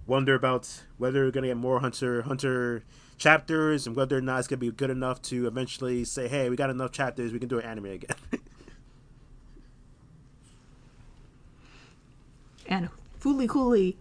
wonder 0.06 0.34
about 0.34 0.82
whether 0.98 1.24
we're 1.24 1.30
gonna 1.30 1.46
get 1.46 1.56
more 1.56 1.80
Hunter 1.80 2.22
Hunter 2.22 2.84
chapters 3.16 3.86
and 3.86 3.96
whether 3.96 4.18
or 4.18 4.20
not 4.20 4.40
it's 4.40 4.48
gonna 4.48 4.58
be 4.58 4.70
good 4.70 4.90
enough 4.90 5.22
to 5.22 5.46
eventually 5.46 6.04
say, 6.04 6.28
"Hey, 6.28 6.50
we 6.50 6.56
got 6.56 6.70
enough 6.70 6.92
chapters. 6.92 7.32
We 7.32 7.38
can 7.38 7.48
do 7.48 7.58
an 7.58 7.64
anime 7.64 7.86
again." 7.86 8.16
and 12.66 12.88
Fooly 13.20 13.48
Cooly 13.48 13.96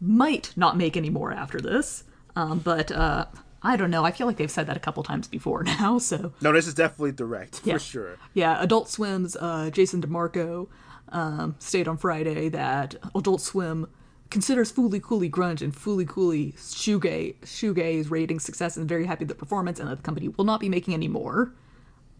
might 0.00 0.52
not 0.56 0.76
make 0.76 0.96
any 0.96 1.10
more 1.10 1.32
after 1.32 1.60
this. 1.60 2.04
Um, 2.36 2.58
but 2.58 2.90
uh, 2.90 3.26
I 3.64 3.76
don't 3.76 3.90
know. 3.90 4.04
I 4.04 4.10
feel 4.12 4.26
like 4.26 4.36
they've 4.36 4.50
said 4.50 4.66
that 4.66 4.76
a 4.76 4.80
couple 4.80 5.02
times 5.02 5.26
before 5.26 5.62
now. 5.80 5.98
So 5.98 6.32
no, 6.40 6.52
this 6.52 6.66
is 6.66 6.74
definitely 6.74 7.12
direct 7.12 7.62
Yeah. 7.64 7.74
for 7.74 7.80
sure. 7.80 8.18
yeah, 8.34 8.62
Adult 8.62 8.88
Swim's 8.88 9.36
uh, 9.36 9.70
Jason 9.72 10.02
DeMarco 10.02 10.68
um, 11.10 11.56
stated 11.58 11.88
on 11.88 11.96
Friday 11.96 12.48
that 12.50 12.94
Adult 13.14 13.40
Swim 13.40 13.88
considers 14.30 14.72
Fooly 14.72 15.00
Cooly 15.00 15.30
grunge 15.30 15.62
and 15.62 15.72
Fooly 15.74 16.06
Cooly 16.08 16.52
shoegaze 16.58 17.36
shoegaze 17.42 18.10
rating 18.10 18.38
success 18.40 18.76
and 18.76 18.88
very 18.88 19.06
happy 19.06 19.20
with 19.24 19.28
the 19.28 19.34
performance 19.34 19.78
and 19.80 19.88
that 19.88 19.96
the 19.96 20.02
company 20.02 20.28
will 20.28 20.44
not 20.44 20.60
be 20.60 20.68
making 20.68 20.92
any 20.94 21.08
more. 21.08 21.52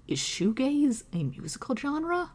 Is 0.09 0.19
shoegaze 0.21 1.03
a 1.12 1.25
musical 1.25 1.75
genre? 1.77 2.31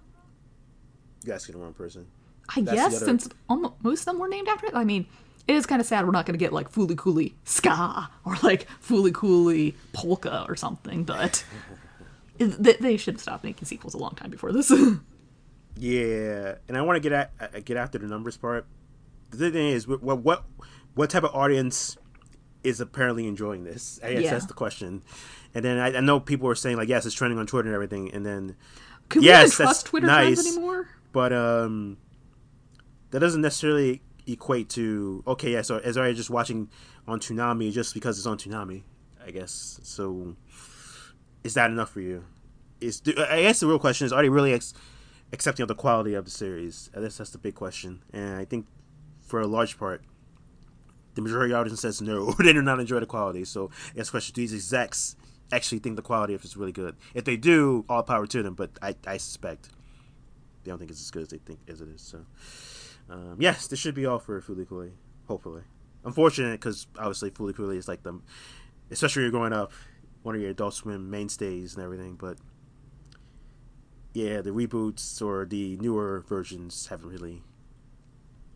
You're 1.23 1.35
asking 1.35 1.55
the 1.55 1.61
wrong 1.61 1.73
person. 1.73 2.07
I 2.55 2.61
That's 2.61 2.75
guess 2.75 2.95
other- 2.97 3.05
since 3.05 3.29
almost, 3.47 3.73
most 3.83 3.99
of 4.01 4.05
them 4.05 4.19
were 4.19 4.27
named 4.27 4.47
after 4.47 4.65
it. 4.67 4.73
I 4.75 4.83
mean, 4.83 5.05
it 5.49 5.55
is 5.55 5.65
kind 5.65 5.81
of 5.81 5.87
sad 5.87 6.05
we're 6.05 6.11
not 6.11 6.25
going 6.27 6.37
to 6.37 6.43
get 6.45 6.53
like 6.53 6.71
Fooly 6.71 6.95
Cooly 6.95 7.33
ska 7.43 8.09
or 8.23 8.35
like 8.43 8.67
Fooly 8.81 9.11
Cooly 9.13 9.75
polka 9.93 10.45
or 10.47 10.55
something, 10.55 11.03
but 11.03 11.43
it- 12.39 12.81
they, 12.81 12.97
should 12.97 13.15
have 13.15 13.21
stopped 13.21 13.43
making 13.43 13.65
sequels 13.65 13.95
a 13.95 13.97
long 13.97 14.15
time 14.15 14.29
before 14.29 14.51
this. 14.51 14.71
Yeah, 15.77 16.55
and 16.67 16.75
I 16.77 16.81
want 16.81 16.97
to 16.97 16.99
get 16.99 17.13
at 17.13 17.31
uh, 17.39 17.59
get 17.63 17.77
after 17.77 17.97
the 17.97 18.07
numbers 18.07 18.35
part. 18.35 18.65
The 19.29 19.49
thing 19.49 19.67
is, 19.69 19.87
what 19.87 20.01
what 20.01 20.43
what 20.95 21.09
type 21.09 21.23
of 21.23 21.33
audience 21.33 21.97
is 22.65 22.81
apparently 22.81 23.27
enjoying 23.27 23.63
this? 23.63 23.97
I 24.03 24.13
guess 24.13 24.23
Yeah. 24.23 24.31
that's 24.31 24.47
the 24.47 24.53
question. 24.53 25.03
And 25.55 25.63
then 25.63 25.77
I, 25.77 25.95
I 25.97 25.99
know 26.01 26.19
people 26.19 26.49
are 26.49 26.55
saying 26.55 26.75
like, 26.75 26.89
yes, 26.89 27.05
it's 27.05 27.15
trending 27.15 27.39
on 27.39 27.47
Twitter 27.47 27.69
and 27.69 27.75
everything. 27.75 28.13
And 28.13 28.25
then, 28.25 28.57
Could 29.07 29.23
Yes, 29.23 29.29
we 29.29 29.31
even 29.31 29.45
that's 29.45 29.55
trust 29.55 29.85
Twitter 29.85 30.07
trends 30.07 30.37
nice. 30.45 30.55
anymore? 30.57 30.89
but 31.13 31.31
um, 31.31 31.97
that 33.11 33.19
doesn't 33.19 33.41
necessarily 33.41 34.01
equate 34.31 34.69
to 34.69 35.23
okay. 35.27 35.53
Yeah, 35.53 35.61
so 35.61 35.77
as 35.77 35.97
I 35.97 36.13
just 36.13 36.29
watching 36.29 36.69
on 37.07 37.19
Toonami 37.19 37.71
just 37.71 37.93
because 37.93 38.17
it's 38.17 38.27
on 38.27 38.37
Toonami, 38.37 38.83
I 39.25 39.31
guess. 39.31 39.79
So, 39.83 40.35
is 41.43 41.53
that 41.55 41.71
enough 41.71 41.91
for 41.91 42.01
you? 42.01 42.25
Is 42.79 43.01
I 43.05 43.41
guess 43.41 43.59
the 43.59 43.67
real 43.67 43.79
question 43.79 44.05
is, 44.05 44.13
are 44.13 44.21
they 44.21 44.29
really 44.29 44.53
ex- 44.53 44.73
accepting 45.33 45.63
of 45.63 45.67
the 45.67 45.75
quality 45.75 46.13
of 46.13 46.25
the 46.25 46.31
series? 46.31 46.89
I 46.95 47.01
guess 47.01 47.17
that's 47.17 47.31
the 47.31 47.37
big 47.37 47.55
question, 47.55 48.03
and 48.13 48.37
I 48.37 48.45
think 48.45 48.65
for 49.21 49.41
a 49.41 49.47
large 49.47 49.77
part, 49.77 50.03
the 51.15 51.21
majority 51.21 51.53
of 51.53 51.59
audience 51.59 51.81
says 51.81 52.01
no, 52.01 52.31
they 52.39 52.53
do 52.53 52.61
not 52.61 52.79
enjoy 52.79 52.99
the 52.99 53.05
quality. 53.05 53.45
So, 53.45 53.69
I 53.91 53.97
guess 53.97 54.09
question: 54.09 54.33
Do 54.33 54.41
these 54.41 54.53
execs 54.53 55.15
actually 55.51 55.79
think 55.79 55.95
the 55.95 56.01
quality 56.01 56.33
of 56.33 56.41
it 56.41 56.45
is 56.45 56.55
really 56.55 56.71
good? 56.71 56.95
If 57.13 57.25
they 57.25 57.37
do, 57.37 57.85
all 57.89 58.03
power 58.03 58.27
to 58.27 58.43
them. 58.43 58.53
But 58.53 58.71
I, 58.81 58.95
I 59.05 59.17
suspect 59.17 59.69
they 60.63 60.71
don't 60.71 60.77
think 60.77 60.91
it's 60.91 61.01
as 61.01 61.11
good 61.11 61.23
as 61.23 61.29
they 61.29 61.37
think 61.37 61.59
as 61.67 61.81
it 61.81 61.89
is. 61.89 62.01
So, 62.01 62.25
um, 63.09 63.37
yes, 63.39 63.67
this 63.67 63.79
should 63.79 63.95
be 63.95 64.05
all 64.05 64.19
for 64.19 64.41
Cooly. 64.41 64.91
Hopefully, 65.27 65.63
unfortunate 66.03 66.59
because 66.59 66.87
obviously 66.97 67.31
Cooly 67.31 67.77
is 67.77 67.87
like 67.87 68.03
the, 68.03 68.19
especially 68.91 69.23
you're 69.23 69.31
growing 69.31 69.53
up, 69.53 69.71
one 70.23 70.35
of 70.35 70.41
your 70.41 70.51
Adult 70.51 70.73
Swim 70.73 71.09
mainstays 71.09 71.75
and 71.75 71.83
everything. 71.83 72.15
But 72.15 72.37
yeah, 74.13 74.41
the 74.41 74.51
reboots 74.51 75.21
or 75.21 75.45
the 75.45 75.77
newer 75.77 76.23
versions 76.27 76.87
haven't 76.87 77.09
really, 77.09 77.43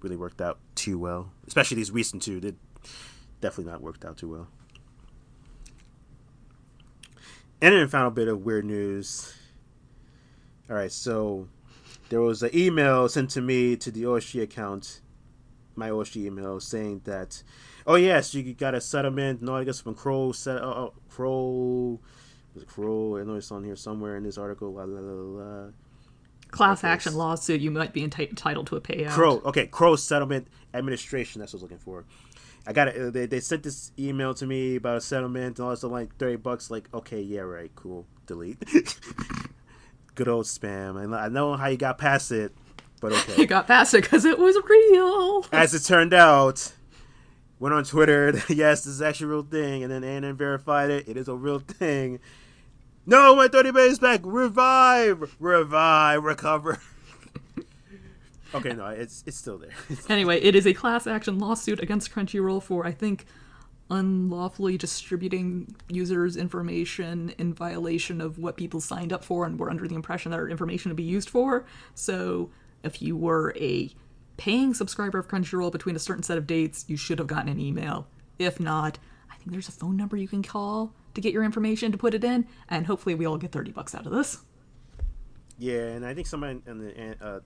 really 0.01 0.17
worked 0.17 0.41
out 0.41 0.59
too 0.75 0.97
well. 0.97 1.31
Especially 1.47 1.75
these 1.75 1.91
recent 1.91 2.21
two, 2.21 2.39
they 2.39 2.53
definitely 3.41 3.71
not 3.71 3.81
worked 3.81 4.05
out 4.05 4.17
too 4.17 4.29
well. 4.29 4.47
And 7.61 7.73
then 7.73 7.87
final 7.87 8.11
bit 8.11 8.27
of 8.27 8.43
weird 8.43 8.65
news. 8.65 9.33
All 10.69 10.75
right, 10.75 10.91
so 10.91 11.47
there 12.13 12.21
was 12.21 12.43
an 12.43 12.51
email 12.53 13.09
sent 13.09 13.31
to 13.31 13.41
me 13.41 13.75
to 13.75 13.89
the 13.89 14.03
Oshi 14.03 14.39
account, 14.39 15.01
my 15.75 15.89
Oshi 15.89 16.27
email, 16.27 16.59
saying 16.59 17.01
that, 17.05 17.41
oh 17.87 17.95
yes, 17.95 18.35
you 18.35 18.53
got 18.53 18.75
a 18.75 18.81
settlement. 18.81 19.41
No, 19.41 19.55
I 19.55 19.63
guess 19.63 19.81
from 19.81 19.95
Kroll. 19.95 20.31
Set, 20.31 20.57
uh, 20.61 20.69
uh, 20.69 20.89
Kroll. 21.09 21.99
Was 22.53 22.61
it 22.61 22.69
Kroll? 22.69 23.17
I 23.19 23.23
know 23.23 23.33
it's 23.33 23.51
on 23.51 23.63
here 23.63 23.75
somewhere 23.75 24.15
in 24.15 24.21
this 24.21 24.37
article. 24.37 24.71
La, 24.73 24.83
la, 24.83 24.99
la, 24.99 25.41
la. 25.41 25.69
Class 26.51 26.83
action 26.83 27.15
lawsuit, 27.15 27.61
you 27.61 27.71
might 27.71 27.93
be 27.93 28.07
enti- 28.07 28.29
entitled 28.29 28.67
to 28.67 28.75
a 28.75 28.81
payout. 28.81 29.09
Kroll. 29.09 29.41
Okay, 29.45 29.65
Kroll 29.65 29.97
Settlement 29.97 30.47
Administration. 30.75 31.39
That's 31.39 31.53
what 31.53 31.61
I 31.61 31.63
was 31.63 31.71
looking 31.71 31.79
for. 31.79 32.05
I 32.67 32.73
got 32.73 32.89
it. 32.89 33.11
They, 33.11 33.25
they 33.25 33.39
sent 33.39 33.63
this 33.63 33.91
email 33.97 34.35
to 34.35 34.45
me 34.45 34.75
about 34.75 34.97
a 34.97 35.01
settlement 35.01 35.57
and 35.57 35.65
all 35.65 35.71
this 35.71 35.79
stuff, 35.79 35.91
like 35.91 36.15
thirty 36.17 36.35
bucks. 36.35 36.69
Like, 36.69 36.93
okay, 36.93 37.21
yeah, 37.21 37.41
right, 37.41 37.71
cool. 37.73 38.05
Delete. 38.27 38.63
Good 40.15 40.27
old 40.27 40.45
spam. 40.45 41.01
And 41.03 41.15
I 41.15 41.27
know 41.29 41.55
how 41.55 41.67
you 41.67 41.77
got 41.77 41.97
past 41.97 42.31
it, 42.31 42.53
but 43.01 43.11
okay. 43.29 43.41
You 43.41 43.47
got 43.47 43.67
past 43.67 43.93
it 43.93 44.03
because 44.03 44.25
it 44.25 44.37
was 44.37 44.57
real. 44.67 45.45
As 45.51 45.73
it 45.73 45.83
turned 45.87 46.13
out, 46.13 46.73
went 47.59 47.73
on 47.73 47.83
Twitter. 47.83 48.31
yes, 48.49 48.83
this 48.83 48.93
is 48.93 49.01
actually 49.01 49.25
a 49.25 49.29
real 49.29 49.43
thing, 49.43 49.83
and 49.83 49.91
then 49.91 50.03
ANN 50.03 50.35
verified 50.35 50.89
it. 50.89 51.07
It 51.07 51.17
is 51.17 51.27
a 51.27 51.35
real 51.35 51.59
thing. 51.59 52.19
No, 53.05 53.35
my 53.35 53.47
thirty 53.47 53.71
days 53.71 53.99
back. 53.99 54.21
Revive, 54.23 55.35
revive, 55.39 56.23
recover. 56.23 56.79
Okay, 58.55 58.73
no, 58.73 58.85
it's 58.87 59.23
it's 59.25 59.37
still 59.37 59.57
there. 59.57 59.71
Anyway, 60.09 60.39
it 60.39 60.55
is 60.55 60.67
a 60.67 60.73
class 60.73 61.07
action 61.07 61.39
lawsuit 61.39 61.79
against 61.81 62.13
Crunchyroll 62.13 62.61
for, 62.61 62.85
I 62.85 62.91
think, 62.91 63.25
unlawfully 63.89 64.77
distributing 64.77 65.75
users' 65.89 66.37
information 66.37 67.33
in 67.37 67.53
violation 67.53 68.21
of 68.21 68.39
what 68.39 68.57
people 68.57 68.81
signed 68.81 69.13
up 69.13 69.23
for 69.23 69.45
and 69.45 69.59
were 69.59 69.69
under 69.69 69.87
the 69.87 69.95
impression 69.95 70.31
that 70.31 70.39
our 70.39 70.49
information 70.49 70.89
would 70.89 70.97
be 70.97 71.03
used 71.03 71.29
for. 71.29 71.65
So, 71.93 72.49
if 72.83 73.01
you 73.01 73.15
were 73.15 73.53
a 73.57 73.89
paying 74.37 74.73
subscriber 74.73 75.19
of 75.19 75.27
Crunchyroll 75.27 75.71
between 75.71 75.95
a 75.95 75.99
certain 75.99 76.23
set 76.23 76.37
of 76.37 76.47
dates, 76.47 76.85
you 76.87 76.97
should 76.97 77.19
have 77.19 77.27
gotten 77.27 77.49
an 77.49 77.59
email. 77.59 78.07
If 78.39 78.59
not, 78.59 78.99
I 79.31 79.35
think 79.35 79.51
there's 79.51 79.69
a 79.69 79.73
phone 79.73 79.95
number 79.95 80.17
you 80.17 80.27
can 80.27 80.43
call 80.43 80.93
to 81.13 81.21
get 81.21 81.33
your 81.33 81.43
information 81.43 81.91
to 81.91 81.97
put 81.97 82.13
it 82.13 82.23
in, 82.23 82.47
and 82.69 82.87
hopefully 82.87 83.15
we 83.15 83.25
all 83.25 83.37
get 83.37 83.51
30 83.51 83.71
bucks 83.71 83.93
out 83.93 84.05
of 84.05 84.11
this. 84.11 84.39
yeah, 85.59 85.89
and 85.89 86.05
I 86.05 86.13
think 86.13 86.27
somebody 86.27 86.59
in 86.65 86.79
the 86.79 87.15
uh, 87.21 87.39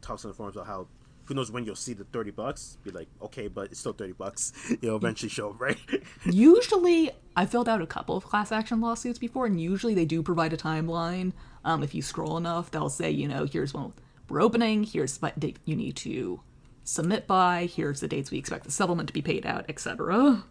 talks 0.00 0.24
on 0.24 0.30
the 0.30 0.34
forums 0.34 0.56
about 0.56 0.66
how 0.66 0.86
who 1.26 1.34
knows 1.34 1.50
when 1.50 1.64
you'll 1.64 1.76
see 1.76 1.92
the 1.92 2.04
thirty 2.04 2.30
bucks. 2.30 2.78
Be 2.84 2.90
like, 2.90 3.08
okay, 3.22 3.48
but 3.48 3.66
it's 3.70 3.80
still 3.80 3.92
thirty 3.92 4.12
bucks. 4.12 4.52
It'll 4.82 4.96
eventually 4.96 5.28
show 5.28 5.50
up, 5.50 5.60
right? 5.60 5.78
usually 6.26 7.10
i 7.36 7.46
filled 7.46 7.68
out 7.68 7.80
a 7.80 7.86
couple 7.86 8.16
of 8.16 8.24
class 8.24 8.52
action 8.52 8.80
lawsuits 8.80 9.18
before 9.18 9.46
and 9.46 9.60
usually 9.60 9.94
they 9.94 10.04
do 10.04 10.22
provide 10.22 10.52
a 10.52 10.56
timeline 10.56 11.32
um, 11.64 11.82
if 11.82 11.94
you 11.94 12.02
scroll 12.02 12.36
enough 12.36 12.70
they'll 12.70 12.90
say 12.90 13.10
you 13.10 13.26
know 13.26 13.44
here's 13.44 13.72
when 13.72 13.92
we're 14.28 14.42
opening 14.42 14.84
here's 14.84 15.20
what 15.20 15.38
date 15.38 15.58
you 15.64 15.74
need 15.74 15.96
to 15.96 16.40
submit 16.84 17.26
by 17.26 17.68
here's 17.74 18.00
the 18.00 18.08
dates 18.08 18.30
we 18.30 18.38
expect 18.38 18.64
the 18.64 18.70
settlement 18.70 19.06
to 19.06 19.12
be 19.12 19.22
paid 19.22 19.46
out 19.46 19.64
etc 19.68 20.44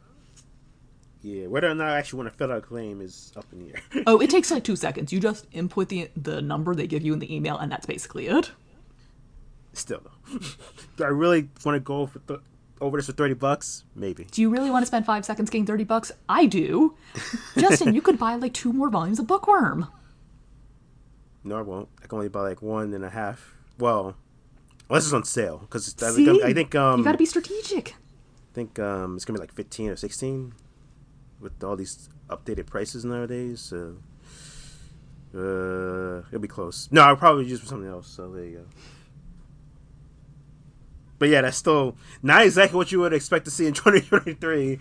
yeah, 1.24 1.46
whether 1.46 1.70
or 1.70 1.76
not 1.76 1.90
I 1.90 2.00
actually 2.00 2.18
want 2.18 2.32
to 2.32 2.38
fill 2.38 2.52
out 2.52 2.58
a 2.58 2.62
claim 2.62 3.00
is 3.00 3.32
up 3.36 3.46
in 3.52 3.60
the 3.60 3.76
air. 3.76 4.04
oh 4.08 4.20
it 4.20 4.30
takes 4.32 4.50
like 4.50 4.64
two 4.64 4.76
seconds 4.76 5.14
you 5.14 5.20
just 5.20 5.46
input 5.52 5.90
the 5.90 6.10
the 6.16 6.42
number 6.42 6.74
they 6.74 6.88
give 6.88 7.04
you 7.04 7.14
in 7.14 7.20
the 7.20 7.34
email 7.34 7.58
and 7.58 7.72
that's 7.72 7.86
basically 7.86 8.28
it 8.28 8.52
Still 9.74 10.02
though, 10.04 10.40
do 10.98 11.04
I 11.04 11.08
really 11.08 11.50
want 11.66 11.76
to 11.76 11.80
go 11.80 12.06
for 12.08 12.20
th- 12.20 12.40
over 12.82 12.98
this 12.98 13.06
for 13.06 13.14
thirty 13.14 13.34
bucks? 13.34 13.86
Maybe. 13.96 14.26
do 14.32 14.42
you 14.42 14.50
really 14.50 14.70
want 14.70 14.82
to 14.84 14.88
spend 14.88 15.06
five 15.06 15.24
seconds 15.24 15.50
getting 15.50 15.66
30 15.68 15.84
bucks 15.86 16.12
i 16.28 16.46
do 16.48 16.96
justin 17.58 17.94
you 17.94 18.02
could 18.02 18.18
buy 18.18 18.36
like 18.36 18.54
two 18.54 18.74
more 18.74 18.90
volumes 18.90 19.20
of 19.20 19.28
bookworm 19.28 19.88
No, 21.44 21.58
I 21.58 21.62
won't. 21.62 21.90
I 22.04 22.08
can 22.08 22.16
only 22.18 22.30
buy 22.30 22.42
like 22.42 22.62
one 22.62 22.94
and 22.94 23.04
a 23.06 23.10
half. 23.10 23.56
Well, 23.80 24.16
unless 24.90 25.06
it's 25.06 25.14
on 25.14 25.24
sale, 25.24 25.58
because 25.60 25.96
I, 26.04 26.50
I 26.50 26.54
think 26.54 26.76
um 26.76 27.00
you 27.00 27.04
gotta 27.06 27.18
be 27.18 27.26
strategic 27.26 27.96
I 28.52 28.54
think 28.54 28.78
um 28.80 29.16
it's 29.16 29.26
gonna 29.26 29.38
be 29.40 29.42
like 29.46 29.54
fifteen 29.54 29.90
or 29.90 29.96
sixteen 29.96 30.54
with 31.40 31.64
all 31.64 31.76
these 31.76 32.10
updated 32.30 32.68
prices 32.68 33.04
nowadays. 33.06 33.60
So 33.62 33.96
uh, 35.34 36.20
it'll 36.28 36.40
be 36.42 36.48
close. 36.48 36.88
No, 36.92 37.02
I'll 37.02 37.16
probably 37.16 37.46
use 37.46 37.60
for 37.60 37.66
something 37.68 37.90
else. 37.90 38.08
So 38.08 38.30
there 38.30 38.46
you 38.46 38.58
go. 38.58 38.66
But 41.22 41.30
yeah, 41.30 41.42
that's 41.42 41.56
still 41.56 41.96
not 42.24 42.42
exactly 42.42 42.76
what 42.78 42.92
you 42.92 43.00
would 43.02 43.14
expect 43.14 43.46
to 43.46 43.52
see 43.52 43.68
in 43.68 43.74
2023 43.76 44.80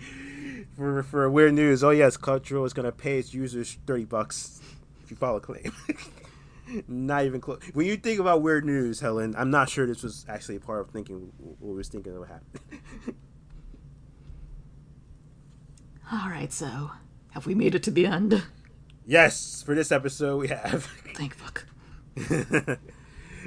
for 0.75 1.03
for 1.03 1.29
weird 1.29 1.53
news. 1.53 1.83
Oh 1.83 1.91
yes, 1.91 2.17
Crunchyroll 2.17 2.65
is 2.65 2.73
gonna 2.73 2.91
pay 2.91 3.19
its 3.19 3.31
users 3.31 3.77
30 3.85 4.05
bucks 4.05 4.59
if 5.03 5.11
you 5.11 5.17
file 5.17 5.35
a 5.35 5.39
claim. 5.39 5.71
not 6.87 7.25
even 7.25 7.41
close. 7.41 7.61
When 7.73 7.85
you 7.85 7.95
think 7.95 8.19
about 8.19 8.41
weird 8.41 8.65
news, 8.65 9.01
Helen, 9.01 9.35
I'm 9.37 9.51
not 9.51 9.69
sure 9.69 9.85
this 9.85 10.01
was 10.01 10.25
actually 10.27 10.55
a 10.55 10.59
part 10.59 10.81
of 10.81 10.89
thinking 10.89 11.31
what 11.37 11.57
we 11.61 11.75
was 11.77 11.89
thinking 11.89 12.17
would 12.17 12.27
happen. 12.27 12.47
all 16.11 16.27
right 16.29 16.51
so 16.51 16.89
have 17.33 17.45
we 17.45 17.53
made 17.55 17.75
it 17.75 17.83
to 17.83 17.91
the 17.91 18.05
end 18.07 18.43
Yes, 19.05 19.61
for 19.63 19.75
this 19.75 19.91
episode 19.91 20.37
we 20.37 20.47
have. 20.47 20.85
thank 21.15 21.35
fuck 21.35 21.65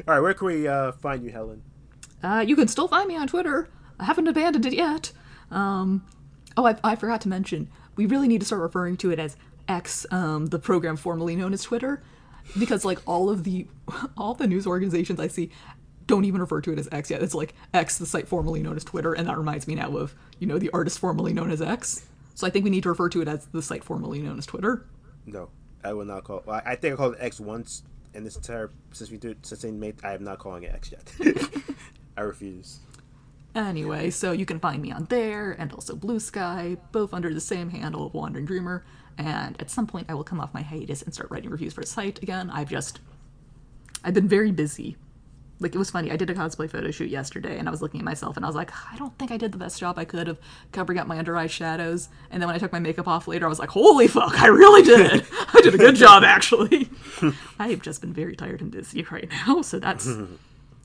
All 0.06 0.14
right, 0.14 0.20
where 0.20 0.34
can 0.34 0.46
we 0.46 0.66
uh, 0.68 0.92
find 0.92 1.22
you, 1.24 1.30
Helen? 1.30 1.62
Uh, 2.24 2.40
you 2.40 2.56
can 2.56 2.66
still 2.68 2.88
find 2.88 3.06
me 3.06 3.16
on 3.16 3.28
Twitter. 3.28 3.68
I 4.00 4.04
haven't 4.04 4.26
abandoned 4.26 4.64
it 4.64 4.72
yet. 4.72 5.12
Um, 5.50 6.04
oh, 6.56 6.66
I, 6.66 6.76
I 6.82 6.96
forgot 6.96 7.20
to 7.22 7.28
mention, 7.28 7.68
we 7.96 8.06
really 8.06 8.28
need 8.28 8.40
to 8.40 8.46
start 8.46 8.62
referring 8.62 8.96
to 8.98 9.10
it 9.10 9.18
as 9.18 9.36
X, 9.68 10.06
um, 10.10 10.46
the 10.46 10.58
program 10.58 10.96
formerly 10.96 11.36
known 11.36 11.52
as 11.52 11.62
Twitter, 11.62 12.02
because 12.58 12.84
like 12.84 12.98
all 13.06 13.28
of 13.28 13.44
the 13.44 13.66
all 14.16 14.34
the 14.34 14.46
news 14.46 14.66
organizations 14.66 15.20
I 15.20 15.28
see 15.28 15.50
don't 16.06 16.24
even 16.24 16.40
refer 16.40 16.60
to 16.62 16.72
it 16.72 16.78
as 16.78 16.88
X 16.90 17.10
yet. 17.10 17.22
It's 17.22 17.34
like 17.34 17.54
X, 17.72 17.98
the 17.98 18.06
site 18.06 18.26
formerly 18.26 18.62
known 18.62 18.76
as 18.76 18.84
Twitter, 18.84 19.12
and 19.12 19.28
that 19.28 19.38
reminds 19.38 19.66
me 19.66 19.74
now 19.74 19.96
of 19.96 20.14
you 20.38 20.46
know 20.46 20.58
the 20.58 20.70
artist 20.70 20.98
formerly 20.98 21.32
known 21.32 21.50
as 21.50 21.62
X. 21.62 22.06
So 22.34 22.46
I 22.46 22.50
think 22.50 22.64
we 22.64 22.70
need 22.70 22.82
to 22.82 22.88
refer 22.88 23.08
to 23.10 23.22
it 23.22 23.28
as 23.28 23.46
the 23.46 23.62
site 23.62 23.84
formerly 23.84 24.20
known 24.20 24.38
as 24.38 24.46
Twitter. 24.46 24.86
No, 25.24 25.50
I 25.82 25.92
will 25.92 26.04
not 26.04 26.24
call. 26.24 26.42
Well, 26.44 26.60
I 26.64 26.74
think 26.74 26.94
I 26.94 26.96
called 26.96 27.14
it 27.14 27.20
X 27.20 27.38
once 27.38 27.82
in 28.12 28.24
this 28.24 28.36
entire 28.36 28.70
since 28.92 29.10
we 29.10 29.18
did 29.18 29.44
since 29.46 29.62
they 29.62 29.70
made. 29.70 29.96
I 30.02 30.14
am 30.14 30.24
not 30.24 30.38
calling 30.38 30.64
it 30.64 30.74
X 30.74 30.92
yet. 30.92 31.34
I 32.16 32.22
refuse. 32.22 32.80
Anyway, 33.54 34.10
so 34.10 34.32
you 34.32 34.44
can 34.44 34.58
find 34.58 34.82
me 34.82 34.90
on 34.90 35.04
there 35.04 35.52
and 35.52 35.72
also 35.72 35.94
Bluesky, 35.94 36.76
both 36.90 37.14
under 37.14 37.32
the 37.32 37.40
same 37.40 37.70
handle 37.70 38.06
of 38.06 38.14
Wandering 38.14 38.46
Dreamer. 38.46 38.84
And 39.16 39.60
at 39.60 39.70
some 39.70 39.86
point, 39.86 40.06
I 40.10 40.14
will 40.14 40.24
come 40.24 40.40
off 40.40 40.52
my 40.52 40.62
hiatus 40.62 41.02
and 41.02 41.14
start 41.14 41.30
writing 41.30 41.50
reviews 41.50 41.72
for 41.72 41.82
the 41.82 41.86
site 41.86 42.20
again. 42.20 42.50
I've 42.50 42.68
just, 42.68 42.98
I've 44.02 44.14
been 44.14 44.28
very 44.28 44.50
busy. 44.50 44.96
Like 45.60 45.72
it 45.72 45.78
was 45.78 45.88
funny. 45.88 46.10
I 46.10 46.16
did 46.16 46.28
a 46.30 46.34
cosplay 46.34 46.68
photo 46.68 46.90
shoot 46.90 47.08
yesterday, 47.08 47.58
and 47.58 47.68
I 47.68 47.70
was 47.70 47.80
looking 47.80 48.00
at 48.00 48.04
myself, 48.04 48.36
and 48.36 48.44
I 48.44 48.48
was 48.48 48.56
like, 48.56 48.72
I 48.92 48.96
don't 48.96 49.16
think 49.18 49.30
I 49.30 49.36
did 49.36 49.52
the 49.52 49.56
best 49.56 49.78
job 49.78 50.00
I 50.00 50.04
could 50.04 50.26
of 50.26 50.40
covering 50.72 50.98
up 50.98 51.06
my 51.06 51.16
under 51.16 51.36
eye 51.36 51.46
shadows. 51.46 52.08
And 52.32 52.42
then 52.42 52.48
when 52.48 52.56
I 52.56 52.58
took 52.58 52.72
my 52.72 52.80
makeup 52.80 53.06
off 53.06 53.28
later, 53.28 53.46
I 53.46 53.48
was 53.48 53.60
like, 53.60 53.70
Holy 53.70 54.08
fuck, 54.08 54.42
I 54.42 54.48
really 54.48 54.82
did. 54.82 55.24
I 55.54 55.60
did 55.62 55.74
a 55.74 55.78
good 55.78 55.94
job, 55.94 56.24
actually. 56.24 56.90
I 57.60 57.68
have 57.68 57.82
just 57.82 58.00
been 58.00 58.12
very 58.12 58.34
tired 58.34 58.62
and 58.62 58.72
busy 58.72 59.02
right 59.12 59.30
now, 59.46 59.62
so 59.62 59.78
that's 59.78 60.08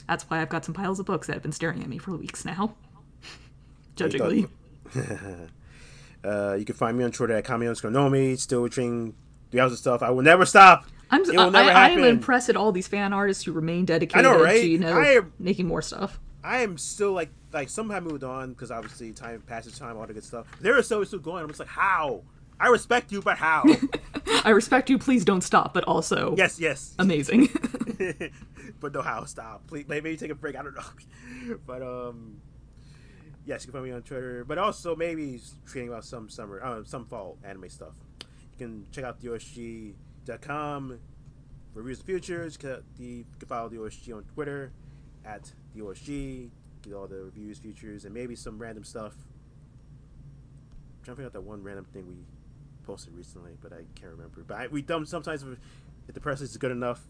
that's 0.09 0.23
why 0.23 0.41
I've 0.41 0.49
got 0.49 0.65
some 0.65 0.73
piles 0.73 0.99
of 0.99 1.05
books 1.05 1.27
that 1.27 1.33
have 1.33 1.43
been 1.43 1.51
staring 1.51 1.81
at 1.83 1.87
me 1.87 1.99
for 1.99 2.15
weeks 2.17 2.43
now. 2.43 2.75
Judgingly. 3.95 4.47
Uh, 6.21 6.53
you 6.59 6.65
can 6.65 6.75
find 6.75 6.97
me 6.97 7.03
on 7.05 7.11
Twitter 7.11 7.33
at 7.33 7.45
Kami 7.45 7.65
Nomi. 7.65 8.37
Still 8.37 8.63
reaching 8.63 9.13
the 9.51 9.61
other 9.61 9.77
stuff. 9.77 10.03
I 10.03 10.09
will 10.09 10.21
never 10.21 10.45
stop. 10.45 10.85
I'm, 11.09 11.21
It 11.21 11.37
I, 11.37 11.45
will 11.45 11.51
never 11.51 11.69
I, 11.69 11.85
I 11.85 11.89
am 11.91 12.03
impressed 12.03 12.49
at 12.49 12.57
all 12.57 12.73
these 12.73 12.89
fan 12.89 13.13
artists 13.13 13.43
who 13.45 13.53
remain 13.53 13.85
dedicated 13.85 14.25
I 14.25 14.29
know, 14.29 14.43
right? 14.43 14.59
to, 14.59 14.67
you 14.67 14.79
know, 14.79 14.99
am- 14.99 15.31
making 15.39 15.65
more 15.65 15.81
stuff. 15.81 16.19
I 16.43 16.59
am 16.59 16.77
still 16.77 17.13
like 17.13 17.29
like 17.53 17.69
some 17.69 17.89
have 17.89 18.03
moved 18.03 18.25
on 18.25 18.51
because 18.51 18.69
obviously 18.69 19.13
time 19.13 19.41
passes 19.47 19.79
time, 19.79 19.95
all 19.97 20.05
the 20.05 20.13
good 20.13 20.25
stuff. 20.25 20.47
There 20.59 20.77
is 20.77 20.89
so 20.89 21.01
still 21.05 21.19
going. 21.19 21.43
I'm 21.43 21.47
just 21.47 21.61
like, 21.61 21.69
how? 21.69 22.23
I 22.59 22.67
respect 22.67 23.11
you, 23.11 23.21
but 23.21 23.37
how? 23.37 23.63
I 24.43 24.49
respect 24.49 24.89
you, 24.89 24.97
please 24.97 25.25
don't 25.25 25.41
stop, 25.41 25.73
but 25.73 25.83
also 25.85 26.35
yes, 26.37 26.59
yes. 26.59 26.95
amazing. 26.99 27.49
but 28.79 28.93
no 28.93 29.01
how 29.01 29.25
stop. 29.25 29.67
Please 29.67 29.85
maybe 29.87 30.15
take 30.17 30.31
a 30.31 30.35
break. 30.35 30.55
I 30.55 30.63
don't 30.63 30.75
know. 30.75 31.57
But 31.65 31.81
um 31.81 32.41
yes 33.45 33.65
you 33.65 33.71
can 33.71 33.79
find 33.79 33.85
me 33.85 33.91
on 33.91 34.01
twitter 34.03 34.43
but 34.43 34.57
also 34.57 34.95
maybe 34.95 35.41
tweeting 35.65 35.87
about 35.87 36.03
some 36.03 36.29
summer 36.29 36.61
uh, 36.63 36.83
some 36.83 37.05
fall 37.05 37.37
anime 37.43 37.69
stuff. 37.69 37.93
You 38.57 38.65
can 38.65 38.85
check 38.91 39.03
out 39.03 39.21
theoasg.com 39.21 40.99
for 41.73 41.79
reviews 41.79 41.99
of 41.99 42.05
futures. 42.05 42.57
You 42.61 42.69
can, 42.69 42.83
you 42.97 43.25
can 43.39 43.47
follow 43.47 43.69
the 43.69 43.77
OASG 43.77 44.15
on 44.15 44.23
twitter 44.23 44.71
at 45.25 45.51
the 45.73 45.81
OASG 45.81 46.49
get 46.81 46.93
all 46.93 47.07
the 47.07 47.23
reviews 47.23 47.59
futures 47.59 48.05
and 48.05 48.13
maybe 48.13 48.35
some 48.35 48.57
random 48.57 48.83
stuff. 48.83 49.13
I'm 50.97 51.03
trying 51.03 51.15
to 51.15 51.23
figure 51.23 51.25
out 51.27 51.33
that 51.33 51.41
one 51.41 51.63
random 51.63 51.85
thing 51.85 52.07
we 52.07 52.15
posted 52.89 53.13
recently 53.13 53.51
but 53.61 53.71
i 53.71 53.83
can't 53.95 54.11
remember 54.11 54.43
but 54.47 54.57
I, 54.57 54.67
we 54.67 54.81
dumb 54.81 55.05
sometimes 55.05 55.43
if, 55.43 56.13
the 56.13 56.19
press 56.19 56.41
is 56.41 56.57
good 56.57 56.71
enough 56.71 57.05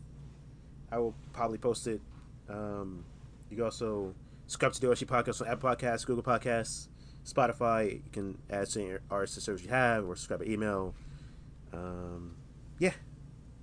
I 0.91 0.99
will 0.99 1.13
probably 1.33 1.57
post 1.57 1.87
it. 1.87 2.01
Um, 2.49 3.05
you 3.49 3.57
can 3.57 3.65
also 3.65 4.13
subscribe 4.47 4.73
to 4.73 4.81
the 4.81 4.87
OASG 4.87 5.05
Podcast 5.05 5.41
on 5.41 5.47
Apple 5.47 5.69
Podcasts, 5.69 6.05
Google 6.05 6.23
Podcasts, 6.23 6.87
Spotify. 7.25 7.93
You 7.93 8.11
can 8.11 8.37
add 8.49 8.67
certain 8.67 8.99
artists 9.09 9.35
to 9.35 9.41
service 9.41 9.63
you 9.63 9.69
have 9.69 10.05
or 10.07 10.15
subscribe 10.15 10.39
by 10.39 10.45
email. 10.45 10.95
Um, 11.73 12.35
yeah, 12.79 12.93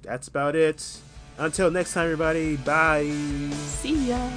that's 0.03 0.29
about 0.29 0.55
it. 0.55 0.99
Until 1.39 1.71
next 1.71 1.93
time, 1.93 2.05
everybody. 2.05 2.57
Bye. 2.57 3.11
See 3.53 4.09
ya. 4.09 4.31